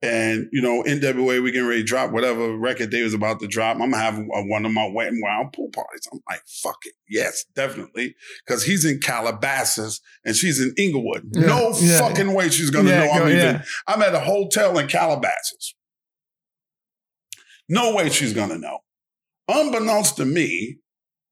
and 0.02 0.48
you 0.52 0.62
know, 0.62 0.84
NWA, 0.84 1.42
we 1.42 1.52
getting 1.52 1.68
ready 1.68 1.82
to 1.82 1.88
drop 1.88 2.12
whatever 2.12 2.56
record 2.58 2.92
they 2.92 3.02
was 3.02 3.14
about 3.16 3.40
to 3.40 3.48
drop. 3.48 3.76
I'm 3.80 3.92
gonna 3.92 3.98
have 4.04 4.18
a- 4.20 4.44
one 4.44 4.66
of 4.66 4.72
my 4.72 4.88
wet 4.94 5.08
and 5.08 5.22
wild 5.24 5.54
pool 5.54 5.70
parties. 5.74 6.08
I'm 6.12 6.20
like, 6.30 6.42
"Fuck 6.62 6.78
it, 6.86 6.94
yes, 7.10 7.46
definitely," 7.56 8.16
because 8.46 8.64
he's 8.64 8.86
in 8.86 9.00
Calabasas 9.00 10.02
and 10.26 10.36
she's 10.36 10.60
in 10.60 10.74
Inglewood. 10.78 11.24
Yeah, 11.34 11.48
no 11.48 11.74
yeah. 11.80 12.00
fucking 12.00 12.34
way 12.34 12.50
she's 12.50 12.70
gonna 12.70 12.90
Yeah, 12.90 13.06
know 13.06 13.12
I'm 13.12 13.30
even. 13.30 13.64
I'm 13.88 14.02
at 14.02 14.14
a 14.14 14.20
hotel 14.20 14.78
in 14.78 14.88
Calabasas. 14.88 15.74
No 17.70 17.94
way 17.94 18.10
she's 18.10 18.34
gonna 18.34 18.58
know. 18.58 18.80
Unbeknownst 19.48 20.18
to 20.18 20.26
me, 20.26 20.80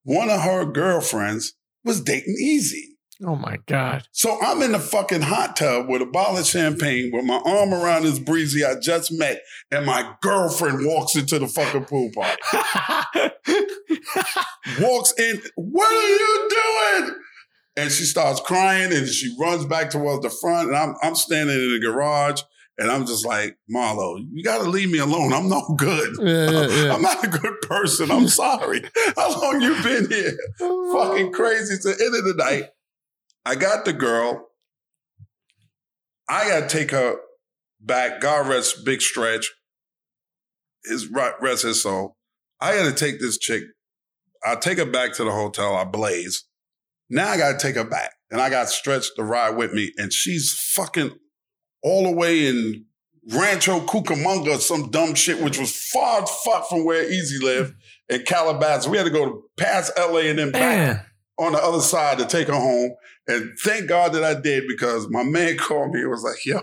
one 0.04 0.30
of 0.30 0.42
her 0.42 0.66
girlfriends 0.66 1.54
was 1.84 2.02
dating 2.02 2.38
Eazy. 2.42 2.96
Oh 3.26 3.36
my 3.36 3.58
God. 3.66 4.04
So 4.12 4.38
I'm 4.42 4.62
in 4.62 4.74
the 4.74 4.80
fucking 4.80 5.22
hot 5.22 5.56
tub 5.56 5.88
with 5.88 6.02
a 6.02 6.06
bottle 6.06 6.38
of 6.38 6.46
champagne 6.46 7.12
with 7.14 7.24
my 7.24 7.42
arm 7.46 7.74
around 7.74 8.04
this 8.04 8.20
breezy 8.20 8.66
I 8.66 8.76
just 8.80 9.12
met, 9.12 9.42
and 9.72 9.86
my 9.86 10.16
girlfriend 10.22 10.86
walks 10.86 11.16
into 11.16 11.40
the 11.40 11.48
fucking 11.48 11.86
pool 11.86 12.12
party. 12.14 12.42
Walks 14.82 15.14
in, 15.18 15.42
what 15.56 15.94
are 15.94 16.10
you 16.10 16.50
doing? 16.50 17.16
And 17.78 17.92
she 17.92 18.04
starts 18.04 18.40
crying 18.40 18.92
and 18.94 19.08
she 19.08 19.36
runs 19.40 19.66
back 19.66 19.90
towards 19.90 20.24
the 20.24 20.30
front. 20.30 20.70
And 20.70 20.78
I'm 20.78 20.96
I'm 21.02 21.16
standing 21.16 21.56
in 21.56 21.74
the 21.74 21.80
garage 21.80 22.42
and 22.78 22.92
I'm 22.92 23.06
just 23.06 23.26
like, 23.26 23.58
Marlo, 23.74 24.18
you 24.32 24.44
gotta 24.44 24.70
leave 24.70 24.92
me 24.92 25.00
alone. 25.00 25.34
I'm 25.34 25.48
no 25.50 25.76
good. 25.78 26.16
Yeah, 26.20 26.50
yeah, 26.50 26.68
yeah. 26.86 26.94
I'm 26.94 27.02
not 27.02 27.24
a 27.24 27.28
good 27.28 27.62
person. 27.62 28.12
I'm 28.12 28.28
sorry. 28.28 28.84
How 29.16 29.42
long 29.42 29.62
you 29.62 29.82
been 29.82 30.10
here? 30.10 30.38
Oh. 30.62 30.94
fucking 30.94 31.32
crazy. 31.32 31.76
It's 31.76 31.86
the 31.86 31.92
end 31.92 32.16
of 32.16 32.26
the 32.26 32.44
night. 32.44 32.70
I 33.46 33.56
got 33.56 33.86
the 33.86 33.94
girl. 33.94 34.48
I 36.28 36.48
gotta 36.50 36.68
take 36.68 36.92
her 36.92 37.18
back. 37.80 38.20
God 38.20 38.48
rest 38.48 38.84
Big 38.84 39.02
Stretch. 39.02 39.52
His 40.84 41.10
rest 41.10 41.64
his 41.64 41.82
soul. 41.82 42.18
I 42.60 42.76
gotta 42.76 42.94
take 42.94 43.20
this 43.20 43.38
chick. 43.38 43.64
I 44.44 44.56
take 44.56 44.80
her 44.80 44.86
back 44.86 45.14
to 45.14 45.24
the 45.24 45.32
hotel. 45.32 45.76
I 45.76 45.86
blaze. 45.86 46.46
Now 47.10 47.30
I 47.30 47.38
gotta 47.38 47.58
take 47.58 47.76
her 47.76 47.84
back, 47.84 48.14
and 48.32 48.42
I 48.42 48.50
got 48.50 48.70
stretched 48.70 49.14
to 49.16 49.24
ride 49.24 49.56
with 49.56 49.74
me, 49.74 49.94
and 49.98 50.12
she's 50.12 50.54
fucking 50.74 51.12
all 51.86 52.04
the 52.04 52.12
way 52.12 52.48
in 52.48 52.84
Rancho 53.32 53.80
Cucamonga, 53.82 54.58
some 54.60 54.90
dumb 54.90 55.14
shit, 55.14 55.42
which 55.42 55.60
was 55.60 55.76
far 55.94 56.24
as 56.24 56.30
fuck 56.44 56.68
from 56.68 56.84
where 56.84 57.04
Eazy 57.10 57.42
lived 57.42 57.76
in 58.10 58.24
Calabasas. 58.24 58.88
We 58.88 58.98
had 58.98 59.06
to 59.06 59.12
go 59.12 59.44
past 59.56 59.92
LA 59.98 60.22
and 60.22 60.40
then 60.40 60.52
back 60.52 60.62
Man. 60.62 61.06
on 61.38 61.54
the 61.54 61.60
other 61.64 61.82
side 61.82 62.18
to 62.18 62.26
take 62.26 62.48
her 62.48 62.54
home. 62.54 62.96
And 63.28 63.52
thank 63.64 63.88
God 63.88 64.14
that 64.14 64.24
I 64.24 64.40
did 64.40 64.66
because 64.68 65.08
my 65.10 65.24
man 65.24 65.58
called 65.58 65.92
me 65.94 66.02
and 66.02 66.10
was 66.10 66.24
like, 66.24 66.44
yo, 66.46 66.62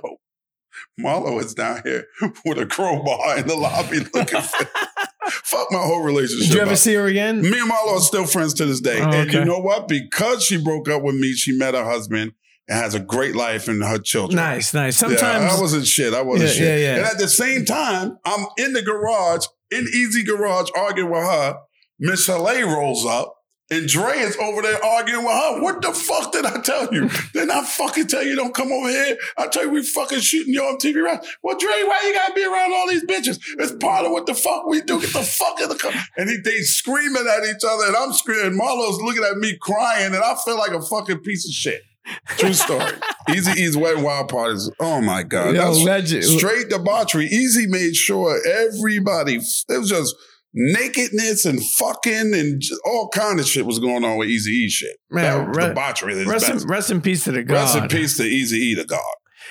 Marlo 1.01 1.41
is 1.43 1.55
down 1.55 1.83
here 1.85 2.07
with 2.45 2.59
a 2.59 2.67
crowbar 2.67 3.39
in 3.39 3.47
the 3.47 3.57
lobby 3.57 4.01
looking 4.13 4.41
for 4.41 4.67
Fuck 5.45 5.69
my 5.71 5.79
whole 5.79 6.03
relationship. 6.03 6.49
Did 6.49 6.55
you 6.55 6.61
ever 6.63 6.73
up. 6.73 6.77
see 6.79 6.95
her 6.95 7.07
again? 7.07 7.43
Me 7.43 7.59
and 7.61 7.71
Marlo 7.71 7.97
are 7.97 8.01
still 8.01 8.27
friends 8.27 8.55
to 8.55 8.67
this 8.67 8.81
day. 8.81 9.01
Oh, 9.01 9.09
And 9.11 9.33
you 9.33 9.45
know 9.45 9.61
what? 9.61 9.87
Because 9.87 10.45
she 10.45 10.63
broke 10.63 10.89
up 10.89 11.03
with 11.03 11.15
me, 11.15 11.33
she 11.33 11.57
met 11.57 11.75
her 11.75 11.85
husband 11.85 12.33
and 12.73 12.81
has 12.83 12.95
a 12.95 13.01
great 13.01 13.37
life 13.37 13.69
and 13.69 13.85
her 13.85 13.99
children. 13.99 14.37
Nice, 14.37 14.73
nice. 14.73 15.01
Yeah, 15.03 15.09
Sometimes 15.09 15.53
I 15.53 15.61
wasn't 15.61 15.87
shit. 15.87 16.15
I 16.15 16.23
wasn't 16.23 16.49
Yeah, 16.51 16.57
shit. 16.57 16.81
yeah, 16.81 16.87
yeah. 16.87 16.97
And 16.97 17.05
at 17.05 17.19
the 17.19 17.29
same 17.29 17.67
time, 17.67 18.17
I'm 18.25 18.47
in 18.57 18.73
the 18.73 18.81
garage, 18.81 19.45
in 19.71 19.85
Eazy 19.95 20.27
Garage, 20.27 20.71
arguing 20.75 21.11
with 21.11 21.23
her. 21.23 21.59
Miss 21.99 22.29
rolls 22.29 23.05
up, 23.05 23.35
and 23.71 23.87
Dre 23.87 24.17
is 24.19 24.37
over 24.39 24.63
there 24.63 24.83
arguing 24.83 25.25
with 25.25 25.35
her. 25.35 25.63
What 25.63 25.83
the 25.83 25.93
fuck 25.93 26.33
did 26.33 26.47
I 26.47 26.61
tell 26.61 26.93
you? 26.95 27.11
Didn't 27.35 27.51
I 27.51 27.63
fucking 27.63 28.07
tell 28.09 28.25
you 28.25 28.37
don't 28.37 28.55
come 28.55 28.73
over 28.73 28.89
here? 28.89 29.19
I 29.37 29.49
tell 29.49 29.65
you 29.65 29.71
we 29.71 29.83
fucking 29.85 30.21
shooting 30.21 30.55
you 30.55 30.63
on 30.63 30.79
TV 30.79 31.03
right? 31.03 31.21
Well, 31.43 31.59
Dre, 31.59 31.71
why 31.71 32.03
you 32.07 32.15
gotta 32.15 32.33
be 32.33 32.45
around 32.45 32.73
all 32.73 32.89
these 32.89 33.05
bitches? 33.05 33.39
It's 33.59 33.73
part 33.73 34.07
of 34.07 34.13
what 34.13 34.25
the 34.27 34.35
fuck 34.35 34.67
we 34.67 34.81
do. 34.81 34.99
Get 34.99 35.13
the 35.13 35.23
fuck 35.23 35.61
in 35.61 35.69
the 35.69 35.77
car. 35.77 35.93
And 36.17 36.31
he, 36.31 36.39
they 36.43 36.61
screaming 36.63 37.27
at 37.29 37.45
each 37.45 37.63
other, 37.69 37.85
and 37.87 37.97
I'm 37.97 38.15
screaming. 38.15 38.57
Marlo's 38.57 38.99
looking 39.03 39.25
at 39.25 39.37
me 39.37 39.59
crying, 39.61 40.07
and 40.15 40.25
I 40.25 40.37
feel 40.43 40.57
like 40.57 40.73
a 40.73 40.81
fucking 40.81 41.19
piece 41.19 41.47
of 41.47 41.53
shit. 41.53 41.83
True 42.29 42.53
story. 42.53 42.93
Eazy-E's 43.29 43.77
Wet 43.77 43.99
Wild 43.99 44.29
Parties. 44.29 44.71
Oh 44.81 45.01
my 45.01 45.23
God. 45.23 45.55
Yo, 45.55 45.63
That's 45.73 45.83
legend. 45.85 46.25
straight 46.25 46.69
debauchery. 46.69 47.29
Eazy 47.29 47.69
made 47.69 47.95
sure 47.95 48.41
everybody, 48.47 49.37
it 49.37 49.79
was 49.79 49.89
just 49.89 50.15
nakedness 50.55 51.45
and 51.45 51.65
fucking 51.65 52.35
and 52.35 52.61
just 52.61 52.81
all 52.85 53.09
kind 53.09 53.41
of 53.41 53.47
shit 53.47 53.65
was 53.65 53.79
going 53.79 54.05
on 54.05 54.17
with 54.19 54.29
Easy 54.29 54.51
E 54.51 54.69
shit. 54.69 54.97
Man, 55.11 55.23
That 55.53 55.57
re- 55.57 55.69
debauchery. 55.69 56.25
rest 56.27 56.49
in, 56.49 56.69
rest 56.69 56.91
in 56.91 57.01
peace 57.01 57.25
to 57.25 57.33
the 57.33 57.43
God. 57.45 57.55
Rest 57.55 57.77
in 57.77 57.89
peace 57.89 58.17
to 58.17 58.25
Easy 58.25 58.57
E, 58.59 58.75
the 58.75 58.85
God. 58.85 59.01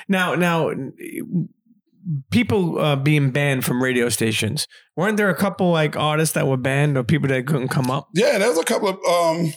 Now, 0.08 0.36
now, 0.36 0.72
people 2.32 2.80
uh, 2.80 2.96
being 2.96 3.32
banned 3.32 3.66
from 3.66 3.82
radio 3.82 4.10
stations. 4.10 4.68
Weren't 4.96 5.18
there 5.18 5.30
a 5.30 5.36
couple 5.36 5.72
like 5.72 5.96
artists 5.96 6.34
that 6.36 6.48
were 6.48 6.58
banned 6.58 6.98
or 6.98 7.04
people 7.04 7.28
that 7.30 7.48
couldn't 7.48 7.70
come 7.70 7.90
up? 7.92 8.10
Yeah, 8.14 8.38
there 8.38 8.50
was 8.50 8.58
a 8.60 8.64
couple 8.64 8.90
of, 8.90 8.96
um, 9.06 9.54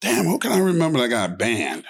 damn, 0.00 0.24
who 0.24 0.38
can 0.38 0.52
I 0.52 0.58
remember 0.58 1.00
that 1.00 1.08
got 1.08 1.38
banned? 1.38 1.84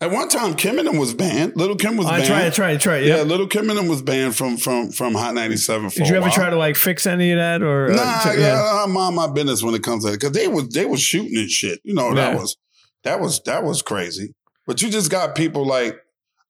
At 0.00 0.12
one 0.12 0.28
time, 0.28 0.54
Kim 0.54 0.78
and 0.78 0.86
them 0.86 0.96
was 0.96 1.12
banned. 1.12 1.56
Little 1.56 1.74
Kim 1.74 1.96
was 1.96 2.06
I 2.06 2.18
banned. 2.18 2.26
tried, 2.28 2.52
try 2.52 2.70
it, 2.70 2.80
try 2.80 2.96
it. 2.98 3.06
Yeah, 3.06 3.16
Yeah. 3.16 3.22
Little 3.22 3.48
Kim 3.48 3.68
and 3.68 3.76
them 3.78 3.88
was 3.88 4.00
banned 4.00 4.36
from 4.36 4.56
from 4.56 4.92
from 4.92 5.14
Hot 5.14 5.34
97 5.34 5.88
Did 5.90 6.00
a 6.02 6.04
you 6.06 6.14
ever 6.14 6.20
while. 6.26 6.30
try 6.30 6.50
to 6.50 6.56
like 6.56 6.76
fix 6.76 7.04
any 7.04 7.32
of 7.32 7.38
that 7.38 7.62
or? 7.62 7.90
uh, 7.90 7.96
Nah, 7.96 8.20
t- 8.32 8.44
I, 8.44 8.84
I 8.84 8.86
mind 8.86 9.16
my 9.16 9.26
business 9.26 9.60
when 9.62 9.74
it 9.74 9.82
comes 9.82 10.04
to 10.04 10.10
it 10.10 10.20
because 10.20 10.30
they 10.32 10.46
was 10.46 10.68
they 10.68 10.84
was 10.84 11.00
shooting 11.02 11.36
and 11.36 11.50
shit. 11.50 11.80
You 11.82 11.94
know 11.94 12.14
that 12.14 12.34
Yeah. 12.34 12.38
was 12.40 12.56
that 13.02 13.20
was 13.20 13.40
that 13.46 13.64
was 13.64 13.82
crazy. 13.82 14.34
But 14.68 14.80
you 14.82 14.88
just 14.88 15.10
got 15.10 15.34
people 15.34 15.66
like 15.66 15.98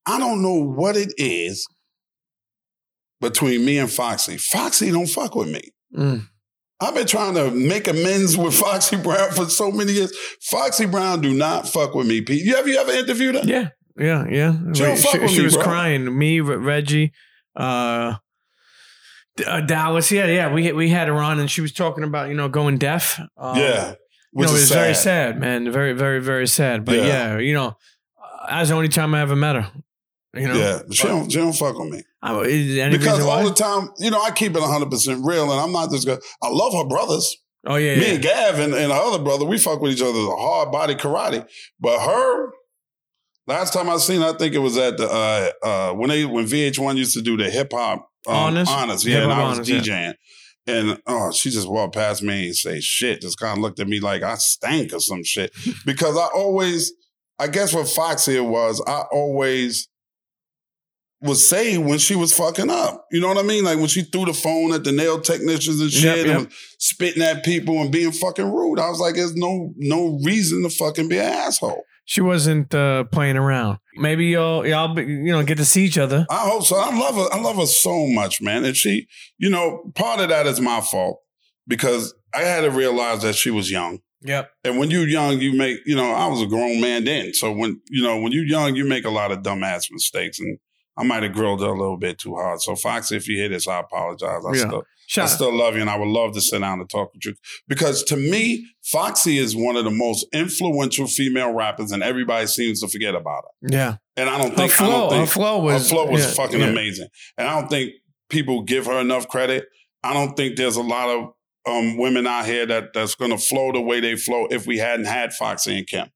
I 0.05 0.19
don't 0.19 0.43
know 0.43 0.55
what 0.63 0.97
it 0.97 1.15
is 1.17 1.67
between 3.21 3.65
me 3.65 3.79
and 3.79 3.91
Foxy. 3.91 4.37
Foxy 4.37 4.91
don't 4.91 5.07
fuck 5.09 5.35
with 5.35 5.49
me. 5.49 5.63
Mm. 5.97 6.29
I've 6.81 6.95
been 6.95 7.07
trying 7.07 7.35
to 7.35 7.51
make 7.51 7.89
amends 7.89 8.37
with 8.37 8.55
Foxy 8.59 8.97
Brown 8.97 9.33
for 9.33 9.47
so 9.47 9.71
many 9.73 9.93
years. 9.93 10.13
Foxy 10.43 10.87
Brown 10.87 11.21
do 11.21 11.35
not 11.35 11.67
fuck 11.69 11.95
with 11.95 12.07
me. 12.07 12.21
Pete, 12.21 12.45
you 12.45 12.55
ever 12.57 12.69
you 12.69 12.79
ever 12.79 12.93
interviewed 12.93 13.35
her? 13.35 13.43
Yeah, 13.45 13.71
yeah, 13.97 14.25
yeah. 14.31 14.53
She 14.75 14.83
don't 14.83 14.91
Wait, 14.95 14.99
fuck 14.99 15.21
she, 15.23 15.29
she 15.29 15.39
me, 15.39 15.45
was 15.45 15.55
bro. 15.55 15.63
crying. 15.65 16.17
Me, 16.19 16.41
Reggie, 16.41 17.13
uh, 17.57 18.17
uh, 19.47 19.61
Dallas. 19.63 20.11
Yeah, 20.13 20.27
yeah. 20.27 20.53
We 20.53 20.71
we 20.73 20.89
had 20.91 21.09
her 21.09 21.17
on, 21.17 21.41
and 21.41 21.51
she 21.51 21.61
was 21.61 21.73
talking 21.73 22.05
about 22.05 22.29
you 22.29 22.35
know 22.35 22.49
going 22.49 22.79
deaf. 22.79 23.19
Um, 23.37 23.57
yeah, 23.57 23.91
you 23.91 23.97
which 24.33 24.47
know, 24.47 24.53
it 24.53 24.55
was 24.55 24.69
sad. 24.69 24.75
very 24.75 24.95
sad, 24.95 25.41
man. 25.41 25.73
Very, 25.73 25.93
very, 25.95 26.21
very 26.21 26.47
sad. 26.47 26.85
But 26.85 26.97
Yeah. 26.97 27.07
yeah, 27.07 27.39
you 27.39 27.55
know, 27.55 27.69
uh, 28.23 28.47
that's 28.51 28.69
the 28.69 28.77
only 28.77 28.89
time 28.89 29.15
I 29.15 29.21
ever 29.23 29.35
met 29.37 29.57
her. 29.57 29.73
You 30.35 30.47
know, 30.49 30.55
Yeah, 30.55 30.79
she 30.93 31.09
don't 31.09 31.31
she 31.31 31.39
don't 31.39 31.53
fuck 31.55 31.77
with 31.79 31.91
me. 31.91 32.03
I, 32.21 32.89
because 32.91 33.21
all 33.21 33.45
the 33.45 33.55
time, 33.55 33.91
you 33.99 34.11
know, 34.11 34.21
I 34.21 34.33
keep 34.33 34.57
it 34.57 34.63
100% 34.63 35.25
real, 35.25 35.53
and 35.53 35.61
I'm 35.61 35.73
not 35.73 35.91
just 35.91 36.07
going 36.07 36.19
I 36.43 36.49
love 36.49 36.73
her 36.75 36.85
brothers. 36.85 37.37
oh 37.67 37.77
yeah, 37.77 37.95
Me 37.97 38.07
yeah. 38.07 38.13
and 38.15 38.23
Gav 38.23 38.59
and, 38.59 38.75
and 38.75 38.93
her 38.93 38.99
other 38.99 39.23
brother, 39.23 39.45
we 39.45 39.59
fuck 39.59 39.81
with 39.81 39.93
each 39.93 40.03
other 40.03 40.13
The 40.13 40.37
hard 40.37 40.73
body 40.73 40.95
karate. 40.97 41.47
But 41.79 42.01
her, 42.01 42.51
last 43.47 43.73
time 43.73 43.89
I 43.89 43.99
seen 43.99 44.21
her, 44.21 44.35
I 44.35 44.37
think 44.37 44.55
it 44.55 44.59
was 44.59 44.77
at 44.77 44.97
the, 44.97 45.09
uh, 45.09 45.51
uh, 45.67 45.93
when 45.95 46.11
they 46.11 46.25
when 46.25 46.47
VH1 46.47 46.97
used 46.97 47.15
to 47.15 47.23
do 47.23 47.37
the 47.37 47.49
hip 47.49 47.73
hop 47.73 48.09
um, 48.27 48.35
Honest? 48.35 48.73
honest, 48.73 49.07
yeah, 49.07 49.23
and 49.23 49.33
I 49.33 49.49
was 49.49 49.59
honest, 49.59 49.71
yeah. 49.71 49.81
DJing. 49.81 50.15
And 50.67 51.01
oh, 51.07 51.33
she 51.33 51.51
just 51.51 51.69
walked 51.69 51.95
past 51.95 52.23
me 52.23 52.47
and 52.49 52.57
say 52.57 52.81
shit, 52.81 53.23
just 53.23 53.39
kind 53.39 53.57
of 53.57 53.63
looked 53.63 53.81
at 53.81 53.89
me 53.89 54.01
like 54.01 54.23
I 54.23 54.35
stank 54.35 54.93
or 54.93 55.01
some 55.01 55.25
shit. 55.25 55.51
because 55.87 56.17
I 56.17 56.27
always, 56.35 56.93
I 57.39 57.47
guess 57.47 57.73
what 57.73 57.89
Foxy 57.89 58.37
it 58.37 58.45
was, 58.45 58.83
I 58.87 59.05
always 59.13 59.89
was 61.21 61.49
saying 61.49 61.85
when 61.85 61.99
she 61.99 62.15
was 62.15 62.33
fucking 62.33 62.71
up. 62.71 63.07
You 63.11 63.21
know 63.21 63.29
what 63.29 63.39
I 63.39 63.43
mean? 63.43 63.65
Like 63.65 63.79
when 63.79 63.89
she 63.89 64.03
threw 64.03 64.25
the 64.25 64.33
phone 64.33 64.73
at 64.73 64.85
the 64.85 64.93
nail 64.93 65.21
technicians 65.21 65.81
and 65.81 65.91
shit 65.91 66.05
Yep, 66.05 66.19
and 66.19 66.27
yep. 66.27 66.39
was 66.39 66.57
spitting 66.79 67.23
at 67.23 67.45
people 67.45 67.81
and 67.81 67.91
being 67.91 68.13
fucking 68.13 68.51
rude. 68.51 68.79
I 68.79 68.89
was 68.89 69.01
like, 69.01 69.17
there's 69.17 69.35
no 69.35 69.73
no 69.77 70.19
reason 70.25 70.63
to 70.63 70.71
fucking 70.71 71.09
be 71.09 71.19
an 71.19 71.25
asshole. 71.25 71.83
She 72.05 72.21
wasn't 72.21 72.75
uh, 72.75 73.05
playing 73.05 73.37
around. 73.37 73.79
Maybe 73.97 74.27
y'all 74.27 74.67
y'all 74.67 74.95
be, 74.95 75.03
you 75.03 75.33
know 75.33 75.43
get 75.43 75.59
to 75.59 75.65
see 75.65 75.85
each 75.85 75.99
other. 75.99 76.27
I 76.31 76.49
hope 76.49 76.65
so. 76.65 76.77
I 76.77 76.97
love 76.97 77.17
her. 77.17 77.29
I 77.33 77.41
love 77.41 77.57
her 77.57 77.67
so 77.67 78.07
much, 78.07 78.41
man. 78.41 78.65
And 78.65 78.77
she, 78.77 79.09
you 79.39 79.51
know, 79.51 79.91
part 79.95 80.21
of 80.21 80.29
that 80.29 80.47
is 80.47 80.61
my 80.61 80.81
fault 80.81 81.21
because 81.67 82.15
I 82.33 82.43
had 82.43 82.63
to 82.63 82.71
realize 82.71 83.23
that 83.23 83.35
she 83.35 83.51
was 83.51 83.71
young. 83.71 84.01
Yep. 84.23 84.51
And 84.65 84.79
when 84.79 84.91
you're 84.91 85.07
young, 85.07 85.41
you 85.41 85.53
make, 85.53 85.79
you 85.87 85.95
know, 85.95 86.11
I 86.11 86.27
was 86.27 86.43
a 86.43 86.47
grown 86.47 86.81
man 86.81 87.05
then. 87.05 87.35
So 87.35 87.53
when, 87.53 87.81
you 87.89 88.03
know, 88.03 88.21
when 88.21 88.33
you're 88.33 88.45
young, 88.45 88.75
you 88.75 88.85
make 88.85 89.05
a 89.05 89.11
lot 89.11 89.31
of 89.31 89.41
dumbass 89.41 89.85
mistakes. 89.91 90.41
And 90.41 90.59
I 90.99 91.05
might 91.05 91.23
have 91.23 91.33
grilled 91.33 91.61
her 91.61 91.69
a 91.69 91.79
little 91.79 91.97
bit 91.97 92.19
too 92.19 92.35
hard. 92.35 92.61
So 92.61 92.75
Foxy, 92.75 93.17
if 93.17 93.29
you 93.29 93.37
hear 93.37 93.49
this, 93.49 93.69
I 93.69 93.79
apologize. 93.81 94.43
I 94.45 94.55
Yeah. 94.55 94.67
still 94.67 94.85
I 95.17 95.27
still 95.27 95.57
love 95.57 95.75
you, 95.75 95.81
and 95.81 95.89
I 95.89 95.97
would 95.97 96.09
love 96.09 96.35
to 96.35 96.41
sit 96.41 96.61
down 96.61 96.81
and 96.81 96.91
talk 96.91 97.15
with 97.15 97.25
you 97.25 97.35
because 97.67 98.03
to 98.05 98.17
me, 98.17 98.67
Foxy 98.85 99.39
is 99.39 99.57
one 99.57 99.77
of 99.77 99.85
the 99.85 99.91
most 99.91 100.27
influential 100.35 101.07
female 101.07 101.53
rappers, 101.53 101.93
and 101.93 102.03
everybody 102.03 102.47
seems 102.47 102.81
to 102.83 102.89
forget 102.89 103.15
about 103.15 103.45
her. 103.45 103.69
Yeah. 103.71 103.97
And 104.19 104.29
I 104.29 104.37
don't 104.37 104.51
Her 104.51 104.57
think 104.57 104.73
I 104.73 104.77
flow, 104.77 104.89
don't 104.91 105.11
think 105.11 105.21
her 105.29 105.33
flow 105.33 105.59
was 105.61 105.83
her 105.83 105.95
flow 105.95 106.07
was 106.11 106.21
yeah, 106.27 106.31
fucking 106.33 106.61
yeah. 106.61 106.67
amazing, 106.67 107.09
and 107.39 107.49
I 107.49 107.59
don't 107.59 107.69
think 107.71 107.93
people 108.29 108.63
give 108.65 108.85
her 108.87 108.99
enough 109.01 109.29
credit. 109.29 109.67
I 110.03 110.13
don't 110.13 110.37
think 110.37 110.57
there's 110.57 110.77
a 110.77 110.83
lot 110.83 111.09
of 111.09 111.33
um, 111.67 111.97
women 111.97 112.27
out 112.27 112.45
here 112.47 112.67
that 112.67 112.93
that's 112.93 113.15
going 113.15 113.31
to 113.31 113.39
flow 113.39 113.73
the 113.73 113.81
way 113.81 114.01
they 114.01 114.17
flow 114.17 114.47
if 114.51 114.67
we 114.67 114.77
hadn't 114.79 115.07
had 115.07 115.33
Foxy 115.33 115.79
and 115.79 115.87
Kim. 115.87 116.09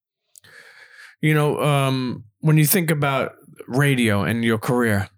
You 1.20 1.35
know, 1.35 1.61
um, 1.62 2.24
when 2.41 2.59
you 2.59 2.66
think 2.66 2.91
about 2.91 3.33
radio 3.68 4.22
and 4.22 4.44
your 4.44 4.58
career, 4.58 5.08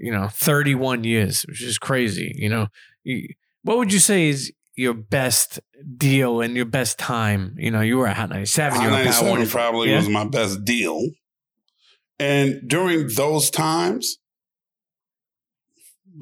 you 0.00 0.10
know, 0.12 0.28
31 0.28 1.04
years, 1.04 1.42
which 1.48 1.62
is 1.62 1.78
crazy, 1.78 2.34
you 2.36 2.48
know, 2.48 2.68
you, 3.02 3.28
what 3.62 3.78
would 3.78 3.92
you 3.92 3.98
say 3.98 4.28
is 4.28 4.52
your 4.76 4.94
best 4.94 5.60
deal 5.96 6.40
and 6.40 6.56
your 6.56 6.64
best 6.66 6.98
time? 6.98 7.54
You 7.58 7.70
know, 7.70 7.80
you 7.80 7.96
were 7.98 8.06
at 8.06 8.16
Hot 8.16 8.30
97, 8.30 8.80
you 8.82 8.88
were 8.88 8.94
at 8.94 9.04
Power 9.04 9.04
97 9.04 9.30
One. 9.38 9.46
probably 9.48 9.90
Yeah? 9.90 9.96
was 9.96 10.08
my 10.08 10.24
best 10.24 10.64
deal. 10.64 11.00
And 12.18 12.60
during 12.68 13.08
those 13.08 13.50
times, 13.50 14.18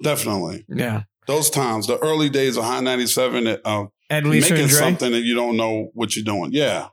definitely 0.03 0.65
Yeah. 0.69 1.03
those 1.27 1.51
times, 1.51 1.87
the 1.87 1.99
early 1.99 2.29
days 2.31 2.57
of 2.57 2.65
Hot 2.65 2.83
97, 2.83 3.59
uh, 3.65 3.85
Ed 4.11 4.27
Lisa 4.27 4.53
making 4.55 4.69
something 4.69 5.13
that 5.13 5.23
you 5.23 5.35
don't 5.35 5.57
know 5.57 5.91
what 5.95 6.17
you're 6.17 6.25
doing. 6.25 6.51
Yeah. 6.53 6.89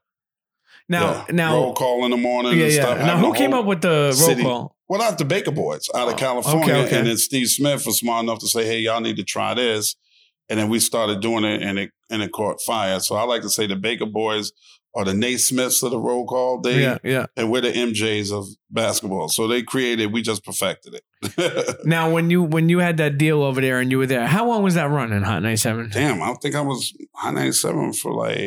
Now, 0.89 1.11
yeah. 1.11 1.25
now, 1.31 1.53
roll 1.55 1.73
call 1.73 2.03
in 2.05 2.11
the 2.11 2.17
morning 2.17 2.57
yeah, 2.57 2.65
and 2.65 2.73
yeah. 2.73 3.05
Now, 3.05 3.17
who 3.17 3.33
came 3.33 3.53
up 3.53 3.65
with 3.65 3.81
the 3.81 3.89
roll 3.89 4.11
city. 4.13 4.41
call? 4.41 4.75
Well, 4.89 4.99
that's 4.99 5.17
the 5.17 5.25
Baka 5.25 5.51
Boyz 5.51 5.87
out 5.95 6.07
Oh, 6.07 6.11
of 6.11 6.17
California. 6.17 6.63
okay, 6.73 6.85
okay. 6.87 6.97
And 6.97 7.07
then 7.07 7.17
Steve 7.17 7.47
Smith 7.47 7.85
was 7.85 7.99
smart 7.99 8.23
enough 8.23 8.39
to 8.39 8.47
say, 8.47 8.65
hey, 8.65 8.79
y'all 8.79 8.99
need 8.99 9.17
to 9.17 9.23
try 9.23 9.53
this. 9.53 9.95
And 10.49 10.59
then 10.59 10.67
we 10.67 10.79
started 10.79 11.21
doing 11.21 11.43
it 11.43 11.61
and 11.61 11.77
it 11.77 11.91
and 12.09 12.23
it 12.23 12.31
caught 12.31 12.59
fire. 12.65 12.99
So 12.99 13.15
I 13.15 13.21
like 13.23 13.43
to 13.43 13.49
say 13.51 13.67
the 13.67 13.75
Baka 13.75 14.05
Boyz 14.05 14.51
are 14.95 15.05
the 15.05 15.13
Naismiths 15.13 15.83
of 15.83 15.91
the 15.91 15.99
roll 15.99 16.25
call. 16.25 16.61
They 16.61 16.81
Yeah, 16.81 16.97
yeah. 17.03 17.25
and 17.37 17.51
we're 17.51 17.61
the 17.61 17.71
MJs 17.71 18.31
of 18.31 18.47
basketball. 18.71 19.29
So 19.29 19.47
they 19.47 19.61
created, 19.61 20.11
we 20.11 20.21
just 20.21 20.43
perfected 20.43 20.95
it. 20.95 21.03
Now, 21.85 22.09
when 22.11 22.29
you 22.29 22.43
when 22.43 22.69
you 22.69 22.79
had 22.79 22.97
that 22.97 23.17
deal 23.17 23.43
over 23.43 23.61
there 23.61 23.79
and 23.79 23.91
you 23.91 23.97
were 23.97 24.05
there, 24.05 24.25
how 24.27 24.47
long 24.47 24.63
was 24.63 24.75
that 24.75 24.89
run 24.89 25.11
in 25.11 25.23
Hot 25.23 25.41
97? 25.41 25.89
Damn, 25.91 26.21
I 26.21 26.27
don't 26.27 26.41
think 26.41 26.55
I 26.55 26.61
was 26.61 26.93
Hot 27.15 27.33
97 27.33 27.93
for 27.93 28.13
like 28.13 28.39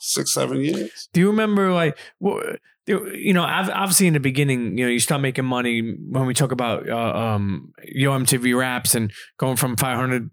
six, 0.00 0.32
seven 0.34 0.60
years. 0.60 1.08
Do 1.12 1.20
you 1.20 1.28
remember 1.28 1.72
like 1.72 1.98
what? 2.18 2.60
You 2.86 3.32
know, 3.34 3.44
I've 3.44 3.70
obviously 3.70 4.08
in 4.08 4.14
the 4.14 4.20
beginning, 4.20 4.76
you 4.76 4.84
know, 4.84 4.90
you 4.90 4.98
start 4.98 5.20
making 5.20 5.44
money 5.44 5.96
when 6.08 6.26
we 6.26 6.34
talk 6.34 6.50
about 6.50 6.88
uh, 6.88 6.96
um, 6.96 7.72
Yo 7.84 8.10
MTV 8.10 8.58
Raps 8.58 8.96
and 8.96 9.12
going 9.38 9.56
from 9.56 9.76
five 9.76 9.96
hundred 9.96 10.30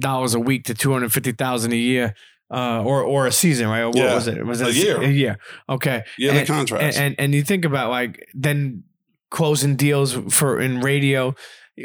dollars 0.00 0.32
a 0.34 0.40
week 0.40 0.64
to 0.66 0.74
two 0.74 0.92
hundred 0.92 1.12
fifty 1.12 1.32
thousand 1.32 1.72
a 1.72 1.76
year, 1.76 2.14
uh, 2.50 2.82
or 2.84 3.02
or 3.02 3.26
a 3.26 3.32
season, 3.32 3.68
right? 3.68 3.84
What 3.86 3.96
Yeah. 3.96 4.14
was 4.14 4.26
it? 4.28 4.44
Was 4.46 4.60
it 4.60 4.68
A 4.68 4.72
year. 4.72 5.02
A 5.02 5.08
year. 5.08 5.38
Okay. 5.68 6.02
Yeah, 6.18 6.32
And- 6.32 6.46
contracts. 6.48 6.96
And, 6.96 7.06
and 7.06 7.14
and 7.20 7.34
you 7.34 7.42
think 7.42 7.64
about 7.64 7.90
like 7.90 8.26
then 8.34 8.84
closing 9.30 9.76
deals 9.76 10.14
for 10.30 10.60
in 10.60 10.80
radio. 10.80 11.34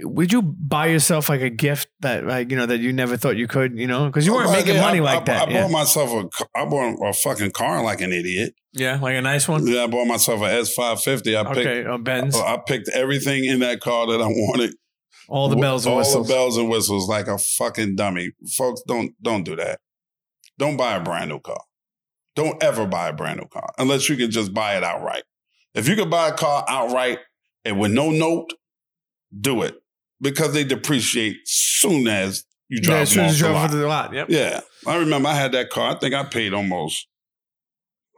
Would 0.01 0.31
you 0.33 0.41
buy 0.41 0.87
yourself 0.87 1.29
like 1.29 1.41
a 1.41 1.51
gift 1.51 1.87
that 1.99 2.25
like 2.25 2.49
you 2.49 2.57
know 2.57 2.65
that 2.65 2.79
you 2.79 2.91
never 2.93 3.15
thought 3.15 3.35
you 3.37 3.47
could, 3.47 3.77
you 3.77 3.85
know, 3.85 4.07
because 4.07 4.25
you 4.25 4.33
weren't 4.33 4.49
Oh, 4.49 4.53
making 4.53 4.73
yeah, 4.75 4.81
money 4.81 4.97
I, 4.99 5.03
like 5.03 5.21
I, 5.21 5.23
that. 5.25 5.49
I 5.49 5.51
yeah. 5.51 5.61
bought 5.63 5.71
myself 5.71 6.09
a, 6.11 6.57
I 6.59 6.65
bought 6.65 6.95
a 7.07 7.13
fucking 7.13 7.51
car 7.51 7.83
like 7.83 8.01
an 8.01 8.11
idiot. 8.11 8.55
yeah, 8.71 8.97
like 8.99 9.15
a 9.15 9.21
nice 9.21 9.47
one. 9.47 9.67
Yeah, 9.67 9.83
I 9.83 9.87
bought 9.87 10.07
myself 10.07 10.41
a 10.41 10.45
S550. 10.45 11.37
I 11.37 11.43
picked 11.53 11.67
Okay, 11.67 11.85
uh, 11.85 11.97
Benz, 11.99 12.35
I 12.35 12.57
picked 12.65 12.89
everything 12.89 13.45
in 13.45 13.59
that 13.59 13.81
car 13.81 14.07
that 14.07 14.19
I 14.19 14.25
wanted. 14.25 14.73
all 15.29 15.47
the 15.47 15.57
bells 15.57 15.85
and 15.85 15.91
all 15.93 15.99
whistles. 15.99 16.27
the 16.27 16.33
bells 16.33 16.57
and 16.57 16.69
whistles, 16.69 17.07
like 17.07 17.27
a 17.27 17.37
fucking 17.37 17.95
dummy. 17.95 18.31
Folks, 18.57 18.81
don't 18.87 19.11
don't 19.21 19.43
do 19.43 19.55
that. 19.57 19.79
Don't 20.57 20.77
buy 20.77 20.95
a 20.95 21.01
brand 21.01 21.29
new 21.29 21.39
car. 21.39 21.61
Don't 22.35 22.61
ever 22.63 22.85
buy 22.85 23.09
a 23.09 23.13
brand 23.13 23.39
new 23.39 23.47
car 23.47 23.73
unless 23.77 24.09
you 24.09 24.17
can 24.17 24.31
just 24.31 24.53
buy 24.53 24.75
it 24.77 24.83
outright. 24.83 25.23
If 25.73 25.87
you 25.87 25.95
can 25.95 26.09
buy 26.09 26.29
a 26.29 26.33
car 26.33 26.65
outright 26.67 27.19
and 27.65 27.79
with 27.79 27.91
no 27.91 28.09
note, 28.09 28.53
do 29.39 29.61
it 29.63 29.75
because 30.21 30.53
they 30.53 30.63
depreciate 30.63 31.37
soon 31.45 32.07
as 32.07 32.45
you 32.69 32.81
drive 32.81 32.95
yeah, 32.95 33.01
as 33.01 33.09
soon 33.11 33.25
as 33.25 33.43
off 33.43 33.71
you 33.71 33.77
the 33.77 33.87
lot. 33.87 34.11
the 34.11 34.13
lot. 34.13 34.13
Yep. 34.13 34.27
Yeah, 34.29 34.61
I 34.87 34.97
remember 34.97 35.29
I 35.29 35.33
had 35.33 35.51
that 35.51 35.69
car. 35.69 35.95
I 35.95 35.99
think 35.99 36.13
I 36.13 36.23
paid 36.23 36.53
almost, 36.53 37.07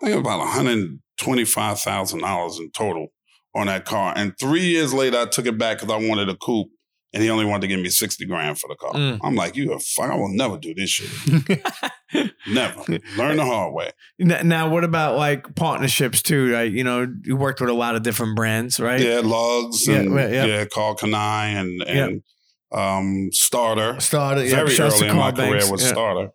I 0.02 0.08
think 0.08 0.20
about 0.20 0.40
one 0.40 0.48
hundred 0.48 1.00
twenty-five 1.18 1.80
thousand 1.80 2.22
dollars 2.22 2.60
in 2.60 2.72
total 2.72 3.08
on 3.54 3.68
that 3.68 3.86
car. 3.86 4.14
And 4.16 4.38
three 4.40 4.66
years 4.66 4.94
later, 4.94 5.18
I 5.18 5.26
took 5.26 5.46
it 5.46 5.58
back 5.58 5.80
because 5.80 5.94
I 5.94 6.08
wanted 6.08 6.30
a 6.30 6.36
coupe, 6.36 6.70
and 7.16 7.24
he 7.24 7.30
only 7.30 7.46
wanted 7.46 7.62
to 7.62 7.68
give 7.68 7.80
me 7.80 7.90
sixty 7.90 8.26
grand 8.26 8.60
for 8.60 8.68
the 8.68 8.76
car. 8.76 8.92
Mm. 8.94 9.20
I'm 9.24 9.36
like, 9.36 9.56
you 9.56 9.72
a 9.72 9.80
fuck? 9.80 10.12
I 10.12 10.16
will 10.16 10.28
never 10.30 10.58
do 10.58 10.76
this 10.76 10.90
shit. 10.90 11.64
never. 12.48 12.82
Learn 13.18 13.38
the 13.38 13.46
hard 13.46 13.74
way. 13.74 13.92
Now, 14.20 14.70
what 14.70 14.84
about 14.84 15.16
like 15.16 15.56
partnerships 15.56 16.22
too? 16.22 16.52
Right? 16.52 16.70
You 16.70 16.84
know, 16.84 17.08
you 17.24 17.38
worked 17.38 17.62
with 17.62 17.70
a 17.70 17.74
lot 17.74 17.96
of 17.96 18.04
different 18.04 18.36
brands, 18.36 18.82
right? 18.82 19.00
Yeah, 19.00 19.22
Lugz 19.22 19.88
Yeah, 19.88 19.96
and 19.96 20.14
right, 20.14 20.30
yeah, 20.30 20.46
yeah. 20.46 20.66
Karl 20.66 20.98
Kani 20.98 21.14
and 21.16 21.82
and 21.84 22.24
um, 22.74 23.30
Starter. 23.32 24.00
Started 24.02 24.50
yeah, 24.50 24.66
Very 24.66 24.78
early 24.78 25.08
in 25.08 25.16
my 25.16 25.32
Carl 25.32 25.48
career 25.48 25.52
Banks. 25.60 25.72
was 25.72 25.84
yeah. 25.84 25.88
Starter. 25.88 26.30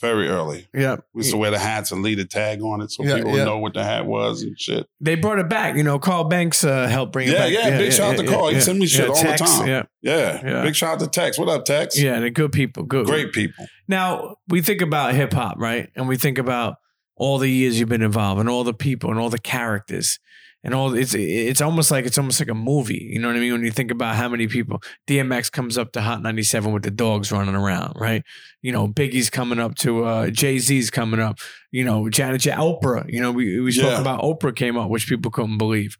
Very 0.00 0.28
early. 0.28 0.68
Yeah. 0.74 0.96
We 1.14 1.20
used 1.20 1.30
to 1.30 1.38
wear 1.38 1.50
the 1.50 1.58
hats 1.58 1.90
and 1.90 2.02
leave 2.02 2.18
the 2.18 2.26
tag 2.26 2.60
on 2.60 2.82
it 2.82 2.90
so 2.90 3.02
Yeah, 3.02 3.16
people 3.16 3.30
yeah. 3.30 3.36
would 3.38 3.44
know 3.46 3.58
what 3.58 3.72
the 3.72 3.82
hat 3.82 4.04
was 4.04 4.42
and 4.42 4.58
shit. 4.60 4.86
They 5.00 5.14
brought 5.14 5.38
it 5.38 5.48
back. 5.48 5.74
You 5.76 5.82
know, 5.84 5.98
Carl 5.98 6.24
Banks 6.24 6.64
uh, 6.64 6.86
helped 6.86 7.12
bring 7.12 7.28
it 7.28 7.32
Yeah, 7.32 7.38
back. 7.38 7.52
yeah, 7.52 7.68
yeah, 7.68 7.78
big 7.78 7.92
shout 7.92 8.12
out 8.14 8.18
to 8.24 8.26
Carl. 8.30 8.48
He 8.48 8.60
send 8.60 8.78
me 8.78 8.86
shit 8.86 9.08
all 9.08 9.14
the 9.16 9.36
time. 9.36 9.66
Yeah, 9.66 9.82
Yeah. 10.02 10.40
Yeah. 10.46 10.62
Big 10.64 10.76
shout 10.76 10.94
out 10.94 11.00
to 11.00 11.06
Tex. 11.08 11.38
What 11.38 11.48
up, 11.48 11.64
Tex? 11.64 11.98
yeah, 11.98 12.20
they're 12.20 12.28
good 12.28 12.52
people. 12.52 12.82
Good, 12.82 13.06
Great 13.06 13.32
people. 13.32 13.66
Now 13.88 14.36
we 14.48 14.60
think 14.60 14.82
about 14.82 15.14
hip 15.14 15.32
hop, 15.32 15.56
right? 15.58 15.90
And 15.96 16.06
we 16.08 16.16
think 16.18 16.36
about 16.36 16.76
all 17.16 17.38
the 17.38 17.48
years 17.48 17.80
you've 17.80 17.88
been 17.88 18.02
involved, 18.02 18.38
and 18.38 18.48
all 18.50 18.64
the 18.64 18.74
people, 18.74 19.10
and 19.10 19.18
all 19.18 19.30
the 19.30 19.38
characters, 19.38 20.18
and 20.64 20.74
all. 20.74 20.94
It's 20.94 21.14
it's 21.14 21.60
almost 21.60 21.90
like 21.90 22.06
it's 22.06 22.18
almost 22.18 22.40
like 22.40 22.48
a 22.48 22.54
movie. 22.54 23.08
You 23.12 23.18
know 23.20 23.28
what 23.28 23.36
I 23.36 23.40
mean? 23.40 23.52
When 23.52 23.62
you 23.64 23.70
think 23.70 23.90
about 23.90 24.16
how 24.16 24.28
many 24.28 24.46
people, 24.48 24.82
DMX 25.06 25.50
comes 25.52 25.78
up 25.78 25.92
to 25.92 26.00
Hot 26.00 26.22
ninety 26.22 26.42
seven 26.42 26.72
with 26.72 26.82
the 26.82 26.90
dogs 26.90 27.30
running 27.30 27.54
around, 27.54 27.94
right? 27.96 28.22
You 28.62 28.72
know, 28.72 28.88
Biggie's 28.88 29.30
coming 29.30 29.58
up 29.58 29.74
to 29.76 30.04
uh, 30.04 30.30
Jay 30.30 30.58
Z's 30.58 30.90
coming 30.90 31.20
up. 31.20 31.38
You 31.70 31.84
know, 31.84 32.08
Janet, 32.08 32.40
J- 32.40 32.50
Oprah. 32.52 33.04
You 33.12 33.20
know, 33.20 33.32
we 33.32 33.60
we 33.60 33.72
spoke 33.72 33.92
Yeah. 33.92 34.00
about 34.00 34.22
Oprah 34.22 34.54
came 34.56 34.76
up, 34.76 34.90
which 34.90 35.08
people 35.08 35.30
couldn't 35.30 35.58
believe. 35.58 35.96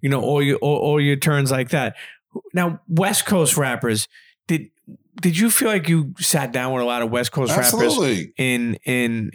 You 0.00 0.10
know, 0.10 0.20
all 0.20 0.42
your 0.42 0.58
all, 0.58 0.76
all 0.78 1.00
your 1.00 1.16
turns 1.16 1.50
like 1.50 1.70
that. 1.70 1.96
Now, 2.52 2.80
West 2.88 3.26
Coast 3.26 3.56
rappers 3.56 4.06
did. 4.46 4.70
Did 5.22 5.38
you 5.38 5.48
feel 5.48 5.68
like 5.68 5.88
you 5.88 6.12
sat 6.18 6.50
down 6.52 6.72
with 6.72 6.82
a 6.82 6.86
lot 6.86 7.00
of 7.02 7.08
West 7.10 7.30
Coast 7.30 7.50
rappers 7.56 7.72
Absolutely. 7.72 8.32
in 8.36 8.74
in 8.84 9.30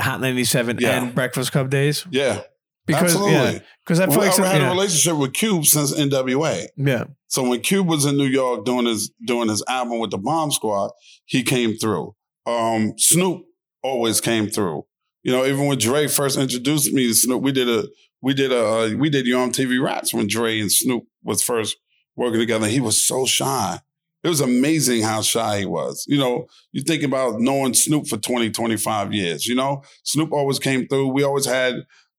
Hot 0.00 0.20
97 0.20 0.78
Yeah. 0.80 1.02
and 1.02 1.14
Breakfast 1.14 1.50
Club 1.52 1.68
days? 1.68 2.06
Yeah. 2.10 2.42
Because 2.86 3.14
Absolutely. 3.14 3.34
yeah, 3.34 3.58
because 3.84 4.00
I 4.00 4.06
feel 4.06 4.18
Well, 4.18 4.28
like 4.30 4.40
I 4.40 4.46
had 4.52 4.60
yeah, 4.62 4.68
a 4.68 4.70
relationship 4.70 5.16
with 5.16 5.32
Cube 5.32 5.64
since 5.64 5.92
NWA. 5.92 6.66
yeah, 6.76 7.04
So 7.26 7.48
when 7.48 7.60
Cube 7.60 7.88
was 7.88 8.04
in 8.04 8.16
New 8.16 8.26
York 8.26 8.64
doing 8.64 8.86
his 8.86 9.10
doing 9.26 9.48
his 9.48 9.62
album 9.68 9.98
with 9.98 10.10
the 10.12 10.18
Bomb 10.18 10.52
Squad, 10.52 10.90
he 11.24 11.42
came 11.42 11.76
through. 11.76 12.14
Um, 12.46 12.94
Snoop 12.96 13.42
always 13.82 14.20
came 14.20 14.48
through. 14.48 14.84
You 15.24 15.32
know, 15.32 15.44
even 15.44 15.66
when 15.66 15.78
Dre 15.78 16.06
first 16.06 16.38
introduced 16.38 16.92
me 16.92 17.08
to 17.08 17.14
Snoop, 17.14 17.42
we 17.42 17.50
did 17.50 17.68
a 17.68 17.88
we 18.22 18.34
did 18.34 18.52
a 18.52 18.64
uh, 18.64 18.90
we 18.96 19.10
did 19.10 19.26
MTV 19.26 19.82
Raps 19.82 20.14
when 20.14 20.28
Dre 20.28 20.60
and 20.60 20.70
Snoop 20.70 21.04
was 21.24 21.42
first 21.42 21.76
working 22.14 22.38
together. 22.38 22.68
He 22.68 22.80
was 22.80 23.04
so 23.04 23.26
shy. 23.26 23.80
It 24.22 24.28
was 24.28 24.40
amazing 24.40 25.02
how 25.02 25.22
shy 25.22 25.60
he 25.60 25.66
was. 25.66 26.04
You 26.08 26.18
know, 26.18 26.46
you 26.72 26.82
think 26.82 27.02
about 27.04 27.38
knowing 27.40 27.74
Snoop 27.74 28.08
for 28.08 28.16
20, 28.16 28.50
25 28.50 29.12
years, 29.12 29.46
you 29.46 29.54
know? 29.54 29.82
Snoop 30.02 30.32
always 30.32 30.58
came 30.58 30.88
through. 30.88 31.08
We 31.08 31.22
always 31.22 31.46
had 31.46 31.74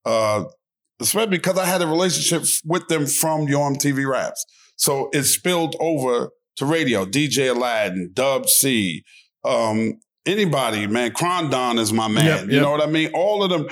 uh 0.07 0.45
especially 0.99 1.37
because 1.37 1.57
I 1.59 1.65
had 1.65 1.81
a 1.81 1.87
relationship 1.87 2.43
with 2.65 2.87
them 2.87 3.05
from 3.05 3.47
Yo 3.47 3.59
MTV 3.59 4.09
Raps. 4.09 4.43
So 4.77 5.09
it 5.13 5.23
spilled 5.23 5.75
over 5.79 6.29
to 6.57 6.65
radio. 6.65 7.05
DJ 7.05 7.55
Aladdin, 7.55 8.11
Dub 8.13 8.49
C, 8.49 9.03
um, 9.45 9.99
anybody, 10.25 10.87
man. 10.87 11.11
Crondon 11.11 11.77
is 11.79 11.93
my 11.93 12.07
man. 12.07 12.25
Yep, 12.25 12.49
You 12.49 12.59
know 12.61 12.71
what 12.71 12.81
I 12.81 12.87
mean? 12.87 13.11
All 13.13 13.43
of 13.43 13.49
them, 13.49 13.67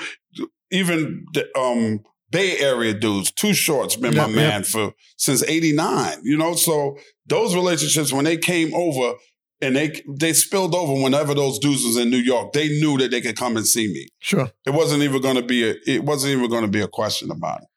even 0.71 1.25
the 1.33 1.45
um, 1.57 2.01
Bay 2.31 2.57
Area 2.59 2.93
dudes, 2.93 3.31
Too 3.31 3.53
Shorts 3.53 3.95
been 3.95 4.15
my 4.15 4.27
Yep, 4.27 4.29
yep. 4.29 4.35
man 4.35 4.63
for 4.63 4.93
since 5.17 5.43
89. 5.43 6.19
You 6.23 6.37
know, 6.37 6.53
so 6.55 6.97
those 7.25 7.55
relationships 7.55 8.13
when 8.13 8.25
they 8.25 8.37
came 8.37 8.73
over 8.75 9.13
and 9.61 9.75
they 9.75 10.01
they 10.19 10.33
spilled 10.33 10.75
over 10.75 11.01
whenever 11.01 11.33
those 11.33 11.59
dudes 11.59 11.83
was 11.85 11.97
in 11.97 12.09
New 12.09 12.17
York, 12.17 12.53
they 12.53 12.67
knew 12.67 12.97
that 12.97 13.11
they 13.11 13.21
could 13.21 13.37
come 13.37 13.57
and 13.57 13.65
see 13.67 13.87
me. 13.87 14.07
sure. 14.19 14.51
It 14.65 14.71
wasn't 14.73 15.03
even 15.03 15.21
going 15.21 15.35
to 15.37 15.43
be 15.43 15.69
a. 15.69 15.75
It 15.87 16.03
wasn't 16.03 16.33
even 16.37 16.49
going 16.49 16.63
to 16.63 16.67
be 16.71 16.81
a 16.81 16.87
question 16.87 17.31
about 17.31 17.61
it. 17.61 17.67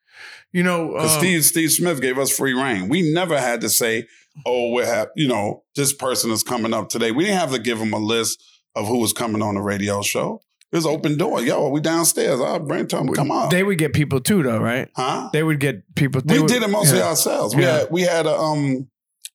You 0.51 0.63
know, 0.63 0.97
um, 0.97 1.07
Steve 1.07 1.45
Steve 1.45 1.71
Smith 1.71 2.01
gave 2.01 2.17
us 2.17 2.35
free 2.35 2.53
reign. 2.53 2.89
We 2.89 3.13
never 3.13 3.39
had 3.39 3.61
to 3.61 3.69
say, 3.69 4.07
"Oh, 4.45 4.73
we 4.73 4.83
have 4.83 5.09
you 5.15 5.27
know 5.27 5.63
this 5.75 5.93
person 5.93 6.31
is 6.31 6.43
coming 6.43 6.73
up 6.73 6.89
today." 6.89 7.11
We 7.11 7.23
didn't 7.25 7.39
have 7.39 7.51
to 7.53 7.59
give 7.59 7.77
them 7.79 7.93
a 7.93 7.99
list 7.99 8.43
of 8.75 8.87
who 8.87 8.97
was 8.97 9.13
coming 9.13 9.41
on 9.41 9.55
the 9.55 9.61
radio 9.61 10.01
show. 10.01 10.41
It 10.71 10.75
was 10.75 10.85
open 10.85 11.17
door. 11.17 11.41
Yo, 11.41 11.69
we 11.69 11.81
downstairs. 11.81 12.39
I'll 12.41 12.59
bring 12.59 12.87
them. 12.87 13.07
Come 13.13 13.31
on, 13.31 13.49
they 13.49 13.63
would 13.63 13.77
get 13.77 13.93
people 13.93 14.19
too, 14.19 14.43
though, 14.43 14.59
right? 14.59 14.87
huh? 14.95 15.29
They 15.33 15.43
would 15.43 15.59
get 15.59 15.83
people. 15.95 16.21
they 16.25 16.35
We 16.35 16.39
would- 16.41 16.47
did 16.49 16.61
it 16.63 16.69
mostly 16.69 16.97
yeah. 16.99 17.07
ourselves. 17.09 17.55
We 17.55 17.63
Yeah. 17.63 17.77
had 17.79 17.87
we 17.91 18.01
had 18.01 18.25
a 18.25 18.35
um 18.35 18.87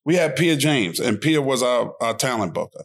we 0.05 0.17
had 0.17 0.37
Pia 0.37 0.57
James, 0.57 1.01
and 1.01 1.21
Pia 1.21 1.41
was 1.41 1.63
our, 1.63 1.95
our 2.01 2.15
talent 2.15 2.55
booker. 2.55 2.85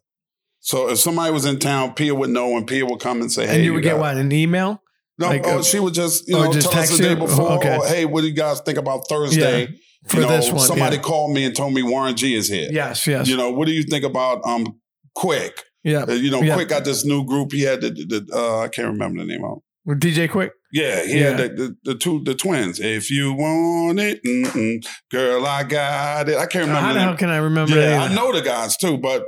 So 0.60 0.90
if 0.90 1.00
somebody 1.00 1.32
was 1.32 1.46
in 1.46 1.60
town, 1.60 1.94
Pia 1.94 2.14
would 2.14 2.30
know, 2.30 2.56
and 2.58 2.68
Pia 2.68 2.86
would 2.86 3.00
come 3.00 3.22
and 3.22 3.32
say, 3.32 3.48
"Hey, 3.48 3.56
and 3.56 3.64
you 3.64 3.74
would 3.74 3.84
get 3.84 3.92
got- 3.92 4.00
what 4.00 4.18
an 4.18 4.32
email? 4.32 4.82
No, 5.18 5.28
like, 5.28 5.46
oh, 5.46 5.60
uh, 5.60 5.64
she 5.64 5.80
would 5.80 5.94
just 5.94 6.28
you 6.30 6.36
know 6.36 6.52
just 6.52 6.72
tell 6.72 6.80
us 6.80 6.88
text 6.88 6.98
the 7.02 7.04
day 7.04 7.14
you? 7.14 7.16
before. 7.18 7.52
Okay. 7.54 7.78
or, 7.78 7.86
hey, 7.86 8.06
what 8.06 8.22
do 8.22 8.28
you 8.28 8.34
guys 8.34 8.62
think 8.62 8.78
about 8.78 9.08
Thursday? 9.10 9.68
For 10.08 10.16
you 10.16 10.22
know, 10.22 10.30
this 10.30 10.50
one, 10.50 10.62
somebody 10.62 10.96
yeah. 10.96 11.02
called 11.02 11.34
me 11.34 11.44
and 11.44 11.54
told 11.54 11.74
me 11.74 11.84
Warren 11.84 12.16
G 12.16 12.36
is 12.36 12.48
here. 12.48 12.70
Yes, 12.72 13.06
yes, 13.06 13.28
You 13.28 13.36
know, 13.36 13.50
what 13.52 13.68
do 13.68 13.74
you 13.74 13.84
think 13.84 14.06
about 14.06 14.46
um 14.46 14.80
Quik? 15.18 15.52
yeah. 15.84 16.04
Uh, 16.08 16.14
you 16.14 16.32
know, 16.32 16.42
Yeah. 16.42 16.56
Quik 16.58 16.70
got 16.70 16.86
this 16.86 17.04
new 17.04 17.26
group. 17.26 17.52
He 17.52 17.64
had 17.64 17.82
the, 17.82 17.90
the, 17.90 18.26
uh, 18.34 18.60
I 18.60 18.70
can't 18.70 18.88
remember 18.88 19.20
the 19.20 19.26
name 19.26 19.44
of. 19.44 19.58
'em. 19.58 19.60
With 19.86 20.00
DJ 20.00 20.28
Quik. 20.30 20.52
Yeah, 20.72 21.04
he 21.04 21.20
Yeah. 21.20 21.30
had 21.30 21.38
the, 21.38 21.48
the, 21.50 21.76
the 21.94 21.96
two 21.96 22.24
the 22.24 22.36
twins. 22.36 22.80
If 22.80 23.10
you 23.10 23.34
want 23.34 24.00
it, 24.00 24.24
mm-mm, 24.24 24.86
girl, 25.12 25.46
I 25.46 25.64
got 25.64 26.30
it. 26.30 26.38
I 26.38 26.46
can't 26.46 26.68
remember. 26.68 26.82
How 26.88 26.94
the 26.94 27.00
hell 27.00 27.18
can 27.18 27.30
I 27.30 27.38
remember? 27.38 27.76
Yeah, 27.80 28.04
I 28.04 28.14
know 28.14 28.32
the 28.32 28.42
guys 28.42 28.78
too, 28.78 28.98
but 28.98 29.24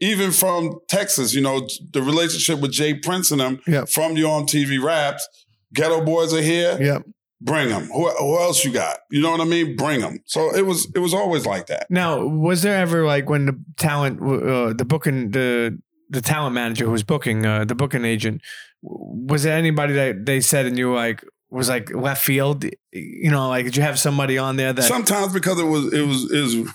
even 0.00 0.32
from 0.32 0.78
Texas, 0.88 1.34
you 1.34 1.40
know, 1.42 1.68
the 1.92 2.02
relationship 2.02 2.58
with 2.60 2.72
J. 2.72 2.94
Prince 2.94 3.30
and 3.30 3.40
them 3.40 3.60
Yep. 3.68 3.88
from 3.90 4.16
your 4.16 4.32
on 4.36 4.46
TV 4.46 4.82
raps, 4.82 5.28
Geto 5.76 6.04
Boys 6.04 6.34
are 6.34 6.42
here. 6.42 6.76
Yep. 6.80 7.02
Bring 7.40 7.68
them. 7.70 7.84
Who, 7.86 8.08
who 8.08 8.38
else 8.38 8.64
you 8.64 8.72
got? 8.72 8.98
You 9.10 9.20
know 9.20 9.30
what 9.32 9.40
I 9.40 9.44
mean? 9.44 9.74
Bring 9.76 10.00
them. 10.00 10.18
So 10.26 10.54
it 10.54 10.64
was 10.66 10.88
it 10.94 11.00
was 11.00 11.12
always 11.14 11.44
like 11.46 11.66
that. 11.68 11.88
Now, 11.90 12.24
was 12.24 12.62
there 12.62 12.76
ever 12.76 13.04
like 13.04 13.28
when 13.28 13.46
the 13.46 13.60
talent, 13.76 14.20
uh, 14.22 14.72
the 14.74 14.84
booking, 14.84 15.30
the 15.32 15.76
the 16.08 16.20
talent 16.20 16.54
manager 16.54 16.84
who 16.84 16.92
was 16.92 17.02
booking, 17.02 17.44
uh, 17.46 17.64
the 17.64 17.74
booking 17.74 18.04
agent, 18.04 18.42
was 18.82 19.44
there 19.44 19.56
anybody 19.56 19.94
that 19.94 20.26
they 20.26 20.40
said 20.40 20.66
and 20.66 20.76
you 20.76 20.88
were 20.88 20.96
like 20.96 21.24
was 21.50 21.68
like 21.68 21.94
left 21.94 22.24
field? 22.24 22.64
You 22.92 23.30
know, 23.30 23.48
like 23.48 23.64
did 23.64 23.76
you 23.76 23.82
have 23.82 23.98
somebody 23.98 24.38
on 24.38 24.56
there 24.56 24.72
that, 24.72 24.82
Sometimes 24.82 25.32
because 25.32 25.58
it 25.60 25.64
was 25.64 25.92
it 25.92 26.06
was 26.06 26.30
was 26.30 26.74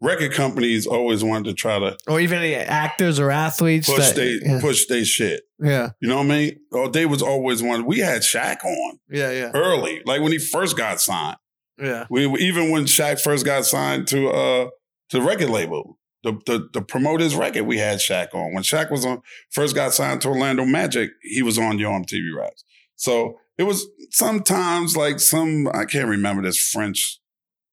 record 0.00 0.32
companies 0.32 0.86
always 0.86 1.22
wanted 1.22 1.44
to 1.44 1.54
try 1.54 1.78
to 1.78 1.96
or 2.06 2.20
even 2.20 2.42
actors 2.54 3.18
or 3.18 3.30
athletes 3.30 3.88
push 3.88 3.98
that, 3.98 4.16
they 4.16 4.38
yeah, 4.42 4.60
push 4.60 4.86
they 4.86 5.04
shit. 5.04 5.42
yeah, 5.62 5.90
You 6.00 6.08
know 6.08 6.16
what 6.16 6.26
I 6.26 6.28
mean? 6.28 6.60
Or 6.72 6.88
they 6.88 7.04
was 7.06 7.20
always 7.22 7.62
one. 7.62 7.84
We 7.84 7.98
had 7.98 8.22
Shaq 8.22 8.64
on 8.64 8.98
yeah, 9.10 9.30
yeah, 9.30 9.50
early, 9.54 10.02
like 10.06 10.22
when 10.22 10.32
he 10.32 10.38
first 10.38 10.76
got 10.76 11.00
signed. 11.00 11.36
yeah. 11.78 12.06
We 12.08 12.26
even 12.38 12.70
when 12.70 12.84
Shaq 12.84 13.20
first 13.20 13.44
got 13.44 13.64
signed 13.66 14.06
to 14.08 14.30
uh 14.30 14.68
to 15.10 15.18
the 15.18 15.22
record 15.22 15.50
label, 15.50 15.98
the 16.22 16.32
the 16.46 16.68
to 16.74 16.82
promote 16.82 17.20
his 17.20 17.34
record, 17.34 17.64
we 17.64 17.78
had 17.78 17.98
Shaq 17.98 18.34
on. 18.34 18.52
When 18.54 18.62
Shaq 18.62 18.90
was 18.90 19.04
on 19.06 19.22
first 19.50 19.74
got 19.74 19.92
signed 19.94 20.20
to 20.22 20.28
Orlando 20.28 20.64
Magic, 20.64 21.10
he 21.22 21.42
was 21.42 21.58
on 21.58 21.78
Yo 21.78 21.90
MTV 21.90 22.36
Raps. 22.36 22.64
So 22.96 23.38
it 23.58 23.62
was 23.64 23.86
sometimes 24.10 24.96
like 24.96 25.20
some 25.20 25.68
I 25.68 25.84
can't 25.84 26.08
remember 26.08 26.42
this 26.42 26.60
French 26.60 27.18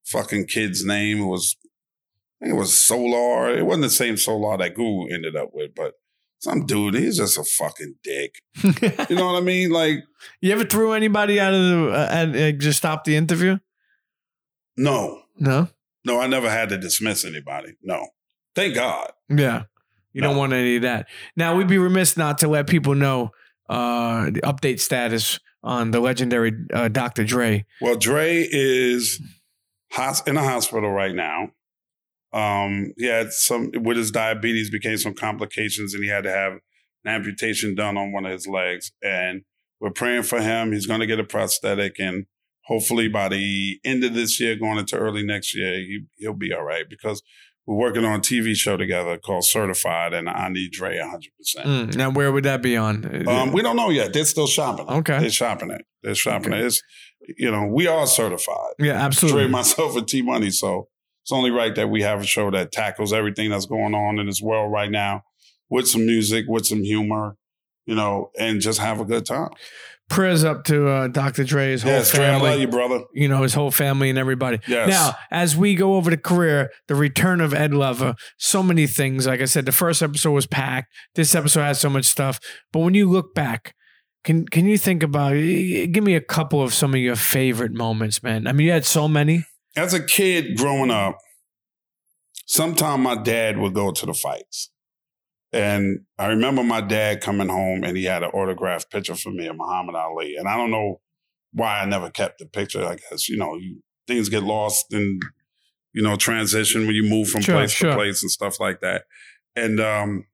fucking 0.06 0.46
kid's 0.48 0.86
name. 0.86 1.20
It 1.22 1.26
was 1.26 1.56
I 2.42 2.46
think 2.46 2.56
it 2.56 2.60
was 2.60 2.86
Solar. 2.86 3.50
It 3.58 3.66
wasn't 3.66 3.84
the 3.84 3.90
same 3.90 4.16
Solar 4.18 4.58
that 4.58 4.76
Guru 4.76 5.08
ended 5.14 5.36
up 5.36 5.50
with, 5.54 5.74
but 5.76 5.94
some 6.40 6.68
dude, 6.68 6.94
he's 6.94 7.18
just 7.18 7.38
a 7.38 7.44
fucking 7.44 7.96
dick. 8.04 8.36
You 9.10 9.16
know 9.16 9.26
what 9.32 9.42
I 9.42 9.42
mean? 9.42 9.72
Like, 9.72 10.04
you 10.40 10.52
ever 10.54 10.64
threw 10.66 10.94
anybody 10.94 11.40
out 11.40 11.54
of 11.54 11.60
the 11.62 11.90
uh, 11.92 12.08
and 12.12 12.36
uh, 12.36 12.52
just 12.52 12.78
stopped 12.78 13.06
the 13.06 13.16
interview? 13.16 13.58
no, 14.78 15.24
No. 15.40 15.70
no, 16.06 16.20
I 16.22 16.28
never 16.28 16.50
had 16.50 16.70
to 16.70 16.78
dismiss 16.78 17.26
anybody. 17.26 17.74
No. 17.82 18.08
Thank 18.58 18.74
God. 18.74 19.12
Yeah. 19.30 19.64
You 20.14 20.22
don't 20.24 20.36
want 20.36 20.52
any 20.52 20.78
of 20.78 20.82
that. 20.82 21.08
Now 21.36 21.56
we'd 21.56 21.68
be 21.68 21.78
remiss 21.78 22.18
not 22.18 22.40
to 22.40 22.48
let 22.48 22.68
people 22.68 22.96
know 22.96 23.32
uh 23.70 24.32
the 24.32 24.42
update 24.42 24.80
status 24.80 25.40
on 25.64 25.92
the 25.92 26.00
legendary 26.00 26.54
uh, 26.74 26.88
Dr. 26.88 27.24
Dre. 27.24 27.66
Well, 27.82 27.98
Dre 27.98 28.48
is 28.50 29.22
in 30.26 30.38
a 30.38 30.44
hospital 30.44 30.90
right 30.90 31.14
now. 31.14 31.52
Um, 32.34 32.94
he 32.98 33.06
had 33.06 33.32
some 33.32 33.72
with 33.76 33.98
his 33.98 34.10
diabetes 34.10 34.72
became 34.72 34.98
some 34.98 35.14
complications, 35.14 35.94
and 35.94 36.04
he 36.04 36.10
had 36.10 36.24
to 36.24 36.32
have 36.32 36.54
an 36.54 37.12
amputation 37.12 37.76
done 37.76 37.96
on 37.96 38.12
one 38.12 38.26
of 38.26 38.32
his 38.32 38.48
legs. 38.48 38.92
And 39.04 39.44
we're 39.80 39.92
praying 39.92 40.24
for 40.24 40.42
him. 40.42 40.72
He's 40.72 40.88
going 40.88 41.00
to 41.02 41.06
get 41.06 41.20
a 41.20 41.24
prosthetic, 41.24 42.00
and 42.00 42.26
hopefully 42.66 43.08
by 43.08 43.30
the 43.30 43.80
end 43.86 44.04
of 44.04 44.14
this 44.14 44.40
year, 44.40 44.56
going 44.56 44.78
into 44.78 44.98
early 44.98 45.24
next 45.24 45.56
year, 45.56 45.74
he, 45.76 46.06
he'll 46.18 46.34
be 46.34 46.54
all 46.54 46.64
right 46.64 46.88
because 46.90 47.22
we're 47.68 47.76
working 47.76 48.06
on 48.06 48.20
a 48.20 48.22
TV 48.22 48.56
show 48.56 48.78
together 48.78 49.18
called 49.18 49.44
Certified, 49.46 50.14
and 50.14 50.28
I 50.30 50.48
need 50.50 50.72
Dre 50.72 50.98
100. 50.98 51.30
percent 51.38 51.68
Mm, 51.68 51.96
now 51.98 52.10
where 52.10 52.32
would 52.32 52.46
that 52.46 52.62
be 52.62 52.78
on? 52.78 53.28
Um, 53.28 53.52
we 53.52 53.62
don't 53.62 53.76
know 53.76 53.90
yet. 53.90 54.14
They're 54.14 54.26
still 54.26 54.48
shopping. 54.48 54.88
it. 54.88 54.92
Okay. 54.92 55.20
they're 55.20 55.30
shopping 55.30 55.70
it. 55.72 55.82
They're 56.02 56.16
shopping 56.16 56.54
it. 56.54 56.62
It's 56.64 56.82
you 57.38 57.52
know 57.52 57.68
we 57.68 57.86
are 57.88 58.08
certified. 58.08 58.74
yeah, 58.80 58.94
absolutely. 58.94 59.44
Dre, 59.44 59.52
myself, 59.52 59.96
and 59.98 60.08
T 60.08 60.22
Money. 60.22 60.50
So 60.50 60.88
it's 61.24 61.32
only 61.34 61.52
right 61.52 61.76
that 61.76 61.90
we 61.90 62.02
have 62.04 62.22
a 62.22 62.26
show 62.26 62.50
that 62.52 62.72
tackles 62.72 63.12
everything 63.12 63.50
that's 63.50 63.66
going 63.66 63.94
on 63.94 64.18
in 64.18 64.28
this 64.28 64.42
world 64.42 64.72
right 64.72 64.90
now 64.90 65.24
with 65.70 65.88
some 65.90 66.06
music, 66.06 66.46
with 66.48 66.66
some 66.66 66.84
humor, 66.84 67.36
you 67.86 67.96
know, 67.96 68.32
and 68.40 68.62
just 68.62 68.80
have 68.80 69.02
a 69.02 69.06
good 69.06 69.26
time. 69.26 69.50
Prayers 70.10 70.44
up 70.46 70.64
to 70.66 70.88
uh, 70.88 71.08
Dr. 71.10 71.44
Dre, 71.44 71.72
his 71.72 71.84
whole 71.84 71.92
Yes, 71.92 72.12
Dre, 72.12 72.26
I 72.26 72.32
family. 72.32 72.50
love 72.52 72.60
you, 72.62 72.68
brother. 72.70 73.04
you 73.14 73.28
know, 73.28 73.44
his 73.44 73.54
whole 73.54 73.72
family 73.72 74.10
and 74.10 74.18
everybody. 74.18 74.60
Yes. 74.66 74.88
Now, 74.90 75.16
as 75.32 75.58
we 75.58 75.76
go 75.76 75.96
over 75.96 76.10
the 76.10 76.18
career, 76.18 76.72
the 76.88 76.96
return 76.96 77.42
of 77.42 77.54
Ed 77.54 77.74
Lover, 77.74 78.16
so 78.38 78.64
many 78.64 78.88
things. 78.88 79.28
Like 79.28 79.42
I 79.42 79.46
said, 79.46 79.66
the 79.66 79.72
first 79.74 80.02
episode 80.02 80.32
was 80.32 80.48
packed. 80.48 80.94
This 81.16 81.36
episode 81.36 81.62
has 81.64 81.80
so 81.82 81.90
much 81.90 82.06
stuff. 82.06 82.40
But 82.72 82.80
when 82.80 82.94
you 82.94 83.10
look 83.10 83.36
back, 83.36 83.76
can 84.24 84.46
can 84.48 84.66
you 84.66 84.78
think 84.78 85.04
about? 85.04 85.34
Give 85.34 86.04
me 86.04 86.16
a 86.16 86.22
couple 86.22 86.62
of 86.62 86.74
some 86.74 86.94
of 86.94 87.00
your 87.02 87.16
favorite 87.18 87.74
moments, 87.74 88.24
man. 88.24 88.48
I 88.48 88.54
mean, 88.54 88.68
you 88.68 88.74
had 88.74 88.86
so 88.86 89.08
many. 89.10 89.46
As 89.76 89.94
a 89.94 90.02
kid 90.04 90.58
growing 90.58 90.90
up, 90.90 91.18
sometime 92.46 93.04
my 93.04 93.16
dad 93.16 93.58
would 93.58 93.74
go 93.74 93.92
to 93.92 94.06
the 94.06 94.14
fights. 94.14 94.70
And 95.54 96.02
I 96.18 96.28
remember 96.28 96.64
my 96.64 96.82
dad 96.82 97.22
coming 97.22 97.50
home 97.50 97.84
and 97.84 97.96
he 97.96 98.04
had 98.04 98.24
an 98.24 98.32
autographed 98.32 98.92
picture 98.92 99.16
for 99.16 99.32
me 99.32 99.48
of 99.48 99.56
Muhammad 99.56 99.96
Ali. 99.96 100.36
And 100.36 100.48
I 100.48 100.58
don't 100.58 100.72
know 100.72 101.00
why 101.54 101.80
I 101.80 101.86
never 101.86 102.10
kept 102.10 102.40
the 102.40 102.46
picture. 102.46 102.84
I 102.84 102.98
guess, 102.98 103.30
you 103.30 103.38
know, 103.38 103.56
you, 103.56 103.82
things 104.08 104.30
get 104.30 104.44
lost 104.44 104.94
in, 104.94 105.20
you 105.94 106.02
know, 106.02 106.16
transition 106.16 106.86
when 106.86 106.96
you 106.96 107.04
move 107.04 107.30
from 107.30 107.42
Sure, 107.42 107.56
place 107.56 107.72
sure. 107.72 107.92
to 107.92 107.96
place 107.96 108.22
and 108.22 108.32
stuff 108.32 108.60
like 108.60 108.82
that. 108.82 109.06
And 109.56 109.80
um, 109.80 110.26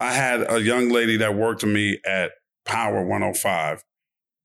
I 0.00 0.12
had 0.12 0.50
a 0.50 0.60
young 0.60 0.90
lady 0.90 1.16
that 1.18 1.36
worked 1.36 1.62
with 1.62 1.72
me 1.72 1.98
at 2.04 2.32
Power 2.64 3.02
105. 3.04 3.84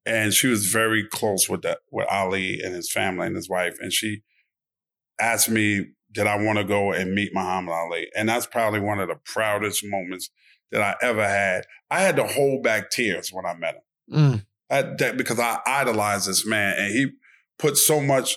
And 0.06 0.32
she 0.32 0.46
was 0.46 0.66
very 0.66 1.06
close 1.06 1.48
with 1.48 1.62
that 1.62 1.80
with 1.90 2.06
Ali 2.10 2.60
and 2.62 2.74
his 2.74 2.90
family 2.90 3.26
and 3.26 3.36
his 3.36 3.50
wife. 3.50 3.76
And 3.80 3.92
she 3.92 4.22
asked 5.20 5.50
me, 5.50 5.88
did 6.12 6.26
I 6.26 6.36
want 6.42 6.58
to 6.58 6.64
go 6.64 6.92
and 6.92 7.14
meet 7.14 7.34
Muhammad 7.34 7.72
Ali? 7.74 8.08
And 8.16 8.28
that's 8.28 8.46
probably 8.46 8.80
one 8.80 8.98
of 9.00 9.08
the 9.08 9.18
proudest 9.24 9.84
moments 9.84 10.30
that 10.72 10.82
I 10.82 10.96
ever 11.02 11.26
had. 11.26 11.66
I 11.90 12.00
had 12.00 12.16
to 12.16 12.26
hold 12.26 12.62
back 12.62 12.90
tears 12.90 13.30
when 13.32 13.46
I 13.46 13.54
met 13.54 13.74
him. 13.74 14.16
Mm. 14.16 14.46
I, 14.70 14.82
that, 14.98 15.16
because 15.16 15.38
I 15.38 15.58
idolized 15.66 16.28
this 16.28 16.46
man 16.46 16.76
and 16.78 16.92
he 16.92 17.08
put 17.58 17.76
so 17.76 18.00
much 18.00 18.36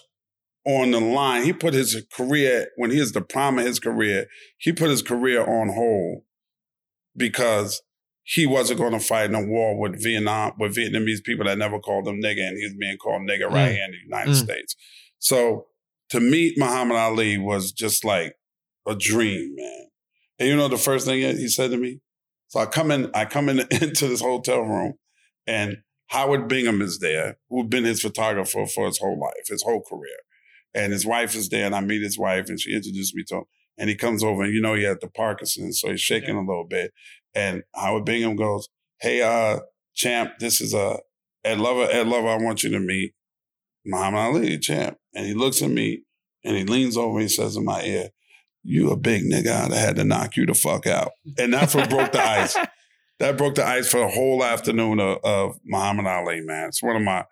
on 0.66 0.92
the 0.92 1.00
line. 1.00 1.44
He 1.44 1.54
put 1.54 1.74
his 1.74 2.06
career, 2.16 2.68
when 2.78 2.92
he 2.92 3.00
was 3.00 3.12
the 3.12 3.22
prime 3.22 3.60
of 3.60 3.66
his 3.66 3.80
career, 3.80 4.28
he 4.58 4.72
put 4.72 4.90
his 4.90 5.02
career 5.02 5.42
on 5.42 5.70
hold 5.70 6.24
because 7.16 7.82
he 8.24 8.46
wasn't 8.46 8.80
going 8.80 8.94
to 8.94 9.00
fight 9.00 9.30
in 9.30 9.36
a 9.36 9.46
war 9.46 9.78
with 9.78 10.02
Vietnam, 10.02 10.54
with 10.58 10.76
Vietnamese 10.76 11.24
people 11.24 11.46
that 11.46 11.58
never 11.58 11.80
called 11.80 12.08
him 12.08 12.22
nigger, 12.22 12.48
and 12.48 12.58
he 12.58 12.64
was 12.64 12.74
being 12.80 12.98
called 12.98 13.22
nigger 13.24 13.50
right 13.52 13.74
here 13.74 13.84
in 13.84 13.92
the 13.92 13.98
United 14.06 14.32
Mm. 14.32 14.44
States. 14.44 14.76
So 15.20 15.68
to 16.14 16.20
meet 16.20 16.60
Muhammad 16.60 16.96
Ali 16.96 17.40
was 17.40 17.72
just 17.72 18.06
like 18.06 18.36
a 18.88 18.94
dream, 18.94 19.56
man. 19.56 19.88
And 20.38 20.48
you 20.48 20.56
know 20.56 20.68
the 20.68 20.78
first 20.78 21.08
thing 21.08 21.22
he 21.22 21.48
said 21.48 21.72
to 21.72 21.78
me? 21.78 22.02
So 22.50 22.60
I 22.60 22.68
come 22.68 22.92
in, 22.92 23.10
I 23.16 23.26
come 23.26 23.50
in 23.50 23.60
into 23.72 24.08
this 24.08 24.22
hotel 24.22 24.62
room, 24.62 24.94
and 25.48 25.78
Howard 26.10 26.48
Bingham 26.48 26.84
is 26.84 27.00
there, 27.00 27.38
who'd 27.50 27.72
been 27.72 27.84
his 27.84 28.04
photographer 28.04 28.68
for 28.68 28.86
his 28.86 29.00
whole 29.00 29.20
life, 29.20 29.48
his 29.48 29.64
whole 29.64 29.82
career. 29.82 30.20
And 30.76 30.94
his 30.94 31.04
wife 31.04 31.34
is 31.34 31.50
there, 31.50 31.66
and 31.66 31.74
I 31.74 31.82
meet 31.82 32.04
his 32.04 32.20
wife, 32.20 32.48
and 32.48 32.60
she 32.60 32.76
introduced 32.76 33.16
me 33.16 33.24
to 33.30 33.38
him. 33.38 33.44
And 33.80 33.90
he 33.90 33.96
comes 33.96 34.24
over, 34.24 34.44
and 34.44 34.54
you 34.54 34.62
know 34.62 34.76
he 34.76 34.84
had 34.84 35.02
the 35.02 35.10
Parkinson's, 35.10 35.82
so 35.82 35.90
he's 35.90 36.02
shaking 36.02 36.36
a 36.36 36.42
little 36.42 36.68
bit. 36.70 36.92
And 37.34 37.64
Howard 37.74 38.06
Bingham 38.06 38.36
goes, 38.36 38.70
"Hey, 39.02 39.24
uh, 39.24 39.62
champ, 39.96 40.34
this 40.40 40.62
is 40.62 40.76
uh, 40.76 40.98
Ed 41.44 41.58
Lover. 41.58 41.88
Ed 41.92 42.06
Lover, 42.06 42.28
I 42.28 42.38
want 42.38 42.62
you 42.62 42.70
to 42.70 42.80
meet 42.80 43.16
Muhammad 43.86 44.20
Ali, 44.20 44.60
champ." 44.60 44.98
And 45.14 45.26
he 45.26 45.34
looks 45.34 45.62
at 45.62 45.70
me, 45.70 46.04
and 46.44 46.58
he 46.58 46.64
leans 46.64 46.98
over, 46.98 47.20
and 47.20 47.30
he 47.30 47.30
says 47.30 47.56
in 47.56 47.66
my 47.66 47.84
ear, 47.84 48.10
"You 48.64 48.92
a 48.92 48.98
big 48.98 49.24
nigga? 49.24 49.66
I'd 49.66 49.74
had 49.74 49.96
to 49.98 50.04
knock 50.04 50.36
you 50.36 50.46
the 50.46 50.54
fuck 50.54 50.88
out." 50.88 51.12
And 51.38 51.54
that's 51.54 51.76
what 51.76 51.90
broke 51.90 52.12
the 52.12 52.22
ice. 52.22 52.58
That 53.20 53.38
broke 53.38 53.56
the 53.56 53.66
ice 53.66 53.90
for 53.90 54.00
the 54.00 54.08
whole 54.08 54.44
afternoon 54.44 55.00
of, 55.00 55.20
of 55.24 55.60
Muhammad 55.64 56.08
Ali, 56.08 56.42
man. 56.42 56.70
It's 56.70 56.82
one 56.82 56.96
of 56.96 57.04
my 57.04 57.26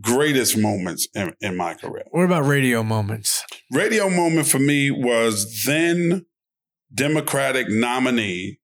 greatest 0.00 0.56
moments 0.56 1.06
in, 1.14 1.34
in 1.40 1.56
my 1.56 1.74
career. 1.74 2.04
What 2.10 2.24
about 2.24 2.46
radio 2.46 2.82
moments? 2.82 3.44
Radio 3.70 4.08
moment 4.08 4.48
for 4.48 4.58
me 4.58 4.90
was 4.90 5.64
then 5.64 6.24
Democratic 6.92 7.68
nominee 7.68 8.58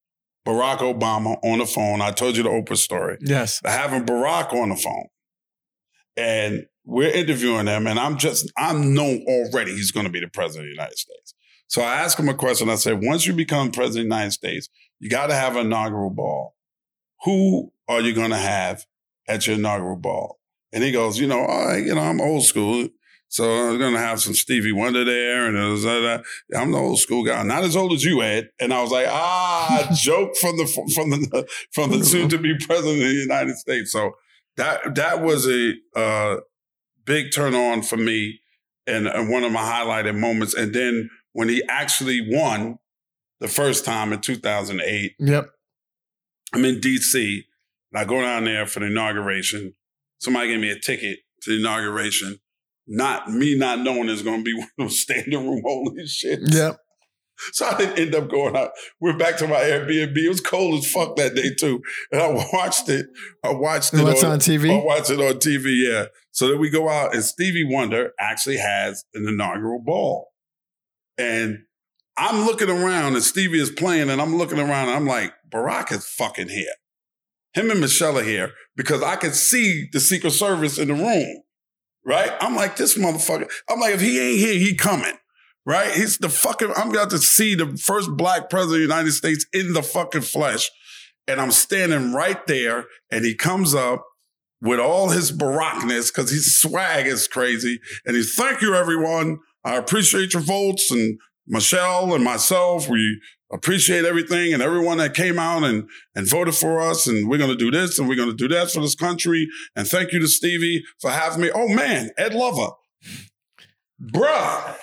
Barack 0.46 0.78
Obama 0.78 1.36
on 1.42 1.58
the 1.58 1.66
phone. 1.66 2.00
I 2.00 2.10
told 2.10 2.36
you 2.36 2.42
the 2.42 2.50
Oprah 2.50 2.76
story. 2.76 3.18
Yes. 3.20 3.60
Having 3.64 4.04
Barack 4.04 4.52
on 4.52 4.70
the 4.70 4.76
phone. 4.76 5.06
And 6.16 6.66
we're 6.84 7.10
interviewing 7.10 7.66
him, 7.66 7.86
and 7.86 7.98
I'm 7.98 8.18
just, 8.18 8.50
I 8.56 8.72
know 8.72 9.18
already 9.26 9.72
he's 9.72 9.90
going 9.90 10.06
to 10.06 10.12
be 10.12 10.20
the 10.20 10.28
president 10.28 10.66
of 10.66 10.70
the 10.70 10.74
United 10.74 10.98
States. 10.98 11.34
So 11.66 11.82
I 11.82 11.96
asked 11.96 12.18
him 12.18 12.28
a 12.28 12.34
question. 12.34 12.68
I 12.68 12.74
said, 12.74 13.02
once 13.02 13.26
you 13.26 13.32
become 13.32 13.70
president 13.70 14.06
of 14.06 14.10
the 14.10 14.16
United 14.16 14.32
States, 14.32 14.68
you 15.00 15.08
got 15.08 15.28
to 15.28 15.34
have 15.34 15.56
an 15.56 15.66
inaugural 15.66 16.10
ball. 16.10 16.54
Who 17.24 17.72
are 17.88 18.00
you 18.00 18.14
going 18.14 18.30
to 18.30 18.36
have 18.36 18.84
at 19.26 19.46
your 19.46 19.56
inaugural 19.56 19.96
ball? 19.96 20.38
And 20.72 20.84
he 20.84 20.92
goes, 20.92 21.18
you 21.18 21.26
know, 21.26 21.46
oh, 21.48 21.74
you 21.74 21.94
know, 21.94 22.02
I'm 22.02 22.20
old 22.20 22.44
school. 22.44 22.88
So 23.28 23.70
I'm 23.70 23.78
going 23.78 23.94
to 23.94 23.98
have 23.98 24.20
some 24.20 24.34
Stevie 24.34 24.72
Wonder 24.72 25.04
there. 25.04 25.46
And 25.46 25.56
uh, 25.56 26.22
I'm 26.56 26.70
the 26.70 26.78
old 26.78 26.98
school 26.98 27.24
guy, 27.24 27.42
not 27.42 27.64
as 27.64 27.76
old 27.76 27.92
as 27.92 28.04
you, 28.04 28.22
Ed. 28.22 28.50
And 28.60 28.72
I 28.72 28.82
was 28.82 28.90
like, 28.90 29.06
ah, 29.08 29.88
joke 29.94 30.36
from 30.36 30.56
the, 30.56 30.66
from 30.94 31.10
the, 31.10 31.48
from 31.72 31.90
the 31.90 32.04
soon 32.04 32.28
to 32.28 32.38
be 32.38 32.56
president 32.58 33.02
of 33.02 33.08
the 33.08 33.14
United 33.14 33.56
States. 33.56 33.90
So 33.90 34.12
that, 34.56 34.94
that 34.94 35.22
was 35.22 35.48
a, 35.48 35.74
uh, 35.96 36.36
big 37.04 37.32
turn 37.32 37.54
on 37.54 37.82
for 37.82 37.96
me 37.96 38.40
and, 38.86 39.06
and 39.06 39.30
one 39.30 39.44
of 39.44 39.52
my 39.52 39.60
highlighted 39.62 40.18
moments. 40.18 40.54
And 40.54 40.74
then 40.74 41.10
when 41.32 41.48
he 41.48 41.62
actually 41.68 42.20
won 42.26 42.78
the 43.40 43.48
first 43.48 43.84
time 43.84 44.12
in 44.12 44.20
2008, 44.20 45.12
Yep. 45.18 45.50
I'm 46.52 46.64
in 46.64 46.80
DC 46.80 47.42
and 47.92 48.00
I 48.00 48.04
go 48.04 48.20
down 48.20 48.44
there 48.44 48.66
for 48.66 48.80
the 48.80 48.86
inauguration. 48.86 49.74
Somebody 50.18 50.48
gave 50.48 50.60
me 50.60 50.70
a 50.70 50.78
ticket 50.78 51.18
to 51.42 51.50
the 51.50 51.56
inauguration. 51.58 52.38
Not 52.86 53.30
me 53.30 53.56
not 53.56 53.80
knowing 53.80 54.08
it's 54.08 54.22
going 54.22 54.40
to 54.40 54.44
be 54.44 54.54
one 54.58 54.68
of 54.78 54.86
those 54.86 55.00
standing 55.00 55.48
room 55.48 55.62
holy 55.64 56.06
shit. 56.06 56.40
Yep. 56.42 56.78
So 57.52 57.66
I 57.66 57.76
didn't 57.76 57.98
end 57.98 58.14
up 58.14 58.30
going 58.30 58.56
out. 58.56 58.70
We're 59.00 59.16
back 59.16 59.36
to 59.38 59.48
my 59.48 59.56
Airbnb. 59.56 60.16
It 60.16 60.28
was 60.28 60.40
cold 60.40 60.78
as 60.78 60.90
fuck 60.90 61.16
that 61.16 61.34
day 61.34 61.54
too. 61.54 61.82
And 62.12 62.20
I 62.20 62.28
watched 62.52 62.88
it. 62.88 63.06
I 63.42 63.52
watched 63.52 63.94
it. 63.94 64.02
What's 64.02 64.24
on 64.24 64.38
TV? 64.38 64.70
I 64.70 64.84
watched 64.84 65.10
it 65.10 65.20
on 65.20 65.34
TV, 65.34 65.84
yeah. 65.86 66.06
So 66.30 66.48
then 66.48 66.58
we 66.58 66.70
go 66.70 66.88
out 66.88 67.14
and 67.14 67.22
Stevie 67.22 67.64
Wonder 67.64 68.12
actually 68.18 68.58
has 68.58 69.04
an 69.14 69.26
inaugural 69.28 69.80
ball. 69.80 70.32
And 71.18 71.64
I'm 72.16 72.44
looking 72.46 72.70
around 72.70 73.14
and 73.14 73.22
Stevie 73.22 73.60
is 73.60 73.70
playing 73.70 74.10
and 74.10 74.20
I'm 74.20 74.36
looking 74.36 74.58
around 74.58 74.88
and 74.88 74.96
I'm 74.96 75.06
like, 75.06 75.32
Barack 75.48 75.92
is 75.92 76.06
fucking 76.06 76.48
here. 76.48 76.74
Him 77.52 77.70
and 77.70 77.80
Michelle 77.80 78.18
are 78.18 78.24
here 78.24 78.52
because 78.76 79.02
I 79.02 79.16
can 79.16 79.32
see 79.32 79.88
the 79.92 80.00
Secret 80.00 80.32
Service 80.32 80.78
in 80.78 80.88
the 80.88 80.94
room. 80.94 81.42
Right? 82.06 82.32
I'm 82.40 82.54
like, 82.54 82.76
this 82.76 82.98
motherfucker. 82.98 83.50
I'm 83.68 83.80
like, 83.80 83.94
if 83.94 84.00
he 84.00 84.20
ain't 84.20 84.38
here, 84.38 84.58
he 84.58 84.74
coming. 84.74 85.14
Right? 85.66 85.92
He's 85.92 86.18
the 86.18 86.28
fucking, 86.28 86.72
I'm 86.76 86.90
about 86.90 87.10
to 87.10 87.18
see 87.18 87.54
the 87.54 87.76
first 87.78 88.10
black 88.16 88.50
president 88.50 88.82
of 88.82 88.88
the 88.88 88.94
United 88.94 89.12
States 89.12 89.46
in 89.52 89.72
the 89.72 89.82
fucking 89.82 90.22
flesh. 90.22 90.70
And 91.26 91.40
I'm 91.40 91.52
standing 91.52 92.12
right 92.12 92.46
there 92.46 92.84
and 93.10 93.24
he 93.24 93.34
comes 93.34 93.74
up 93.74 94.04
with 94.60 94.78
all 94.78 95.10
his 95.10 95.32
barackness 95.32 96.12
because 96.12 96.30
his 96.30 96.58
swag 96.58 97.06
is 97.06 97.28
crazy. 97.28 97.80
And 98.04 98.14
he's, 98.14 98.34
thank 98.34 98.60
you, 98.60 98.74
everyone. 98.74 99.38
I 99.64 99.76
appreciate 99.76 100.34
your 100.34 100.42
votes 100.42 100.90
and 100.90 101.18
Michelle 101.46 102.14
and 102.14 102.24
myself. 102.24 102.88
We 102.88 103.20
appreciate 103.52 104.04
everything 104.04 104.52
and 104.52 104.62
everyone 104.62 104.98
that 104.98 105.14
came 105.14 105.38
out 105.38 105.64
and, 105.64 105.88
and 106.14 106.28
voted 106.28 106.54
for 106.54 106.80
us. 106.80 107.06
And 107.06 107.28
we're 107.28 107.38
going 107.38 107.50
to 107.50 107.56
do 107.56 107.70
this 107.70 107.98
and 107.98 108.08
we're 108.08 108.16
going 108.16 108.30
to 108.30 108.36
do 108.36 108.48
that 108.54 108.70
for 108.70 108.80
this 108.80 108.94
country. 108.94 109.48
And 109.76 109.86
thank 109.86 110.12
you 110.12 110.18
to 110.20 110.28
Stevie 110.28 110.84
for 111.00 111.10
having 111.10 111.42
me. 111.42 111.50
Oh 111.54 111.68
man, 111.68 112.10
Ed 112.18 112.34
Lover. 112.34 112.72
Bruh, 114.02 114.76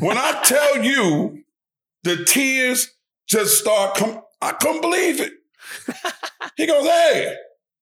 when 0.00 0.18
I 0.18 0.42
tell 0.44 0.82
you 0.82 1.44
the 2.02 2.24
tears 2.24 2.92
just 3.26 3.58
start 3.58 3.96
come, 3.96 4.22
I 4.40 4.52
couldn't 4.52 4.80
believe 4.80 5.20
it. 5.20 5.32
he 6.56 6.66
goes, 6.66 6.84
hey, 6.84 7.36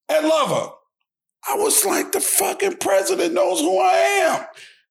I 0.09 0.21
love 0.21 0.49
her. 0.49 0.73
I 1.49 1.57
was 1.57 1.85
like, 1.85 2.13
the 2.13 2.21
fucking 2.21 2.77
president 2.77 3.35
knows 3.35 3.61
who 3.61 3.79
I 3.79 3.97
am. 3.97 4.47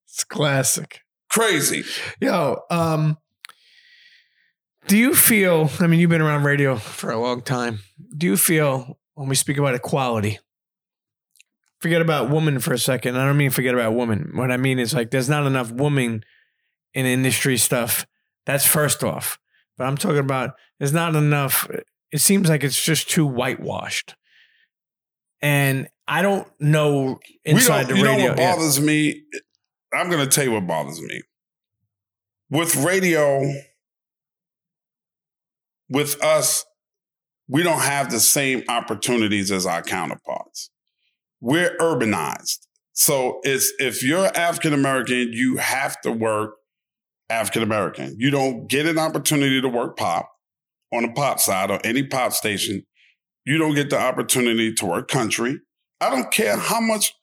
It's 0.06 0.24
classic. 0.24 1.02
Crazy. 1.30 1.84
Yo, 2.20 2.64
um, 2.72 3.18
do 4.88 4.98
you 4.98 5.14
feel, 5.14 5.70
I 5.80 5.86
mean, 5.86 6.00
you've 6.00 6.10
been 6.10 6.22
around 6.22 6.44
radio 6.44 6.76
for 6.76 7.12
a 7.12 7.20
long 7.20 7.44
time. 7.44 7.80
Do 8.18 8.26
you 8.26 8.36
feel 8.36 8.98
when 9.20 9.28
we 9.28 9.36
speak 9.36 9.58
about 9.58 9.76
equality, 9.76 10.40
forget 11.80 12.02
about 12.02 12.30
woman 12.30 12.60
for 12.60 12.72
a 12.72 12.78
second. 12.78 13.18
I 13.18 13.26
don't 13.26 13.36
mean 13.36 13.50
forget 13.50 13.74
about 13.74 13.94
woman. 13.94 14.32
What 14.34 14.50
I 14.50 14.56
mean 14.56 14.80
is 14.80 14.94
like 14.94 15.12
there's 15.12 15.28
not 15.28 15.46
enough 15.46 15.74
women 15.74 16.24
in 16.94 17.06
industry 17.06 17.58
stuff. 17.58 18.06
That's 18.46 18.66
first 18.66 19.04
off. 19.04 19.38
But 19.78 19.86
I'm 19.86 19.98
talking 19.98 20.18
about 20.18 20.52
there's 20.80 20.94
not 20.94 21.16
enough. 21.16 21.70
It 22.12 22.20
seems 22.20 22.50
like 22.50 22.64
it's 22.64 22.82
just 22.84 23.10
too 23.10 23.26
whitewashed. 23.26 24.16
And 25.42 25.88
I 26.08 26.22
don't 26.22 26.48
know 26.60 27.20
inside 27.46 27.88
don't, 27.88 27.98
the 27.98 28.04
radio. 28.04 28.12
You 28.12 28.18
know 28.18 28.30
what 28.30 28.40
yeah. 28.40 28.56
bothers 28.56 28.82
me? 28.82 29.24
I'm 29.94 30.10
going 30.10 30.28
to 30.28 30.30
tell 30.30 30.44
you 30.44 30.52
what 30.52 30.68
bothers 30.68 31.02
me. 31.02 31.22
With 32.50 32.76
radio, 32.76 33.54
with 35.90 36.22
us, 36.24 36.66
we 37.48 37.64
don't 37.64 37.82
have 37.82 38.12
the 38.12 38.20
same 38.20 38.64
opportunities 38.68 39.52
as 39.52 39.66
our 39.66 39.82
counterparts. 39.82 40.70
We're 41.42 41.76
urbanized. 41.78 42.68
So 42.94 43.40
it's 43.44 43.72
if 43.80 44.04
you're 44.04 44.26
African 44.38 44.74
American, 44.74 45.32
you 45.32 45.58
have 45.58 46.00
to 46.02 46.12
work 46.12 46.56
African 47.30 47.64
American. 47.64 48.16
You 48.18 48.32
don't 48.32 48.68
get 48.68 48.86
an 48.86 48.98
opportunity 48.98 49.62
to 49.62 49.70
work 49.70 49.98
pop 49.98 50.32
on 50.94 51.06
a 51.06 51.12
pop 51.12 51.40
side 51.40 51.72
or 51.72 51.80
any 51.84 52.04
pop 52.04 52.34
station. 52.34 52.86
You 53.46 53.58
don't 53.58 53.76
get 53.76 53.90
the 53.90 54.00
opportunity 54.00 54.74
to 54.76 54.86
work 54.86 55.08
country. 55.10 55.60
I 56.02 56.10
don't 56.10 56.32
care 56.32 56.58
how 56.58 56.80
much 56.80 57.14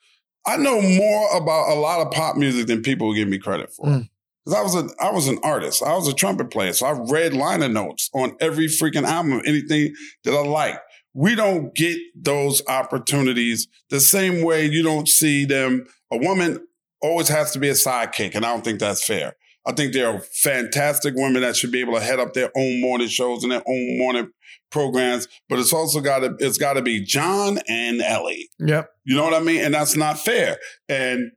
I 0.46 0.56
know 0.56 0.80
more 0.80 1.36
about 1.36 1.70
a 1.70 1.74
lot 1.74 2.06
of 2.06 2.12
pop 2.12 2.36
music 2.36 2.68
than 2.68 2.82
people 2.82 3.12
give 3.14 3.28
me 3.28 3.38
credit 3.38 3.72
for. 3.72 3.86
Mm. 3.86 4.08
Because 4.44 4.58
I 4.58 4.62
was 4.62 4.74
a 4.76 5.04
I 5.04 5.10
was 5.10 5.28
an 5.28 5.38
artist. 5.42 5.82
I 5.82 5.94
was 5.94 6.06
a 6.06 6.14
trumpet 6.14 6.52
player. 6.52 6.72
So 6.72 6.86
I 6.86 6.92
read 6.92 7.34
liner 7.34 7.68
notes 7.68 8.10
on 8.14 8.36
every 8.40 8.66
freaking 8.66 9.04
album, 9.04 9.42
anything 9.44 9.92
that 10.24 10.34
I 10.34 10.42
like. 10.42 10.78
We 11.14 11.34
don't 11.34 11.74
get 11.74 11.98
those 12.14 12.62
opportunities 12.68 13.66
the 13.90 14.00
same 14.00 14.42
way 14.42 14.66
you 14.66 14.82
don't 14.82 15.08
see 15.08 15.46
them. 15.46 15.86
A 16.12 16.18
woman 16.18 16.64
always 17.02 17.28
has 17.28 17.52
to 17.52 17.58
be 17.58 17.68
a 17.68 17.72
sidekick, 17.72 18.34
and 18.34 18.44
I 18.44 18.52
don't 18.52 18.62
think 18.62 18.78
that's 18.78 19.04
fair. 19.04 19.34
I 19.66 19.72
think 19.72 19.92
there 19.92 20.08
are 20.08 20.20
fantastic 20.20 21.14
women 21.16 21.42
that 21.42 21.56
should 21.56 21.72
be 21.72 21.80
able 21.80 21.94
to 21.94 22.00
head 22.00 22.20
up 22.20 22.34
their 22.34 22.50
own 22.56 22.80
morning 22.80 23.08
shows 23.08 23.42
and 23.42 23.50
their 23.52 23.64
own 23.66 23.98
morning 23.98 24.30
programs, 24.70 25.26
but 25.48 25.58
it's 25.58 25.72
also 25.72 26.00
got 26.00 26.20
to 26.20 26.36
it's 26.38 26.58
got 26.58 26.74
to 26.74 26.82
be 26.82 27.02
John 27.02 27.58
and 27.68 28.00
Ellie. 28.00 28.48
Yep. 28.60 28.88
You 29.04 29.16
know 29.16 29.24
what 29.24 29.34
I 29.34 29.40
mean? 29.40 29.60
And 29.62 29.74
that's 29.74 29.96
not 29.96 30.18
fair. 30.18 30.58
And 30.88 31.32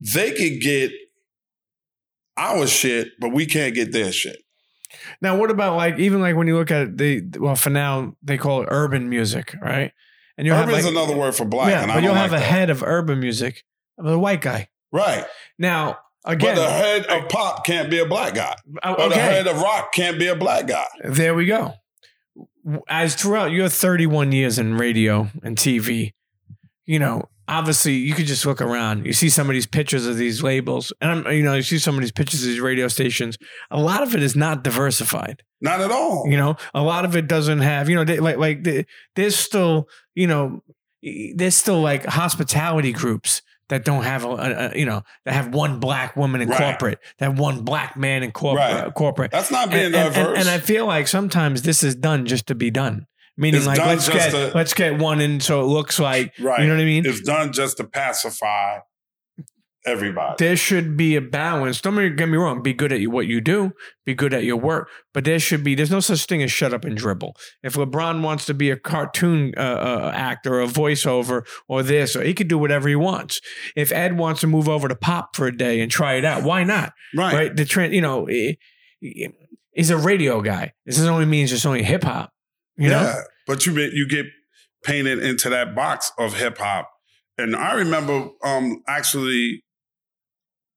they 0.00 0.32
could 0.32 0.60
get 0.60 0.92
our 2.36 2.66
shit, 2.66 3.12
but 3.20 3.30
we 3.32 3.46
can't 3.46 3.74
get 3.74 3.92
their 3.92 4.12
shit. 4.12 4.38
Now, 5.20 5.36
what 5.36 5.50
about 5.50 5.76
like 5.76 5.98
even 5.98 6.20
like 6.20 6.36
when 6.36 6.46
you 6.46 6.56
look 6.56 6.70
at 6.70 6.98
the 6.98 7.22
well, 7.38 7.56
for 7.56 7.70
now 7.70 8.14
they 8.22 8.38
call 8.38 8.62
it 8.62 8.68
urban 8.70 9.08
music, 9.08 9.54
right? 9.60 9.92
And 10.36 10.46
you'll 10.46 10.56
Urban's 10.56 10.76
have 10.84 10.84
like, 10.84 10.92
another 10.92 11.16
word 11.16 11.34
for 11.34 11.44
black, 11.44 11.70
yeah, 11.70 11.82
and 11.82 11.90
I 11.92 11.94
but 11.94 12.00
don't 12.00 12.04
you'll 12.04 12.12
like 12.14 12.30
have 12.30 12.32
a 12.32 12.42
that. 12.42 12.50
head 12.50 12.70
of 12.70 12.82
urban 12.82 13.20
music, 13.20 13.64
of 13.98 14.06
a 14.06 14.18
white 14.18 14.40
guy. 14.40 14.68
right. 14.92 15.24
Now, 15.58 15.98
again, 16.24 16.56
but 16.56 16.64
the 16.64 16.70
head 16.70 17.06
of 17.06 17.28
pop 17.28 17.64
can't 17.64 17.90
be 17.90 17.98
a 17.98 18.06
black 18.06 18.34
guy, 18.34 18.56
uh, 18.82 18.94
or 18.98 19.08
the 19.08 19.16
head 19.16 19.46
of 19.46 19.60
rock 19.60 19.92
can't 19.92 20.18
be 20.18 20.26
a 20.26 20.36
black 20.36 20.66
guy. 20.66 20.86
there 21.04 21.34
we 21.34 21.46
go. 21.46 21.74
As 22.88 23.14
throughout 23.14 23.50
your 23.50 23.68
31 23.68 24.32
years 24.32 24.58
in 24.58 24.76
radio 24.76 25.28
and 25.42 25.56
TV, 25.56 26.12
you 26.86 26.98
know, 26.98 27.28
obviously 27.46 27.92
you 27.92 28.14
could 28.14 28.26
just 28.26 28.46
look 28.46 28.60
around. 28.60 29.04
You 29.04 29.12
see 29.12 29.28
some 29.28 29.48
of 29.48 29.54
these 29.54 29.66
pictures 29.66 30.06
of 30.06 30.16
these 30.16 30.42
labels, 30.42 30.92
and 31.00 31.10
I'm, 31.10 31.32
you 31.32 31.42
know, 31.42 31.54
you 31.54 31.62
see 31.62 31.78
some 31.78 31.94
of 31.94 32.00
these 32.00 32.12
pictures 32.12 32.42
of 32.42 32.48
these 32.48 32.60
radio 32.60 32.88
stations. 32.88 33.36
A 33.70 33.80
lot 33.80 34.02
of 34.02 34.14
it 34.14 34.22
is 34.22 34.34
not 34.34 34.64
diversified. 34.64 35.42
Not 35.60 35.80
at 35.80 35.90
all. 35.90 36.26
You 36.28 36.36
know, 36.36 36.56
a 36.74 36.82
lot 36.82 37.04
of 37.04 37.16
it 37.16 37.26
doesn't 37.26 37.60
have, 37.60 37.88
you 37.88 37.96
know, 37.96 38.04
they, 38.04 38.20
like 38.20 38.36
like 38.36 38.64
the, 38.64 38.86
there's 39.16 39.36
still, 39.36 39.88
you 40.14 40.26
know, 40.26 40.62
there's 41.34 41.56
still 41.56 41.80
like 41.80 42.04
hospitality 42.04 42.92
groups 42.92 43.42
that 43.68 43.84
don't 43.84 44.02
have 44.04 44.24
a, 44.24 44.28
a, 44.28 44.70
a 44.74 44.78
you 44.78 44.84
know 44.86 45.02
that 45.24 45.34
have 45.34 45.54
one 45.54 45.80
black 45.80 46.16
woman 46.16 46.40
in 46.40 46.48
Right. 46.48 46.58
corporate, 46.58 46.98
that 47.18 47.34
one 47.36 47.62
black 47.64 47.96
man 47.96 48.22
in 48.22 48.32
corporate. 48.32 48.72
Right. 48.72 48.84
Uh, 48.86 48.90
corporate. 48.90 49.30
That's 49.30 49.50
not 49.50 49.70
being 49.70 49.86
And, 49.86 49.94
and, 49.96 50.14
diverse. 50.14 50.28
and, 50.28 50.36
and 50.38 50.48
I 50.48 50.58
feel 50.58 50.86
like 50.86 51.08
sometimes 51.08 51.62
this 51.62 51.82
is 51.82 51.94
done 51.94 52.26
just 52.26 52.46
to 52.48 52.54
be 52.54 52.70
done. 52.70 53.06
Meaning, 53.36 53.58
It's 53.58 53.66
like 53.66 53.78
let's 53.78 54.08
get 54.08 54.54
let's 54.54 54.74
get 54.74 54.98
one 54.98 55.20
in 55.20 55.40
so 55.40 55.60
it 55.62 55.64
looks 55.64 55.98
like 55.98 56.32
right. 56.38 56.60
you 56.60 56.68
know 56.68 56.74
what 56.74 56.82
I 56.82 56.84
mean. 56.84 57.04
It's 57.04 57.20
done 57.20 57.52
just 57.52 57.78
to 57.78 57.84
pacify 57.84 58.78
everybody. 59.86 60.34
there 60.38 60.56
should 60.56 60.96
be 60.96 61.16
a 61.16 61.20
balance. 61.20 61.80
Don't 61.80 62.16
get 62.16 62.28
me 62.28 62.36
wrong. 62.36 62.62
Be 62.62 62.72
good 62.72 62.92
at 62.92 63.00
what 63.08 63.26
you 63.26 63.40
do. 63.40 63.72
Be 64.06 64.14
good 64.14 64.32
at 64.34 64.44
your 64.44 64.56
work. 64.56 64.88
But 65.12 65.24
there 65.24 65.38
should 65.38 65.62
be. 65.64 65.74
There's 65.74 65.90
no 65.90 66.00
such 66.00 66.24
thing 66.26 66.42
as 66.42 66.50
shut 66.52 66.72
up 66.74 66.84
and 66.84 66.96
dribble. 66.96 67.36
If 67.62 67.74
LeBron 67.74 68.22
wants 68.22 68.46
to 68.46 68.54
be 68.54 68.70
a 68.70 68.76
cartoon 68.76 69.52
uh, 69.56 69.60
uh, 69.60 70.12
actor, 70.14 70.60
a 70.60 70.66
voiceover, 70.66 71.46
or 71.68 71.82
this, 71.82 72.14
or 72.16 72.22
he 72.22 72.34
could 72.34 72.48
do 72.48 72.58
whatever 72.58 72.88
he 72.88 72.96
wants. 72.96 73.40
If 73.76 73.92
Ed 73.92 74.16
wants 74.18 74.40
to 74.42 74.46
move 74.46 74.68
over 74.68 74.88
to 74.88 74.94
pop 74.96 75.34
for 75.36 75.46
a 75.46 75.56
day 75.56 75.80
and 75.80 75.90
try 75.90 76.14
it 76.14 76.24
out, 76.24 76.42
why 76.42 76.64
not? 76.64 76.92
right. 77.16 77.34
Right? 77.34 77.56
The 77.56 77.64
trend. 77.64 77.94
You 77.94 78.00
know, 78.00 78.26
he- 78.26 78.58
he- 79.00 79.30
he's 79.72 79.90
a 79.90 79.96
radio 79.96 80.40
guy. 80.40 80.72
This 80.86 80.96
doesn't 80.96 81.12
only 81.12 81.26
means 81.26 81.50
just 81.50 81.66
only 81.66 81.82
hip 81.82 82.04
hop. 82.04 82.30
You 82.76 82.88
know. 82.90 83.02
yeah. 83.02 83.20
But 83.46 83.66
you 83.66 83.74
get 83.74 83.92
you 83.92 84.08
get 84.08 84.26
painted 84.84 85.18
into 85.22 85.48
that 85.50 85.74
box 85.74 86.12
of 86.18 86.34
hip 86.36 86.58
hop. 86.58 86.90
And 87.36 87.56
I 87.56 87.74
remember 87.74 88.28
um 88.44 88.82
actually 88.86 89.63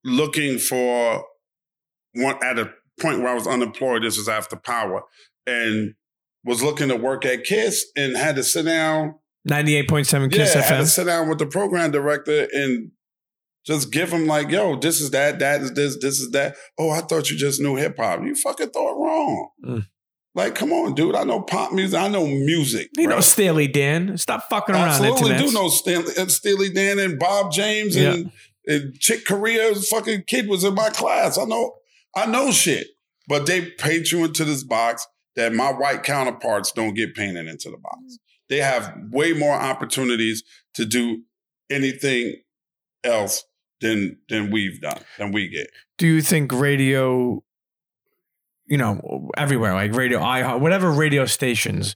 looking 0.07 0.57
for 0.57 1.23
one 2.13 2.37
at 2.43 2.57
a 2.57 2.71
point 2.99 3.19
where 3.19 3.29
I 3.29 3.33
was 3.35 3.45
unemployed. 3.45 4.03
This 4.03 4.17
was 4.17 4.27
after 4.27 4.55
Power, 4.55 5.03
and 5.45 5.93
was 6.43 6.63
looking 6.63 6.87
to 6.87 6.95
work 6.95 7.25
at 7.25 7.43
Kiss, 7.43 7.85
and 7.95 8.17
had 8.17 8.35
to 8.37 8.43
sit 8.43 8.65
down. 8.65 9.15
Ninety-eight 9.45 9.87
point 9.87 10.07
seven 10.07 10.29
Kiss 10.29 10.55
yeah, 10.55 10.61
had 10.61 10.77
to 10.77 10.83
FM. 10.83 10.87
sit 10.87 11.03
down 11.05 11.29
with 11.29 11.37
the 11.37 11.45
program 11.45 11.91
director 11.91 12.47
and 12.51 12.91
just 13.65 13.91
give 13.91 14.11
him 14.11 14.25
like, 14.25 14.49
"Yo, 14.49 14.77
this 14.77 15.01
is 15.01 15.11
that, 15.11 15.39
that 15.39 15.61
is 15.61 15.73
this, 15.73 15.97
this 15.99 16.19
is 16.19 16.31
that." 16.31 16.55
Oh, 16.77 16.89
I 16.89 17.01
thought 17.01 17.29
you 17.29 17.37
just 17.37 17.61
knew 17.61 17.75
hip 17.75 17.97
hop. 17.97 18.23
You 18.23 18.33
fucking 18.35 18.69
thought 18.69 18.97
wrong. 18.97 19.49
Mm. 19.63 19.87
Like, 20.37 20.53
come 20.53 20.71
on, 20.71 20.93
dude. 20.93 21.15
I 21.15 21.23
know 21.23 21.41
pop 21.41 21.73
music. 21.73 21.99
I 21.99 22.07
know 22.09 22.27
music. 22.27 22.89
You 22.95 23.07
know, 23.07 23.15
bro. 23.15 23.21
Steely 23.21 23.67
Dan. 23.67 24.19
Stop 24.19 24.47
fucking 24.51 24.75
around. 24.75 24.89
Absolutely 24.89 25.35
do 25.35 25.51
know 25.51 25.67
Stanley, 25.67 26.13
uh, 26.15 26.27
Steely 26.27 26.69
Dan 26.69 26.99
and 26.99 27.17
Bob 27.17 27.51
James 27.51 27.95
and, 27.95 28.31
and 28.67 28.99
Chick 28.99 29.25
Corea's 29.25 29.87
fucking 29.87 30.23
kid 30.27 30.47
was 30.47 30.63
in 30.63 30.75
my 30.75 30.89
class. 30.89 31.37
I 31.37 31.45
know, 31.45 31.75
I 32.15 32.25
know 32.25 32.51
shit. 32.51 32.87
But 33.27 33.45
they 33.45 33.65
paint 33.65 34.11
you 34.11 34.23
into 34.23 34.45
this 34.45 34.63
box 34.63 35.05
that 35.35 35.53
my 35.53 35.71
white 35.71 36.03
counterparts 36.03 36.71
don't 36.71 36.93
get 36.93 37.15
painted 37.15 37.47
into 37.47 37.69
the 37.69 37.77
box. 37.77 38.19
They 38.49 38.57
have 38.57 38.93
way 39.11 39.33
more 39.33 39.55
opportunities 39.55 40.43
to 40.75 40.85
do 40.85 41.23
anything 41.69 42.35
else 43.03 43.43
than 43.81 44.17
than 44.29 44.51
we've 44.51 44.79
done, 44.81 45.01
than 45.17 45.31
we 45.31 45.49
get. 45.49 45.67
Do 45.97 46.07
you 46.07 46.21
think 46.21 46.51
radio, 46.51 47.43
you 48.65 48.77
know, 48.77 49.29
everywhere, 49.37 49.73
like 49.73 49.93
radio, 49.93 50.19
iHeart, 50.19 50.61
whatever 50.61 50.91
radio 50.91 51.25
stations, 51.25 51.95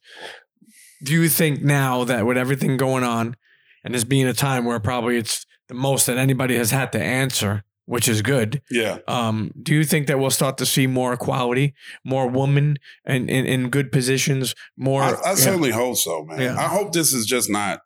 do 1.03 1.13
you 1.13 1.29
think 1.29 1.61
now 1.63 2.03
that 2.03 2.25
with 2.25 2.37
everything 2.37 2.77
going 2.77 3.03
on 3.03 3.35
and 3.83 3.95
this 3.95 4.03
being 4.03 4.27
a 4.27 4.33
time 4.33 4.65
where 4.65 4.79
probably 4.79 5.17
it's 5.17 5.45
most 5.71 6.05
that 6.07 6.17
anybody 6.17 6.55
has 6.57 6.71
had 6.71 6.91
to 6.93 7.01
answer, 7.01 7.63
which 7.85 8.07
is 8.07 8.21
good, 8.21 8.61
Yeah. 8.69 8.99
um, 9.07 9.51
do 9.61 9.73
you 9.73 9.83
think 9.83 10.07
that 10.07 10.19
we'll 10.19 10.29
start 10.31 10.57
to 10.59 10.65
see 10.65 10.87
more 10.87 11.13
equality, 11.13 11.73
more 12.05 12.27
women 12.29 12.77
in, 13.05 13.27
in, 13.29 13.45
in 13.45 13.69
good 13.69 13.91
positions, 13.91 14.55
more? 14.77 15.01
I, 15.01 15.11
I 15.11 15.29
yeah. 15.29 15.35
certainly 15.35 15.71
hope 15.71 15.97
so, 15.97 16.23
man. 16.25 16.39
Yeah. 16.41 16.55
I 16.57 16.67
hope 16.67 16.93
this 16.93 17.13
is 17.13 17.25
just 17.25 17.49
not 17.49 17.81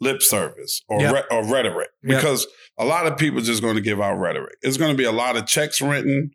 lip 0.00 0.22
service 0.22 0.82
or 0.88 1.00
Yeah. 1.00 1.12
re- 1.12 1.24
or 1.30 1.44
rhetoric 1.46 1.88
because 2.02 2.46
a 2.78 2.84
lot 2.84 3.06
of 3.06 3.18
people 3.18 3.40
just 3.40 3.60
going 3.62 3.74
to 3.76 3.82
give 3.82 4.00
out 4.00 4.14
rhetoric. 4.14 4.56
It's 4.62 4.76
going 4.76 4.92
to 4.92 4.96
be 4.96 5.04
a 5.04 5.12
lot 5.12 5.36
of 5.36 5.46
checks 5.46 5.80
written, 5.82 6.30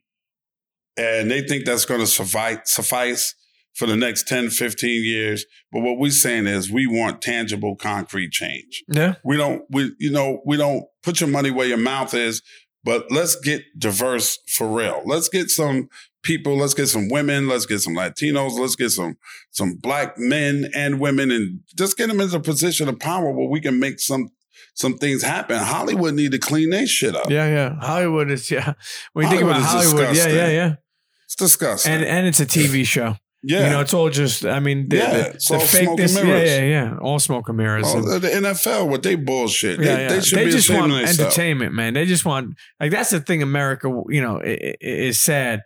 and 0.98 1.32
they 1.32 1.42
think 1.42 1.66
that's 1.66 1.86
going 1.86 2.00
to 2.00 2.08
suffice 2.08 2.60
suffice 2.66 3.34
for 3.76 3.86
the 3.86 3.96
next 3.96 4.28
10, 4.28 4.50
15 4.50 5.04
years. 5.04 5.46
But 5.72 5.82
what 5.82 6.00
we're 6.00 6.12
saying 6.12 6.48
is 6.48 6.72
we 6.72 6.88
want 6.88 7.22
tangible, 7.22 7.76
concrete 7.76 8.32
change. 8.32 8.84
Yeah. 8.88 9.16
We 9.24 9.38
don't, 9.38 9.64
we 9.70 9.94
you 10.00 10.12
know, 10.12 10.42
we 10.46 10.58
don't 10.58 10.86
put 11.04 11.22
your 11.22 11.30
money 11.30 11.52
where 11.52 11.68
your 11.68 11.78
mouth 11.78 12.14
is. 12.14 12.42
But 12.84 13.10
let's 13.10 13.36
get 13.36 13.64
diverse 13.78 14.38
for 14.48 14.68
real. 14.68 15.02
Let's 15.06 15.28
get 15.28 15.50
some 15.50 15.90
people. 16.22 16.56
Let's 16.56 16.76
get 16.76 16.86
some 16.86 17.10
women. 17.10 17.48
Let's 17.48 17.66
get 17.66 17.80
some 17.80 17.96
Latinos. 17.96 18.60
Let's 18.60 18.76
get 18.76 18.92
some 18.92 19.18
some 19.50 19.78
black 19.78 20.20
men 20.20 20.70
and 20.76 21.00
women, 21.00 21.32
and 21.32 21.62
just 21.76 21.98
get 21.98 22.10
them 22.10 22.22
into 22.22 22.36
a 22.36 22.40
position 22.40 22.88
of 22.88 23.00
power 23.00 23.32
where 23.32 23.50
we 23.50 23.60
can 23.60 23.80
make 23.80 24.00
some 24.00 24.30
some 24.76 25.00
things 25.00 25.24
happen. 25.24 25.58
Hollywood 25.58 26.14
need 26.14 26.32
to 26.34 26.38
clean 26.38 26.70
their 26.70 26.86
shit 26.86 27.16
up. 27.16 27.32
Yeah. 27.32 27.48
Yeah. 27.48 27.76
Hollywood 27.80 28.30
is, 28.30 28.52
yeah. 28.52 28.74
When 29.14 29.26
you 29.26 29.32
think 29.32 29.42
about 29.42 29.62
Hollywood 29.62 29.84
is 29.86 29.92
Hollywood, 29.92 30.16
yeah, 30.16 30.28
yeah, 30.28 30.50
yeah. 30.52 30.76
It's 31.24 31.36
disgusting. 31.36 31.92
And, 31.92 32.06
and 32.06 32.28
it's 32.28 32.40
a 32.40 32.46
TV 32.46 32.86
show. 32.86 33.16
Yeah, 33.48 33.66
You 33.66 33.70
know, 33.70 33.80
it's 33.82 33.94
all 33.94 34.10
just. 34.10 34.44
I 34.46 34.60
mean, 34.60 34.90
the, 34.90 34.98
Yeah, 34.98 35.12
the, 35.12 35.18
the 35.48 35.54
all 35.54 35.60
smoke 35.60 36.00
and 36.00 36.10
fakeness. 36.10 36.16
Yeah, 36.18 36.24
mirrors. 36.24 36.50
yeah, 36.50 36.64
yeah. 36.64 36.98
All 36.98 37.20
smoke 37.20 37.48
and 37.48 37.58
mirrors. 37.58 37.86
Oh, 37.88 37.98
and- 37.98 38.22
the 38.22 38.30
NFL 38.30 38.90
what 38.90 39.04
they 39.04 39.16
bullshit. 39.16 39.80
yeah, 39.80 39.86
they, 39.86 40.02
yeah. 40.02 40.08
they 40.10 40.22
should 40.22 40.46
be 40.46 40.52
just 40.52 40.70
want 40.70 40.92
entertainment, 40.92 41.74
man. 41.74 41.94
They 41.94 42.06
just 42.06 42.26
want 42.26 42.56
like 42.80 42.92
that's 42.92 43.12
the 43.12 43.20
thing. 43.20 43.44
America, 43.44 43.88
you 44.10 44.22
know, 44.22 44.42
is 44.44 45.22
sad. 45.22 45.62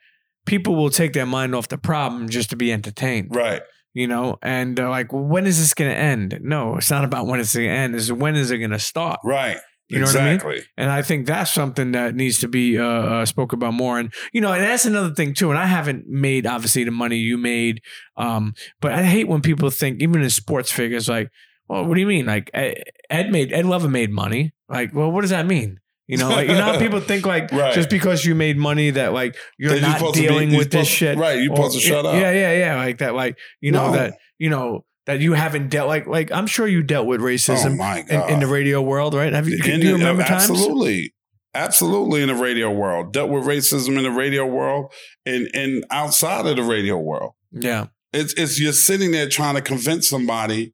People 0.46 0.76
will 0.76 0.90
take 0.90 1.14
their 1.14 1.26
mind 1.26 1.56
off 1.56 1.68
the 1.70 1.78
problem 1.78 2.28
just 2.28 2.50
to 2.50 2.56
be 2.56 2.74
entertained. 2.74 3.34
Right. 3.34 3.62
You 3.94 4.08
know, 4.08 4.38
and 4.42 4.78
like, 4.78 5.08
when 5.12 5.48
is 5.48 5.60
this 5.60 5.74
going 5.74 5.90
to 5.90 5.98
end? 5.98 6.40
No, 6.42 6.78
it's 6.78 6.92
not 6.92 7.04
about 7.04 7.26
when 7.28 7.40
it's 7.40 7.56
going 7.56 7.68
to 7.68 7.74
end. 7.74 7.96
It's 7.96 8.12
when 8.12 8.36
is 8.36 8.52
it 8.52 8.60
going 8.60 8.72
to 8.72 8.80
start? 8.80 9.20
Right. 9.24 9.58
You 9.90 10.00
know 10.00 10.06
what 10.06 10.16
I 10.18 10.20
mean? 10.26 10.34
exactly. 10.36 10.62
And 10.78 10.90
I 10.92 11.02
think 11.02 11.26
that's 11.26 11.52
something 11.52 11.94
that 11.94 12.14
needs 12.16 12.40
to 12.40 12.48
be 12.48 12.78
uh, 12.78 12.84
uh, 12.86 13.26
spoke 13.26 13.54
about 13.54 13.74
more. 13.74 13.98
And 14.00 14.14
you 14.34 14.40
know, 14.42 14.54
and 14.54 14.64
that's 14.64 14.86
another 14.86 15.14
thing 15.14 15.34
too. 15.34 15.50
And 15.50 15.58
I 15.60 15.66
haven't 15.66 16.08
made 16.08 16.46
obviously 16.46 16.84
the 16.84 16.92
money 16.92 17.18
you 17.18 17.38
made, 17.38 17.82
um, 18.16 18.54
but 18.82 18.92
I 18.94 19.04
hate 19.04 19.28
when 19.28 19.42
people 19.42 19.70
think, 19.72 20.02
even 20.02 20.22
in 20.22 20.30
sports 20.30 20.72
figures, 20.72 21.10
like, 21.10 21.30
well, 21.68 21.86
what 21.86 21.96
do 21.96 22.02
you 22.02 22.08
mean? 22.08 22.26
Like 22.28 22.50
Ed, 22.54 23.32
made 23.32 23.52
Ed 23.52 23.66
Lover 23.66 23.90
made 23.90 24.12
money. 24.12 24.54
Like, 24.70 24.94
well, 24.94 25.12
what 25.12 25.22
does 25.22 25.30
that 25.32 25.46
mean? 25.48 25.80
You 26.08 26.18
know, 26.18 26.30
like 26.30 26.48
you 26.48 26.56
know 26.56 26.64
how 26.64 26.80
people 26.86 27.00
think 27.00 27.26
like 27.26 27.52
Right. 27.52 27.74
just 27.74 27.90
because 27.90 28.26
you 28.26 28.34
made 28.36 28.58
money 28.58 28.90
that 28.92 29.14
like 29.14 29.36
you're 29.60 29.72
That 29.74 29.82
you're 29.82 29.90
not 30.10 30.14
be- 30.16 30.22
dealing 30.22 30.50
with 30.56 30.72
this 30.72 30.88
supposed- 30.88 30.90
shit. 30.90 31.18
right, 31.20 31.40
you're 31.42 31.56
supposed 31.56 31.76
to 31.76 31.82
shut 31.82 32.06
up. 32.06 32.14
Yeah, 32.16 32.32
yeah, 32.32 32.54
yeah. 32.54 32.76
Like 32.78 32.98
that, 33.00 33.14
like 33.14 33.38
you 33.62 33.72
know 33.72 33.88
No. 33.88 33.94
that 33.98 34.18
you 34.40 34.50
know 34.50 34.86
that 35.10 35.20
you 35.20 35.34
haven't 35.34 35.70
dealt 35.70 35.88
like 35.88 36.06
like 36.08 36.32
I'm 36.32 36.46
sure 36.48 36.68
you 36.68 36.84
dealt 36.84 37.08
with 37.08 37.20
Oh 37.20 37.26
racism 37.26 37.78
my 37.78 38.06
in, 38.08 38.30
in 38.34 38.40
the 38.40 38.48
radio 38.48 38.80
world, 38.82 39.14
right? 39.16 39.34
Have 39.34 39.48
you? 39.50 39.58
In 39.58 39.80
do 39.80 39.88
you 39.88 39.94
remember 39.94 40.22
uh, 40.24 40.28
times? 40.28 40.50
absolutely 40.50 41.14
absolutely 41.56 42.22
in 42.22 42.28
the 42.28 42.36
radio 42.36 42.70
world 42.72 43.12
dealt 43.12 43.30
with 43.32 43.44
racism 43.44 43.98
in 43.98 44.04
the 44.04 44.12
radio 44.12 44.46
world 44.46 44.94
and 45.26 45.48
and 45.56 45.84
outside 45.90 46.46
of 46.46 46.56
the 46.56 46.62
radio 46.64 46.96
world 46.98 47.34
Yeah. 47.52 47.88
it's 48.14 48.34
it's 48.36 48.60
you're 48.60 48.72
sitting 48.72 49.10
there 49.12 49.28
trying 49.28 49.56
to 49.56 49.62
convince 49.62 50.08
somebody 50.08 50.74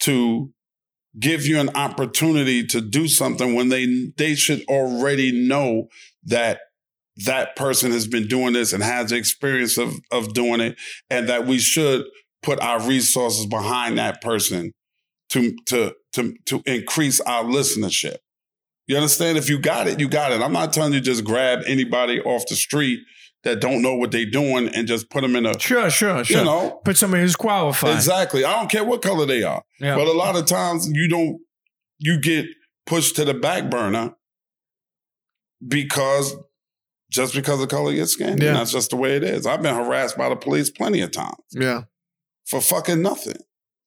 to 0.00 0.52
give 1.18 1.44
you 1.44 1.58
an 1.58 1.70
opportunity 1.74 2.64
to 2.66 2.80
do 2.80 3.08
something 3.08 3.54
when 3.56 3.70
they 3.70 4.12
they 4.16 4.36
should 4.36 4.62
already 4.68 5.32
know 5.48 5.88
that 6.24 6.60
that 7.26 7.56
person 7.56 7.90
has 7.90 8.06
been 8.06 8.28
doing 8.28 8.52
this 8.52 8.72
and 8.72 8.84
has 8.84 9.10
the 9.10 9.16
experience 9.16 9.78
of 9.78 9.94
of 10.12 10.32
doing 10.32 10.60
it 10.60 10.76
and 11.10 11.28
that 11.28 11.44
we 11.44 11.58
should 11.58 12.04
put 12.42 12.60
our 12.60 12.80
resources 12.86 13.46
behind 13.46 13.98
that 13.98 14.20
person 14.20 14.72
to 15.30 15.54
to 15.66 15.94
to 16.14 16.34
to 16.46 16.62
increase 16.66 17.20
our 17.20 17.44
listenership. 17.44 18.16
You 18.86 18.96
understand? 18.96 19.38
If 19.38 19.48
you 19.48 19.58
got 19.58 19.86
it, 19.86 20.00
you 20.00 20.08
got 20.08 20.32
it. 20.32 20.40
I'm 20.42 20.52
not 20.52 20.72
telling 20.72 20.92
you 20.92 21.00
just 21.00 21.24
grab 21.24 21.60
anybody 21.66 22.20
off 22.20 22.44
the 22.48 22.56
street 22.56 23.00
that 23.44 23.60
don't 23.60 23.80
know 23.82 23.94
what 23.94 24.10
they're 24.12 24.26
doing 24.26 24.68
and 24.68 24.86
just 24.86 25.08
put 25.10 25.22
them 25.22 25.34
in 25.36 25.46
a 25.46 25.58
Sure, 25.58 25.88
sure, 25.90 26.22
sure. 26.24 26.38
you 26.38 26.44
know 26.44 26.80
Put 26.84 26.96
somebody 26.96 27.22
who's 27.22 27.34
qualified. 27.36 27.94
exactly. 27.94 28.44
I 28.44 28.52
don't 28.54 28.70
care 28.70 28.84
what 28.84 29.02
color 29.02 29.26
they 29.26 29.42
are, 29.42 29.62
Yeah. 29.80 29.96
but 29.96 30.06
a 30.06 30.12
lot 30.12 30.36
of 30.36 30.46
times 30.46 30.88
you 30.92 31.08
don't 31.08 31.38
you 31.98 32.20
get 32.20 32.46
pushed 32.86 33.16
to 33.16 33.24
the 33.24 33.34
back 33.34 33.70
burner 33.70 34.14
because 35.66 36.34
just 37.10 37.34
because 37.34 37.60
of 37.60 37.68
color 37.68 37.90
of 37.90 37.96
your 37.96 38.06
skin. 38.06 38.38
Yeah. 38.40 38.48
And 38.48 38.56
that's 38.56 38.72
just 38.72 38.90
the 38.90 38.96
way 38.96 39.16
it 39.16 39.22
is. 39.24 39.46
I've 39.46 39.62
been 39.62 39.74
harassed 39.74 40.16
by 40.16 40.28
the 40.28 40.36
police 40.36 40.70
plenty 40.70 41.00
of 41.00 41.10
times 41.12 41.36
yeah. 41.52 41.82
For 42.46 42.60
fucking 42.60 43.02
nothing. 43.02 43.36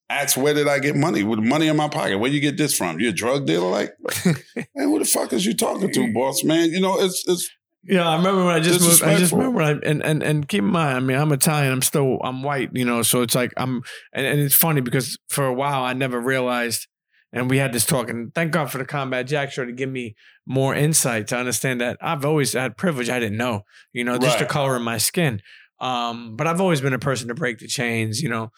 Ask 0.10 0.38
where 0.38 0.54
did 0.54 0.68
I 0.68 0.80
get 0.80 0.96
money? 0.96 1.24
With 1.24 1.40
money 1.40 1.68
in 1.68 1.76
my 1.76 1.90
pocket. 1.90 2.20
Where 2.20 2.30
you 2.30 2.40
get 2.40 2.58
this 2.58 2.78
from? 2.78 3.00
You 3.00 3.10
a 3.10 3.12
drug 3.12 3.48
dealer? 3.48 3.70
Like, 3.70 3.94
man, 4.26 4.36
who 4.76 5.00
the 5.00 5.06
fuck 5.06 5.34
is 5.34 5.46
you 5.46 5.56
talking 5.56 5.92
to, 5.92 6.14
boss 6.14 6.44
man? 6.44 6.70
You 6.70 6.80
know, 6.80 7.02
it's 7.02 7.28
it's 7.28 7.50
Yeah, 7.84 8.08
I 8.08 8.18
remember 8.18 8.46
when 8.46 8.56
I 8.56 8.60
just 8.60 8.82
moved. 8.82 9.04
I 9.04 9.18
just 9.18 9.32
remember 9.32 9.64
I 9.64 9.72
and, 9.72 10.06
and 10.06 10.22
and 10.22 10.48
keep 10.48 10.60
in 10.60 10.66
mind, 10.66 10.96
I 10.96 11.00
mean, 11.00 11.18
I'm 11.18 11.32
Italian. 11.32 11.74
I'm 11.74 11.82
still 11.82 12.20
I'm 12.24 12.44
white, 12.44 12.70
you 12.74 12.86
know. 12.86 13.02
So 13.02 13.24
it's 13.24 13.34
like 13.34 13.52
I'm, 13.58 13.82
and, 14.14 14.28
and 14.28 14.40
it's 14.40 14.56
funny 14.56 14.82
because 14.82 15.18
for 15.30 15.48
a 15.48 15.54
while 15.54 15.84
I 15.84 15.94
never 15.94 16.20
realized, 16.20 16.88
and 17.34 17.50
we 17.50 17.58
had 17.58 17.74
this 17.74 17.86
talk, 17.86 18.08
and 18.08 18.34
thank 18.36 18.52
God 18.52 18.72
for 18.72 18.78
the 18.78 18.86
Combat 18.86 19.26
Jack 19.26 19.52
show 19.52 19.66
to 19.66 19.72
give 19.72 19.90
me 19.90 20.16
more 20.46 20.76
insight 20.76 21.28
to 21.28 21.38
understand 21.38 21.82
that 21.82 21.98
I've 22.00 22.24
always 22.24 22.54
had 22.54 22.78
privilege 22.78 23.10
I 23.10 23.20
didn't 23.20 23.38
know, 23.38 23.64
you 23.92 24.04
know, 24.04 24.20
just 24.20 24.38
the 24.38 24.46
color 24.46 24.76
of 24.76 24.84
my 24.84 25.00
skin. 25.00 25.42
Um, 25.80 26.36
but 26.36 26.48
I've 26.48 26.62
always 26.62 26.82
been 26.82 26.94
a 26.94 27.00
person 27.00 27.28
to 27.28 27.34
break 27.36 27.60
the 27.60 27.68
chains, 27.68 28.22
you 28.22 28.30
know. 28.30 28.52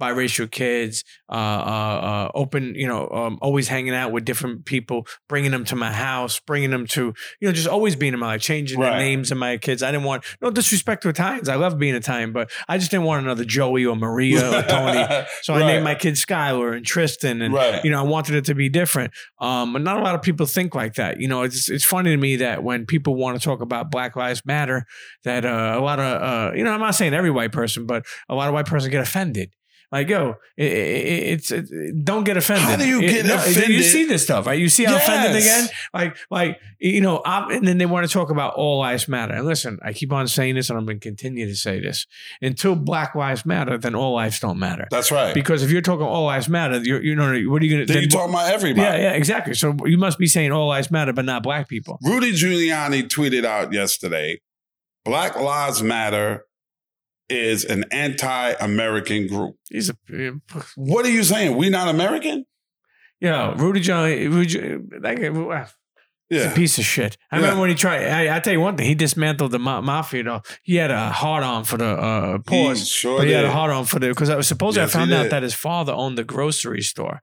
Biracial 0.00 0.50
kids, 0.50 1.04
uh, 1.30 1.34
uh, 1.34 1.36
uh, 1.36 2.30
open, 2.34 2.74
you 2.74 2.88
know, 2.88 3.08
um, 3.10 3.38
always 3.40 3.68
hanging 3.68 3.94
out 3.94 4.10
with 4.10 4.24
different 4.24 4.64
people, 4.64 5.06
bringing 5.28 5.50
them 5.52 5.64
to 5.66 5.76
my 5.76 5.92
house, 5.92 6.40
bringing 6.40 6.70
them 6.70 6.86
to, 6.88 7.14
you 7.40 7.48
know, 7.48 7.52
just 7.52 7.68
always 7.68 7.94
being 7.94 8.12
in 8.12 8.18
my 8.18 8.26
life, 8.26 8.40
changing 8.40 8.80
the 8.80 8.98
names 8.98 9.30
of 9.30 9.38
my 9.38 9.58
kids. 9.58 9.82
I 9.82 9.92
didn't 9.92 10.04
want 10.04 10.24
no 10.40 10.50
disrespect 10.50 11.02
to 11.04 11.08
Italians. 11.08 11.48
I 11.48 11.54
love 11.54 11.78
being 11.78 11.94
Italian, 11.94 12.32
but 12.32 12.50
I 12.68 12.78
just 12.78 12.90
didn't 12.90 13.06
want 13.06 13.24
another 13.24 13.44
Joey 13.44 13.86
or 13.86 13.94
Maria 13.94 14.48
or 14.58 14.62
Tony. 14.68 15.24
So 15.42 15.54
I 15.54 15.60
named 15.60 15.84
my 15.84 15.94
kids 15.94 16.24
Skylar 16.24 16.76
and 16.76 16.84
Tristan, 16.84 17.40
and 17.42 17.54
Right. 17.54 17.84
you 17.84 17.90
know, 17.90 18.00
I 18.00 18.02
wanted 18.02 18.34
it 18.34 18.44
to 18.46 18.54
be 18.54 18.68
different. 18.68 19.12
Um, 19.40 19.76
and 19.76 19.84
not 19.84 19.98
a 19.98 20.02
lot 20.02 20.14
of 20.16 20.22
people 20.22 20.46
think 20.46 20.74
like 20.74 20.94
that. 20.94 21.20
You 21.20 21.28
know, 21.28 21.42
it's 21.42 21.68
it's 21.70 21.84
funny 21.84 22.10
to 22.10 22.16
me 22.16 22.36
that 22.36 22.64
when 22.64 22.86
people 22.86 23.14
want 23.14 23.38
to 23.38 23.44
talk 23.44 23.60
about 23.60 23.90
Black 23.90 24.16
Lives 24.16 24.42
Matter, 24.44 24.84
that 25.24 25.44
uh, 25.44 25.74
a 25.78 25.80
lot 25.80 26.00
of 26.00 26.22
uh, 26.22 26.52
you 26.56 26.64
know, 26.64 26.72
I'm 26.72 26.80
not 26.80 26.94
saying 26.96 27.14
every 27.14 27.30
white 27.30 27.52
person, 27.52 27.86
but 27.86 28.04
a 28.28 28.34
lot 28.34 28.48
of 28.48 28.54
white 28.54 28.66
person 28.66 28.90
get 28.90 29.00
offended. 29.00 29.52
Like, 29.92 30.08
yo, 30.08 30.36
it, 30.56 30.72
it, 30.72 31.22
it's 31.34 31.50
it, 31.52 31.68
don't 32.02 32.24
get 32.24 32.38
offended. 32.38 32.64
How 32.64 32.76
do 32.76 32.88
you 32.88 33.02
get 33.02 33.26
no, 33.26 33.34
You 33.44 33.82
see 33.82 34.06
this 34.06 34.22
stuff, 34.24 34.46
right? 34.46 34.58
You 34.58 34.70
see 34.70 34.84
how 34.84 34.96
offended 34.96 35.42
Yes. 35.42 35.66
get. 35.66 35.74
Like, 35.92 36.16
like 36.30 36.58
you 36.80 37.02
know, 37.02 37.20
I'm, 37.26 37.50
and 37.50 37.68
then 37.68 37.76
they 37.76 37.84
want 37.84 38.06
to 38.06 38.12
talk 38.12 38.30
about 38.30 38.54
all 38.54 38.78
lives 38.78 39.06
matter. 39.06 39.34
And 39.34 39.44
listen, 39.44 39.78
I 39.82 39.92
keep 39.92 40.10
on 40.10 40.26
saying 40.28 40.54
this, 40.54 40.70
and 40.70 40.78
I'm 40.78 40.86
going 40.86 40.98
to 40.98 41.06
continue 41.06 41.46
to 41.46 41.54
say 41.54 41.78
this 41.78 42.06
until 42.40 42.74
Black 42.74 43.14
Lives 43.14 43.44
Matter, 43.44 43.76
then 43.76 43.94
all 43.94 44.14
lives 44.14 44.40
don't 44.40 44.58
matter. 44.58 44.88
That's 44.90 45.12
right. 45.12 45.34
Because 45.34 45.62
if 45.62 45.70
you're 45.70 45.82
talking 45.82 46.06
all 46.06 46.24
lives 46.24 46.48
matter, 46.48 46.78
you're, 46.78 47.02
you 47.02 47.14
know, 47.14 47.24
what 47.50 47.60
are 47.60 47.64
you 47.66 47.76
going 47.76 47.86
to? 47.86 47.92
then 47.92 48.02
you 48.02 48.08
talking 48.08 48.32
about 48.32 48.50
everybody. 48.50 48.82
Yeah, 48.82 48.96
yeah, 48.96 49.12
exactly. 49.12 49.52
So 49.52 49.76
you 49.84 49.98
must 49.98 50.18
be 50.18 50.26
saying 50.26 50.52
all 50.52 50.68
lives 50.68 50.90
matter, 50.90 51.12
but 51.12 51.26
not 51.26 51.42
black 51.42 51.68
people. 51.68 51.98
Rudy 52.02 52.32
Giuliani 52.32 53.02
tweeted 53.08 53.44
out 53.44 53.72
yesterday 53.74 54.40
Black 55.04 55.36
Lives 55.36 55.82
Matter 55.82 56.44
is 57.32 57.64
an 57.64 57.84
anti-American 57.90 59.26
group. 59.26 59.56
He's 59.70 59.90
a 59.90 59.96
What 60.76 61.04
are 61.06 61.10
you 61.10 61.24
saying? 61.24 61.56
We 61.56 61.70
not 61.70 61.88
American? 61.88 62.44
yeah, 63.20 63.54
Rudy 63.56 63.80
John. 63.80 64.04
Rudy, 64.08 64.78
that 65.00 65.20
guy, 65.20 65.28
wow, 65.30 65.66
he's 66.28 66.44
a 66.44 66.50
piece 66.50 66.78
of 66.78 66.84
shit. 66.84 67.16
I 67.30 67.36
Yeah. 67.36 67.42
remember 67.42 67.60
when 67.62 67.70
he 67.70 67.76
tried. 67.76 68.06
I, 68.08 68.36
I 68.36 68.40
tell 68.40 68.52
you 68.52 68.60
one 68.60 68.76
thing, 68.76 68.86
he 68.86 68.94
dismantled 68.94 69.52
the 69.52 69.58
ma- 69.58 69.80
mafia. 69.80 70.22
Though 70.24 70.42
he 70.62 70.76
had 70.76 70.90
a 70.90 71.10
hard 71.10 71.44
on 71.44 71.64
for 71.64 71.76
the 71.78 71.86
uh, 71.86 72.32
He 72.48 72.64
pause, 72.66 72.88
sure 72.88 73.18
but 73.18 73.26
he 73.26 73.32
had 73.32 73.44
a 73.44 73.50
hard 73.52 73.70
on 73.70 73.84
for 73.84 73.98
the 73.98 74.08
because 74.08 74.28
I 74.30 74.36
was 74.36 74.48
supposed 74.48 74.76
Yes, 74.76 74.94
I 74.94 74.98
found 74.98 75.12
out 75.12 75.30
that 75.30 75.42
his 75.42 75.54
father 75.54 75.92
owned 75.92 76.18
the 76.18 76.24
grocery 76.24 76.82
store, 76.82 77.22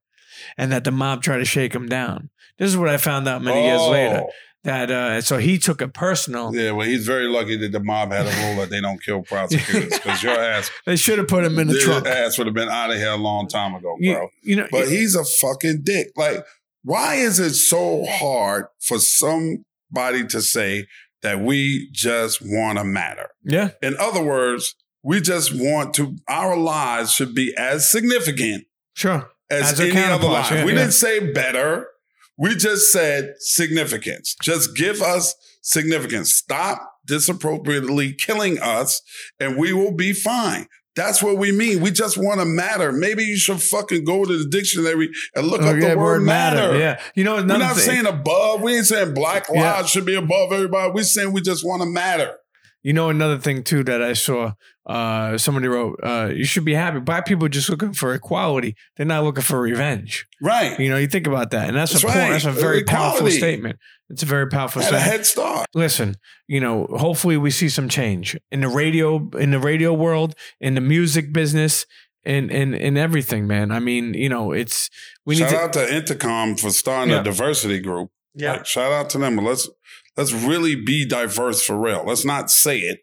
and 0.58 0.72
that 0.72 0.84
the 0.84 0.92
mob 0.92 1.22
tried 1.22 1.38
to 1.40 1.46
shake 1.46 1.74
him 1.74 1.88
down. 1.88 2.30
This 2.58 2.70
is 2.70 2.78
what 2.78 2.90
I 2.90 2.98
found 2.98 3.28
out 3.28 3.42
many 3.42 3.64
years 3.66 3.82
later. 3.82 4.24
That 4.66 4.92
uh, 4.92 5.22
so 5.22 5.38
he 5.38 5.58
took 5.58 5.82
it 5.82 5.94
personal. 5.94 6.54
Yeah, 6.54 6.72
well, 6.72 6.86
he's 6.86 7.06
very 7.06 7.28
lucky 7.30 7.56
that 7.58 7.72
the 7.72 7.80
mob 7.80 8.12
had 8.12 8.26
a 8.28 8.46
rule 8.48 8.58
that 8.62 8.70
they 8.70 8.82
don't 8.82 9.02
kill 9.02 9.22
prosecutors 9.22 9.94
because 9.94 10.22
your 10.22 10.38
ass, 10.38 10.70
They 10.86 10.98
should 10.98 11.18
have 11.18 11.30
put 11.30 11.46
him 11.46 11.58
in 11.60 11.68
the 11.68 11.80
truck. 11.80 12.04
your 12.06 12.14
trunk. 12.14 12.18
ass 12.28 12.38
would 12.38 12.48
have 12.48 12.54
been 12.54 12.68
out 12.68 12.92
of 12.92 12.98
here 12.98 13.12
a 13.12 13.16
long 13.18 13.48
time 13.48 13.74
ago, 13.74 13.96
bro. 13.96 13.98
You, 14.00 14.30
you 14.44 14.56
know, 14.58 14.68
But 14.70 14.90
he's 14.90 15.16
a 15.16 15.24
fucking 15.24 15.82
dick. 15.84 16.08
Like, 16.18 16.46
why 16.84 17.16
is 17.16 17.40
it 17.40 17.54
so 17.54 18.06
hard 18.06 18.66
for 18.82 19.00
somebody 19.00 20.26
to 20.28 20.42
say 20.42 20.88
that 21.22 21.40
we 21.40 21.90
just 21.94 22.42
want 22.42 22.78
to 22.80 22.84
matter? 22.84 23.30
yeah, 23.46 23.70
In 23.82 23.96
other 23.98 24.22
words, 24.24 24.76
we 25.04 25.22
just 25.22 25.54
want 25.56 25.94
to, 25.96 26.18
our 26.28 26.58
lives 26.58 27.14
should 27.14 27.34
be 27.34 27.54
as 27.58 27.90
significant 27.90 28.66
sure. 28.94 29.30
as, 29.50 29.72
As 29.74 29.80
any 29.80 29.98
other 29.98 30.28
life. 30.28 30.52
yeah, 30.52 30.66
we 30.66 30.74
yeah. 30.74 30.80
didn't 30.80 30.94
say 30.94 31.32
better. 31.32 31.88
We 32.40 32.56
just 32.56 32.92
said 32.92 33.34
significance. 33.40 34.36
Just 34.42 34.76
give 34.76 35.02
us 35.02 35.36
significance. 35.62 36.34
Stop 36.34 36.82
disappropriately 37.06 38.14
killing 38.14 38.60
us 38.60 39.02
and 39.40 39.58
we 39.58 39.74
will 39.74 39.94
be 39.94 40.14
fine. 40.14 40.68
That's 40.96 41.22
what 41.24 41.38
we 41.38 41.52
mean. 41.52 41.82
We 41.82 41.92
just 41.92 42.18
want 42.18 42.40
to 42.40 42.46
matter. 42.46 42.92
Maybe 42.92 43.24
you 43.24 43.38
should 43.38 43.62
fucking 43.62 44.04
go 44.06 44.26
to 44.26 44.38
the 44.44 44.50
dictionary 44.50 45.10
and 45.36 45.48
look 45.48 45.62
Oh, 45.62 45.70
up 45.70 45.82
yeah, 45.82 45.90
the 45.94 45.98
word, 45.98 46.24
matter. 46.24 46.78
Yeah, 46.78 47.00
you 47.16 47.24
know 47.24 47.36
We're 47.36 47.44
not 47.58 47.76
thing. 47.76 47.86
saying 47.86 48.06
above. 48.06 48.62
We 48.62 48.76
ain't 48.78 48.86
saying 48.88 49.14
black 49.14 49.50
lives 49.50 49.60
Yeah. 49.62 49.86
should 49.86 50.06
be 50.06 50.16
above 50.16 50.52
everybody. 50.52 50.92
We're 50.92 51.04
saying 51.04 51.32
we 51.32 51.42
just 51.42 51.66
want 51.66 51.82
to 51.84 51.88
matter. 51.88 52.36
You 52.82 52.94
know, 52.94 53.10
another 53.10 53.38
thing 53.38 53.64
too 53.64 53.84
that 53.84 54.02
I 54.02 54.14
saw, 54.14 54.54
uh, 54.86 55.38
somebody 55.38 55.68
wrote, 55.68 56.00
uh, 56.02 56.32
you 56.34 56.46
should 56.46 56.64
be 56.64 56.74
happy. 56.74 57.00
Black 57.00 57.26
people 57.26 57.46
are 57.46 57.50
just 57.50 57.70
looking 57.70 57.92
for 57.94 58.14
equality. 58.14 58.76
They're 58.96 59.06
not 59.06 59.24
looking 59.26 59.44
for 59.44 59.60
revenge. 59.60 60.26
Right. 60.42 60.80
You 60.80 60.90
know, 60.90 60.98
you 60.98 61.08
think 61.08 61.28
about 61.28 61.52
that. 61.52 61.68
And 61.68 61.76
that's, 61.78 61.92
That's 61.92 62.04
a 62.04 62.08
point. 62.08 62.18
That's 62.32 62.46
a 62.46 62.52
very 62.52 62.84
powerful 62.84 63.30
statement. 63.32 63.80
It's 64.10 64.24
a 64.24 64.26
very 64.26 64.48
powerful 64.48 64.82
Had 64.82 64.94
a 64.94 65.00
head 65.00 65.26
start. 65.26 65.68
Listen, 65.76 66.16
you 66.48 66.60
know, 66.62 66.88
hopefully 66.98 67.36
we 67.38 67.52
see 67.52 67.68
some 67.70 67.90
change 67.90 68.38
in 68.52 68.62
the 68.62 68.70
radio, 68.70 69.30
in 69.38 69.52
the 69.52 69.60
radio 69.60 69.94
world, 69.94 70.34
in 70.62 70.76
the 70.76 70.82
music 70.82 71.34
business, 71.34 71.86
in 72.26 72.50
in 72.50 72.74
in 72.74 72.98
everything, 72.98 73.46
man. 73.46 73.72
I 73.72 73.80
mean, 73.80 74.14
you 74.14 74.28
know, 74.30 74.52
it's 74.52 74.90
we 75.26 75.36
need 75.36 75.42
Shout 75.50 75.52
to 75.52 75.58
out 75.82 75.88
to 75.88 75.96
Intercom 75.96 76.56
for 76.56 76.70
starting 76.72 77.14
Yeah. 77.14 77.22
a 77.22 77.24
diversity 77.24 77.80
group. 77.80 78.10
yeah. 78.36 78.54
Like, 78.54 78.66
shout 78.66 78.92
out 78.92 79.10
to 79.12 79.18
them. 79.20 79.38
Let's 79.38 79.70
let's 80.20 80.34
really 80.34 80.76
be 80.76 81.06
diverse 81.06 81.62
for 81.66 81.78
real. 81.78 82.04
Let's 82.06 82.26
not 82.26 82.52
say 82.52 82.80
it. 82.80 83.00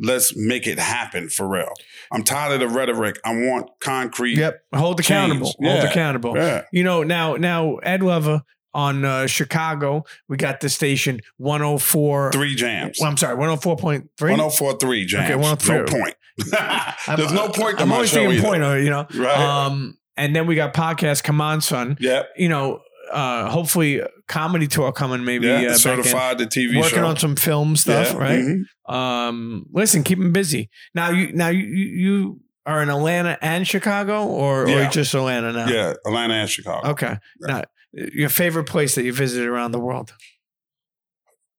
Let's 0.00 0.36
make 0.36 0.66
it 0.66 0.78
happen 0.78 1.28
for 1.28 1.48
real. 1.48 1.72
I'm 2.12 2.22
tired 2.22 2.60
of 2.60 2.60
the 2.60 2.68
rhetoric. 2.68 3.18
I 3.24 3.34
want 3.34 3.70
concrete. 3.80 4.36
Yep. 4.36 4.60
Hold 4.74 5.00
accountable. 5.00 5.54
Hold 5.60 5.84
accountable. 5.84 6.36
Yeah. 6.36 6.64
You 6.70 6.84
know, 6.84 7.02
now 7.02 7.36
now 7.36 7.76
Ed 7.76 8.02
Lover 8.02 8.42
on 8.74 9.04
uh, 9.04 9.26
Chicago, 9.26 10.04
we 10.28 10.36
got 10.36 10.60
the 10.60 10.68
station 10.68 11.20
104. 11.38 12.32
Three 12.32 12.54
jams. 12.54 12.98
Well, 13.00 13.10
I'm 13.10 13.16
sorry, 13.16 13.34
104.3. 13.36 14.04
1043 14.20 15.06
jams. 15.06 15.24
Okay, 15.24 15.34
103. 15.34 15.76
No 15.78 15.84
point. 15.84 16.14
There's 17.16 17.32
no 17.32 17.48
point 17.48 17.78
to 17.78 17.82
I'm 17.82 17.92
always 17.92 18.12
thinking 18.12 18.40
point, 18.40 18.62
uh, 18.62 18.74
you 18.74 18.90
know. 18.90 19.06
Right. 19.14 19.36
Um, 19.36 19.98
and 20.16 20.36
then 20.36 20.46
we 20.46 20.54
got 20.54 20.74
podcast 20.74 21.24
Come 21.24 21.40
On 21.40 21.60
Son. 21.60 21.96
Yep. 21.98 22.28
You 22.36 22.50
know, 22.50 22.82
uh, 23.10 23.48
hopefully 23.50 24.02
comedy 24.26 24.66
tour 24.66 24.92
coming 24.92 25.24
maybe 25.24 25.46
Yeah. 25.46 25.70
uh. 25.70 25.74
Certified 25.74 26.38
the 26.38 26.46
TV 26.46 26.76
Working 26.76 26.98
show. 26.98 27.06
on 27.06 27.16
some 27.16 27.36
film 27.36 27.76
stuff, 27.76 28.12
Yeah. 28.12 28.18
right? 28.18 28.38
Mhm. 28.40 28.92
Um, 28.92 29.66
listen, 29.72 30.02
keep 30.04 30.18
them 30.18 30.32
busy. 30.32 30.70
Now 30.94 31.10
you 31.10 31.32
now 31.32 31.48
you 31.48 31.62
you 31.64 32.40
are 32.66 32.82
in 32.82 32.90
Atlanta 32.90 33.38
and 33.40 33.66
Chicago, 33.66 34.24
or 34.26 34.68
or 34.68 34.86
just 34.90 35.14
Atlanta 35.14 35.52
now? 35.52 35.68
Yeah. 35.68 35.94
Atlanta 36.06 36.34
and 36.34 36.50
Chicago. 36.50 36.88
Okay. 36.90 37.16
Now, 37.40 37.62
your 37.92 38.28
favorite 38.28 38.64
place 38.64 38.94
that 38.94 39.04
you 39.04 39.12
visited 39.12 39.48
around 39.48 39.72
the 39.72 39.80
world? 39.80 40.12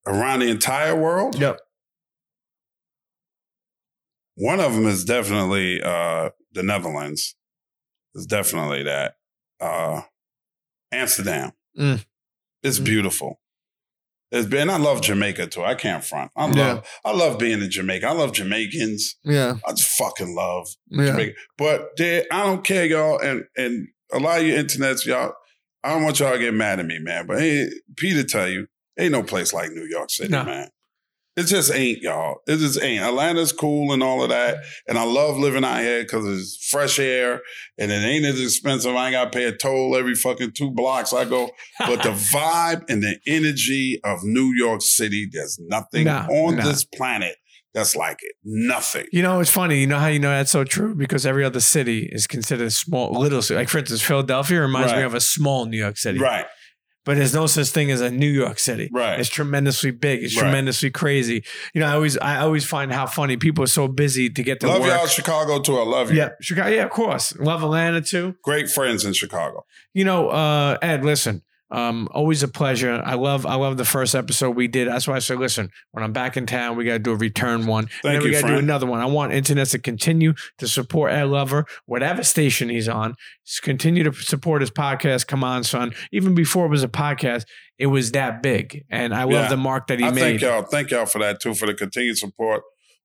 Around 0.06 0.40
the 0.40 0.48
entire 0.50 0.94
world. 0.96 1.34
Yep. 1.38 1.58
One 4.36 4.60
of 4.60 4.74
them 4.74 4.86
is 4.86 5.04
definitely 5.04 5.82
uh, 5.82 6.30
the 6.52 6.62
Netherlands. 6.62 7.34
It's 8.14 8.26
definitely 8.26 8.84
that. 8.84 9.14
Uh, 9.60 10.02
Amsterdam. 10.92 11.52
Mm. 11.78 12.04
It's 12.62 12.78
Mm. 12.78 12.84
beautiful. 12.84 13.40
It's 14.32 14.46
been. 14.46 14.70
I 14.70 14.76
love 14.76 15.02
Jamaica 15.02 15.48
too. 15.48 15.62
I 15.64 15.74
can't 15.74 16.04
front. 16.04 16.30
I 16.36 16.44
love. 16.46 16.54
Yeah. 16.56 16.80
I 17.04 17.12
love 17.12 17.38
being 17.38 17.60
in 17.60 17.70
Jamaica. 17.70 18.06
I 18.06 18.12
love 18.12 18.32
Jamaicans. 18.32 19.16
Yeah. 19.24 19.56
I 19.66 19.72
just 19.72 19.90
fucking 19.98 20.34
love 20.36 20.68
Yeah. 20.88 21.06
Jamaica. 21.06 21.32
But 21.58 21.96
they, 21.96 22.24
I 22.30 22.44
don't 22.44 22.62
care, 22.62 22.84
y'all. 22.84 23.18
And 23.18 23.44
and 23.56 23.88
a 24.12 24.18
lot 24.20 24.40
of 24.40 24.46
you 24.46 24.54
internets, 24.54 25.04
y'all. 25.04 25.32
I 25.82 25.90
don't 25.94 26.04
want 26.04 26.20
y'all 26.20 26.32
to 26.32 26.38
get 26.38 26.54
mad 26.54 26.78
at 26.78 26.86
me, 26.86 26.98
man. 27.00 27.26
But 27.26 27.40
hey, 27.40 27.70
Peter 27.96 28.22
tell 28.22 28.48
you, 28.48 28.66
ain't 28.98 29.12
no 29.12 29.22
place 29.24 29.52
like 29.52 29.70
New 29.72 29.86
York 29.86 30.10
City, 30.10 30.30
man. 30.30 30.68
It 31.36 31.44
just 31.44 31.72
ain't, 31.72 32.02
y'all. 32.02 32.38
It 32.46 32.56
just 32.58 32.82
ain't. 32.82 33.02
Atlanta's 33.02 33.52
cool 33.52 33.92
and 33.92 34.02
all 34.02 34.22
of 34.22 34.30
that. 34.30 34.58
And 34.88 34.98
I 34.98 35.04
love 35.04 35.38
living 35.38 35.64
out 35.64 35.80
here 35.80 36.02
because 36.02 36.26
it's 36.26 36.68
fresh 36.70 36.98
air 36.98 37.40
and 37.78 37.90
it 37.92 37.94
ain't 38.04 38.24
as 38.26 38.40
expensive. 38.40 38.94
I 38.94 39.06
ain't 39.06 39.12
got 39.12 39.32
to 39.32 39.38
pay 39.38 39.44
a 39.44 39.52
toll 39.56 39.96
every 39.96 40.14
fucking 40.16 40.52
two 40.52 40.70
blocks 40.72 41.12
I 41.12 41.24
go. 41.24 41.50
But 41.78 42.02
the 42.02 42.10
vibe 42.10 42.82
and 42.88 43.02
the 43.02 43.18
energy 43.26 44.00
of 44.04 44.18
New 44.22 44.52
York 44.54 44.82
City, 44.82 45.28
there's 45.32 45.58
nothing 45.60 46.04
Nah, 46.04 46.26
on 46.26 46.56
nah. 46.56 46.64
this 46.64 46.84
planet 46.84 47.36
that's 47.72 47.94
like 47.94 48.18
it. 48.22 48.32
Nothing. 48.44 49.06
You 49.12 49.22
know, 49.22 49.38
it's 49.40 49.50
funny. 49.50 49.80
You 49.80 49.86
know 49.86 49.98
how 49.98 50.08
you 50.08 50.18
know 50.18 50.30
that's 50.30 50.50
so 50.50 50.64
true? 50.64 50.94
Because 50.94 51.24
every 51.24 51.44
other 51.44 51.60
city 51.60 52.08
is 52.10 52.26
considered 52.26 52.66
a 52.66 52.70
small, 52.70 53.12
little 53.12 53.40
city. 53.40 53.56
Like, 53.58 53.68
for 53.68 53.78
instance, 53.78 54.02
Philadelphia 54.02 54.60
reminds 54.60 54.92
me 54.92 55.02
of 55.02 55.14
a 55.14 55.20
small 55.20 55.66
New 55.66 55.78
York 55.78 55.96
City. 55.96 56.18
Right. 56.18 56.46
But 57.06 57.16
there's 57.16 57.32
no 57.32 57.46
such 57.46 57.68
thing 57.68 57.90
as 57.90 58.00
a 58.02 58.10
New 58.10 58.28
York 58.28 58.58
City. 58.58 58.90
Right. 58.92 59.18
It's 59.18 59.30
tremendously 59.30 59.90
big. 59.90 60.22
It's 60.22 60.36
Right. 60.36 60.42
tremendously 60.42 60.90
crazy. 60.90 61.42
You 61.74 61.80
know, 61.80 61.86
I 61.86 61.92
always 61.92 62.18
I 62.18 62.40
always 62.40 62.64
find 62.66 62.92
how 62.92 63.06
funny 63.06 63.36
people 63.38 63.64
are 63.64 63.68
so 63.68 63.88
busy 63.88 64.28
to 64.28 64.42
get 64.42 64.60
to 64.60 64.68
love 64.68 64.80
work. 64.82 64.90
y'all, 64.90 65.06
Chicago 65.06 65.60
too. 65.60 65.78
I 65.78 65.84
love 65.84 66.10
you. 66.10 66.18
Yeah, 66.18 66.28
Chicago. 66.42 66.68
Yeah, 66.68 66.84
of 66.84 66.90
course. 66.90 67.34
Love 67.38 67.62
Atlanta 67.62 68.02
too. 68.02 68.34
Great 68.44 68.68
friends 68.70 69.04
in 69.04 69.14
Chicago. 69.14 69.64
You 69.94 70.04
know, 70.04 70.28
uh, 70.28 70.76
Ed, 70.82 71.04
listen. 71.04 71.42
Um, 71.72 72.08
always 72.10 72.42
a 72.42 72.48
pleasure. 72.48 73.00
I 73.04 73.14
love 73.14 73.46
I 73.46 73.54
love 73.54 73.76
the 73.76 73.84
first 73.84 74.14
episode 74.14 74.56
we 74.56 74.66
did. 74.66 74.88
That's 74.88 75.06
why 75.06 75.14
I 75.16 75.18
said, 75.20 75.38
listen, 75.38 75.70
when 75.92 76.02
I'm 76.02 76.12
back 76.12 76.36
in 76.36 76.46
town, 76.46 76.76
we 76.76 76.84
gotta 76.84 76.98
do 76.98 77.12
a 77.12 77.16
return 77.16 77.66
one. 77.66 77.84
and 77.84 77.90
then 78.02 78.12
Thank 78.20 78.24
we 78.24 78.30
gotta 78.32 78.46
do 78.54 78.58
another 78.58 78.86
one. 78.86 79.00
I 79.00 79.06
want 79.06 79.32
internet 79.32 79.68
to 79.68 79.78
continue 79.78 80.34
to 80.58 80.66
support 80.66 81.12
Ed 81.12 81.24
Lover, 81.24 81.66
whatever 81.86 82.24
station 82.24 82.68
he's 82.70 82.88
on. 82.88 83.14
Continue 83.62 84.02
to 84.04 84.12
support 84.12 84.62
his 84.62 84.70
podcast. 84.70 85.26
Come 85.26 85.44
on, 85.44 85.62
son. 85.64 85.92
Even 86.12 86.34
before 86.34 86.66
it 86.66 86.70
was 86.70 86.82
a 86.82 86.88
podcast, 86.88 87.44
it 87.78 87.86
was 87.86 88.12
that 88.12 88.42
big. 88.42 88.84
And 88.90 89.14
I 89.14 89.22
love 89.24 89.32
Yeah. 89.44 89.48
the 89.50 89.56
mark 89.56 89.86
that 89.88 89.98
he 90.00 90.04
I 90.06 90.10
made. 90.10 90.20
thank 90.20 90.40
y'all. 90.42 90.62
Thank 90.62 90.90
y'all 90.90 91.06
for 91.06 91.18
that 91.20 91.40
too, 91.40 91.54
for 91.54 91.66
the 91.66 91.74
continued 91.74 92.18
support 92.18 92.62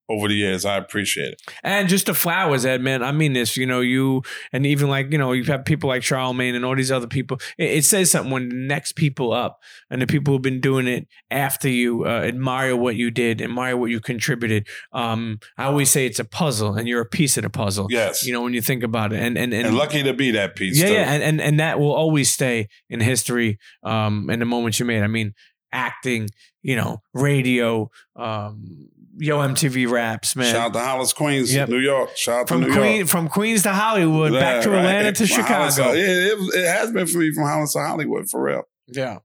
over 0.09 0.27
the 0.27 0.35
years. 0.35 0.65
I 0.65 0.77
appreciate 0.77 1.33
it. 1.33 1.41
And 1.63 1.89
just 1.89 2.05
the 2.05 2.13
flowers, 2.13 2.65
Ed, 2.65 2.81
man. 2.81 3.03
I 3.03 3.11
mean 3.11 3.33
this, 3.33 3.57
you 3.57 3.65
know, 3.65 3.81
you 3.81 4.21
and 4.51 4.65
even 4.65 4.89
like, 4.89 5.11
you 5.11 5.17
know, 5.17 5.31
you 5.31 5.43
have 5.45 5.65
people 5.65 5.89
like 5.89 6.03
Charlemagne 6.03 6.55
and 6.55 6.63
all 6.63 6.75
these 6.75 6.91
other 6.91 7.07
people. 7.07 7.39
It, 7.57 7.71
it 7.71 7.85
says 7.85 8.11
something 8.11 8.31
when 8.31 8.49
the 8.49 8.55
next 8.55 8.93
people 8.93 9.33
up 9.33 9.61
and 9.89 10.01
the 10.01 10.07
people 10.07 10.33
who've 10.33 10.41
been 10.41 10.61
doing 10.61 10.87
it 10.87 11.07
after 11.31 11.69
you 11.69 12.05
uh, 12.05 12.21
admire 12.21 12.75
what 12.75 12.95
you 12.95 13.11
did, 13.11 13.41
admire 13.41 13.77
what 13.77 13.89
you 13.89 13.99
contributed. 13.99 14.67
Um, 14.91 15.39
I 15.57 15.65
always 15.65 15.89
say 15.89 16.05
it's 16.05 16.19
a 16.19 16.25
puzzle 16.25 16.75
and 16.75 16.87
you're 16.87 17.01
a 17.01 17.05
piece 17.05 17.37
of 17.37 17.43
the 17.43 17.49
puzzle. 17.49 17.87
Yes. 17.89 18.25
You 18.25 18.33
know, 18.33 18.41
when 18.41 18.53
you 18.53 18.61
think 18.61 18.83
about 18.83 19.13
it. 19.13 19.19
And 19.19 19.37
and 19.37 19.53
and, 19.53 19.67
and, 19.67 19.77
lucky 19.77 20.03
to 20.03 20.13
be 20.13 20.31
that 20.31 20.55
piece. 20.55 20.79
yeah, 20.79 20.87
too. 20.87 20.93
yeah, 20.93 21.11
and, 21.11 21.23
and 21.23 21.41
and 21.41 21.59
that 21.59 21.79
will 21.79 21.93
always 21.93 22.31
stay 22.31 22.67
in 22.89 22.99
history. 22.99 23.59
Um, 23.83 24.29
in 24.29 24.39
the 24.39 24.45
moments 24.45 24.79
you 24.79 24.85
made. 24.85 25.03
I 25.03 25.07
mean, 25.07 25.33
acting, 25.71 26.29
you 26.63 26.75
know, 26.75 27.01
radio, 27.13 27.89
um, 28.15 28.89
yo 29.17 29.39
MTV 29.39 29.89
raps, 29.89 30.35
man. 30.35 30.51
Shout 30.53 30.67
out 30.67 30.73
to 30.73 30.79
Hollis, 30.79 31.13
Queens, 31.13 31.53
Yep. 31.53 31.69
New 31.69 31.79
York. 31.79 32.15
Shout 32.17 32.41
out 32.41 32.47
from 32.49 32.61
to 32.61 32.67
New 32.67 32.73
Queen, 32.73 32.97
York. 32.97 33.09
from 33.09 33.27
Queens 33.29 33.63
to 33.63 33.71
Hollywood, 33.71 34.31
back 34.33 34.63
to 34.63 34.69
right. 34.71 34.79
Atlanta 34.79 35.11
to 35.13 35.27
From 35.27 35.43
Hollis- 35.43 35.75
Chicago. 35.75 35.93
yeah, 35.93 36.03
it, 36.05 36.37
it 36.55 36.67
has 36.67 36.91
been 36.91 37.07
for 37.07 37.17
me 37.19 37.31
from 37.33 37.43
Hollis 37.45 37.73
to 37.73 37.79
Hollywood 37.79 38.29
for 38.29 38.41
real. 38.43 38.63
Yeah. 38.87 39.19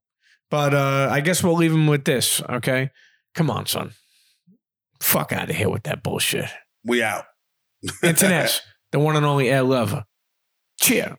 But 0.51 0.75
uh, 0.75 1.09
I 1.11 1.21
guess 1.21 1.43
we'll 1.45 1.55
leave 1.55 1.73
him 1.73 1.87
with 1.87 2.05
this, 2.05 2.43
okay? 2.49 2.91
Come 3.35 3.51
on, 3.51 3.67
son. 3.67 3.93
Fuck 5.01 5.33
out 5.33 5.49
of 5.49 5.57
here 5.57 5.71
with 5.71 5.85
that 5.85 6.03
bullshit. 6.03 6.47
We 6.85 7.03
out. 7.03 7.25
Internet, 8.03 8.61
the 8.93 8.99
one 8.99 9.17
and 9.17 9.25
only 9.25 9.49
Ed 9.49 9.63
Lover. 9.63 10.05
Cheer. 10.81 11.17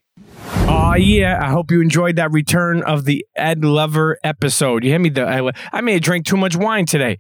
Oh 0.68 0.96
yeah! 0.96 1.40
I 1.42 1.50
hope 1.50 1.72
you 1.72 1.82
enjoyed 1.82 2.18
that 2.18 2.32
return 2.32 2.84
of 2.84 3.06
the 3.06 3.26
Ed 3.36 3.64
Lover 3.64 4.18
episode. 4.24 4.84
You 4.84 4.90
hear 4.92 5.00
me? 5.00 5.10
The 5.10 5.24
I, 5.26 5.52
I 5.72 5.82
may 5.82 5.94
have 5.94 6.02
drank 6.02 6.26
too 6.26 6.38
much 6.38 6.56
wine 6.56 6.86
today. 6.86 7.18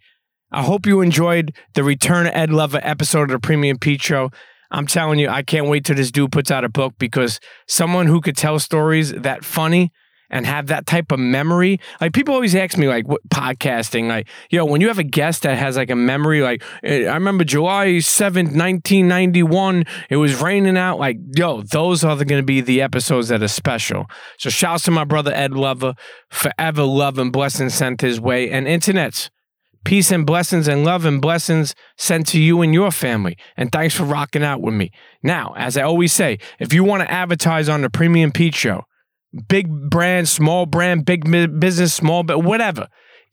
I 0.51 0.63
hope 0.63 0.85
you 0.85 0.99
enjoyed 0.99 1.53
the 1.75 1.83
Return 1.83 2.27
Ed 2.27 2.51
Lover 2.51 2.81
episode 2.83 3.23
of 3.23 3.29
the 3.29 3.39
Premium 3.39 3.77
Pete 3.79 4.01
Show. 4.01 4.31
I'm 4.69 4.85
telling 4.85 5.17
you, 5.17 5.29
I 5.29 5.43
can't 5.43 5.67
wait 5.67 5.85
till 5.85 5.95
this 5.95 6.11
dude 6.11 6.31
puts 6.31 6.51
out 6.51 6.65
a 6.65 6.69
book 6.69 6.95
because 6.97 7.39
someone 7.67 8.07
who 8.07 8.19
could 8.19 8.35
tell 8.35 8.59
stories 8.59 9.11
that 9.13 9.45
funny 9.45 9.91
and 10.29 10.45
have 10.45 10.67
that 10.67 10.85
type 10.85 11.11
of 11.11 11.19
memory. 11.19 11.79
Like 11.99 12.13
people 12.13 12.33
always 12.33 12.55
ask 12.55 12.77
me, 12.77 12.87
like, 12.87 13.07
what 13.07 13.21
podcasting, 13.29 14.07
like, 14.07 14.27
yo, 14.49 14.65
when 14.65 14.81
you 14.81 14.87
have 14.87 14.97
a 14.97 15.03
guest 15.03 15.43
that 15.43 15.57
has 15.57 15.77
like 15.77 15.89
a 15.89 15.95
memory, 15.95 16.41
like, 16.41 16.63
eh, 16.83 17.05
I 17.05 17.13
remember 17.13 17.43
July 17.43 17.87
7th, 17.97 18.55
1991, 18.55 19.85
it 20.09 20.17
was 20.17 20.41
raining 20.41 20.77
out. 20.77 20.99
Like, 20.99 21.17
yo, 21.35 21.61
those 21.61 22.03
are 22.03 22.15
going 22.15 22.41
to 22.41 22.45
be 22.45 22.61
the 22.61 22.81
episodes 22.81 23.27
that 23.27 23.43
are 23.43 23.47
special. 23.47 24.05
So 24.37 24.49
shouts 24.49 24.83
to 24.85 24.91
my 24.91 25.03
brother 25.03 25.33
Ed 25.33 25.53
Lover, 25.53 25.95
forever 26.29 26.83
love 26.83 27.19
and 27.19 27.31
blessings 27.31 27.73
sent 27.73 28.01
his 28.01 28.19
way. 28.19 28.49
And 28.49 28.67
internets, 28.67 29.29
peace 29.83 30.11
and 30.11 30.25
blessings 30.25 30.67
and 30.67 30.83
love 30.83 31.05
and 31.05 31.21
blessings 31.21 31.75
sent 31.97 32.27
to 32.27 32.39
you 32.39 32.61
and 32.61 32.73
your 32.73 32.91
family. 32.91 33.37
And 33.57 33.71
thanks 33.71 33.95
for 33.95 34.03
rocking 34.03 34.43
out 34.43 34.61
with 34.61 34.73
me. 34.73 34.91
Now, 35.23 35.53
as 35.57 35.77
I 35.77 35.83
always 35.83 36.13
say, 36.13 36.39
if 36.59 36.73
you 36.73 36.83
want 36.83 37.01
to 37.03 37.11
advertise 37.11 37.69
on 37.69 37.81
the 37.81 37.89
Premium 37.89 38.31
Pete 38.31 38.55
Show, 38.55 38.85
big 39.47 39.89
brand, 39.89 40.27
small 40.27 40.65
brand, 40.65 41.05
big 41.05 41.29
business, 41.59 41.93
small, 41.93 42.23
but 42.23 42.39
whatever. 42.39 42.87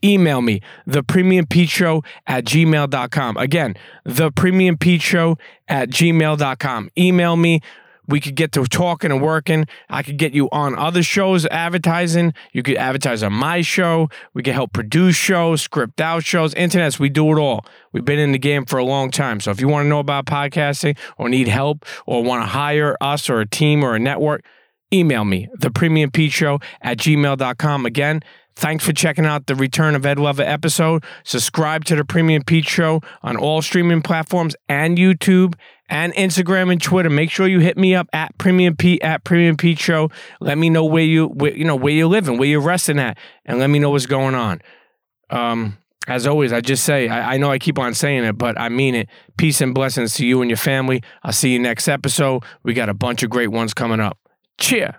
Email 0.05 0.43
me, 0.43 0.61
the 0.87 1.03
premium 1.03 1.45
Pete 1.45 1.69
show 1.69 2.05
at 2.25 2.45
gmail.com. 2.45 3.37
Again, 3.37 3.75
the 4.05 4.31
premium 4.31 4.79
Pete 4.79 5.03
show 5.03 5.37
at 5.67 5.91
gmail.com. 5.91 6.91
Email 6.97 7.37
me. 7.37 7.61
We 8.09 8.21
could 8.21 8.35
get 8.35 8.53
to 8.53 8.65
talking 8.65 9.13
and 9.13 9.23
working. 9.23 9.67
I 9.89 10.03
could 10.03 10.17
get 10.17 10.33
you 10.33 10.49
on 10.51 10.77
other 10.77 11.03
shows 11.03 11.47
advertising. 11.47 12.33
You 12.53 12.63
could 12.63 12.77
advertise 12.77 13.23
on 13.23 13.35
my 13.35 13.61
show. 13.61 14.09
We 14.35 14.43
could 14.43 14.55
help 14.55 14.73
produce 14.73 15.15
shows, 15.15 15.63
script 15.63 16.01
out 16.01 16.25
shows, 16.25 16.55
internets. 16.55 16.99
We 16.99 17.11
do 17.11 17.31
it 17.31 17.39
all. 17.39 17.65
We've 17.93 18.05
been 18.05 18.19
in 18.19 18.33
the 18.33 18.39
game 18.39 18.65
for 18.65 18.79
a 18.79 18.85
long 18.85 19.11
time. 19.11 19.41
So 19.41 19.51
if 19.51 19.61
you 19.61 19.69
want 19.69 19.85
to 19.85 19.89
know 19.89 20.01
about 20.01 20.27
podcasting 20.27 20.97
or 21.19 21.29
need 21.29 21.49
help 21.49 21.85
or 22.07 22.23
want 22.23 22.43
to 22.43 22.47
hire 22.47 22.97
us 23.01 23.29
or 23.29 23.41
a 23.41 23.47
team 23.47 23.85
or 23.85 23.95
a 23.95 23.99
network, 23.99 24.45
email 24.93 25.25
me, 25.25 25.49
the 25.59 25.71
premium 25.71 26.11
Pete 26.11 26.33
show 26.33 26.61
at 26.81 26.99
gmail.com. 26.99 27.87
Again, 27.87 28.23
thanks 28.57 28.85
for 28.85 28.93
checking 28.93 29.27
out 29.27 29.47
the 29.47 29.55
Return 29.55 29.95
of 29.95 30.07
Ed 30.07 30.19
Lover 30.19 30.43
episode. 30.43 31.05
Subscribe 31.25 31.85
to 31.87 31.97
the 31.97 32.05
Premium 32.05 32.43
Pete 32.43 32.67
show 32.67 33.03
on 33.23 33.37
all 33.37 33.61
streaming 33.61 34.03
platforms 34.03 34.57
and 34.69 34.97
YouTube 34.97 35.55
and 35.89 36.13
Instagram 36.15 36.71
and 36.71 36.81
Twitter. 36.81 37.11
Make 37.11 37.31
sure 37.31 37.47
you 37.47 37.61
hit 37.61 37.77
me 37.77 37.95
up 37.95 38.09
at 38.13 38.37
Premium 38.39 38.77
Pete 38.77 39.03
at 39.03 39.25
Premium 39.25 39.57
Pete 39.57 39.79
show. 39.79 40.11
Let 40.41 40.59
me 40.59 40.71
know 40.71 40.85
where 40.85 41.05
you 41.05 41.27
where, 41.27 41.55
you 41.55 41.65
know 41.65 41.77
where 41.77 41.93
you're 41.93 42.09
living, 42.09 42.39
where 42.39 42.49
you're 42.49 42.61
resting 42.61 42.99
at, 42.99 43.19
and 43.45 43.59
let 43.59 43.69
me 43.69 43.79
know 43.79 43.91
what's 43.91 44.07
going 44.07 44.35
on. 44.35 44.61
Um, 45.31 45.79
as 46.07 46.27
always, 46.27 46.53
I 46.53 46.63
just 46.63 46.85
say, 46.85 47.09
I, 47.09 47.35
I 47.35 47.37
know 47.37 47.51
I 47.51 47.59
keep 47.59 47.79
on 47.79 47.93
saying 47.93 48.25
it, 48.25 48.39
but 48.39 48.59
I 48.59 48.71
mean 48.71 48.95
it. 48.95 49.09
Peace 49.37 49.61
and 49.61 49.75
blessings 49.75 50.15
to 50.15 50.27
you 50.27 50.41
and 50.41 50.51
your 50.51 50.57
family. 50.57 51.03
I'll 51.23 51.33
see 51.33 51.53
you 51.53 51.59
next 51.59 51.87
episode. 51.87 52.43
We 52.63 52.73
got 52.73 52.89
a 52.89 52.95
bunch 52.95 53.23
of 53.23 53.31
great 53.31 53.49
ones 53.49 53.75
coming 53.75 54.01
up. 54.01 54.19
Chea. 54.59 54.95